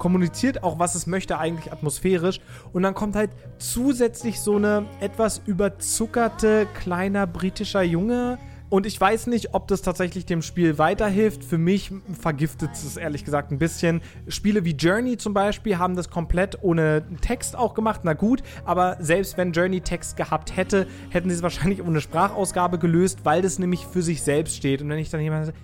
kommuniziert 0.00 0.64
auch, 0.64 0.80
was 0.80 0.96
es 0.96 1.06
möchte, 1.06 1.38
eigentlich 1.38 1.72
atmosphärisch. 1.72 2.40
Und 2.72 2.82
dann 2.82 2.94
kommt 2.94 3.14
halt 3.14 3.30
zusätzlich 3.58 4.40
so 4.40 4.56
eine 4.56 4.86
etwas 4.98 5.40
überzuckerte, 5.46 6.66
kleiner 6.74 7.28
britischer 7.28 7.82
Junge. 7.82 8.38
Und 8.70 8.86
ich 8.86 9.00
weiß 9.00 9.26
nicht, 9.26 9.52
ob 9.52 9.66
das 9.68 9.82
tatsächlich 9.82 10.26
dem 10.26 10.42
Spiel 10.42 10.78
weiterhilft. 10.78 11.44
Für 11.44 11.58
mich 11.58 11.92
vergiftet 12.18 12.70
es 12.72 12.96
ehrlich 12.96 13.24
gesagt 13.24 13.50
ein 13.50 13.58
bisschen. 13.58 14.00
Spiele 14.28 14.64
wie 14.64 14.72
Journey 14.72 15.18
zum 15.18 15.34
Beispiel 15.34 15.76
haben 15.76 15.96
das 15.96 16.08
komplett 16.08 16.62
ohne 16.62 17.02
Text 17.20 17.56
auch 17.56 17.74
gemacht. 17.74 18.02
Na 18.04 18.14
gut, 18.14 18.42
aber 18.64 18.96
selbst 19.00 19.36
wenn 19.36 19.52
Journey 19.52 19.80
Text 19.80 20.16
gehabt 20.16 20.56
hätte, 20.56 20.86
hätten 21.10 21.28
sie 21.28 21.36
es 21.36 21.42
wahrscheinlich 21.42 21.82
ohne 21.82 22.00
Sprachausgabe 22.00 22.78
gelöst, 22.78 23.24
weil 23.24 23.42
das 23.42 23.58
nämlich 23.58 23.84
für 23.86 24.02
sich 24.02 24.22
selbst 24.22 24.56
steht. 24.56 24.80
Und 24.82 24.88
wenn 24.88 24.98
ich 24.98 25.10
dann 25.10 25.20
jemand 25.20 25.46
sage, 25.46 25.58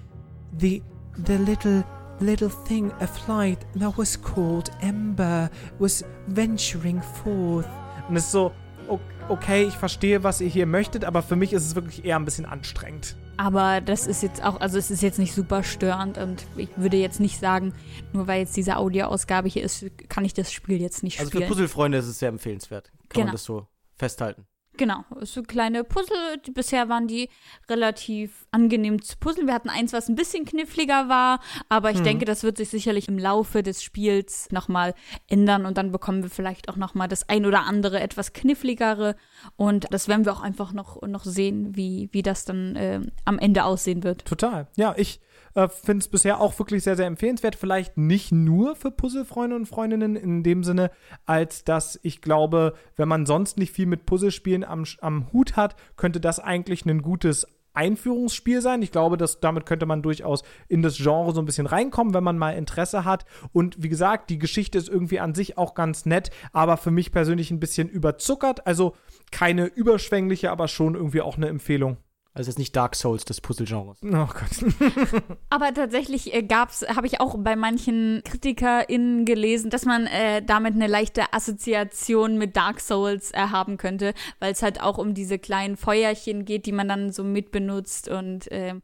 the, 0.59 0.83
the 1.27 1.37
little 1.37 1.85
little 2.20 2.51
thing 2.66 2.90
a 3.01 3.06
flight 3.06 3.59
that 3.78 3.97
was 3.97 4.20
called 4.20 4.70
Ember 4.80 5.51
was 5.78 6.05
venturing 6.28 7.02
forth. 7.22 7.66
Und 8.09 8.16
es 8.16 8.24
ist 8.24 8.32
so, 8.32 8.52
o- 8.88 9.01
okay, 9.28 9.64
ich 9.64 9.74
verstehe, 9.74 10.22
was 10.22 10.40
ihr 10.40 10.48
hier 10.48 10.66
möchtet, 10.66 11.05
aber 11.05 11.22
für 11.22 11.36
mich 11.36 11.52
ist 11.52 11.64
es 11.66 11.74
wirklich 11.74 12.05
eher 12.05 12.16
ein 12.16 12.24
bisschen 12.24 12.47
anstrengend. 12.47 13.16
Aber 13.38 13.82
das 13.82 14.06
ist 14.06 14.22
jetzt 14.22 14.43
auch, 14.43 14.60
also 14.60 14.78
es 14.78 14.90
ist 14.90 15.02
jetzt 15.02 15.18
nicht 15.18 15.34
super 15.34 15.62
störend 15.62 16.16
und 16.16 16.47
ich 16.56 16.70
würde 16.76 16.97
jetzt 16.97 17.20
nicht 17.20 17.38
sagen, 17.38 17.74
nur 18.14 18.26
weil 18.26 18.40
jetzt 18.40 18.56
diese 18.56 18.76
Audioausgabe 18.78 19.48
hier 19.48 19.62
ist, 19.62 19.84
kann 20.09 20.24
ich 20.24 20.32
das 20.32 20.51
Spiel 20.52 20.80
jetzt 20.80 21.02
nicht 21.02 21.18
Also 21.18 21.30
für 21.30 21.36
spielen. 21.38 21.48
Puzzlefreunde 21.51 21.98
ist 21.98 22.06
es 22.06 22.18
sehr 22.18 22.30
empfehlenswert. 22.30 22.90
Kann 22.90 22.97
Genau. 23.10 23.24
man 23.26 23.32
das 23.32 23.44
so 23.44 23.66
festhalten. 23.94 24.47
Genau, 24.77 25.05
so 25.23 25.43
kleine 25.43 25.85
Puzzle. 25.85 26.39
Bisher 26.53 26.89
waren 26.89 27.07
die 27.07 27.28
relativ 27.69 28.47
angenehm 28.51 29.01
zu 29.01 29.16
puzzeln. 29.16 29.47
Wir 29.47 29.55
hatten 29.55 29.70
eins, 29.70 29.93
was 29.93 30.09
ein 30.09 30.15
bisschen 30.15 30.44
kniffliger 30.44 31.09
war, 31.09 31.40
aber 31.69 31.90
ich 31.90 32.01
denke, 32.01 32.24
das 32.24 32.43
wird 32.43 32.59
sich 32.59 32.69
sicherlich 32.69 33.09
im 33.09 33.19
Laufe 33.19 33.62
des 33.62 33.82
Spiels 33.82 34.51
nochmal 34.51 34.94
ändern 35.28 35.66
und 35.66 35.78
dann 35.78 35.93
bekommen 35.93 36.23
wir 36.23 36.31
vielleicht 36.31 36.69
auch 36.69 36.77
nochmal 36.77 37.09
das 37.09 37.28
ein 37.28 37.47
oder 37.47 37.65
andere 37.65 38.01
etwas 38.01 38.32
kniffligere 38.32 39.16
und 39.57 39.86
das 39.90 40.09
werden 40.09 40.24
wir 40.24 40.32
auch 40.32 40.43
einfach 40.43 40.73
noch, 40.73 41.01
noch 41.03 41.24
sehen, 41.24 41.77
wie, 41.77 42.09
wie 42.12 42.23
das 42.23 42.44
dann 42.44 42.77
äh, 42.77 43.01
am 43.24 43.39
Ende 43.39 43.65
aussehen 43.65 44.03
wird. 44.03 44.24
Total. 44.24 44.69
Ja, 44.77 44.94
ich 44.97 45.20
äh, 45.57 45.69
finde 45.69 46.03
es 46.03 46.09
bisher 46.09 46.41
auch 46.41 46.57
wirklich 46.59 46.85
sehr, 46.85 46.97
sehr 46.97 47.07
empfehlenswert. 47.07 47.57
Vielleicht 47.57 47.97
nicht 47.97 48.31
nur 48.31 48.77
für 48.77 48.91
Puzzlefreunde 48.91 49.57
und 49.57 49.66
Freundinnen 49.66 50.15
in 50.15 50.43
dem 50.43 50.62
Sinne, 50.62 50.91
als 51.24 51.65
dass 51.65 51.99
ich 52.03 52.20
glaube, 52.20 52.74
wenn 52.97 53.09
man 53.09 53.27
sonst 53.27 53.59
nicht 53.59 53.73
viel 53.73 53.87
mit 53.87 54.07
Puzzlespielen 54.07 54.65
am, 54.65 54.85
am 55.01 55.33
Hut 55.33 55.57
hat, 55.57 55.74
könnte 55.97 56.20
das 56.20 56.39
eigentlich 56.39 56.85
ein 56.85 57.01
gutes 57.01 57.47
Einführungsspiel 57.73 58.61
sein. 58.61 58.83
Ich 58.83 58.93
glaube, 58.93 59.16
dass 59.16 59.41
damit 59.41 59.66
könnte 59.66 59.87
man 59.87 60.03
durchaus 60.03 60.43
in 60.69 60.83
das 60.83 60.97
Genre 60.97 61.33
so 61.35 61.41
ein 61.41 61.47
bisschen 61.47 61.66
reinkommen, 61.66 62.15
wenn 62.15 62.24
man 62.24 62.39
mal 62.39 62.53
Interesse 62.53 63.05
hat. 63.05 63.24
Und 63.53 63.83
wie 63.83 63.89
gesagt, 63.89 64.31
die 64.31 64.39
Geschichte 64.39 64.78
ist 64.78 64.89
irgendwie 64.89 65.20
an 65.20 65.35
sich 65.35 65.59
auch 65.59 65.74
ganz 65.74 66.07
nett, 66.07 66.31
aber 66.53 66.77
für 66.77 66.91
mich 66.91 67.12
persönlich 67.12 67.51
ein 67.51 67.61
bisschen 67.61 67.89
überzuckert. 67.89 68.66
Also 68.66 68.95
keine 69.31 69.66
überschwängliche, 69.66 70.51
aber 70.51 70.69
schon 70.69 70.95
irgendwie 70.95 71.23
auch 71.23 71.37
eine 71.37 71.49
Empfehlung. 71.49 71.99
Also 72.37 72.51
jetzt 72.51 72.59
nicht 72.59 72.77
Dark 72.77 72.95
Souls 72.95 73.25
des 73.25 73.41
Puzzle-Genres. 73.41 73.99
Oh 74.03 74.27
Gott. 74.27 75.23
Aber 75.51 75.73
tatsächlich 75.73 76.35
äh, 76.35 76.43
gab's, 76.43 76.85
habe 76.87 77.07
ich 77.07 77.19
auch 77.19 77.35
bei 77.39 77.57
manchen 77.57 78.21
KritikerInnen 78.25 79.25
gelesen, 79.25 79.71
dass 79.71 79.87
man 79.87 80.07
äh, 80.07 80.43
damit 80.43 80.75
eine 80.75 80.87
leichte 80.87 81.33
Assoziation 81.33 82.37
mit 82.37 82.55
Dark 82.55 82.81
Souls 82.81 83.31
äh, 83.33 83.39
haben 83.39 83.79
könnte, 83.79 84.13
weil 84.39 84.53
es 84.53 84.63
halt 84.63 84.83
auch 84.83 84.99
um 84.99 85.15
diese 85.15 85.39
kleinen 85.39 85.79
Feuerchen 85.79 86.45
geht, 86.45 86.67
die 86.67 86.73
man 86.73 86.89
dann 86.89 87.11
so 87.11 87.25
mitbenutzt 87.25 88.09
und 88.09 88.49
ähm, 88.51 88.83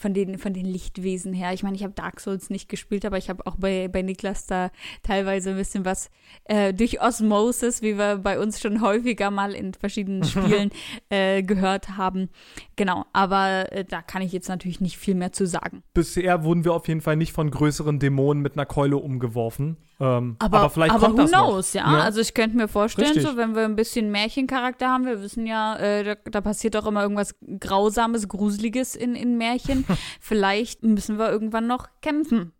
von 0.00 0.14
den, 0.14 0.38
von 0.38 0.54
den 0.54 0.64
Lichtwesen 0.64 1.34
her. 1.34 1.52
Ich 1.52 1.62
meine, 1.62 1.76
ich 1.76 1.82
habe 1.82 1.92
Dark 1.92 2.20
Souls 2.20 2.48
nicht 2.48 2.70
gespielt, 2.70 3.04
aber 3.04 3.18
ich 3.18 3.28
habe 3.28 3.46
auch 3.46 3.56
bei, 3.56 3.86
bei 3.86 4.00
Niklas 4.00 4.46
da 4.46 4.70
teilweise 5.02 5.50
ein 5.50 5.56
bisschen 5.56 5.84
was 5.84 6.10
äh, 6.44 6.72
durch 6.72 7.02
Osmosis, 7.02 7.82
wie 7.82 7.98
wir 7.98 8.16
bei 8.16 8.38
uns 8.38 8.62
schon 8.62 8.80
häufiger 8.80 9.30
mal 9.30 9.52
in 9.52 9.74
verschiedenen 9.74 10.24
Spielen 10.24 10.70
äh, 11.10 11.42
gehört 11.42 11.98
haben. 11.98 12.30
Genau, 12.76 13.04
aber 13.12 13.70
äh, 13.72 13.84
da 13.84 14.00
kann 14.00 14.22
ich 14.22 14.32
jetzt 14.32 14.48
natürlich 14.48 14.80
nicht 14.80 14.96
viel 14.96 15.14
mehr 15.14 15.32
zu 15.32 15.46
sagen. 15.46 15.82
bisher 15.92 16.44
wurden 16.44 16.64
wir 16.64 16.72
auf 16.72 16.88
jeden 16.88 17.02
Fall 17.02 17.16
nicht 17.16 17.34
von 17.34 17.50
größeren 17.50 17.98
Dämonen 17.98 18.42
mit 18.42 18.54
einer 18.54 18.64
Keule 18.64 18.96
umgeworfen. 18.96 19.76
Ähm, 20.00 20.36
Aber, 20.38 20.60
aber, 20.60 20.70
vielleicht 20.70 20.94
aber 20.94 21.06
kommt 21.08 21.18
who 21.18 21.22
das 21.22 21.30
noch. 21.30 21.48
knows, 21.50 21.72
ja? 21.74 21.84
Also 21.84 22.20
ich 22.22 22.32
könnte 22.32 22.56
mir 22.56 22.68
vorstellen, 22.68 23.08
Richtig. 23.08 23.26
so 23.26 23.36
wenn 23.36 23.54
wir 23.54 23.64
ein 23.66 23.76
bisschen 23.76 24.10
Märchencharakter 24.10 24.88
haben, 24.88 25.04
wir 25.04 25.20
wissen 25.20 25.46
ja, 25.46 25.76
äh, 25.76 26.02
da, 26.02 26.14
da 26.30 26.40
passiert 26.40 26.74
auch 26.76 26.86
immer 26.86 27.02
irgendwas 27.02 27.34
Grausames, 27.60 28.26
Gruseliges 28.26 28.96
in, 28.96 29.14
in 29.14 29.36
Märchen. 29.36 29.84
Vielleicht 30.20 30.82
müssen 30.82 31.18
wir 31.18 31.30
irgendwann 31.30 31.66
noch 31.66 31.86
kämpfen. 32.00 32.52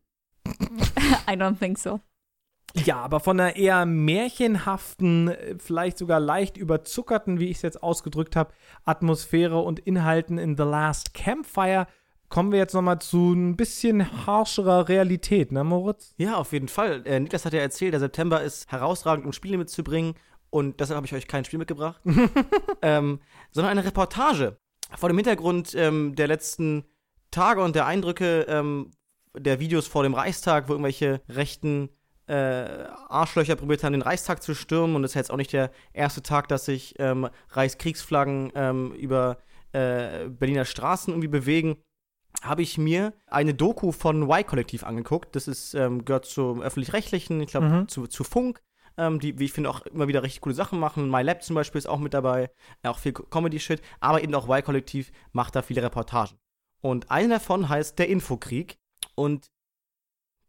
I 0.46 1.32
don't 1.32 1.58
think 1.58 1.78
so. 1.78 2.00
Ja, 2.74 2.96
aber 2.96 3.20
von 3.20 3.40
einer 3.40 3.56
eher 3.56 3.84
märchenhaften, 3.84 5.28
äh, 5.28 5.56
vielleicht 5.58 5.98
sogar 5.98 6.20
leicht 6.20 6.56
überzuckerten, 6.56 7.40
wie 7.40 7.46
ich 7.48 7.56
es 7.56 7.62
jetzt 7.62 7.82
ausgedrückt 7.82 8.36
habe, 8.36 8.52
Atmosphäre 8.84 9.58
und 9.58 9.80
Inhalten 9.80 10.38
in 10.38 10.56
The 10.56 10.62
Last 10.62 11.14
Campfire 11.14 11.86
kommen 12.30 12.52
wir 12.52 12.58
jetzt 12.58 12.72
noch 12.72 12.80
mal 12.80 13.00
zu 13.00 13.34
ein 13.34 13.56
bisschen 13.56 14.26
harscherer 14.26 14.88
Realität, 14.88 15.52
ne, 15.52 15.64
Moritz? 15.64 16.14
Ja, 16.16 16.36
auf 16.36 16.52
jeden 16.52 16.68
Fall. 16.68 17.02
Äh, 17.04 17.20
Niklas 17.20 17.44
hat 17.44 17.52
ja 17.52 17.60
erzählt, 17.60 17.92
der 17.92 18.00
September 18.00 18.40
ist 18.40 18.70
herausragend, 18.72 19.26
um 19.26 19.32
Spiele 19.32 19.58
mitzubringen. 19.58 20.14
Und 20.48 20.80
deshalb 20.80 20.96
habe 20.96 21.06
ich 21.06 21.14
euch 21.14 21.28
kein 21.28 21.44
Spiel 21.44 21.58
mitgebracht, 21.58 22.00
ähm, 22.82 23.20
sondern 23.52 23.72
eine 23.72 23.84
Reportage. 23.84 24.56
Vor 24.96 25.08
dem 25.08 25.18
Hintergrund 25.18 25.74
ähm, 25.76 26.14
der 26.16 26.26
letzten 26.26 26.84
Tage 27.30 27.62
und 27.62 27.76
der 27.76 27.86
Eindrücke 27.86 28.46
ähm, 28.48 28.90
der 29.36 29.60
Videos 29.60 29.86
vor 29.86 30.02
dem 30.02 30.14
Reichstag, 30.14 30.68
wo 30.68 30.72
irgendwelche 30.72 31.20
rechten 31.28 31.90
äh, 32.26 32.86
Arschlöcher 33.08 33.54
probiert 33.54 33.84
haben, 33.84 33.92
den 33.92 34.02
Reichstag 34.02 34.42
zu 34.42 34.54
stürmen. 34.54 34.96
Und 34.96 35.02
das 35.02 35.12
ist 35.12 35.16
jetzt 35.16 35.30
auch 35.30 35.36
nicht 35.36 35.52
der 35.52 35.70
erste 35.92 36.22
Tag, 36.22 36.48
dass 36.48 36.64
sich 36.64 36.94
ähm, 36.98 37.28
Reichskriegsflaggen 37.50 38.52
ähm, 38.56 38.92
über 38.92 39.38
äh, 39.72 40.28
Berliner 40.28 40.64
Straßen 40.64 41.12
irgendwie 41.12 41.28
bewegen 41.28 41.76
habe 42.42 42.62
ich 42.62 42.78
mir 42.78 43.12
eine 43.26 43.54
Doku 43.54 43.92
von 43.92 44.22
Y-Kollektiv 44.22 44.84
angeguckt. 44.84 45.34
Das 45.36 45.48
ist, 45.48 45.74
ähm, 45.74 46.04
gehört 46.04 46.26
zum 46.26 46.62
öffentlich-rechtlichen, 46.62 47.40
ich 47.40 47.50
glaube, 47.50 47.68
Mhm. 47.68 47.88
zu, 47.88 48.06
zu 48.06 48.24
Funk, 48.24 48.62
ähm, 48.96 49.20
die, 49.20 49.38
wie 49.38 49.44
ich 49.44 49.52
finde, 49.52 49.70
auch 49.70 49.82
immer 49.86 50.08
wieder 50.08 50.22
richtig 50.22 50.40
coole 50.40 50.54
Sachen 50.54 50.78
machen. 50.78 51.10
MyLab 51.10 51.42
zum 51.42 51.54
Beispiel 51.54 51.78
ist 51.78 51.86
auch 51.86 51.98
mit 51.98 52.14
dabei, 52.14 52.50
auch 52.82 52.98
viel 52.98 53.12
Comedy-Shit, 53.12 53.82
aber 54.00 54.22
eben 54.22 54.34
auch 54.34 54.48
Y-Kollektiv 54.48 55.12
macht 55.32 55.54
da 55.56 55.62
viele 55.62 55.82
Reportagen. 55.82 56.38
Und 56.80 57.10
eine 57.10 57.34
davon 57.34 57.68
heißt 57.68 57.98
Der 57.98 58.08
Infokrieg 58.08 58.78
und 59.14 59.50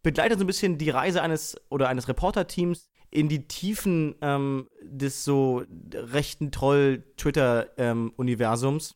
begleitet 0.01 0.39
so 0.39 0.45
ein 0.45 0.47
bisschen 0.47 0.77
die 0.77 0.89
Reise 0.89 1.21
eines 1.21 1.59
oder 1.69 1.89
eines 1.89 2.07
Reporterteams 2.07 2.89
in 3.09 3.27
die 3.27 3.47
Tiefen 3.47 4.15
ähm, 4.21 4.69
des 4.81 5.25
so 5.25 5.63
rechten 5.93 6.51
Troll-Twitter-Universums 6.51 8.95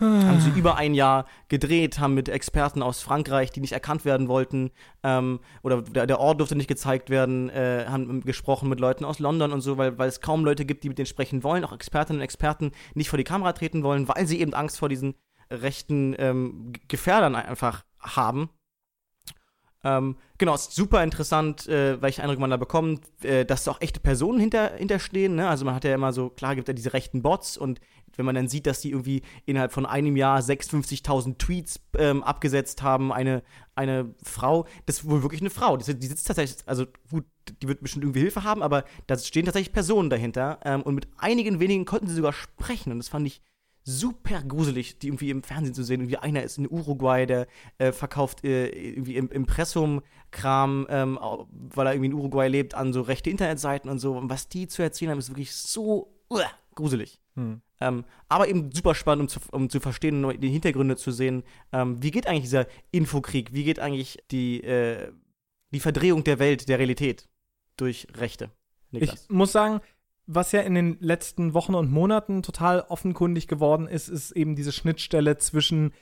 haben 0.00 0.40
sie 0.40 0.50
über 0.58 0.76
ein 0.76 0.94
Jahr 0.94 1.26
gedreht, 1.48 1.98
haben 1.98 2.14
mit 2.14 2.28
Experten 2.28 2.82
aus 2.82 3.00
Frankreich, 3.00 3.52
die 3.52 3.60
nicht 3.60 3.72
erkannt 3.72 4.04
werden 4.04 4.28
wollten, 4.28 4.70
ähm, 5.02 5.40
oder 5.62 5.82
der, 5.82 6.06
der 6.06 6.20
Ort 6.20 6.40
durfte 6.40 6.56
nicht 6.56 6.68
gezeigt 6.68 7.10
werden, 7.10 7.48
äh, 7.50 7.86
haben 7.88 8.20
gesprochen 8.22 8.68
mit 8.68 8.80
Leuten 8.80 9.04
aus 9.04 9.18
London 9.18 9.52
und 9.52 9.60
so, 9.60 9.78
weil, 9.78 9.96
weil 9.98 10.08
es 10.08 10.20
kaum 10.20 10.44
Leute 10.44 10.64
gibt, 10.64 10.84
die 10.84 10.88
mit 10.88 10.98
denen 10.98 11.06
sprechen 11.06 11.44
wollen, 11.44 11.64
auch 11.64 11.72
Expertinnen 11.72 12.20
und 12.20 12.24
Experten 12.24 12.72
nicht 12.94 13.08
vor 13.08 13.18
die 13.18 13.24
Kamera 13.24 13.52
treten 13.52 13.82
wollen, 13.82 14.08
weil 14.08 14.26
sie 14.26 14.40
eben 14.40 14.54
Angst 14.54 14.78
vor 14.78 14.88
diesen 14.88 15.14
rechten 15.50 16.14
ähm, 16.18 16.72
Gefährdern 16.88 17.36
einfach 17.36 17.84
haben. 18.00 18.50
Ähm, 19.84 20.16
genau, 20.38 20.54
ist 20.54 20.74
super 20.74 21.04
interessant, 21.04 21.68
äh, 21.68 22.00
welche 22.00 22.22
Eindrücke 22.22 22.40
man 22.40 22.50
da 22.50 22.56
bekommt, 22.56 23.02
äh, 23.22 23.44
dass 23.44 23.64
da 23.64 23.72
auch 23.72 23.80
echte 23.80 24.00
Personen 24.00 24.40
hinter, 24.40 24.72
hinterstehen. 24.76 25.34
Ne? 25.34 25.48
Also 25.48 25.64
man 25.64 25.74
hat 25.74 25.84
ja 25.84 25.94
immer 25.94 26.12
so, 26.12 26.30
klar 26.30 26.56
gibt 26.56 26.68
ja 26.68 26.74
diese 26.74 26.94
rechten 26.94 27.22
Bots 27.22 27.58
und 27.58 27.80
wenn 28.16 28.26
man 28.26 28.34
dann 28.34 28.48
sieht, 28.48 28.66
dass 28.66 28.80
die 28.80 28.90
irgendwie 28.90 29.22
innerhalb 29.44 29.72
von 29.72 29.86
einem 29.86 30.16
Jahr 30.16 30.40
56.000 30.40 31.36
Tweets 31.36 31.80
ähm, 31.98 32.22
abgesetzt 32.22 32.82
haben, 32.82 33.12
eine, 33.12 33.42
eine 33.74 34.14
Frau, 34.22 34.66
das 34.86 34.98
ist 34.98 35.08
wohl 35.08 35.22
wirklich 35.22 35.40
eine 35.40 35.50
Frau, 35.50 35.76
die, 35.76 35.98
die 35.98 36.06
sitzt 36.06 36.26
tatsächlich, 36.26 36.66
also 36.66 36.86
gut, 37.10 37.24
die 37.60 37.68
wird 37.68 37.82
bestimmt 37.82 38.04
irgendwie 38.04 38.20
Hilfe 38.20 38.44
haben, 38.44 38.62
aber 38.62 38.84
da 39.06 39.18
stehen 39.18 39.44
tatsächlich 39.44 39.72
Personen 39.72 40.10
dahinter 40.10 40.60
ähm, 40.64 40.82
und 40.82 40.94
mit 40.94 41.08
einigen 41.18 41.60
wenigen 41.60 41.84
konnten 41.84 42.06
sie 42.06 42.14
sogar 42.14 42.32
sprechen 42.32 42.92
und 42.92 42.98
das 42.98 43.08
fand 43.08 43.26
ich 43.26 43.42
super 43.84 44.42
gruselig, 44.42 44.98
die 44.98 45.08
irgendwie 45.08 45.30
im 45.30 45.42
Fernsehen 45.42 45.74
zu 45.74 45.84
sehen. 45.84 46.00
Irgendwie 46.00 46.16
einer 46.16 46.42
ist 46.42 46.58
in 46.58 46.70
Uruguay, 46.70 47.26
der 47.26 47.46
äh, 47.78 47.92
verkauft 47.92 48.42
äh, 48.44 48.68
irgendwie 48.68 49.16
im 49.16 49.28
Impressum-Kram, 49.30 50.86
ähm, 50.88 51.18
weil 51.50 51.86
er 51.86 51.92
irgendwie 51.92 52.10
in 52.10 52.14
Uruguay 52.14 52.48
lebt, 52.48 52.74
an 52.74 52.92
so 52.92 53.02
rechte 53.02 53.30
Internetseiten 53.30 53.90
und 53.90 53.98
so. 53.98 54.16
Und 54.16 54.30
was 54.30 54.48
die 54.48 54.66
zu 54.66 54.82
erzählen 54.82 55.10
haben, 55.10 55.18
ist 55.18 55.28
wirklich 55.28 55.54
so 55.54 56.14
uah, 56.30 56.50
gruselig. 56.74 57.20
Hm. 57.36 57.60
Ähm, 57.80 58.04
aber 58.28 58.48
eben 58.48 58.70
super 58.72 58.94
spannend, 58.94 59.22
um 59.22 59.28
zu, 59.28 59.40
um 59.52 59.70
zu 59.70 59.80
verstehen 59.80 60.24
und 60.24 60.42
die 60.42 60.50
Hintergründe 60.50 60.96
zu 60.96 61.10
sehen. 61.10 61.42
Ähm, 61.72 62.02
wie 62.02 62.10
geht 62.10 62.26
eigentlich 62.26 62.44
dieser 62.44 62.66
Infokrieg? 62.90 63.52
Wie 63.52 63.64
geht 63.64 63.80
eigentlich 63.80 64.18
die, 64.30 64.62
äh, 64.62 65.12
die 65.72 65.80
Verdrehung 65.80 66.24
der 66.24 66.38
Welt, 66.38 66.68
der 66.68 66.78
Realität 66.78 67.28
durch 67.76 68.06
Rechte? 68.14 68.50
Ich 68.92 69.12
muss 69.28 69.52
sagen, 69.52 69.80
was 70.26 70.52
ja 70.52 70.60
in 70.60 70.74
den 70.74 70.96
letzten 71.00 71.54
Wochen 71.54 71.74
und 71.74 71.90
Monaten 71.90 72.42
total 72.42 72.80
offenkundig 72.80 73.48
geworden 73.48 73.86
ist, 73.86 74.08
ist 74.08 74.32
eben 74.32 74.56
diese 74.56 74.72
Schnittstelle 74.72 75.38
zwischen 75.38 75.92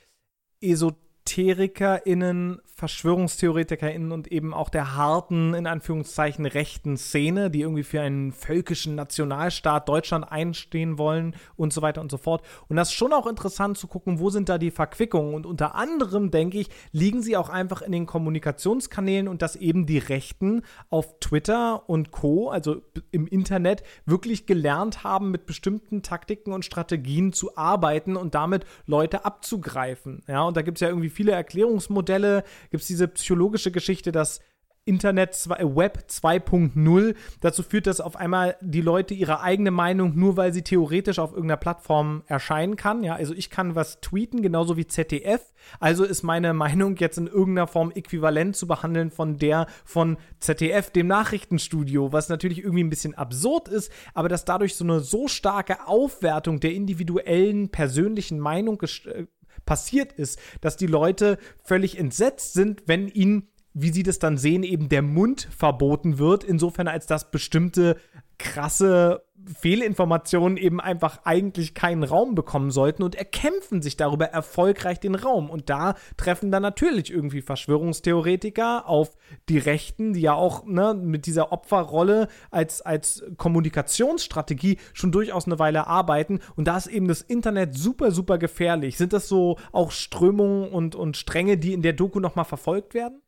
EsoterikerInnen, 1.25 2.59
VerschwörungstheoretikerInnen 2.75 4.11
und 4.11 4.31
eben 4.31 4.53
auch 4.53 4.69
der 4.69 4.95
harten, 4.95 5.53
in 5.53 5.67
Anführungszeichen, 5.67 6.45
rechten 6.45 6.97
Szene, 6.97 7.49
die 7.49 7.61
irgendwie 7.61 7.83
für 7.83 8.01
einen 8.01 8.33
völkischen 8.33 8.95
Nationalstaat 8.95 9.87
Deutschland 9.87 10.29
einstehen 10.29 10.97
wollen 10.97 11.35
und 11.55 11.71
so 11.71 11.81
weiter 11.81 12.01
und 12.01 12.11
so 12.11 12.17
fort. 12.17 12.43
Und 12.67 12.75
das 12.75 12.89
ist 12.89 12.95
schon 12.95 13.13
auch 13.13 13.27
interessant 13.27 13.77
zu 13.77 13.87
gucken, 13.87 14.19
wo 14.19 14.29
sind 14.29 14.49
da 14.49 14.57
die 14.57 14.71
Verquickungen. 14.71 15.33
Und 15.33 15.45
unter 15.45 15.75
anderem, 15.75 16.29
denke 16.31 16.59
ich, 16.59 16.69
liegen 16.91 17.21
sie 17.21 17.37
auch 17.37 17.49
einfach 17.49 17.81
in 17.81 17.91
den 17.91 18.05
Kommunikationskanälen 18.05 19.27
und 19.27 19.41
dass 19.41 19.55
eben 19.55 19.85
die 19.85 19.99
Rechten 19.99 20.63
auf 20.89 21.19
Twitter 21.19 21.87
und 21.87 22.11
Co., 22.11 22.49
also 22.49 22.81
im 23.11 23.27
Internet, 23.27 23.83
wirklich 24.05 24.45
gelernt 24.45 25.03
haben, 25.03 25.31
mit 25.31 25.45
bestimmten 25.45 26.01
Taktiken 26.01 26.51
und 26.51 26.65
Strategien 26.65 27.33
zu 27.33 27.55
arbeiten 27.55 28.17
und 28.17 28.35
damit 28.35 28.65
Leute 28.87 29.25
abzugreifen. 29.25 30.23
Ja, 30.27 30.41
und 30.43 30.57
da 30.57 30.63
gibt 30.63 30.77
es 30.77 30.81
ja 30.81 30.89
irgendwie 30.89 31.12
viele 31.13 31.31
Erklärungsmodelle, 31.31 32.43
gibt 32.71 32.81
es 32.81 32.87
diese 32.87 33.07
psychologische 33.07 33.71
Geschichte, 33.71 34.11
dass 34.11 34.41
Internet 34.85 35.33
zwei, 35.33 35.57
äh, 35.57 35.75
Web 35.75 36.05
2.0 36.09 37.15
dazu 37.41 37.63
führt, 37.63 37.87
dass 37.87 38.01
auf 38.01 38.15
einmal 38.15 38.57
die 38.61 38.81
Leute 38.81 39.13
ihre 39.13 39.41
eigene 39.41 39.71
Meinung, 39.71 40.15
nur 40.15 40.35
weil 40.37 40.53
sie 40.53 40.61
theoretisch 40.61 41.19
auf 41.19 41.31
irgendeiner 41.31 41.57
Plattform 41.57 42.23
erscheinen 42.27 42.75
kann, 42.75 43.03
ja, 43.03 43.15
also 43.15 43.33
ich 43.33 43.49
kann 43.49 43.75
was 43.75 44.01
tweeten, 44.01 44.41
genauso 44.41 44.75
wie 44.75 44.85
ZDF, 44.85 45.53
also 45.79 46.03
ist 46.03 46.23
meine 46.23 46.53
Meinung 46.53 46.97
jetzt 46.97 47.17
in 47.17 47.27
irgendeiner 47.27 47.67
Form 47.67 47.91
äquivalent 47.91 48.55
zu 48.55 48.67
behandeln 48.67 49.09
von 49.11 49.37
der 49.37 49.67
von 49.85 50.17
ZDF, 50.39 50.91
dem 50.91 51.07
Nachrichtenstudio, 51.07 52.11
was 52.11 52.29
natürlich 52.29 52.59
irgendwie 52.59 52.83
ein 52.83 52.89
bisschen 52.89 53.15
absurd 53.15 53.69
ist, 53.69 53.91
aber 54.13 54.27
dass 54.27 54.45
dadurch 54.45 54.75
so 54.75 54.83
eine 54.83 54.99
so 54.99 55.27
starke 55.27 55.87
Aufwertung 55.87 56.59
der 56.59 56.73
individuellen 56.73 57.69
persönlichen 57.69 58.39
Meinung 58.39 58.81
äh, 58.81 59.25
passiert 59.65 60.13
ist, 60.13 60.39
dass 60.61 60.77
die 60.77 60.87
Leute 60.87 61.37
völlig 61.63 61.97
entsetzt 61.97 62.53
sind, 62.53 62.83
wenn 62.85 63.07
ihnen 63.07 63.47
wie 63.73 63.91
sie 63.91 64.03
das 64.03 64.19
dann 64.19 64.37
sehen, 64.37 64.63
eben 64.63 64.87
der 64.87 65.01
Mund 65.01 65.47
verboten 65.57 66.19
wird, 66.19 66.43
insofern 66.43 66.87
als 66.87 67.07
dass 67.07 67.31
bestimmte 67.31 67.97
krasse 68.37 69.23
Fehlinformationen 69.59 70.57
eben 70.57 70.79
einfach 70.79 71.21
eigentlich 71.25 71.73
keinen 71.73 72.03
Raum 72.03 72.35
bekommen 72.35 72.71
sollten 72.71 73.03
und 73.03 73.15
erkämpfen 73.15 73.81
sich 73.81 73.97
darüber 73.97 74.25
erfolgreich 74.25 74.99
den 74.99 75.15
Raum. 75.15 75.49
Und 75.49 75.69
da 75.69 75.95
treffen 76.17 76.51
dann 76.51 76.61
natürlich 76.61 77.11
irgendwie 77.11 77.41
Verschwörungstheoretiker 77.41 78.87
auf 78.87 79.15
die 79.49 79.57
Rechten, 79.57 80.13
die 80.13 80.21
ja 80.21 80.33
auch 80.33 80.65
ne, 80.65 80.93
mit 80.93 81.25
dieser 81.25 81.51
Opferrolle 81.51 82.27
als, 82.51 82.81
als 82.81 83.23
Kommunikationsstrategie 83.37 84.77
schon 84.93 85.11
durchaus 85.11 85.45
eine 85.45 85.59
Weile 85.59 85.87
arbeiten. 85.87 86.39
Und 86.55 86.67
da 86.67 86.77
ist 86.77 86.87
eben 86.87 87.07
das 87.07 87.21
Internet 87.21 87.75
super, 87.75 88.11
super 88.11 88.37
gefährlich. 88.37 88.97
Sind 88.97 89.13
das 89.13 89.27
so 89.27 89.57
auch 89.71 89.91
Strömungen 89.91 90.69
und, 90.69 90.95
und 90.95 91.17
Stränge, 91.17 91.57
die 91.57 91.73
in 91.73 91.81
der 91.81 91.93
Doku 91.93 92.19
nochmal 92.19 92.45
verfolgt 92.45 92.93
werden? 92.93 93.21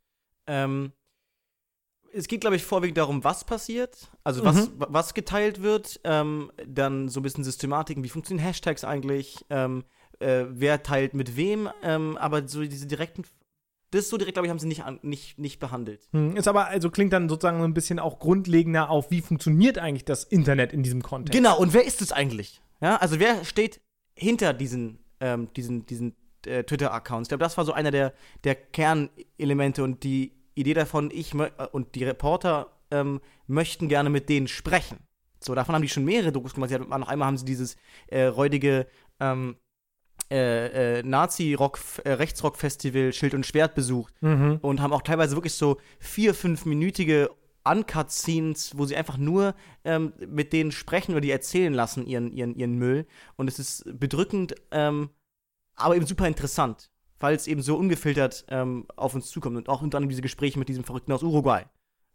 Ähm, 0.47 0.91
es 2.15 2.27
geht, 2.27 2.41
glaube 2.41 2.55
ich, 2.55 2.63
vorwiegend 2.63 2.97
darum, 2.97 3.23
was 3.23 3.43
passiert, 3.43 4.09
also 4.23 4.43
was, 4.43 4.69
mhm. 4.69 4.73
was 4.77 5.13
geteilt 5.13 5.61
wird, 5.61 5.99
ähm, 6.03 6.51
dann 6.65 7.09
so 7.09 7.19
ein 7.19 7.23
bisschen 7.23 7.43
Systematiken, 7.43 8.03
wie 8.03 8.09
funktionieren 8.09 8.45
Hashtags 8.45 8.83
eigentlich, 8.83 9.45
ähm, 9.49 9.83
äh, 10.19 10.45
wer 10.49 10.81
teilt 10.81 11.13
mit 11.13 11.35
wem, 11.35 11.69
ähm, 11.83 12.17
aber 12.17 12.47
so 12.47 12.61
diese 12.61 12.87
direkten, 12.87 13.25
das 13.91 14.09
so 14.09 14.17
direkt, 14.17 14.35
glaube 14.35 14.47
ich, 14.47 14.49
haben 14.49 14.59
sie 14.59 14.67
nicht, 14.67 14.83
nicht, 15.03 15.37
nicht 15.37 15.59
behandelt. 15.59 16.07
Hm, 16.11 16.37
ist 16.37 16.47
aber, 16.47 16.67
also 16.67 16.89
klingt 16.89 17.11
dann 17.13 17.27
sozusagen 17.27 17.61
ein 17.61 17.73
bisschen 17.73 17.99
auch 17.99 18.19
grundlegender 18.19 18.89
auf, 18.89 19.11
wie 19.11 19.21
funktioniert 19.21 19.77
eigentlich 19.77 20.05
das 20.05 20.23
Internet 20.23 20.73
in 20.73 20.83
diesem 20.83 21.01
Kontext. 21.01 21.37
Genau, 21.37 21.59
und 21.59 21.73
wer 21.73 21.85
ist 21.85 22.01
es 22.01 22.11
eigentlich? 22.11 22.61
Ja, 22.81 22.97
also 22.97 23.19
wer 23.19 23.43
steht 23.43 23.81
hinter 24.15 24.53
diesen, 24.53 24.99
ähm, 25.19 25.49
diesen, 25.55 25.85
diesen 25.85 26.15
äh, 26.45 26.63
Twitter-Accounts. 26.63 27.27
Ich 27.27 27.29
glaube, 27.29 27.43
das 27.43 27.57
war 27.57 27.65
so 27.65 27.73
einer 27.73 27.91
der, 27.91 28.13
der 28.43 28.55
Kernelemente 28.55 29.83
und 29.83 30.03
die 30.03 30.31
Idee 30.55 30.73
davon, 30.73 31.11
ich 31.13 31.33
äh, 31.33 31.49
und 31.71 31.95
die 31.95 32.03
Reporter 32.03 32.71
ähm, 32.91 33.21
möchten 33.47 33.87
gerne 33.87 34.09
mit 34.09 34.29
denen 34.29 34.47
sprechen. 34.47 34.97
So, 35.39 35.53
davon 35.53 35.75
haben 35.75 35.81
die 35.81 35.89
schon 35.89 36.05
mehrere 36.05 36.31
Dokus 36.31 36.53
gemacht. 36.53 36.71
Ja, 36.71 36.79
noch 36.79 37.07
einmal 37.07 37.27
haben 37.27 37.37
sie 37.37 37.45
dieses 37.45 37.77
äh, 38.07 38.23
räudige 38.23 38.87
ähm, 39.19 39.57
äh, 40.31 40.99
äh, 40.99 41.03
Nazi-Rock, 41.03 41.79
äh, 42.03 42.13
Rechtsrock-Festival 42.13 43.13
Schild 43.13 43.35
und 43.35 43.45
Schwert 43.45 43.75
besucht 43.75 44.13
mhm. 44.21 44.57
und 44.61 44.81
haben 44.81 44.93
auch 44.93 45.03
teilweise 45.03 45.35
wirklich 45.35 45.53
so 45.53 45.77
vier, 45.99 46.33
fünfminütige 46.33 47.29
Uncut-Scenes, 47.63 48.77
wo 48.77 48.85
sie 48.85 48.95
einfach 48.95 49.17
nur 49.17 49.55
ähm, 49.83 50.13
mit 50.27 50.53
denen 50.53 50.71
sprechen 50.71 51.11
oder 51.11 51.21
die 51.21 51.31
erzählen 51.31 51.73
lassen, 51.73 52.07
ihren, 52.07 52.31
ihren, 52.31 52.55
ihren 52.55 52.77
Müll. 52.77 53.05
Und 53.35 53.47
es 53.47 53.59
ist 53.59 53.83
bedrückend, 53.99 54.55
ähm, 54.71 55.09
aber 55.75 55.95
eben 55.95 56.07
super 56.07 56.27
interessant, 56.27 56.89
weil 57.19 57.35
es 57.35 57.47
eben 57.47 57.61
so 57.61 57.77
ungefiltert 57.77 58.45
ähm, 58.49 58.85
auf 58.95 59.15
uns 59.15 59.29
zukommt 59.29 59.57
und 59.57 59.69
auch 59.69 59.81
unter 59.81 59.97
anderem 59.97 60.09
diese 60.09 60.21
Gespräche 60.21 60.59
mit 60.59 60.69
diesem 60.69 60.83
Verrückten 60.83 61.11
aus 61.11 61.23
Uruguay. 61.23 61.63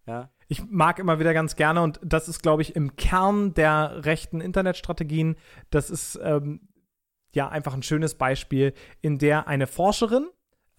Ja. 0.07 0.31
Ich 0.49 0.65
mag 0.69 0.99
immer 0.99 1.21
wieder 1.21 1.35
ganz 1.35 1.57
gerne 1.57 1.83
und 1.83 2.01
das 2.03 2.29
ist, 2.29 2.43
glaube 2.43 2.63
ich, 2.63 2.75
im 2.75 2.97
Kern 2.97 3.55
der 3.55 4.05
rechten 4.05 4.41
Internetstrategien. 4.41 5.37
Das 5.71 5.91
ist 5.91 6.19
ähm, 6.23 6.69
ja 7.35 7.49
einfach 7.49 7.75
ein 7.75 7.83
schönes 7.83 8.17
Beispiel, 8.17 8.75
in 9.01 9.19
der 9.19 9.47
eine 9.47 9.67
Forscherin, 9.67 10.29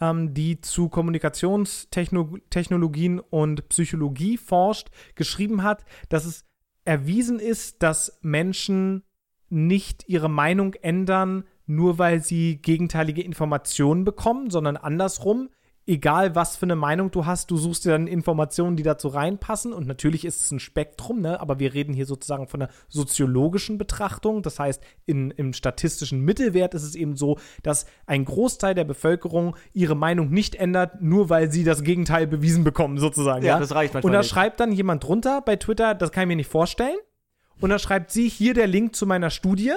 ähm, 0.02 0.34
die 0.34 0.60
zu 0.60 0.90
Kommunikationstechnologien 0.90 3.20
und 3.20 3.70
Psychologie 3.70 4.38
forscht, 4.38 4.90
geschrieben 5.16 5.64
hat, 5.64 5.86
dass 6.10 6.26
es 6.26 6.44
erwiesen 6.84 7.40
ist, 7.40 7.84
dass 7.84 8.20
Menschen 8.22 9.04
nicht 9.50 10.04
ihre 10.08 10.30
Meinung 10.30 10.74
ändern, 10.76 11.44
nur 11.76 11.98
weil 11.98 12.22
sie 12.22 12.58
gegenteilige 12.62 13.22
Informationen 13.22 14.04
bekommen, 14.04 14.50
sondern 14.50 14.78
andersrum. 14.78 15.50
Egal, 15.88 16.36
was 16.36 16.58
für 16.58 16.68
eine 16.68 16.76
Meinung 16.76 17.10
du 17.10 17.26
hast, 17.26 17.50
du 17.50 17.58
suchst 17.58 17.86
dir 17.86 17.90
dann 17.90 18.06
Informationen, 18.06 18.76
die 18.76 18.84
dazu 18.84 19.08
reinpassen. 19.08 19.74
Und 19.74 19.88
natürlich 19.88 20.26
ist 20.26 20.40
es 20.40 20.52
ein 20.52 20.60
Spektrum, 20.60 21.22
ne? 21.22 21.42
aber 21.42 21.58
wir 21.58 21.74
reden 21.74 21.94
hier 21.94 22.06
sozusagen 22.06 22.48
von 22.48 22.62
einer 22.62 22.72
soziologischen 22.88 23.80
Betrachtung. 23.80 24.44
Das 24.44 24.60
heißt, 24.60 24.84
in, 25.08 25.32
im 25.32 25.54
statistischen 25.54 26.22
Mittelwert 26.22 26.76
ist 26.76 26.84
es 26.84 26.94
eben 26.94 27.16
so, 27.16 27.40
dass 27.64 27.88
ein 28.06 28.26
Großteil 28.26 28.76
der 28.76 28.84
Bevölkerung 28.84 29.56
ihre 29.74 29.96
Meinung 29.96 30.30
nicht 30.30 30.54
ändert, 30.54 31.02
nur 31.02 31.32
weil 31.32 31.52
sie 31.52 31.64
das 31.64 31.84
Gegenteil 31.84 32.28
bewiesen 32.28 32.64
bekommen, 32.64 33.00
sozusagen. 33.00 33.44
Ja, 33.44 33.54
ja? 33.54 33.60
das 33.60 33.74
reicht 33.74 33.96
manchmal. 33.96 34.12
Und 34.12 34.14
da 34.14 34.24
schreibt 34.24 34.60
dann 34.60 34.72
jemand 34.72 35.04
drunter 35.04 35.42
bei 35.42 35.56
Twitter, 35.56 35.96
das 35.96 36.12
kann 36.12 36.24
ich 36.24 36.28
mir 36.28 36.36
nicht 36.36 36.52
vorstellen. 36.52 36.98
Und 37.60 37.72
da 37.72 37.80
schreibt 37.80 38.12
sie 38.12 38.30
hier 38.30 38.54
der 38.54 38.68
Link 38.68 38.96
zu 38.96 39.08
meiner 39.08 39.32
Studie. 39.32 39.74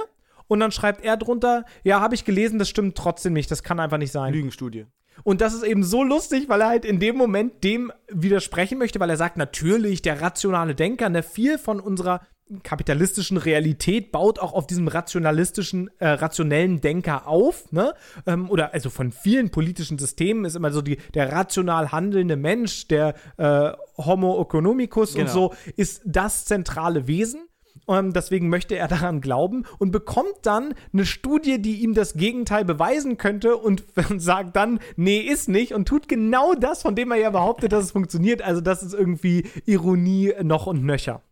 Und 0.46 0.60
dann 0.60 0.72
schreibt 0.72 1.04
er 1.04 1.16
drunter, 1.16 1.64
ja, 1.82 2.00
habe 2.00 2.14
ich 2.14 2.24
gelesen, 2.24 2.58
das 2.58 2.68
stimmt 2.68 2.96
trotzdem 2.96 3.32
nicht, 3.32 3.50
das 3.50 3.62
kann 3.62 3.80
einfach 3.80 3.98
nicht 3.98 4.12
sein. 4.12 4.32
Lügenstudie. 4.32 4.86
Und 5.22 5.40
das 5.40 5.54
ist 5.54 5.62
eben 5.62 5.84
so 5.84 6.02
lustig, 6.02 6.48
weil 6.48 6.60
er 6.60 6.68
halt 6.68 6.84
in 6.84 6.98
dem 6.98 7.16
Moment 7.16 7.62
dem 7.62 7.92
widersprechen 8.08 8.78
möchte, 8.78 8.98
weil 8.98 9.10
er 9.10 9.16
sagt, 9.16 9.36
natürlich, 9.36 10.02
der 10.02 10.20
rationale 10.20 10.74
Denker, 10.74 11.08
ne, 11.08 11.22
viel 11.22 11.58
von 11.58 11.78
unserer 11.78 12.20
kapitalistischen 12.62 13.38
Realität 13.38 14.12
baut 14.12 14.38
auch 14.38 14.52
auf 14.52 14.66
diesem 14.66 14.88
rationalistischen, 14.88 15.88
äh, 15.98 16.08
rationellen 16.08 16.80
Denker 16.80 17.26
auf, 17.26 17.72
ne? 17.72 17.94
Ähm, 18.26 18.50
oder 18.50 18.74
also 18.74 18.90
von 18.90 19.12
vielen 19.12 19.50
politischen 19.50 19.98
Systemen 19.98 20.44
ist 20.44 20.54
immer 20.54 20.70
so 20.70 20.82
die, 20.82 20.98
der 21.14 21.32
rational 21.32 21.90
handelnde 21.90 22.36
Mensch, 22.36 22.86
der 22.88 23.14
äh, 23.38 23.72
Homo 23.96 24.42
economicus 24.42 25.14
genau. 25.14 25.24
und 25.24 25.32
so, 25.32 25.54
ist 25.76 26.02
das 26.04 26.44
zentrale 26.44 27.06
Wesen. 27.06 27.48
Ähm, 27.88 28.12
deswegen 28.12 28.48
möchte 28.48 28.76
er 28.76 28.88
daran 28.88 29.20
glauben 29.20 29.64
und 29.78 29.90
bekommt 29.90 30.34
dann 30.42 30.74
eine 30.92 31.06
Studie, 31.06 31.60
die 31.60 31.82
ihm 31.82 31.94
das 31.94 32.14
Gegenteil 32.14 32.64
beweisen 32.64 33.18
könnte 33.18 33.56
und 33.58 33.84
sagt 34.16 34.56
dann, 34.56 34.80
nee, 34.96 35.20
ist 35.20 35.48
nicht 35.48 35.74
und 35.74 35.86
tut 35.86 36.08
genau 36.08 36.54
das, 36.54 36.82
von 36.82 36.94
dem 36.94 37.10
er 37.10 37.18
ja 37.18 37.30
behauptet, 37.30 37.72
dass 37.72 37.84
es 37.84 37.92
funktioniert. 37.92 38.42
Also 38.42 38.60
das 38.60 38.82
ist 38.82 38.94
irgendwie 38.94 39.48
Ironie 39.66 40.32
noch 40.42 40.66
und 40.66 40.84
nöcher. 40.84 41.22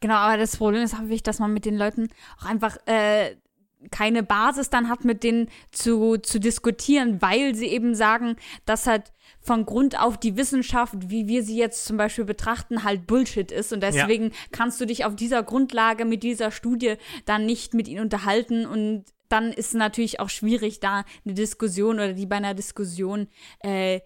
Genau, 0.00 0.14
aber 0.14 0.36
das 0.36 0.56
Problem 0.56 0.82
ist 0.82 0.98
häufig, 0.98 1.22
dass 1.22 1.40
man 1.40 1.52
mit 1.52 1.64
den 1.64 1.76
Leuten 1.76 2.08
auch 2.40 2.46
einfach 2.46 2.76
äh, 2.86 3.34
keine 3.90 4.22
Basis 4.22 4.70
dann 4.70 4.88
hat, 4.88 5.04
mit 5.04 5.22
denen 5.22 5.48
zu, 5.70 6.16
zu 6.18 6.40
diskutieren, 6.40 7.20
weil 7.22 7.54
sie 7.54 7.66
eben 7.66 7.94
sagen, 7.94 8.36
dass 8.64 8.86
halt 8.86 9.12
von 9.40 9.64
Grund 9.64 9.98
auf 9.98 10.18
die 10.18 10.36
Wissenschaft, 10.36 10.94
wie 11.10 11.26
wir 11.28 11.42
sie 11.42 11.56
jetzt 11.56 11.84
zum 11.84 11.96
Beispiel 11.96 12.24
betrachten, 12.24 12.84
halt 12.84 13.06
Bullshit 13.06 13.50
ist. 13.50 13.72
Und 13.72 13.82
deswegen 13.82 14.24
ja. 14.24 14.36
kannst 14.52 14.80
du 14.80 14.84
dich 14.84 15.04
auf 15.04 15.16
dieser 15.16 15.42
Grundlage 15.42 16.04
mit 16.04 16.22
dieser 16.22 16.50
Studie 16.50 16.94
dann 17.24 17.46
nicht 17.46 17.74
mit 17.74 17.88
ihnen 17.88 18.00
unterhalten 18.00 18.66
und 18.66 19.04
dann 19.28 19.52
ist 19.52 19.68
es 19.68 19.74
natürlich 19.74 20.20
auch 20.20 20.30
schwierig, 20.30 20.80
da 20.80 21.04
eine 21.24 21.34
Diskussion 21.34 21.96
oder 21.96 22.14
die 22.14 22.26
bei 22.26 22.36
einer 22.36 22.54
Diskussion 22.54 23.28
äh, 23.60 24.00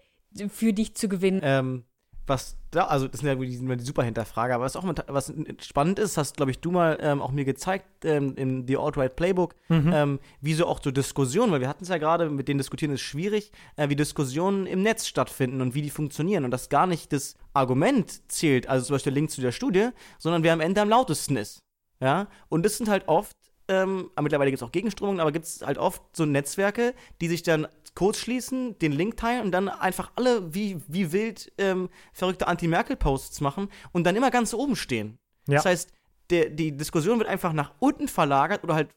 für 0.49 0.73
dich 0.73 0.95
zu 0.95 1.07
gewinnen. 1.07 1.39
Ähm, 1.43 1.85
was 2.27 2.57
da, 2.75 2.85
also 2.85 3.07
das 3.07 3.21
sind 3.21 3.29
ja 3.29 3.35
die, 3.35 3.57
die 3.57 3.83
super 3.83 4.03
Hinterfrage, 4.03 4.55
aber 4.55 4.63
was 4.63 4.75
auch 4.75 4.83
was 5.07 5.33
spannend 5.61 5.99
ist, 5.99 6.17
hast, 6.17 6.37
glaube 6.37 6.51
ich, 6.51 6.59
du 6.59 6.71
mal 6.71 6.97
ähm, 7.01 7.21
auch 7.21 7.31
mir 7.31 7.45
gezeigt 7.45 7.85
ähm, 8.03 8.35
in 8.35 8.67
The 8.67 8.77
Alt-Right 8.77 9.15
Playbook, 9.15 9.55
mhm. 9.69 9.91
ähm, 9.93 10.19
wie 10.41 10.53
so 10.53 10.65
auch 10.65 10.79
so 10.83 10.91
Diskussionen, 10.91 11.51
weil 11.51 11.61
wir 11.61 11.69
hatten 11.69 11.83
es 11.83 11.89
ja 11.89 11.97
gerade, 11.97 12.29
mit 12.29 12.47
denen 12.47 12.57
diskutieren 12.57 12.93
ist 12.93 13.01
schwierig, 13.01 13.51
äh, 13.75 13.89
wie 13.89 13.95
Diskussionen 13.95 14.65
im 14.65 14.81
Netz 14.81 15.07
stattfinden 15.07 15.61
und 15.61 15.75
wie 15.75 15.81
die 15.81 15.89
funktionieren 15.89 16.45
und 16.45 16.51
dass 16.51 16.69
gar 16.69 16.87
nicht 16.87 17.13
das 17.13 17.35
Argument 17.53 18.31
zählt, 18.31 18.67
also 18.67 18.85
zum 18.85 18.95
Beispiel 18.95 19.11
der 19.13 19.21
Link 19.21 19.31
zu 19.31 19.41
der 19.41 19.51
Studie, 19.51 19.89
sondern 20.17 20.43
wer 20.43 20.53
am 20.53 20.61
Ende 20.61 20.81
am 20.81 20.89
lautesten 20.89 21.37
ist. 21.37 21.59
Ja, 21.99 22.27
und 22.49 22.65
das 22.65 22.77
sind 22.77 22.89
halt 22.89 23.07
oft 23.07 23.37
ähm, 23.69 24.09
mittlerweile 24.21 24.51
gibt 24.51 24.61
es 24.61 24.67
auch 24.67 24.73
Gegenströmungen, 24.73 25.21
aber 25.21 25.31
gibt 25.31 25.45
es 25.45 25.61
halt 25.65 25.77
oft 25.77 26.01
so 26.13 26.25
Netzwerke, 26.25 26.93
die 27.21 27.29
sich 27.29 27.43
dann 27.43 27.67
kurz 27.95 28.17
schließen, 28.17 28.77
den 28.79 28.91
Link 28.91 29.17
teilen 29.17 29.43
und 29.43 29.51
dann 29.51 29.69
einfach 29.69 30.11
alle 30.15 30.53
wie, 30.53 30.81
wie 30.87 31.11
wild 31.11 31.51
ähm, 31.57 31.89
verrückte 32.11 32.47
Anti-Merkel-Posts 32.47 33.41
machen 33.41 33.69
und 33.91 34.05
dann 34.05 34.15
immer 34.15 34.31
ganz 34.31 34.53
oben 34.53 34.75
stehen. 34.75 35.17
Ja. 35.47 35.55
Das 35.55 35.65
heißt, 35.65 35.91
der, 36.29 36.49
die 36.49 36.75
Diskussion 36.75 37.19
wird 37.19 37.29
einfach 37.29 37.53
nach 37.53 37.73
unten 37.79 38.07
verlagert 38.07 38.63
oder 38.63 38.75
halt 38.75 38.89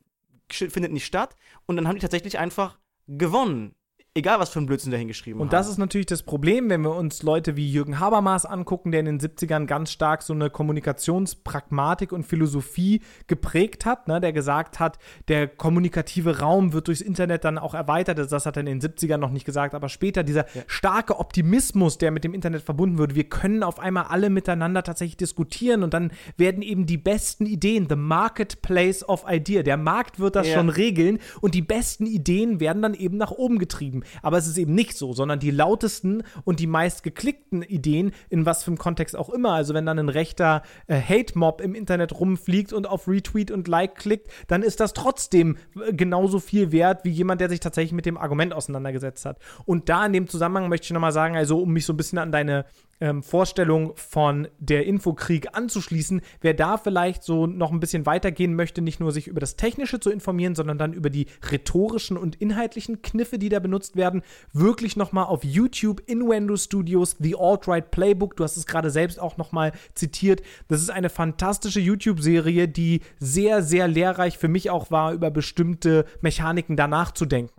findet 0.48 0.92
nicht 0.92 1.06
statt 1.06 1.34
und 1.66 1.76
dann 1.76 1.88
haben 1.88 1.96
die 1.96 2.00
tatsächlich 2.00 2.38
einfach 2.38 2.78
gewonnen 3.08 3.74
Egal, 4.16 4.40
was 4.40 4.48
für 4.48 4.60
ein 4.60 4.66
Blödsinn 4.66 4.92
dahin 4.92 5.08
geschrieben 5.08 5.40
Und 5.40 5.52
das 5.52 5.68
ist 5.68 5.76
natürlich 5.76 6.06
das 6.06 6.22
Problem, 6.22 6.70
wenn 6.70 6.80
wir 6.80 6.94
uns 6.94 7.22
Leute 7.22 7.54
wie 7.56 7.70
Jürgen 7.70 8.00
Habermas 8.00 8.46
angucken, 8.46 8.90
der 8.90 9.00
in 9.00 9.06
den 9.06 9.20
70ern 9.20 9.66
ganz 9.66 9.92
stark 9.92 10.22
so 10.22 10.32
eine 10.32 10.48
Kommunikationspragmatik 10.48 12.12
und 12.12 12.24
Philosophie 12.24 13.02
geprägt 13.26 13.84
hat, 13.84 14.08
ne, 14.08 14.18
der 14.18 14.32
gesagt 14.32 14.80
hat, 14.80 14.98
der 15.28 15.48
kommunikative 15.48 16.38
Raum 16.38 16.72
wird 16.72 16.88
durchs 16.88 17.02
Internet 17.02 17.44
dann 17.44 17.58
auch 17.58 17.74
erweitert. 17.74 18.16
Das 18.18 18.46
hat 18.46 18.56
er 18.56 18.60
in 18.60 18.80
den 18.80 18.80
70ern 18.80 19.18
noch 19.18 19.30
nicht 19.30 19.44
gesagt, 19.44 19.74
aber 19.74 19.90
später 19.90 20.22
dieser 20.22 20.46
ja. 20.54 20.62
starke 20.66 21.18
Optimismus, 21.18 21.98
der 21.98 22.10
mit 22.10 22.24
dem 22.24 22.32
Internet 22.32 22.62
verbunden 22.62 22.96
wird. 22.96 23.14
Wir 23.14 23.24
können 23.24 23.62
auf 23.62 23.78
einmal 23.78 24.04
alle 24.04 24.30
miteinander 24.30 24.82
tatsächlich 24.82 25.18
diskutieren 25.18 25.82
und 25.82 25.92
dann 25.92 26.10
werden 26.38 26.62
eben 26.62 26.86
die 26.86 26.96
besten 26.96 27.44
Ideen, 27.44 27.86
the 27.86 27.96
marketplace 27.96 29.06
of 29.06 29.26
idea, 29.28 29.62
der 29.62 29.76
Markt 29.76 30.18
wird 30.18 30.36
das 30.36 30.48
ja. 30.48 30.54
schon 30.54 30.70
regeln 30.70 31.18
und 31.42 31.54
die 31.54 31.60
besten 31.60 32.06
Ideen 32.06 32.60
werden 32.60 32.80
dann 32.80 32.94
eben 32.94 33.18
nach 33.18 33.30
oben 33.30 33.58
getrieben. 33.58 34.04
Aber 34.22 34.38
es 34.38 34.46
ist 34.46 34.58
eben 34.58 34.74
nicht 34.74 34.96
so, 34.96 35.12
sondern 35.12 35.38
die 35.38 35.50
lautesten 35.50 36.22
und 36.44 36.60
die 36.60 36.66
meist 36.66 37.02
geklickten 37.02 37.62
Ideen, 37.62 38.12
in 38.28 38.46
was 38.46 38.64
für 38.64 38.68
einem 38.68 38.78
Kontext 38.78 39.16
auch 39.16 39.30
immer. 39.30 39.52
Also 39.52 39.74
wenn 39.74 39.86
dann 39.86 39.98
ein 39.98 40.08
rechter 40.08 40.62
äh, 40.86 41.00
Hate-Mob 41.00 41.60
im 41.60 41.74
Internet 41.74 42.18
rumfliegt 42.18 42.72
und 42.72 42.86
auf 42.86 43.08
Retweet 43.08 43.50
und 43.50 43.68
Like 43.68 43.96
klickt, 43.96 44.30
dann 44.46 44.62
ist 44.62 44.80
das 44.80 44.92
trotzdem 44.92 45.56
äh, 45.80 45.92
genauso 45.92 46.40
viel 46.40 46.72
wert 46.72 47.04
wie 47.04 47.10
jemand, 47.10 47.40
der 47.40 47.48
sich 47.48 47.60
tatsächlich 47.60 47.92
mit 47.92 48.06
dem 48.06 48.18
Argument 48.18 48.52
auseinandergesetzt 48.52 49.24
hat. 49.24 49.38
Und 49.64 49.88
da 49.88 50.06
in 50.06 50.12
dem 50.12 50.28
Zusammenhang 50.28 50.68
möchte 50.68 50.84
ich 50.86 50.92
nochmal 50.92 51.12
sagen, 51.12 51.36
also 51.36 51.58
um 51.60 51.72
mich 51.72 51.86
so 51.86 51.92
ein 51.92 51.96
bisschen 51.96 52.18
an 52.18 52.32
deine 52.32 52.64
ähm, 53.00 53.22
Vorstellung 53.22 53.92
von 53.96 54.48
der 54.58 54.86
Infokrieg 54.86 55.48
anzuschließen, 55.52 56.20
wer 56.40 56.54
da 56.54 56.78
vielleicht 56.78 57.22
so 57.22 57.46
noch 57.46 57.72
ein 57.72 57.80
bisschen 57.80 58.06
weitergehen 58.06 58.54
möchte, 58.54 58.82
nicht 58.82 59.00
nur 59.00 59.12
sich 59.12 59.28
über 59.28 59.40
das 59.40 59.56
Technische 59.56 60.00
zu 60.00 60.10
informieren, 60.10 60.54
sondern 60.54 60.78
dann 60.78 60.92
über 60.92 61.10
die 61.10 61.26
rhetorischen 61.50 62.16
und 62.16 62.36
inhaltlichen 62.36 63.02
Kniffe, 63.02 63.38
die 63.38 63.48
da 63.48 63.58
benutzt 63.58 63.96
werden, 63.96 64.22
wirklich 64.52 64.96
nochmal 64.96 65.26
auf 65.26 65.44
YouTube 65.44 66.02
Innuendo 66.06 66.56
Studios 66.56 67.16
The 67.18 67.36
Alt-Right 67.36 67.90
Playbook, 67.90 68.36
du 68.36 68.44
hast 68.44 68.56
es 68.56 68.66
gerade 68.66 68.90
selbst 68.90 69.20
auch 69.20 69.36
nochmal 69.36 69.72
zitiert, 69.94 70.42
das 70.68 70.80
ist 70.80 70.90
eine 70.90 71.10
fantastische 71.10 71.80
YouTube-Serie, 71.80 72.68
die 72.68 73.00
sehr, 73.18 73.62
sehr 73.62 73.88
lehrreich 73.88 74.38
für 74.38 74.48
mich 74.48 74.70
auch 74.70 74.90
war, 74.90 75.12
über 75.12 75.30
bestimmte 75.30 76.04
Mechaniken 76.20 76.76
danach 76.76 77.12
zu 77.12 77.26
denken. 77.26 77.55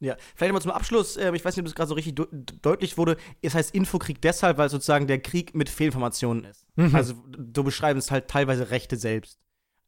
Ja, 0.00 0.16
vielleicht 0.36 0.52
mal 0.52 0.60
zum 0.60 0.70
Abschluss, 0.70 1.16
äh, 1.16 1.32
ich 1.34 1.44
weiß 1.44 1.56
nicht, 1.56 1.62
ob 1.62 1.66
das 1.66 1.74
gerade 1.74 1.88
so 1.88 1.94
richtig 1.94 2.20
deutlich 2.62 2.96
wurde. 2.98 3.16
Es 3.42 3.54
heißt 3.54 3.74
Infokrieg 3.74 4.22
deshalb, 4.22 4.56
weil 4.58 4.68
sozusagen 4.68 5.06
der 5.06 5.18
Krieg 5.20 5.54
mit 5.54 5.68
Fehlinformationen 5.68 6.44
ist. 6.44 6.66
Mhm. 6.76 6.94
Also, 6.94 7.14
du 7.26 7.64
beschreibst 7.64 8.06
es 8.06 8.10
halt 8.10 8.28
teilweise 8.28 8.70
Rechte 8.70 8.96
selbst. 8.96 9.40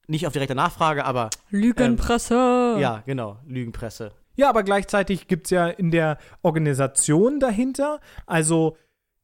Nicht 0.09 0.27
auf 0.27 0.33
direkte 0.33 0.57
Nachfrage, 0.57 1.05
aber. 1.05 1.31
Lügenpresse! 1.51 2.75
Ähm, 2.75 2.81
ja, 2.81 3.03
genau, 3.07 3.39
Lügenpresse. 3.47 4.13
Ja, 4.35 4.49
aber 4.49 4.65
gleichzeitig 4.65 5.29
gibt 5.29 5.47
es 5.47 5.51
ja 5.51 5.69
in 5.69 5.91
der 5.91 6.19
Organisation 6.43 7.39
dahinter, 7.39 8.01
also 8.27 8.77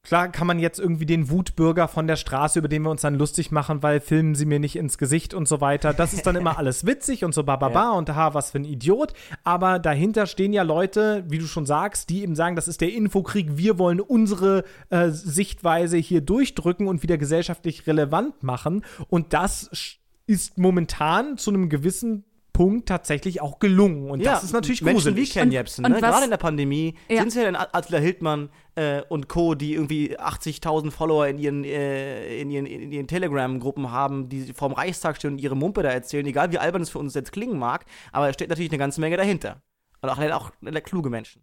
Klar 0.07 0.29
kann 0.29 0.47
man 0.47 0.61
jetzt 0.61 0.79
irgendwie 0.79 1.05
den 1.05 1.31
Wutbürger 1.31 1.89
von 1.89 2.07
der 2.07 2.15
Straße, 2.15 2.61
über 2.61 2.69
den 2.69 2.83
wir 2.83 2.91
uns 2.91 3.01
dann 3.01 3.17
lustig 3.17 3.51
machen, 3.51 3.83
weil 3.83 3.99
filmen 3.99 4.37
sie 4.37 4.47
mir 4.47 4.61
nicht 4.61 4.77
ins 4.77 4.99
Gesicht 4.99 5.35
und 5.35 5.49
so 5.49 5.61
weiter. 5.61 5.93
Das 5.93 6.13
ist 6.13 6.25
dann 6.29 6.37
immer 6.37 6.59
alles 6.61 6.87
witzig 6.87 7.25
und 7.25 7.35
so 7.35 7.43
bababa 7.43 7.83
ja. 7.83 7.91
und 7.91 8.15
ha, 8.15 8.33
was 8.33 8.53
für 8.53 8.59
ein 8.59 8.65
Idiot. 8.65 9.15
Aber 9.43 9.81
dahinter 9.81 10.27
stehen 10.27 10.53
ja 10.53 10.63
Leute, 10.63 11.25
wie 11.27 11.39
du 11.39 11.47
schon 11.47 11.67
sagst, 11.67 12.09
die 12.09 12.23
eben 12.23 12.37
sagen, 12.37 12.55
das 12.55 12.69
ist 12.69 12.83
der 12.83 12.93
Infokrieg, 12.93 13.57
wir 13.57 13.81
wollen 13.81 13.99
unsere 13.99 14.63
äh, 14.91 15.09
Sichtweise 15.09 15.97
hier 15.97 16.21
durchdrücken 16.21 16.87
und 16.87 17.03
wieder 17.03 17.19
gesellschaftlich 17.19 17.89
relevant 17.89 18.45
machen. 18.45 18.85
Und 19.09 19.33
das 19.33 19.99
ist 20.29 20.57
momentan 20.57 21.37
zu 21.37 21.51
einem 21.51 21.69
gewissen 21.69 22.25
Punkt 22.57 22.89
tatsächlich 22.89 23.43
auch 23.43 23.59
gelungen. 23.59 24.09
Und 24.09 24.21
ja, 24.21 24.33
das 24.33 24.45
ist 24.45 24.53
natürlich 24.55 24.81
Menschen 24.81 25.13
gruselig. 25.13 25.35
wie 25.35 25.39
Ken 25.39 25.53
Jebsen, 25.53 25.83
ne? 25.83 26.01
gerade 26.01 26.25
in 26.25 26.31
der 26.31 26.39
Pandemie, 26.39 26.95
ja. 27.07 27.19
sind 27.19 27.29
es 27.29 27.35
ja 27.35 27.45
dann 27.45 27.55
Attila 27.55 27.99
Hildmann 27.99 28.49
äh, 28.77 29.03
und 29.11 29.29
Co., 29.29 29.55
die 29.55 29.75
irgendwie 29.75 30.19
80.000 30.19 30.91
Follower 30.91 31.27
in 31.27 31.39
ihren, 31.39 31.65
äh, 31.65 32.41
in 32.41 32.49
ihren, 32.49 32.65
in 32.65 32.93
ihren 32.93 33.07
Telegram-Gruppen 33.09 33.91
haben, 33.91 34.31
die 34.31 34.55
vorm 34.55 34.73
Reichstag 34.73 35.17
stehen 35.17 35.33
und 35.33 35.39
ihre 35.39 35.55
Mumpe 35.55 35.83
da 35.83 35.91
erzählen, 35.91 36.25
egal 36.25 36.51
wie 36.51 36.59
albern 36.59 36.81
es 36.81 36.89
für 36.89 36.99
uns 36.99 37.13
jetzt 37.13 37.31
klingen 37.31 37.59
mag, 37.59 37.85
aber 38.11 38.29
da 38.29 38.33
steht 38.33 38.49
natürlich 38.49 38.71
eine 38.71 38.79
ganze 38.79 39.03
Menge 39.03 39.19
dahinter. 39.19 39.61
Und 40.01 40.09
auch, 40.09 40.19
auch, 40.19 40.51
auch 40.51 40.83
kluge 40.83 41.11
Menschen. 41.11 41.43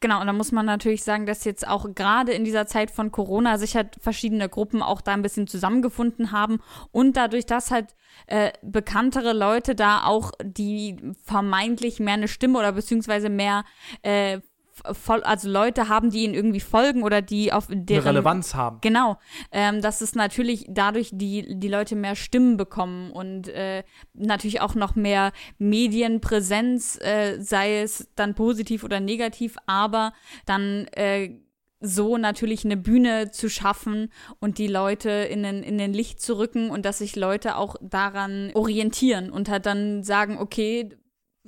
Genau, 0.00 0.20
und 0.20 0.28
da 0.28 0.32
muss 0.32 0.52
man 0.52 0.64
natürlich 0.64 1.02
sagen, 1.02 1.26
dass 1.26 1.44
jetzt 1.44 1.66
auch 1.66 1.92
gerade 1.94 2.32
in 2.32 2.44
dieser 2.44 2.66
Zeit 2.68 2.92
von 2.92 3.10
Corona 3.10 3.58
sich 3.58 3.74
halt 3.74 3.96
verschiedene 4.00 4.48
Gruppen 4.48 4.80
auch 4.80 5.00
da 5.00 5.12
ein 5.12 5.22
bisschen 5.22 5.48
zusammengefunden 5.48 6.30
haben 6.30 6.60
und 6.92 7.16
dadurch, 7.16 7.46
dass 7.46 7.72
halt 7.72 7.96
äh, 8.28 8.52
bekanntere 8.62 9.32
Leute 9.32 9.74
da 9.74 10.04
auch 10.04 10.30
die 10.40 10.96
vermeintlich 11.24 11.98
mehr 11.98 12.14
eine 12.14 12.28
Stimme 12.28 12.60
oder 12.60 12.72
beziehungsweise 12.72 13.28
mehr 13.28 13.64
äh, 14.02 14.38
also 14.84 15.48
Leute 15.48 15.88
haben, 15.88 16.10
die 16.10 16.24
ihnen 16.24 16.34
irgendwie 16.34 16.60
folgen 16.60 17.02
oder 17.02 17.22
die 17.22 17.52
auf 17.52 17.66
deren 17.68 18.02
Eine 18.02 18.16
Relevanz 18.16 18.54
haben. 18.54 18.78
Genau, 18.80 19.18
ähm, 19.52 19.80
dass 19.82 20.00
es 20.00 20.14
natürlich 20.14 20.66
dadurch 20.68 21.10
die 21.12 21.58
die 21.58 21.68
Leute 21.68 21.96
mehr 21.96 22.16
Stimmen 22.16 22.56
bekommen 22.56 23.10
und 23.10 23.48
äh, 23.48 23.84
natürlich 24.14 24.60
auch 24.60 24.74
noch 24.74 24.94
mehr 24.94 25.32
Medienpräsenz, 25.58 26.98
äh, 27.00 27.38
sei 27.40 27.80
es 27.80 28.08
dann 28.14 28.34
positiv 28.34 28.84
oder 28.84 29.00
negativ, 29.00 29.56
aber 29.66 30.12
dann 30.46 30.86
äh, 30.92 31.38
so 31.80 32.16
natürlich 32.16 32.64
eine 32.64 32.76
Bühne 32.76 33.30
zu 33.30 33.48
schaffen 33.48 34.10
und 34.40 34.58
die 34.58 34.66
Leute 34.66 35.10
in 35.10 35.42
den, 35.42 35.62
in 35.62 35.78
den 35.78 35.92
Licht 35.92 36.20
zu 36.20 36.38
rücken 36.38 36.70
und 36.70 36.84
dass 36.84 36.98
sich 36.98 37.14
Leute 37.14 37.56
auch 37.56 37.76
daran 37.80 38.50
orientieren 38.54 39.30
und 39.30 39.48
halt 39.48 39.66
dann 39.66 40.02
sagen, 40.02 40.38
okay, 40.38 40.90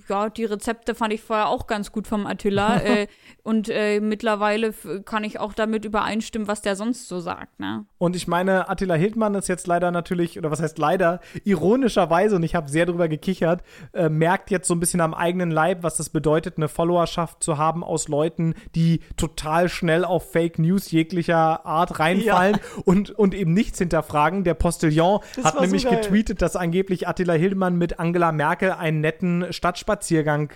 ja, 0.08 0.28
die 0.28 0.44
Rezepte 0.44 0.94
fand 0.94 1.12
ich 1.12 1.22
vorher 1.22 1.48
auch 1.48 1.66
ganz 1.66 1.92
gut 1.92 2.06
vom 2.06 2.26
Attila. 2.26 2.80
äh, 2.84 3.06
und 3.42 3.68
äh, 3.68 4.00
mittlerweile 4.00 4.72
kann 5.04 5.24
ich 5.24 5.40
auch 5.40 5.52
damit 5.52 5.84
übereinstimmen, 5.84 6.48
was 6.48 6.62
der 6.62 6.76
sonst 6.76 7.08
so 7.08 7.20
sagt. 7.20 7.60
Ne? 7.60 7.84
Und 7.98 8.16
ich 8.16 8.28
meine, 8.28 8.68
Attila 8.68 8.94
Hildmann 8.94 9.34
ist 9.34 9.48
jetzt 9.48 9.66
leider 9.66 9.90
natürlich, 9.90 10.38
oder 10.38 10.50
was 10.50 10.60
heißt 10.60 10.78
leider, 10.78 11.20
ironischerweise, 11.44 12.36
und 12.36 12.42
ich 12.42 12.54
habe 12.54 12.70
sehr 12.70 12.86
drüber 12.86 13.08
gekichert, 13.08 13.62
äh, 13.92 14.08
merkt 14.08 14.50
jetzt 14.50 14.68
so 14.68 14.74
ein 14.74 14.80
bisschen 14.80 15.00
am 15.00 15.14
eigenen 15.14 15.50
Leib, 15.50 15.82
was 15.82 15.96
das 15.96 16.10
bedeutet, 16.10 16.56
eine 16.56 16.68
Followerschaft 16.68 17.42
zu 17.42 17.58
haben 17.58 17.82
aus 17.82 18.08
Leuten, 18.08 18.54
die 18.74 19.00
total 19.16 19.68
schnell 19.68 20.04
auf 20.04 20.30
Fake 20.32 20.58
News 20.58 20.90
jeglicher 20.90 21.64
Art 21.66 21.98
reinfallen 21.98 22.56
ja. 22.56 22.82
und, 22.84 23.10
und 23.10 23.34
eben 23.34 23.52
nichts 23.54 23.78
hinterfragen. 23.78 24.44
Der 24.44 24.54
Postillon 24.54 25.20
das 25.36 25.44
hat 25.44 25.60
nämlich 25.60 25.82
so 25.82 25.90
getweetet, 25.90 26.42
dass 26.42 26.56
angeblich 26.56 27.08
Attila 27.08 27.34
Hildmann 27.34 27.76
mit 27.76 27.98
Angela 27.98 28.32
Merkel 28.32 28.72
einen 28.72 29.00
netten 29.00 29.52
Stadtspaziergang 29.52 29.89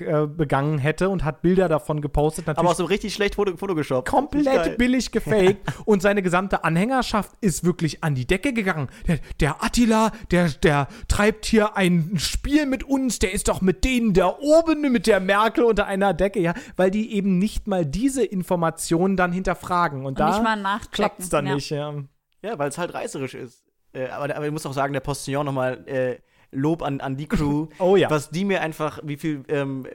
äh, 0.00 0.26
begangen 0.26 0.78
hätte 0.78 1.08
und 1.08 1.24
hat 1.24 1.42
Bilder 1.42 1.68
davon 1.68 2.00
gepostet. 2.00 2.46
Natürlich 2.46 2.58
Aber 2.58 2.70
auch 2.70 2.76
so 2.78 2.84
richtig 2.84 3.14
schlecht 3.14 3.34
Foto, 3.34 3.56
Photoshop. 3.56 4.08
Komplett 4.08 4.78
billig 4.78 5.10
gefaked. 5.10 5.58
und 5.84 6.02
seine 6.02 6.22
gesamte 6.22 6.64
Anhängerschaft 6.64 7.32
ist 7.40 7.64
wirklich 7.64 8.02
an 8.04 8.14
die 8.14 8.26
Decke 8.26 8.52
gegangen. 8.52 8.88
Der, 9.08 9.18
der 9.40 9.62
Attila, 9.62 10.12
der, 10.30 10.48
der 10.48 10.88
treibt 11.08 11.46
hier 11.46 11.76
ein 11.76 12.12
Spiel 12.16 12.66
mit 12.66 12.84
uns, 12.84 13.18
der 13.18 13.32
ist 13.32 13.48
doch 13.48 13.60
mit 13.60 13.84
denen 13.84 14.14
da 14.14 14.36
oben, 14.40 14.92
mit 14.92 15.06
der 15.06 15.20
Merkel 15.20 15.64
unter 15.64 15.86
einer 15.86 16.14
Decke, 16.14 16.40
ja, 16.40 16.54
weil 16.76 16.90
die 16.90 17.14
eben 17.14 17.38
nicht 17.38 17.66
mal 17.66 17.84
diese 17.84 18.24
Informationen 18.24 19.16
dann 19.16 19.32
hinterfragen. 19.32 20.00
Und, 20.00 20.18
und 20.18 20.20
da 20.20 20.80
klappt 20.90 21.20
es 21.20 21.28
dann 21.28 21.46
ja. 21.46 21.54
nicht, 21.54 21.70
ja. 21.70 21.94
Ja, 22.42 22.58
weil 22.58 22.68
es 22.68 22.78
halt 22.78 22.92
reißerisch 22.92 23.34
ist. 23.34 23.64
Äh, 23.94 24.08
aber, 24.08 24.36
aber 24.36 24.44
ich 24.44 24.52
muss 24.52 24.66
auch 24.66 24.72
sagen, 24.72 24.92
der 24.92 25.00
Postillon 25.00 25.46
nochmal 25.46 25.86
äh, 25.88 26.16
Lob 26.54 26.82
an, 26.82 27.00
an 27.00 27.16
die 27.16 27.26
Crew. 27.26 27.66
oh 27.78 27.96
ja. 27.96 28.10
Was 28.10 28.30
die 28.30 28.44
mir 28.44 28.60
einfach, 28.60 29.00
wie 29.02 29.16
viel 29.16 29.42
ähm, 29.48 29.86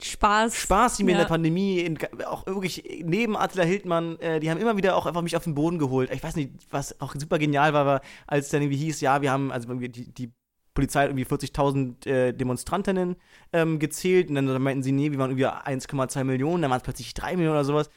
Spaß. 0.00 0.54
Spaß, 0.56 0.96
die 0.96 1.04
mir 1.04 1.12
ja. 1.12 1.18
in 1.18 1.22
der 1.22 1.28
Pandemie, 1.28 1.80
in, 1.80 1.98
auch 2.24 2.46
wirklich 2.46 3.02
neben 3.04 3.36
Attila 3.36 3.64
Hildmann, 3.64 4.18
äh, 4.20 4.38
die 4.38 4.50
haben 4.50 4.58
immer 4.58 4.76
wieder 4.76 4.96
auch 4.96 5.06
einfach 5.06 5.22
mich 5.22 5.36
auf 5.36 5.44
den 5.44 5.54
Boden 5.54 5.78
geholt. 5.78 6.10
Ich 6.12 6.22
weiß 6.22 6.36
nicht, 6.36 6.52
was 6.70 7.00
auch 7.00 7.14
super 7.16 7.38
genial 7.38 7.72
war, 7.72 7.84
war 7.84 8.00
als 8.26 8.48
dann 8.50 8.62
irgendwie 8.62 8.78
hieß, 8.78 9.00
ja, 9.00 9.22
wir 9.22 9.32
haben, 9.32 9.50
also 9.50 9.72
die, 9.74 10.12
die 10.12 10.32
Polizei 10.72 11.02
hat 11.02 11.08
irgendwie 11.08 11.24
40.000 11.24 12.06
äh, 12.06 12.32
Demonstrantinnen 12.32 13.16
ähm, 13.52 13.80
gezählt 13.80 14.28
und 14.28 14.36
dann 14.36 14.62
meinten 14.62 14.84
sie, 14.84 14.92
nee, 14.92 15.10
wir 15.10 15.18
waren 15.18 15.36
irgendwie 15.36 15.46
1,2 15.48 16.22
Millionen, 16.22 16.62
dann 16.62 16.70
waren 16.70 16.78
es 16.78 16.84
plötzlich 16.84 17.14
3 17.14 17.34
Millionen 17.34 17.56
oder 17.56 17.64
sowas. 17.64 17.90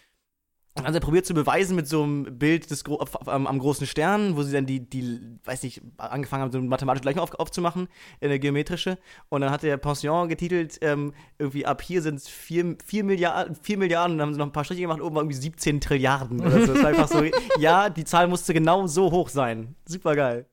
Also 0.75 0.93
er 0.93 1.01
probiert 1.01 1.25
zu 1.25 1.33
beweisen 1.33 1.75
mit 1.75 1.87
so 1.87 2.03
einem 2.03 2.39
Bild 2.39 2.71
des 2.71 2.85
Gro 2.85 3.05
am, 3.25 3.45
am, 3.45 3.59
großen 3.59 3.85
Stern, 3.85 4.37
wo 4.37 4.43
sie 4.43 4.53
dann 4.53 4.65
die, 4.65 4.79
die, 4.79 5.19
weiß 5.43 5.63
nicht, 5.63 5.81
angefangen 5.97 6.43
haben, 6.43 6.51
so 6.51 6.59
eine 6.59 6.67
mathematische 6.67 7.01
Gleichung 7.01 7.21
auf, 7.21 7.33
aufzumachen, 7.35 7.89
eine 8.21 8.39
geometrische. 8.39 8.97
Und 9.27 9.41
dann 9.41 9.51
hat 9.51 9.63
der 9.63 9.75
Pension 9.75 10.29
getitelt, 10.29 10.77
ähm, 10.81 11.13
irgendwie 11.37 11.65
ab 11.65 11.81
hier 11.81 12.01
sind 12.01 12.15
es 12.15 12.29
4, 12.29 12.77
4, 12.85 13.03
Milliarden, 13.03 13.55
4 13.55 13.77
Milliarden, 13.77 14.13
und 14.13 14.17
dann 14.19 14.27
haben 14.27 14.33
sie 14.33 14.39
noch 14.39 14.45
ein 14.45 14.53
paar 14.53 14.63
Striche 14.63 14.81
gemacht, 14.81 15.01
oben 15.01 15.15
war 15.15 15.23
irgendwie 15.23 15.37
17 15.37 15.81
Trilliarden 15.81 16.39
oder 16.39 16.65
so. 16.65 16.73
Das 16.73 16.83
war 16.83 16.89
einfach 16.89 17.07
so, 17.09 17.23
ja, 17.59 17.89
die 17.89 18.05
Zahl 18.05 18.27
musste 18.27 18.53
genau 18.53 18.87
so 18.87 19.11
hoch 19.11 19.27
sein. 19.27 19.75
Super 19.85 20.15
geil. 20.15 20.45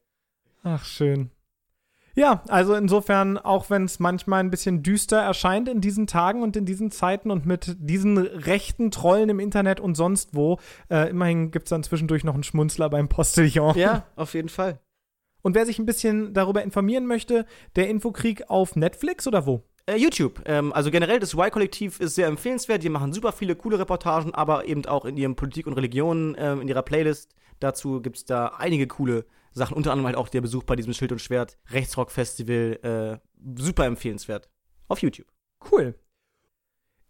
Ach, 0.65 0.85
schön. 0.85 1.31
Ja, 2.19 2.43
also 2.49 2.75
insofern, 2.75 3.39
auch 3.39 3.71
wenn 3.71 3.85
es 3.85 4.01
manchmal 4.01 4.41
ein 4.41 4.51
bisschen 4.51 4.83
düster 4.83 5.19
erscheint 5.19 5.69
in 5.69 5.81
diesen 5.81 6.09
Tagen 6.09 6.43
und 6.43 6.57
in 6.57 6.65
diesen 6.65 6.91
Zeiten 6.91 7.31
und 7.31 7.47
mit 7.47 7.77
diesen 7.79 8.19
rechten 8.19 8.91
Trollen 8.91 9.29
im 9.29 9.39
Internet 9.39 9.79
und 9.79 9.95
sonst 9.95 10.35
wo, 10.35 10.59
äh, 10.91 11.11
immerhin 11.11 11.53
gibt 11.53 11.67
es 11.67 11.71
dann 11.71 11.85
zwischendurch 11.85 12.25
noch 12.25 12.35
einen 12.35 12.43
Schmunzler 12.43 12.91
beim 12.91 13.09
Postillon. 13.09 13.79
Ja, 13.79 14.05
auf 14.17 14.35
jeden 14.35 14.49
Fall. 14.49 14.81
Und 15.43 15.55
wer 15.55 15.65
sich 15.65 15.79
ein 15.79 15.87
bisschen 15.87 16.35
darüber 16.35 16.65
informieren 16.65 17.07
möchte, 17.07 17.47
der 17.77 17.89
Infokrieg 17.89 18.51
auf 18.51 18.75
Netflix 18.75 19.29
oder 19.29 19.47
wo? 19.47 19.63
Äh, 19.87 19.95
YouTube. 19.95 20.43
Ähm, 20.45 20.73
also 20.73 20.91
generell, 20.91 21.21
das 21.21 21.35
Y-Kollektiv 21.35 22.01
ist 22.01 22.17
sehr 22.17 22.27
empfehlenswert. 22.27 22.83
Die 22.83 22.89
machen 22.89 23.13
super 23.13 23.31
viele 23.31 23.55
coole 23.55 23.79
Reportagen, 23.79 24.35
aber 24.35 24.67
eben 24.67 24.85
auch 24.87 25.05
in 25.05 25.17
ihrem 25.17 25.37
Politik 25.37 25.69
und 25.69 25.75
Religion, 25.75 26.35
ähm, 26.37 26.63
in 26.63 26.67
ihrer 26.67 26.83
Playlist. 26.83 27.37
Dazu 27.61 28.03
gibt 28.03 28.17
es 28.17 28.25
da 28.25 28.55
einige 28.59 28.89
coole 28.89 29.25
Sachen. 29.59 29.77
Unter 29.77 29.93
anderem 29.93 30.07
halt 30.07 30.17
auch 30.17 30.29
der 30.29 30.41
Besuch 30.41 30.65
bei 30.65 30.77
diesem 30.77 30.95
Schild 30.95 31.13
und 31.13 31.21
Schwert 31.21 31.59
Rechtsrock-Festival. 31.71 33.21
Äh, 33.23 33.61
super 33.61 33.85
empfehlenswert. 33.85 34.49
Auf 34.89 35.03
YouTube. 35.03 35.27
Cool. 35.71 35.95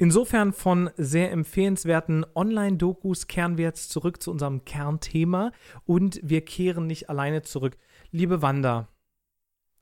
Insofern 0.00 0.52
von 0.52 0.90
sehr 0.96 1.32
empfehlenswerten 1.32 2.24
Online-Dokus 2.34 3.26
kehren 3.26 3.58
wir 3.58 3.64
jetzt 3.64 3.90
zurück 3.90 4.22
zu 4.22 4.30
unserem 4.30 4.64
Kernthema 4.64 5.50
und 5.86 6.20
wir 6.22 6.44
kehren 6.44 6.86
nicht 6.86 7.10
alleine 7.10 7.42
zurück. 7.42 7.76
Liebe 8.12 8.40
Wanda, 8.40 8.88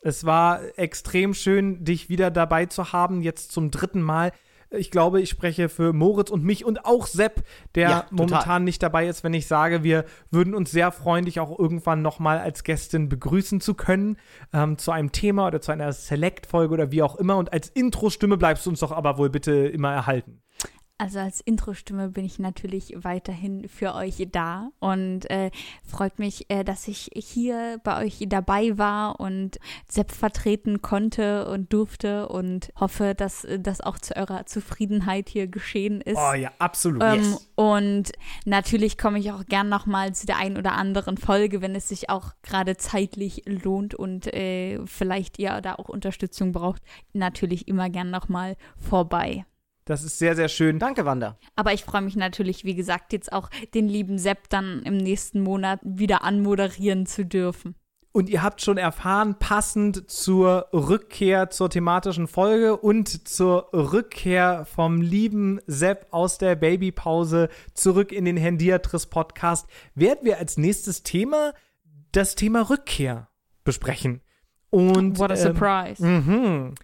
es 0.00 0.24
war 0.24 0.78
extrem 0.78 1.34
schön, 1.34 1.84
dich 1.84 2.08
wieder 2.08 2.30
dabei 2.30 2.64
zu 2.66 2.92
haben, 2.92 3.22
jetzt 3.22 3.52
zum 3.52 3.70
dritten 3.70 4.00
Mal. 4.00 4.32
Ich 4.70 4.90
glaube, 4.90 5.20
ich 5.20 5.30
spreche 5.30 5.68
für 5.68 5.92
Moritz 5.92 6.30
und 6.30 6.44
mich 6.44 6.64
und 6.64 6.84
auch 6.84 7.06
Sepp, 7.06 7.44
der 7.74 7.88
Ja, 7.88 8.06
momentan 8.10 8.64
nicht 8.64 8.82
dabei 8.82 9.06
ist, 9.06 9.22
wenn 9.22 9.34
ich 9.34 9.46
sage, 9.46 9.82
wir 9.82 10.04
würden 10.30 10.54
uns 10.54 10.70
sehr 10.70 10.90
freuen, 10.92 11.24
dich 11.24 11.40
auch 11.40 11.56
irgendwann 11.58 12.02
nochmal 12.02 12.38
als 12.38 12.64
Gästin 12.64 13.08
begrüßen 13.08 13.60
zu 13.60 13.74
können, 13.74 14.16
ähm, 14.52 14.78
zu 14.78 14.90
einem 14.90 15.12
Thema 15.12 15.46
oder 15.46 15.60
zu 15.60 15.72
einer 15.72 15.92
Select-Folge 15.92 16.74
oder 16.74 16.90
wie 16.90 17.02
auch 17.02 17.16
immer. 17.16 17.36
Und 17.36 17.52
als 17.52 17.68
Intro-Stimme 17.68 18.36
bleibst 18.36 18.66
du 18.66 18.70
uns 18.70 18.80
doch 18.80 18.92
aber 18.92 19.18
wohl 19.18 19.30
bitte 19.30 19.52
immer 19.52 19.92
erhalten. 19.92 20.42
Also 20.98 21.18
als 21.18 21.42
Intro-Stimme 21.42 22.08
bin 22.08 22.24
ich 22.24 22.38
natürlich 22.38 22.94
weiterhin 22.96 23.68
für 23.68 23.94
euch 23.94 24.26
da 24.32 24.70
und 24.78 25.28
äh, 25.28 25.50
freut 25.84 26.18
mich, 26.18 26.48
äh, 26.48 26.64
dass 26.64 26.88
ich 26.88 27.10
hier 27.14 27.78
bei 27.84 28.02
euch 28.02 28.24
dabei 28.28 28.78
war 28.78 29.20
und 29.20 29.58
Sepp 29.86 30.10
vertreten 30.10 30.80
konnte 30.80 31.48
und 31.48 31.70
durfte 31.70 32.30
und 32.30 32.72
hoffe, 32.80 33.14
dass 33.14 33.44
äh, 33.44 33.60
das 33.60 33.82
auch 33.82 33.98
zu 33.98 34.16
eurer 34.16 34.46
Zufriedenheit 34.46 35.28
hier 35.28 35.48
geschehen 35.48 36.00
ist. 36.00 36.16
Oh 36.16 36.32
ja, 36.32 36.50
absolut. 36.58 37.02
Ähm, 37.02 37.16
Yes. 37.16 37.50
Und 37.56 38.12
natürlich 38.44 38.98
komme 38.98 39.18
ich 39.18 39.32
auch 39.32 39.44
gern 39.46 39.68
nochmal 39.68 40.14
zu 40.14 40.26
der 40.26 40.38
einen 40.38 40.56
oder 40.56 40.72
anderen 40.72 41.16
Folge, 41.18 41.60
wenn 41.60 41.74
es 41.74 41.88
sich 41.88 42.10
auch 42.10 42.32
gerade 42.42 42.76
zeitlich 42.76 43.42
lohnt 43.46 43.94
und 43.94 44.32
äh, 44.32 44.80
vielleicht 44.86 45.38
ihr 45.38 45.60
da 45.60 45.74
auch 45.74 45.88
Unterstützung 45.88 46.52
braucht, 46.52 46.82
natürlich 47.12 47.68
immer 47.68 47.90
gern 47.90 48.10
nochmal 48.10 48.56
vorbei. 48.78 49.44
Das 49.86 50.02
ist 50.02 50.18
sehr, 50.18 50.34
sehr 50.34 50.48
schön. 50.48 50.80
Danke, 50.80 51.06
Wanda. 51.06 51.38
Aber 51.54 51.72
ich 51.72 51.84
freue 51.84 52.02
mich 52.02 52.16
natürlich, 52.16 52.64
wie 52.64 52.74
gesagt, 52.74 53.12
jetzt 53.12 53.32
auch 53.32 53.48
den 53.72 53.88
lieben 53.88 54.18
Sepp 54.18 54.48
dann 54.50 54.82
im 54.82 54.96
nächsten 54.96 55.40
Monat 55.40 55.78
wieder 55.84 56.24
anmoderieren 56.24 57.06
zu 57.06 57.24
dürfen. 57.24 57.76
Und 58.10 58.28
ihr 58.28 58.42
habt 58.42 58.62
schon 58.62 58.78
erfahren, 58.78 59.38
passend 59.38 60.10
zur 60.10 60.68
Rückkehr 60.72 61.50
zur 61.50 61.70
thematischen 61.70 62.26
Folge 62.26 62.76
und 62.76 63.28
zur 63.28 63.68
Rückkehr 63.72 64.64
vom 64.64 65.02
lieben 65.02 65.60
Sepp 65.66 66.06
aus 66.10 66.38
der 66.38 66.56
Babypause 66.56 67.48
zurück 67.74 68.10
in 68.10 68.24
den 68.24 68.36
Hendiatris 68.36 69.06
Podcast, 69.06 69.68
werden 69.94 70.20
wir 70.22 70.38
als 70.38 70.56
nächstes 70.56 71.04
Thema 71.04 71.52
das 72.10 72.34
Thema 72.34 72.70
Rückkehr 72.70 73.28
besprechen. 73.62 74.22
Und 74.70 75.18
What 75.18 75.30
a 75.30 75.34
ähm, 75.34 75.40
surprise. 75.40 76.04
Mhm. 76.04 76.74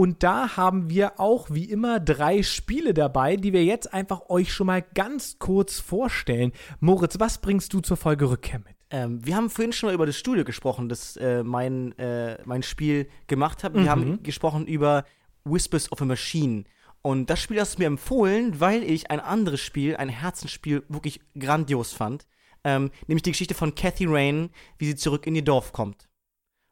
Und 0.00 0.22
da 0.22 0.56
haben 0.56 0.88
wir 0.88 1.20
auch 1.20 1.50
wie 1.50 1.64
immer 1.64 2.00
drei 2.00 2.42
Spiele 2.42 2.94
dabei, 2.94 3.36
die 3.36 3.52
wir 3.52 3.64
jetzt 3.66 3.92
einfach 3.92 4.30
euch 4.30 4.50
schon 4.50 4.66
mal 4.68 4.80
ganz 4.94 5.38
kurz 5.38 5.78
vorstellen. 5.78 6.52
Moritz, 6.80 7.20
was 7.20 7.36
bringst 7.36 7.74
du 7.74 7.80
zur 7.80 7.98
Folge 7.98 8.30
Rückkehr 8.30 8.60
mit? 8.60 8.76
Ähm, 8.88 9.26
wir 9.26 9.36
haben 9.36 9.50
vorhin 9.50 9.74
schon 9.74 9.88
mal 9.90 9.94
über 9.94 10.06
das 10.06 10.16
Studio 10.16 10.42
gesprochen, 10.44 10.88
das 10.88 11.18
äh, 11.18 11.42
mein, 11.42 11.92
äh, 11.98 12.38
mein 12.46 12.62
Spiel 12.62 13.10
gemacht 13.26 13.62
hat. 13.62 13.74
Wir 13.74 13.82
Mhm. 13.82 13.88
haben 13.90 14.22
gesprochen 14.22 14.66
über 14.66 15.04
Whispers 15.44 15.92
of 15.92 16.00
a 16.00 16.06
Machine. 16.06 16.64
Und 17.02 17.28
das 17.28 17.38
Spiel 17.42 17.60
hast 17.60 17.74
du 17.74 17.80
mir 17.82 17.86
empfohlen, 17.86 18.58
weil 18.58 18.82
ich 18.84 19.10
ein 19.10 19.20
anderes 19.20 19.60
Spiel, 19.60 19.96
ein 19.96 20.08
Herzensspiel, 20.08 20.82
wirklich 20.88 21.20
grandios 21.38 21.92
fand. 21.92 22.26
Ähm, 22.64 22.90
nämlich 23.06 23.24
die 23.24 23.32
Geschichte 23.32 23.52
von 23.54 23.74
Kathy 23.74 24.06
Rain, 24.08 24.48
wie 24.78 24.86
sie 24.86 24.96
zurück 24.96 25.26
in 25.26 25.34
ihr 25.34 25.44
Dorf 25.44 25.74
kommt. 25.74 26.08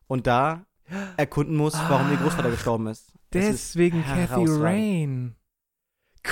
Und 0.06 0.26
da 0.26 0.64
erkunden 1.18 1.56
muss, 1.56 1.74
warum 1.74 2.10
ihr 2.10 2.16
Großvater 2.16 2.50
gestorben 2.50 2.86
ist. 2.86 3.12
Deswegen 3.32 4.02
Kathy. 4.04 4.44
Rain. 4.46 5.34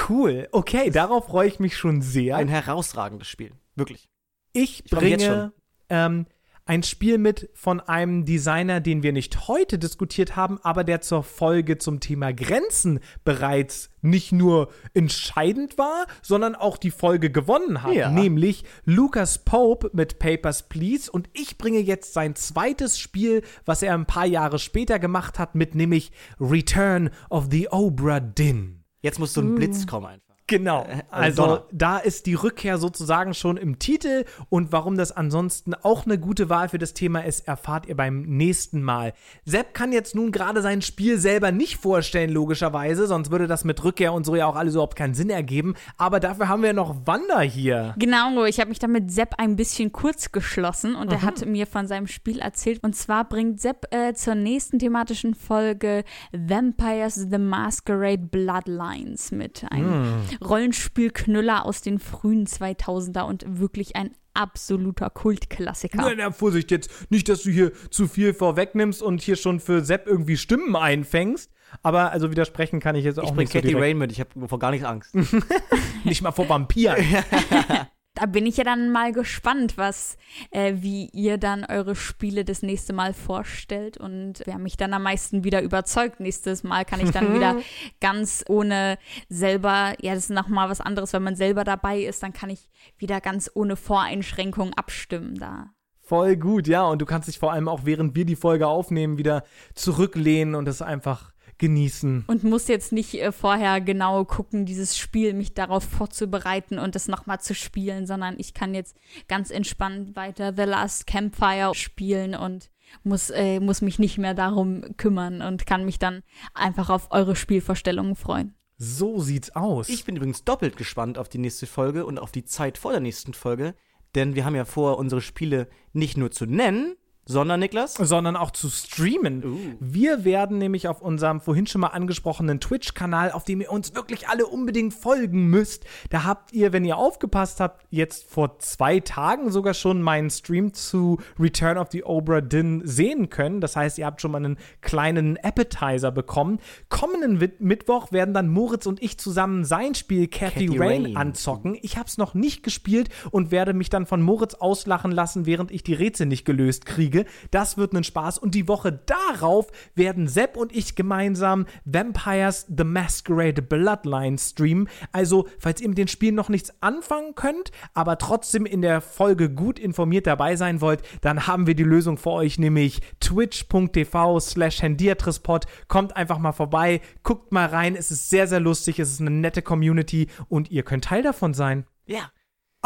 Cool. 0.08 0.48
Okay, 0.52 0.90
darauf 0.90 1.26
freue 1.26 1.48
ich 1.48 1.58
mich 1.58 1.76
schon 1.76 2.02
sehr. 2.02 2.36
Ein 2.36 2.48
herausragendes 2.48 3.28
Spiel. 3.28 3.52
Wirklich. 3.74 4.08
ich 4.52 4.78
jetzt 4.78 4.90
bringe 4.90 5.52
ähm, 5.88 6.26
ein 6.66 6.82
Spiel 6.82 7.16
mit 7.16 7.48
von 7.54 7.80
einem 7.80 8.24
Designer, 8.24 8.80
den 8.80 9.02
wir 9.02 9.12
nicht 9.12 9.48
heute 9.48 9.78
diskutiert 9.78 10.36
haben, 10.36 10.58
aber 10.62 10.84
der 10.84 11.00
zur 11.00 11.22
Folge 11.22 11.78
zum 11.78 12.00
Thema 12.00 12.32
Grenzen 12.32 13.00
bereits 13.24 13.88
nicht 14.02 14.32
nur 14.32 14.70
entscheidend 14.92 15.78
war, 15.78 16.06
sondern 16.22 16.56
auch 16.56 16.76
die 16.76 16.90
Folge 16.90 17.30
gewonnen 17.30 17.82
hat. 17.82 17.94
Ja. 17.94 18.10
Nämlich 18.10 18.64
Lucas 18.84 19.38
Pope 19.38 19.90
mit 19.92 20.18
Papers, 20.18 20.68
Please. 20.68 21.10
Und 21.10 21.30
ich 21.32 21.56
bringe 21.56 21.78
jetzt 21.78 22.12
sein 22.12 22.34
zweites 22.34 22.98
Spiel, 22.98 23.42
was 23.64 23.82
er 23.82 23.94
ein 23.94 24.06
paar 24.06 24.26
Jahre 24.26 24.58
später 24.58 24.98
gemacht 24.98 25.38
hat, 25.38 25.54
mit 25.54 25.74
nämlich 25.76 26.10
Return 26.40 27.10
of 27.30 27.46
the 27.50 27.68
Obra 27.70 28.18
Dinn. 28.18 28.82
Jetzt 29.02 29.20
muss 29.20 29.34
so 29.34 29.40
ein 29.40 29.54
Blitz 29.54 29.86
kommen 29.86 30.06
einfach. 30.06 30.25
Genau. 30.48 30.84
Äh, 30.84 31.02
Also 31.10 31.42
Donner. 31.44 31.64
da 31.72 31.98
ist 31.98 32.26
die 32.26 32.34
Rückkehr 32.34 32.78
sozusagen 32.78 33.34
schon 33.34 33.56
im 33.56 33.78
Titel 33.80 34.24
und 34.48 34.70
warum 34.70 34.96
das 34.96 35.10
ansonsten 35.10 35.74
auch 35.74 36.04
eine 36.06 36.18
gute 36.18 36.48
Wahl 36.48 36.68
für 36.68 36.78
das 36.78 36.94
Thema 36.94 37.24
ist, 37.24 37.48
erfahrt 37.48 37.86
ihr 37.86 37.96
beim 37.96 38.22
nächsten 38.22 38.80
Mal. 38.82 39.12
Sepp 39.44 39.74
kann 39.74 39.92
jetzt 39.92 40.14
nun 40.14 40.30
gerade 40.30 40.62
sein 40.62 40.82
Spiel 40.82 41.18
selber 41.18 41.50
nicht 41.50 41.78
vorstellen, 41.78 42.30
logischerweise, 42.30 43.06
sonst 43.08 43.30
würde 43.32 43.46
das 43.48 43.64
mit 43.64 43.82
Rückkehr 43.82 44.12
und 44.12 44.24
so 44.24 44.36
ja 44.36 44.46
auch 44.46 44.54
alles 44.56 44.74
überhaupt 44.74 44.96
keinen 44.96 45.14
Sinn 45.14 45.30
ergeben. 45.30 45.74
Aber 45.96 46.20
dafür 46.20 46.48
haben 46.48 46.62
wir 46.62 46.72
noch 46.72 46.94
Wanda 47.06 47.40
hier. 47.40 47.94
Genau, 47.98 48.44
ich 48.44 48.60
habe 48.60 48.68
mich 48.68 48.78
dann 48.78 48.92
mit 48.92 49.10
Sepp 49.10 49.34
ein 49.38 49.56
bisschen 49.56 49.90
kurz 49.90 50.30
geschlossen 50.30 50.94
und 50.94 51.10
er 51.12 51.18
Mhm. 51.18 51.22
hat 51.22 51.44
mir 51.46 51.66
von 51.66 51.88
seinem 51.88 52.06
Spiel 52.06 52.38
erzählt. 52.38 52.84
Und 52.84 52.94
zwar 52.94 53.28
bringt 53.28 53.60
Sepp 53.60 53.92
äh, 53.92 54.14
zur 54.14 54.36
nächsten 54.36 54.78
thematischen 54.78 55.34
Folge 55.34 56.04
Vampires 56.32 57.14
the 57.30 57.38
Masquerade 57.38 58.18
Bloodlines 58.30 59.32
mit. 59.32 59.64
Ein 59.70 59.86
Mhm. 59.86 60.14
Rollenspielknüller 60.44 61.64
aus 61.64 61.82
den 61.82 61.98
frühen 61.98 62.46
2000er 62.46 63.22
und 63.22 63.44
wirklich 63.58 63.96
ein 63.96 64.10
absoluter 64.34 65.10
Kultklassiker. 65.10 65.98
Na, 65.98 66.12
na, 66.16 66.30
Vorsicht 66.30 66.70
jetzt, 66.70 67.10
nicht, 67.10 67.28
dass 67.28 67.42
du 67.42 67.50
hier 67.50 67.72
zu 67.90 68.06
viel 68.06 68.34
vorwegnimmst 68.34 69.02
und 69.02 69.22
hier 69.22 69.36
schon 69.36 69.60
für 69.60 69.84
Sepp 69.84 70.06
irgendwie 70.06 70.36
Stimmen 70.36 70.76
einfängst. 70.76 71.50
Aber 71.82 72.12
also 72.12 72.30
widersprechen 72.30 72.80
kann 72.80 72.94
ich 72.94 73.04
jetzt 73.04 73.18
auch 73.18 73.24
Ich 73.24 73.30
bringe 73.30 73.42
nicht 73.42 73.52
so 73.52 73.58
Kathy 73.58 73.68
direkt. 73.68 73.84
Rain 73.84 73.98
mit, 73.98 74.12
ich 74.12 74.20
habe 74.20 74.48
vor 74.48 74.58
gar 74.58 74.70
nichts 74.70 74.86
Angst. 74.86 75.14
Nicht 76.04 76.22
mal 76.22 76.32
vor 76.32 76.48
Vampiren. 76.48 77.04
Da 78.16 78.24
bin 78.24 78.46
ich 78.46 78.56
ja 78.56 78.64
dann 78.64 78.90
mal 78.90 79.12
gespannt, 79.12 79.76
was, 79.76 80.16
äh, 80.50 80.76
wie 80.76 81.10
ihr 81.12 81.36
dann 81.36 81.66
eure 81.66 81.94
Spiele 81.94 82.46
das 82.46 82.62
nächste 82.62 82.94
Mal 82.94 83.12
vorstellt 83.12 83.98
und 83.98 84.42
wer 84.46 84.56
mich 84.56 84.78
dann 84.78 84.94
am 84.94 85.02
meisten 85.02 85.44
wieder 85.44 85.60
überzeugt. 85.60 86.18
Nächstes 86.18 86.64
Mal 86.64 86.86
kann 86.86 87.00
ich 87.00 87.10
dann 87.10 87.34
wieder 87.34 87.56
ganz 88.00 88.42
ohne 88.48 88.96
selber, 89.28 89.94
ja, 90.00 90.14
das 90.14 90.24
ist 90.24 90.30
nochmal 90.30 90.70
was 90.70 90.80
anderes, 90.80 91.12
wenn 91.12 91.24
man 91.24 91.36
selber 91.36 91.62
dabei 91.62 92.00
ist, 92.00 92.22
dann 92.22 92.32
kann 92.32 92.48
ich 92.48 92.70
wieder 92.96 93.20
ganz 93.20 93.50
ohne 93.52 93.76
Voreinschränkung 93.76 94.72
abstimmen 94.72 95.34
da. 95.34 95.74
Voll 96.00 96.36
gut, 96.36 96.68
ja. 96.68 96.84
Und 96.84 97.02
du 97.02 97.04
kannst 97.04 97.28
dich 97.28 97.38
vor 97.38 97.52
allem 97.52 97.68
auch, 97.68 97.80
während 97.84 98.14
wir 98.14 98.24
die 98.24 98.36
Folge 98.36 98.66
aufnehmen, 98.66 99.18
wieder 99.18 99.44
zurücklehnen 99.74 100.54
und 100.54 100.66
es 100.68 100.80
einfach 100.80 101.32
genießen. 101.58 102.24
Und 102.26 102.44
muss 102.44 102.68
jetzt 102.68 102.92
nicht 102.92 103.14
äh, 103.14 103.32
vorher 103.32 103.80
genau 103.80 104.24
gucken, 104.24 104.66
dieses 104.66 104.96
Spiel, 104.96 105.34
mich 105.34 105.54
darauf 105.54 105.84
vorzubereiten 105.84 106.78
und 106.78 106.94
das 106.94 107.08
nochmal 107.08 107.40
zu 107.40 107.54
spielen, 107.54 108.06
sondern 108.06 108.36
ich 108.38 108.54
kann 108.54 108.74
jetzt 108.74 108.96
ganz 109.28 109.50
entspannt 109.50 110.16
weiter 110.16 110.52
The 110.56 110.64
Last 110.64 111.06
Campfire 111.06 111.74
spielen 111.74 112.34
und 112.34 112.70
muss, 113.02 113.30
äh, 113.30 113.60
muss 113.60 113.82
mich 113.82 113.98
nicht 113.98 114.18
mehr 114.18 114.34
darum 114.34 114.96
kümmern 114.96 115.42
und 115.42 115.66
kann 115.66 115.84
mich 115.84 115.98
dann 115.98 116.22
einfach 116.54 116.90
auf 116.90 117.08
eure 117.10 117.36
Spielvorstellungen 117.36 118.16
freuen. 118.16 118.54
So 118.78 119.20
sieht's 119.20 119.56
aus. 119.56 119.88
Ich 119.88 120.04
bin 120.04 120.16
übrigens 120.16 120.44
doppelt 120.44 120.76
gespannt 120.76 121.16
auf 121.16 121.28
die 121.28 121.38
nächste 121.38 121.66
Folge 121.66 122.04
und 122.04 122.18
auf 122.18 122.30
die 122.30 122.44
Zeit 122.44 122.76
vor 122.76 122.92
der 122.92 123.00
nächsten 123.00 123.32
Folge, 123.32 123.74
denn 124.14 124.34
wir 124.34 124.44
haben 124.44 124.54
ja 124.54 124.64
vor, 124.64 124.98
unsere 124.98 125.22
Spiele 125.22 125.68
nicht 125.92 126.16
nur 126.16 126.30
zu 126.30 126.46
nennen, 126.46 126.96
sondern, 127.26 127.60
Niklas, 127.60 127.94
sondern 127.94 128.36
auch 128.36 128.52
zu 128.52 128.70
streamen. 128.70 129.44
Uh. 129.44 129.58
Wir 129.80 130.24
werden 130.24 130.58
nämlich 130.58 130.88
auf 130.88 131.02
unserem 131.02 131.40
vorhin 131.40 131.66
schon 131.66 131.80
mal 131.80 131.88
angesprochenen 131.88 132.60
Twitch-Kanal, 132.60 133.32
auf 133.32 133.44
dem 133.44 133.60
ihr 133.60 133.70
uns 133.70 133.94
wirklich 133.94 134.28
alle 134.28 134.46
unbedingt 134.46 134.94
folgen 134.94 135.48
müsst, 135.48 135.84
da 136.10 136.24
habt 136.24 136.52
ihr, 136.52 136.72
wenn 136.72 136.84
ihr 136.84 136.96
aufgepasst 136.96 137.60
habt, 137.60 137.84
jetzt 137.90 138.30
vor 138.30 138.58
zwei 138.58 139.00
Tagen 139.00 139.50
sogar 139.50 139.74
schon 139.74 140.02
meinen 140.02 140.30
Stream 140.30 140.72
zu 140.72 141.18
Return 141.38 141.78
of 141.78 141.88
the 141.90 142.04
Obra 142.04 142.40
Dinn 142.40 142.82
sehen 142.84 143.28
können. 143.28 143.60
Das 143.60 143.76
heißt, 143.76 143.98
ihr 143.98 144.06
habt 144.06 144.20
schon 144.20 144.30
mal 144.30 144.38
einen 144.38 144.58
kleinen 144.80 145.36
Appetizer 145.42 146.12
bekommen. 146.12 146.60
Kommenden 146.88 147.52
Mittwoch 147.58 148.12
werden 148.12 148.34
dann 148.34 148.48
Moritz 148.48 148.86
und 148.86 149.02
ich 149.02 149.18
zusammen 149.18 149.64
sein 149.64 149.94
Spiel 149.94 150.28
Cathy, 150.28 150.66
Cathy 150.66 150.78
Rain, 150.78 151.04
Rain. 151.06 151.16
anzocken. 151.16 151.76
Ich 151.82 151.96
habe 151.96 152.06
es 152.06 152.18
noch 152.18 152.34
nicht 152.34 152.62
gespielt 152.62 153.08
und 153.30 153.50
werde 153.50 153.72
mich 153.72 153.90
dann 153.90 154.06
von 154.06 154.22
Moritz 154.22 154.54
auslachen 154.54 155.10
lassen, 155.10 155.46
während 155.46 155.70
ich 155.70 155.82
die 155.82 155.94
Rätsel 155.94 156.26
nicht 156.26 156.44
gelöst 156.44 156.86
kriege. 156.86 157.15
Folge. 157.16 157.30
Das 157.50 157.76
wird 157.76 157.92
ein 157.94 158.04
Spaß. 158.04 158.38
Und 158.38 158.54
die 158.54 158.68
Woche 158.68 158.92
darauf 158.92 159.70
werden 159.94 160.28
Sepp 160.28 160.56
und 160.56 160.74
ich 160.74 160.94
gemeinsam 160.94 161.66
Vampires 161.84 162.66
The 162.74 162.84
Masquerade 162.84 163.62
Bloodline 163.62 164.38
streamen. 164.38 164.88
Also, 165.12 165.48
falls 165.58 165.80
ihr 165.80 165.88
mit 165.88 165.98
den 165.98 166.08
Spielen 166.08 166.34
noch 166.34 166.48
nichts 166.48 166.72
anfangen 166.82 167.34
könnt, 167.34 167.70
aber 167.94 168.18
trotzdem 168.18 168.66
in 168.66 168.82
der 168.82 169.00
Folge 169.00 169.50
gut 169.50 169.78
informiert 169.78 170.26
dabei 170.26 170.56
sein 170.56 170.80
wollt, 170.80 171.02
dann 171.20 171.46
haben 171.46 171.66
wir 171.66 171.74
die 171.74 171.84
Lösung 171.84 172.18
für 172.18 172.30
euch, 172.30 172.58
nämlich 172.58 173.00
twitch.tv 173.20 174.40
slash 174.40 174.82
handiatrispod. 174.82 175.66
Kommt 175.88 176.16
einfach 176.16 176.38
mal 176.38 176.52
vorbei, 176.52 177.00
guckt 177.22 177.52
mal 177.52 177.66
rein. 177.66 177.96
Es 177.96 178.10
ist 178.10 178.28
sehr, 178.28 178.46
sehr 178.46 178.60
lustig. 178.60 178.98
Es 178.98 179.12
ist 179.12 179.20
eine 179.20 179.30
nette 179.30 179.62
Community 179.62 180.28
und 180.48 180.70
ihr 180.70 180.82
könnt 180.82 181.04
Teil 181.04 181.22
davon 181.22 181.54
sein. 181.54 181.86
Ja. 182.06 182.30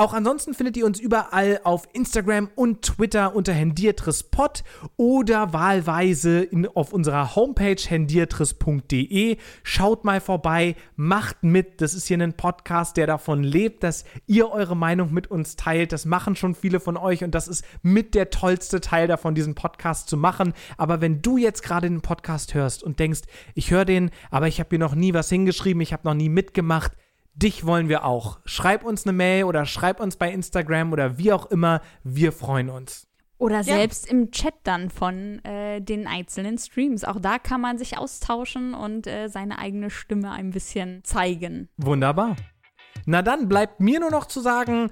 Auch 0.01 0.15
ansonsten 0.15 0.55
findet 0.55 0.79
ihr 0.79 0.87
uns 0.87 0.99
überall 0.99 1.61
auf 1.63 1.87
Instagram 1.93 2.49
und 2.55 2.81
Twitter 2.81 3.37
unter 3.37 3.53
hendiertrispod 3.53 4.65
oder 4.97 5.53
wahlweise 5.53 6.41
in, 6.41 6.67
auf 6.69 6.95
unserer 6.95 7.37
Homepage 7.37 7.77
hendiertris.de. 7.77 9.37
Schaut 9.63 10.05
mal 10.05 10.23
vorbei, 10.23 10.75
macht 10.97 11.43
mit. 11.43 11.83
Das 11.83 11.93
ist 11.93 12.07
hier 12.07 12.17
ein 12.19 12.33
Podcast, 12.33 12.97
der 12.97 13.09
davon 13.09 13.45
lebt, 13.45 13.83
dass 13.83 14.07
ihr 14.27 14.51
eure 14.51 14.75
Meinung 14.75 15.13
mit 15.13 15.31
uns 15.31 15.57
teilt. 15.57 15.93
Das 15.93 16.07
machen 16.07 16.35
schon 16.35 16.55
viele 16.55 16.81
von 16.81 16.97
euch 16.97 17.23
und 17.23 17.35
das 17.35 17.47
ist 17.47 17.63
mit 17.83 18.15
der 18.15 18.31
tollste 18.31 18.81
Teil 18.81 19.07
davon, 19.07 19.35
diesen 19.35 19.55
Podcast 19.55 20.09
zu 20.09 20.17
machen. 20.17 20.55
Aber 20.79 21.03
wenn 21.03 21.21
du 21.21 21.37
jetzt 21.37 21.63
gerade 21.63 21.91
den 21.91 22.01
Podcast 22.01 22.55
hörst 22.55 22.83
und 22.83 23.01
denkst, 23.01 23.21
ich 23.55 23.71
höre 23.71 23.85
den, 23.85 24.11
aber 24.31 24.49
ich 24.49 24.61
habe 24.61 24.71
hier 24.71 24.79
noch 24.79 24.95
nie 24.95 25.13
was 25.13 25.29
hingeschrieben, 25.29 25.83
ich 25.83 25.93
habe 25.93 26.09
noch 26.09 26.15
nie 26.15 26.31
mitgemacht, 26.31 26.93
Dich 27.35 27.65
wollen 27.65 27.89
wir 27.89 28.05
auch. 28.05 28.41
Schreib 28.45 28.85
uns 28.85 29.07
eine 29.07 29.13
Mail 29.13 29.45
oder 29.45 29.65
schreib 29.65 30.01
uns 30.01 30.17
bei 30.17 30.31
Instagram 30.31 30.93
oder 30.93 31.19
wie 31.19 31.33
auch 31.33 31.47
immer. 31.47 31.81
Wir 32.03 32.33
freuen 32.33 32.69
uns. 32.69 33.07
Oder 33.39 33.65
selbst 33.65 34.07
im 34.07 34.31
Chat 34.33 34.53
dann 34.65 34.91
von 34.91 35.43
äh, 35.47 35.81
den 35.81 36.07
einzelnen 36.07 36.59
Streams. 36.59 37.05
Auch 37.05 37.19
da 37.19 37.39
kann 37.39 37.63
man 37.63 37.79
sich 37.79 37.97
austauschen 37.97 38.75
und 38.75 39.07
äh, 39.07 39.29
seine 39.29 39.59
eigene 39.59 39.89
Stimme 39.89 40.31
ein 40.31 40.51
bisschen 40.51 41.03
zeigen. 41.05 41.71
Wunderbar. 41.79 42.37
Na 43.07 43.23
dann 43.23 43.49
bleibt 43.49 43.81
mir 43.81 43.99
nur 43.99 44.11
noch 44.11 44.27
zu 44.27 44.41
sagen, 44.41 44.91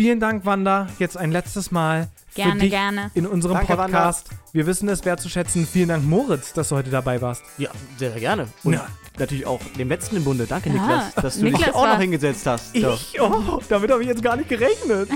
vielen 0.00 0.18
Dank, 0.18 0.46
Wanda. 0.46 0.86
Jetzt 0.98 1.18
ein 1.18 1.30
letztes 1.30 1.70
Mal. 1.70 2.08
Gerne, 2.34 2.52
für 2.54 2.58
dich 2.60 2.70
gerne. 2.70 3.10
In 3.12 3.26
unserem 3.26 3.56
Danke, 3.58 3.76
Podcast. 3.76 4.30
Wir 4.54 4.66
wissen 4.66 4.88
es 4.88 5.04
wertzuschätzen. 5.04 5.66
Vielen 5.70 5.90
Dank, 5.90 6.06
Moritz, 6.06 6.54
dass 6.54 6.70
du 6.70 6.76
heute 6.76 6.88
dabei 6.88 7.20
warst. 7.20 7.42
Ja, 7.58 7.68
sehr 7.98 8.12
gerne. 8.12 8.48
Und 8.64 8.72
Ja. 8.72 8.86
natürlich 9.18 9.44
auch 9.44 9.60
dem 9.76 9.90
letzten 9.90 10.16
im 10.16 10.24
Bunde. 10.24 10.46
Danke, 10.46 10.70
Ja, 10.70 10.74
Niklas, 10.76 11.14
dass 11.16 11.36
du 11.36 11.44
Niklas 11.44 11.64
dich 11.64 11.74
auch 11.74 11.86
noch 11.86 11.98
hingesetzt 12.00 12.46
hast. 12.46 12.74
Ich? 12.74 13.20
Oh, 13.20 13.60
damit 13.68 13.90
habe 13.90 14.00
ich 14.00 14.08
jetzt 14.08 14.22
gar 14.22 14.36
nicht 14.36 14.48
gerechnet. 14.48 15.10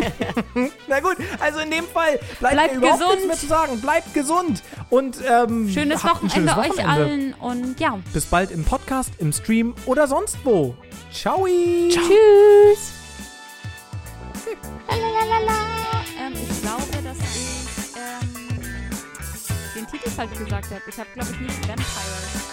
Na 0.88 1.00
gut, 1.00 1.16
also 1.38 1.58
in 1.58 1.70
dem 1.70 1.84
Fall 1.84 2.18
bleibt 2.40 2.54
Bleibt 2.54 2.72
mir 2.72 2.78
überhaupt 2.78 3.00
gesund. 3.00 3.14
nichts 3.16 3.26
mehr 3.28 3.36
zu 3.38 3.46
sagen. 3.48 3.80
Bleibt 3.82 4.14
gesund 4.14 4.62
und 4.88 5.16
ähm, 5.28 5.68
Schönes 5.68 6.02
habt 6.04 6.22
ein 6.22 6.30
Wochenende 6.30 6.52
schönes 6.52 6.56
euch 6.56 6.78
Wochenende. 6.78 6.90
allen 7.04 7.34
und 7.34 7.78
ja, 7.80 7.98
Bis 8.14 8.24
bald 8.24 8.50
im 8.50 8.64
Podcast, 8.64 9.10
im 9.18 9.30
Stream 9.34 9.74
oder 9.84 10.06
sonst 10.08 10.38
wo. 10.42 10.74
Ciao. 11.12 11.46
tschüss. 11.46 13.01
Ähm, 16.18 16.34
ich 16.34 16.62
glaube, 16.62 17.02
dass 17.02 17.18
ich 17.18 17.68
ähm, 17.96 18.34
den 19.74 19.86
Titel 19.86 20.10
falsch 20.10 20.38
gesagt 20.38 20.70
habe. 20.70 20.82
Ich 20.88 20.98
habe, 20.98 21.08
glaube 21.14 21.30
ich, 21.32 21.40
nicht 21.40 21.68
Vampire 21.68 22.51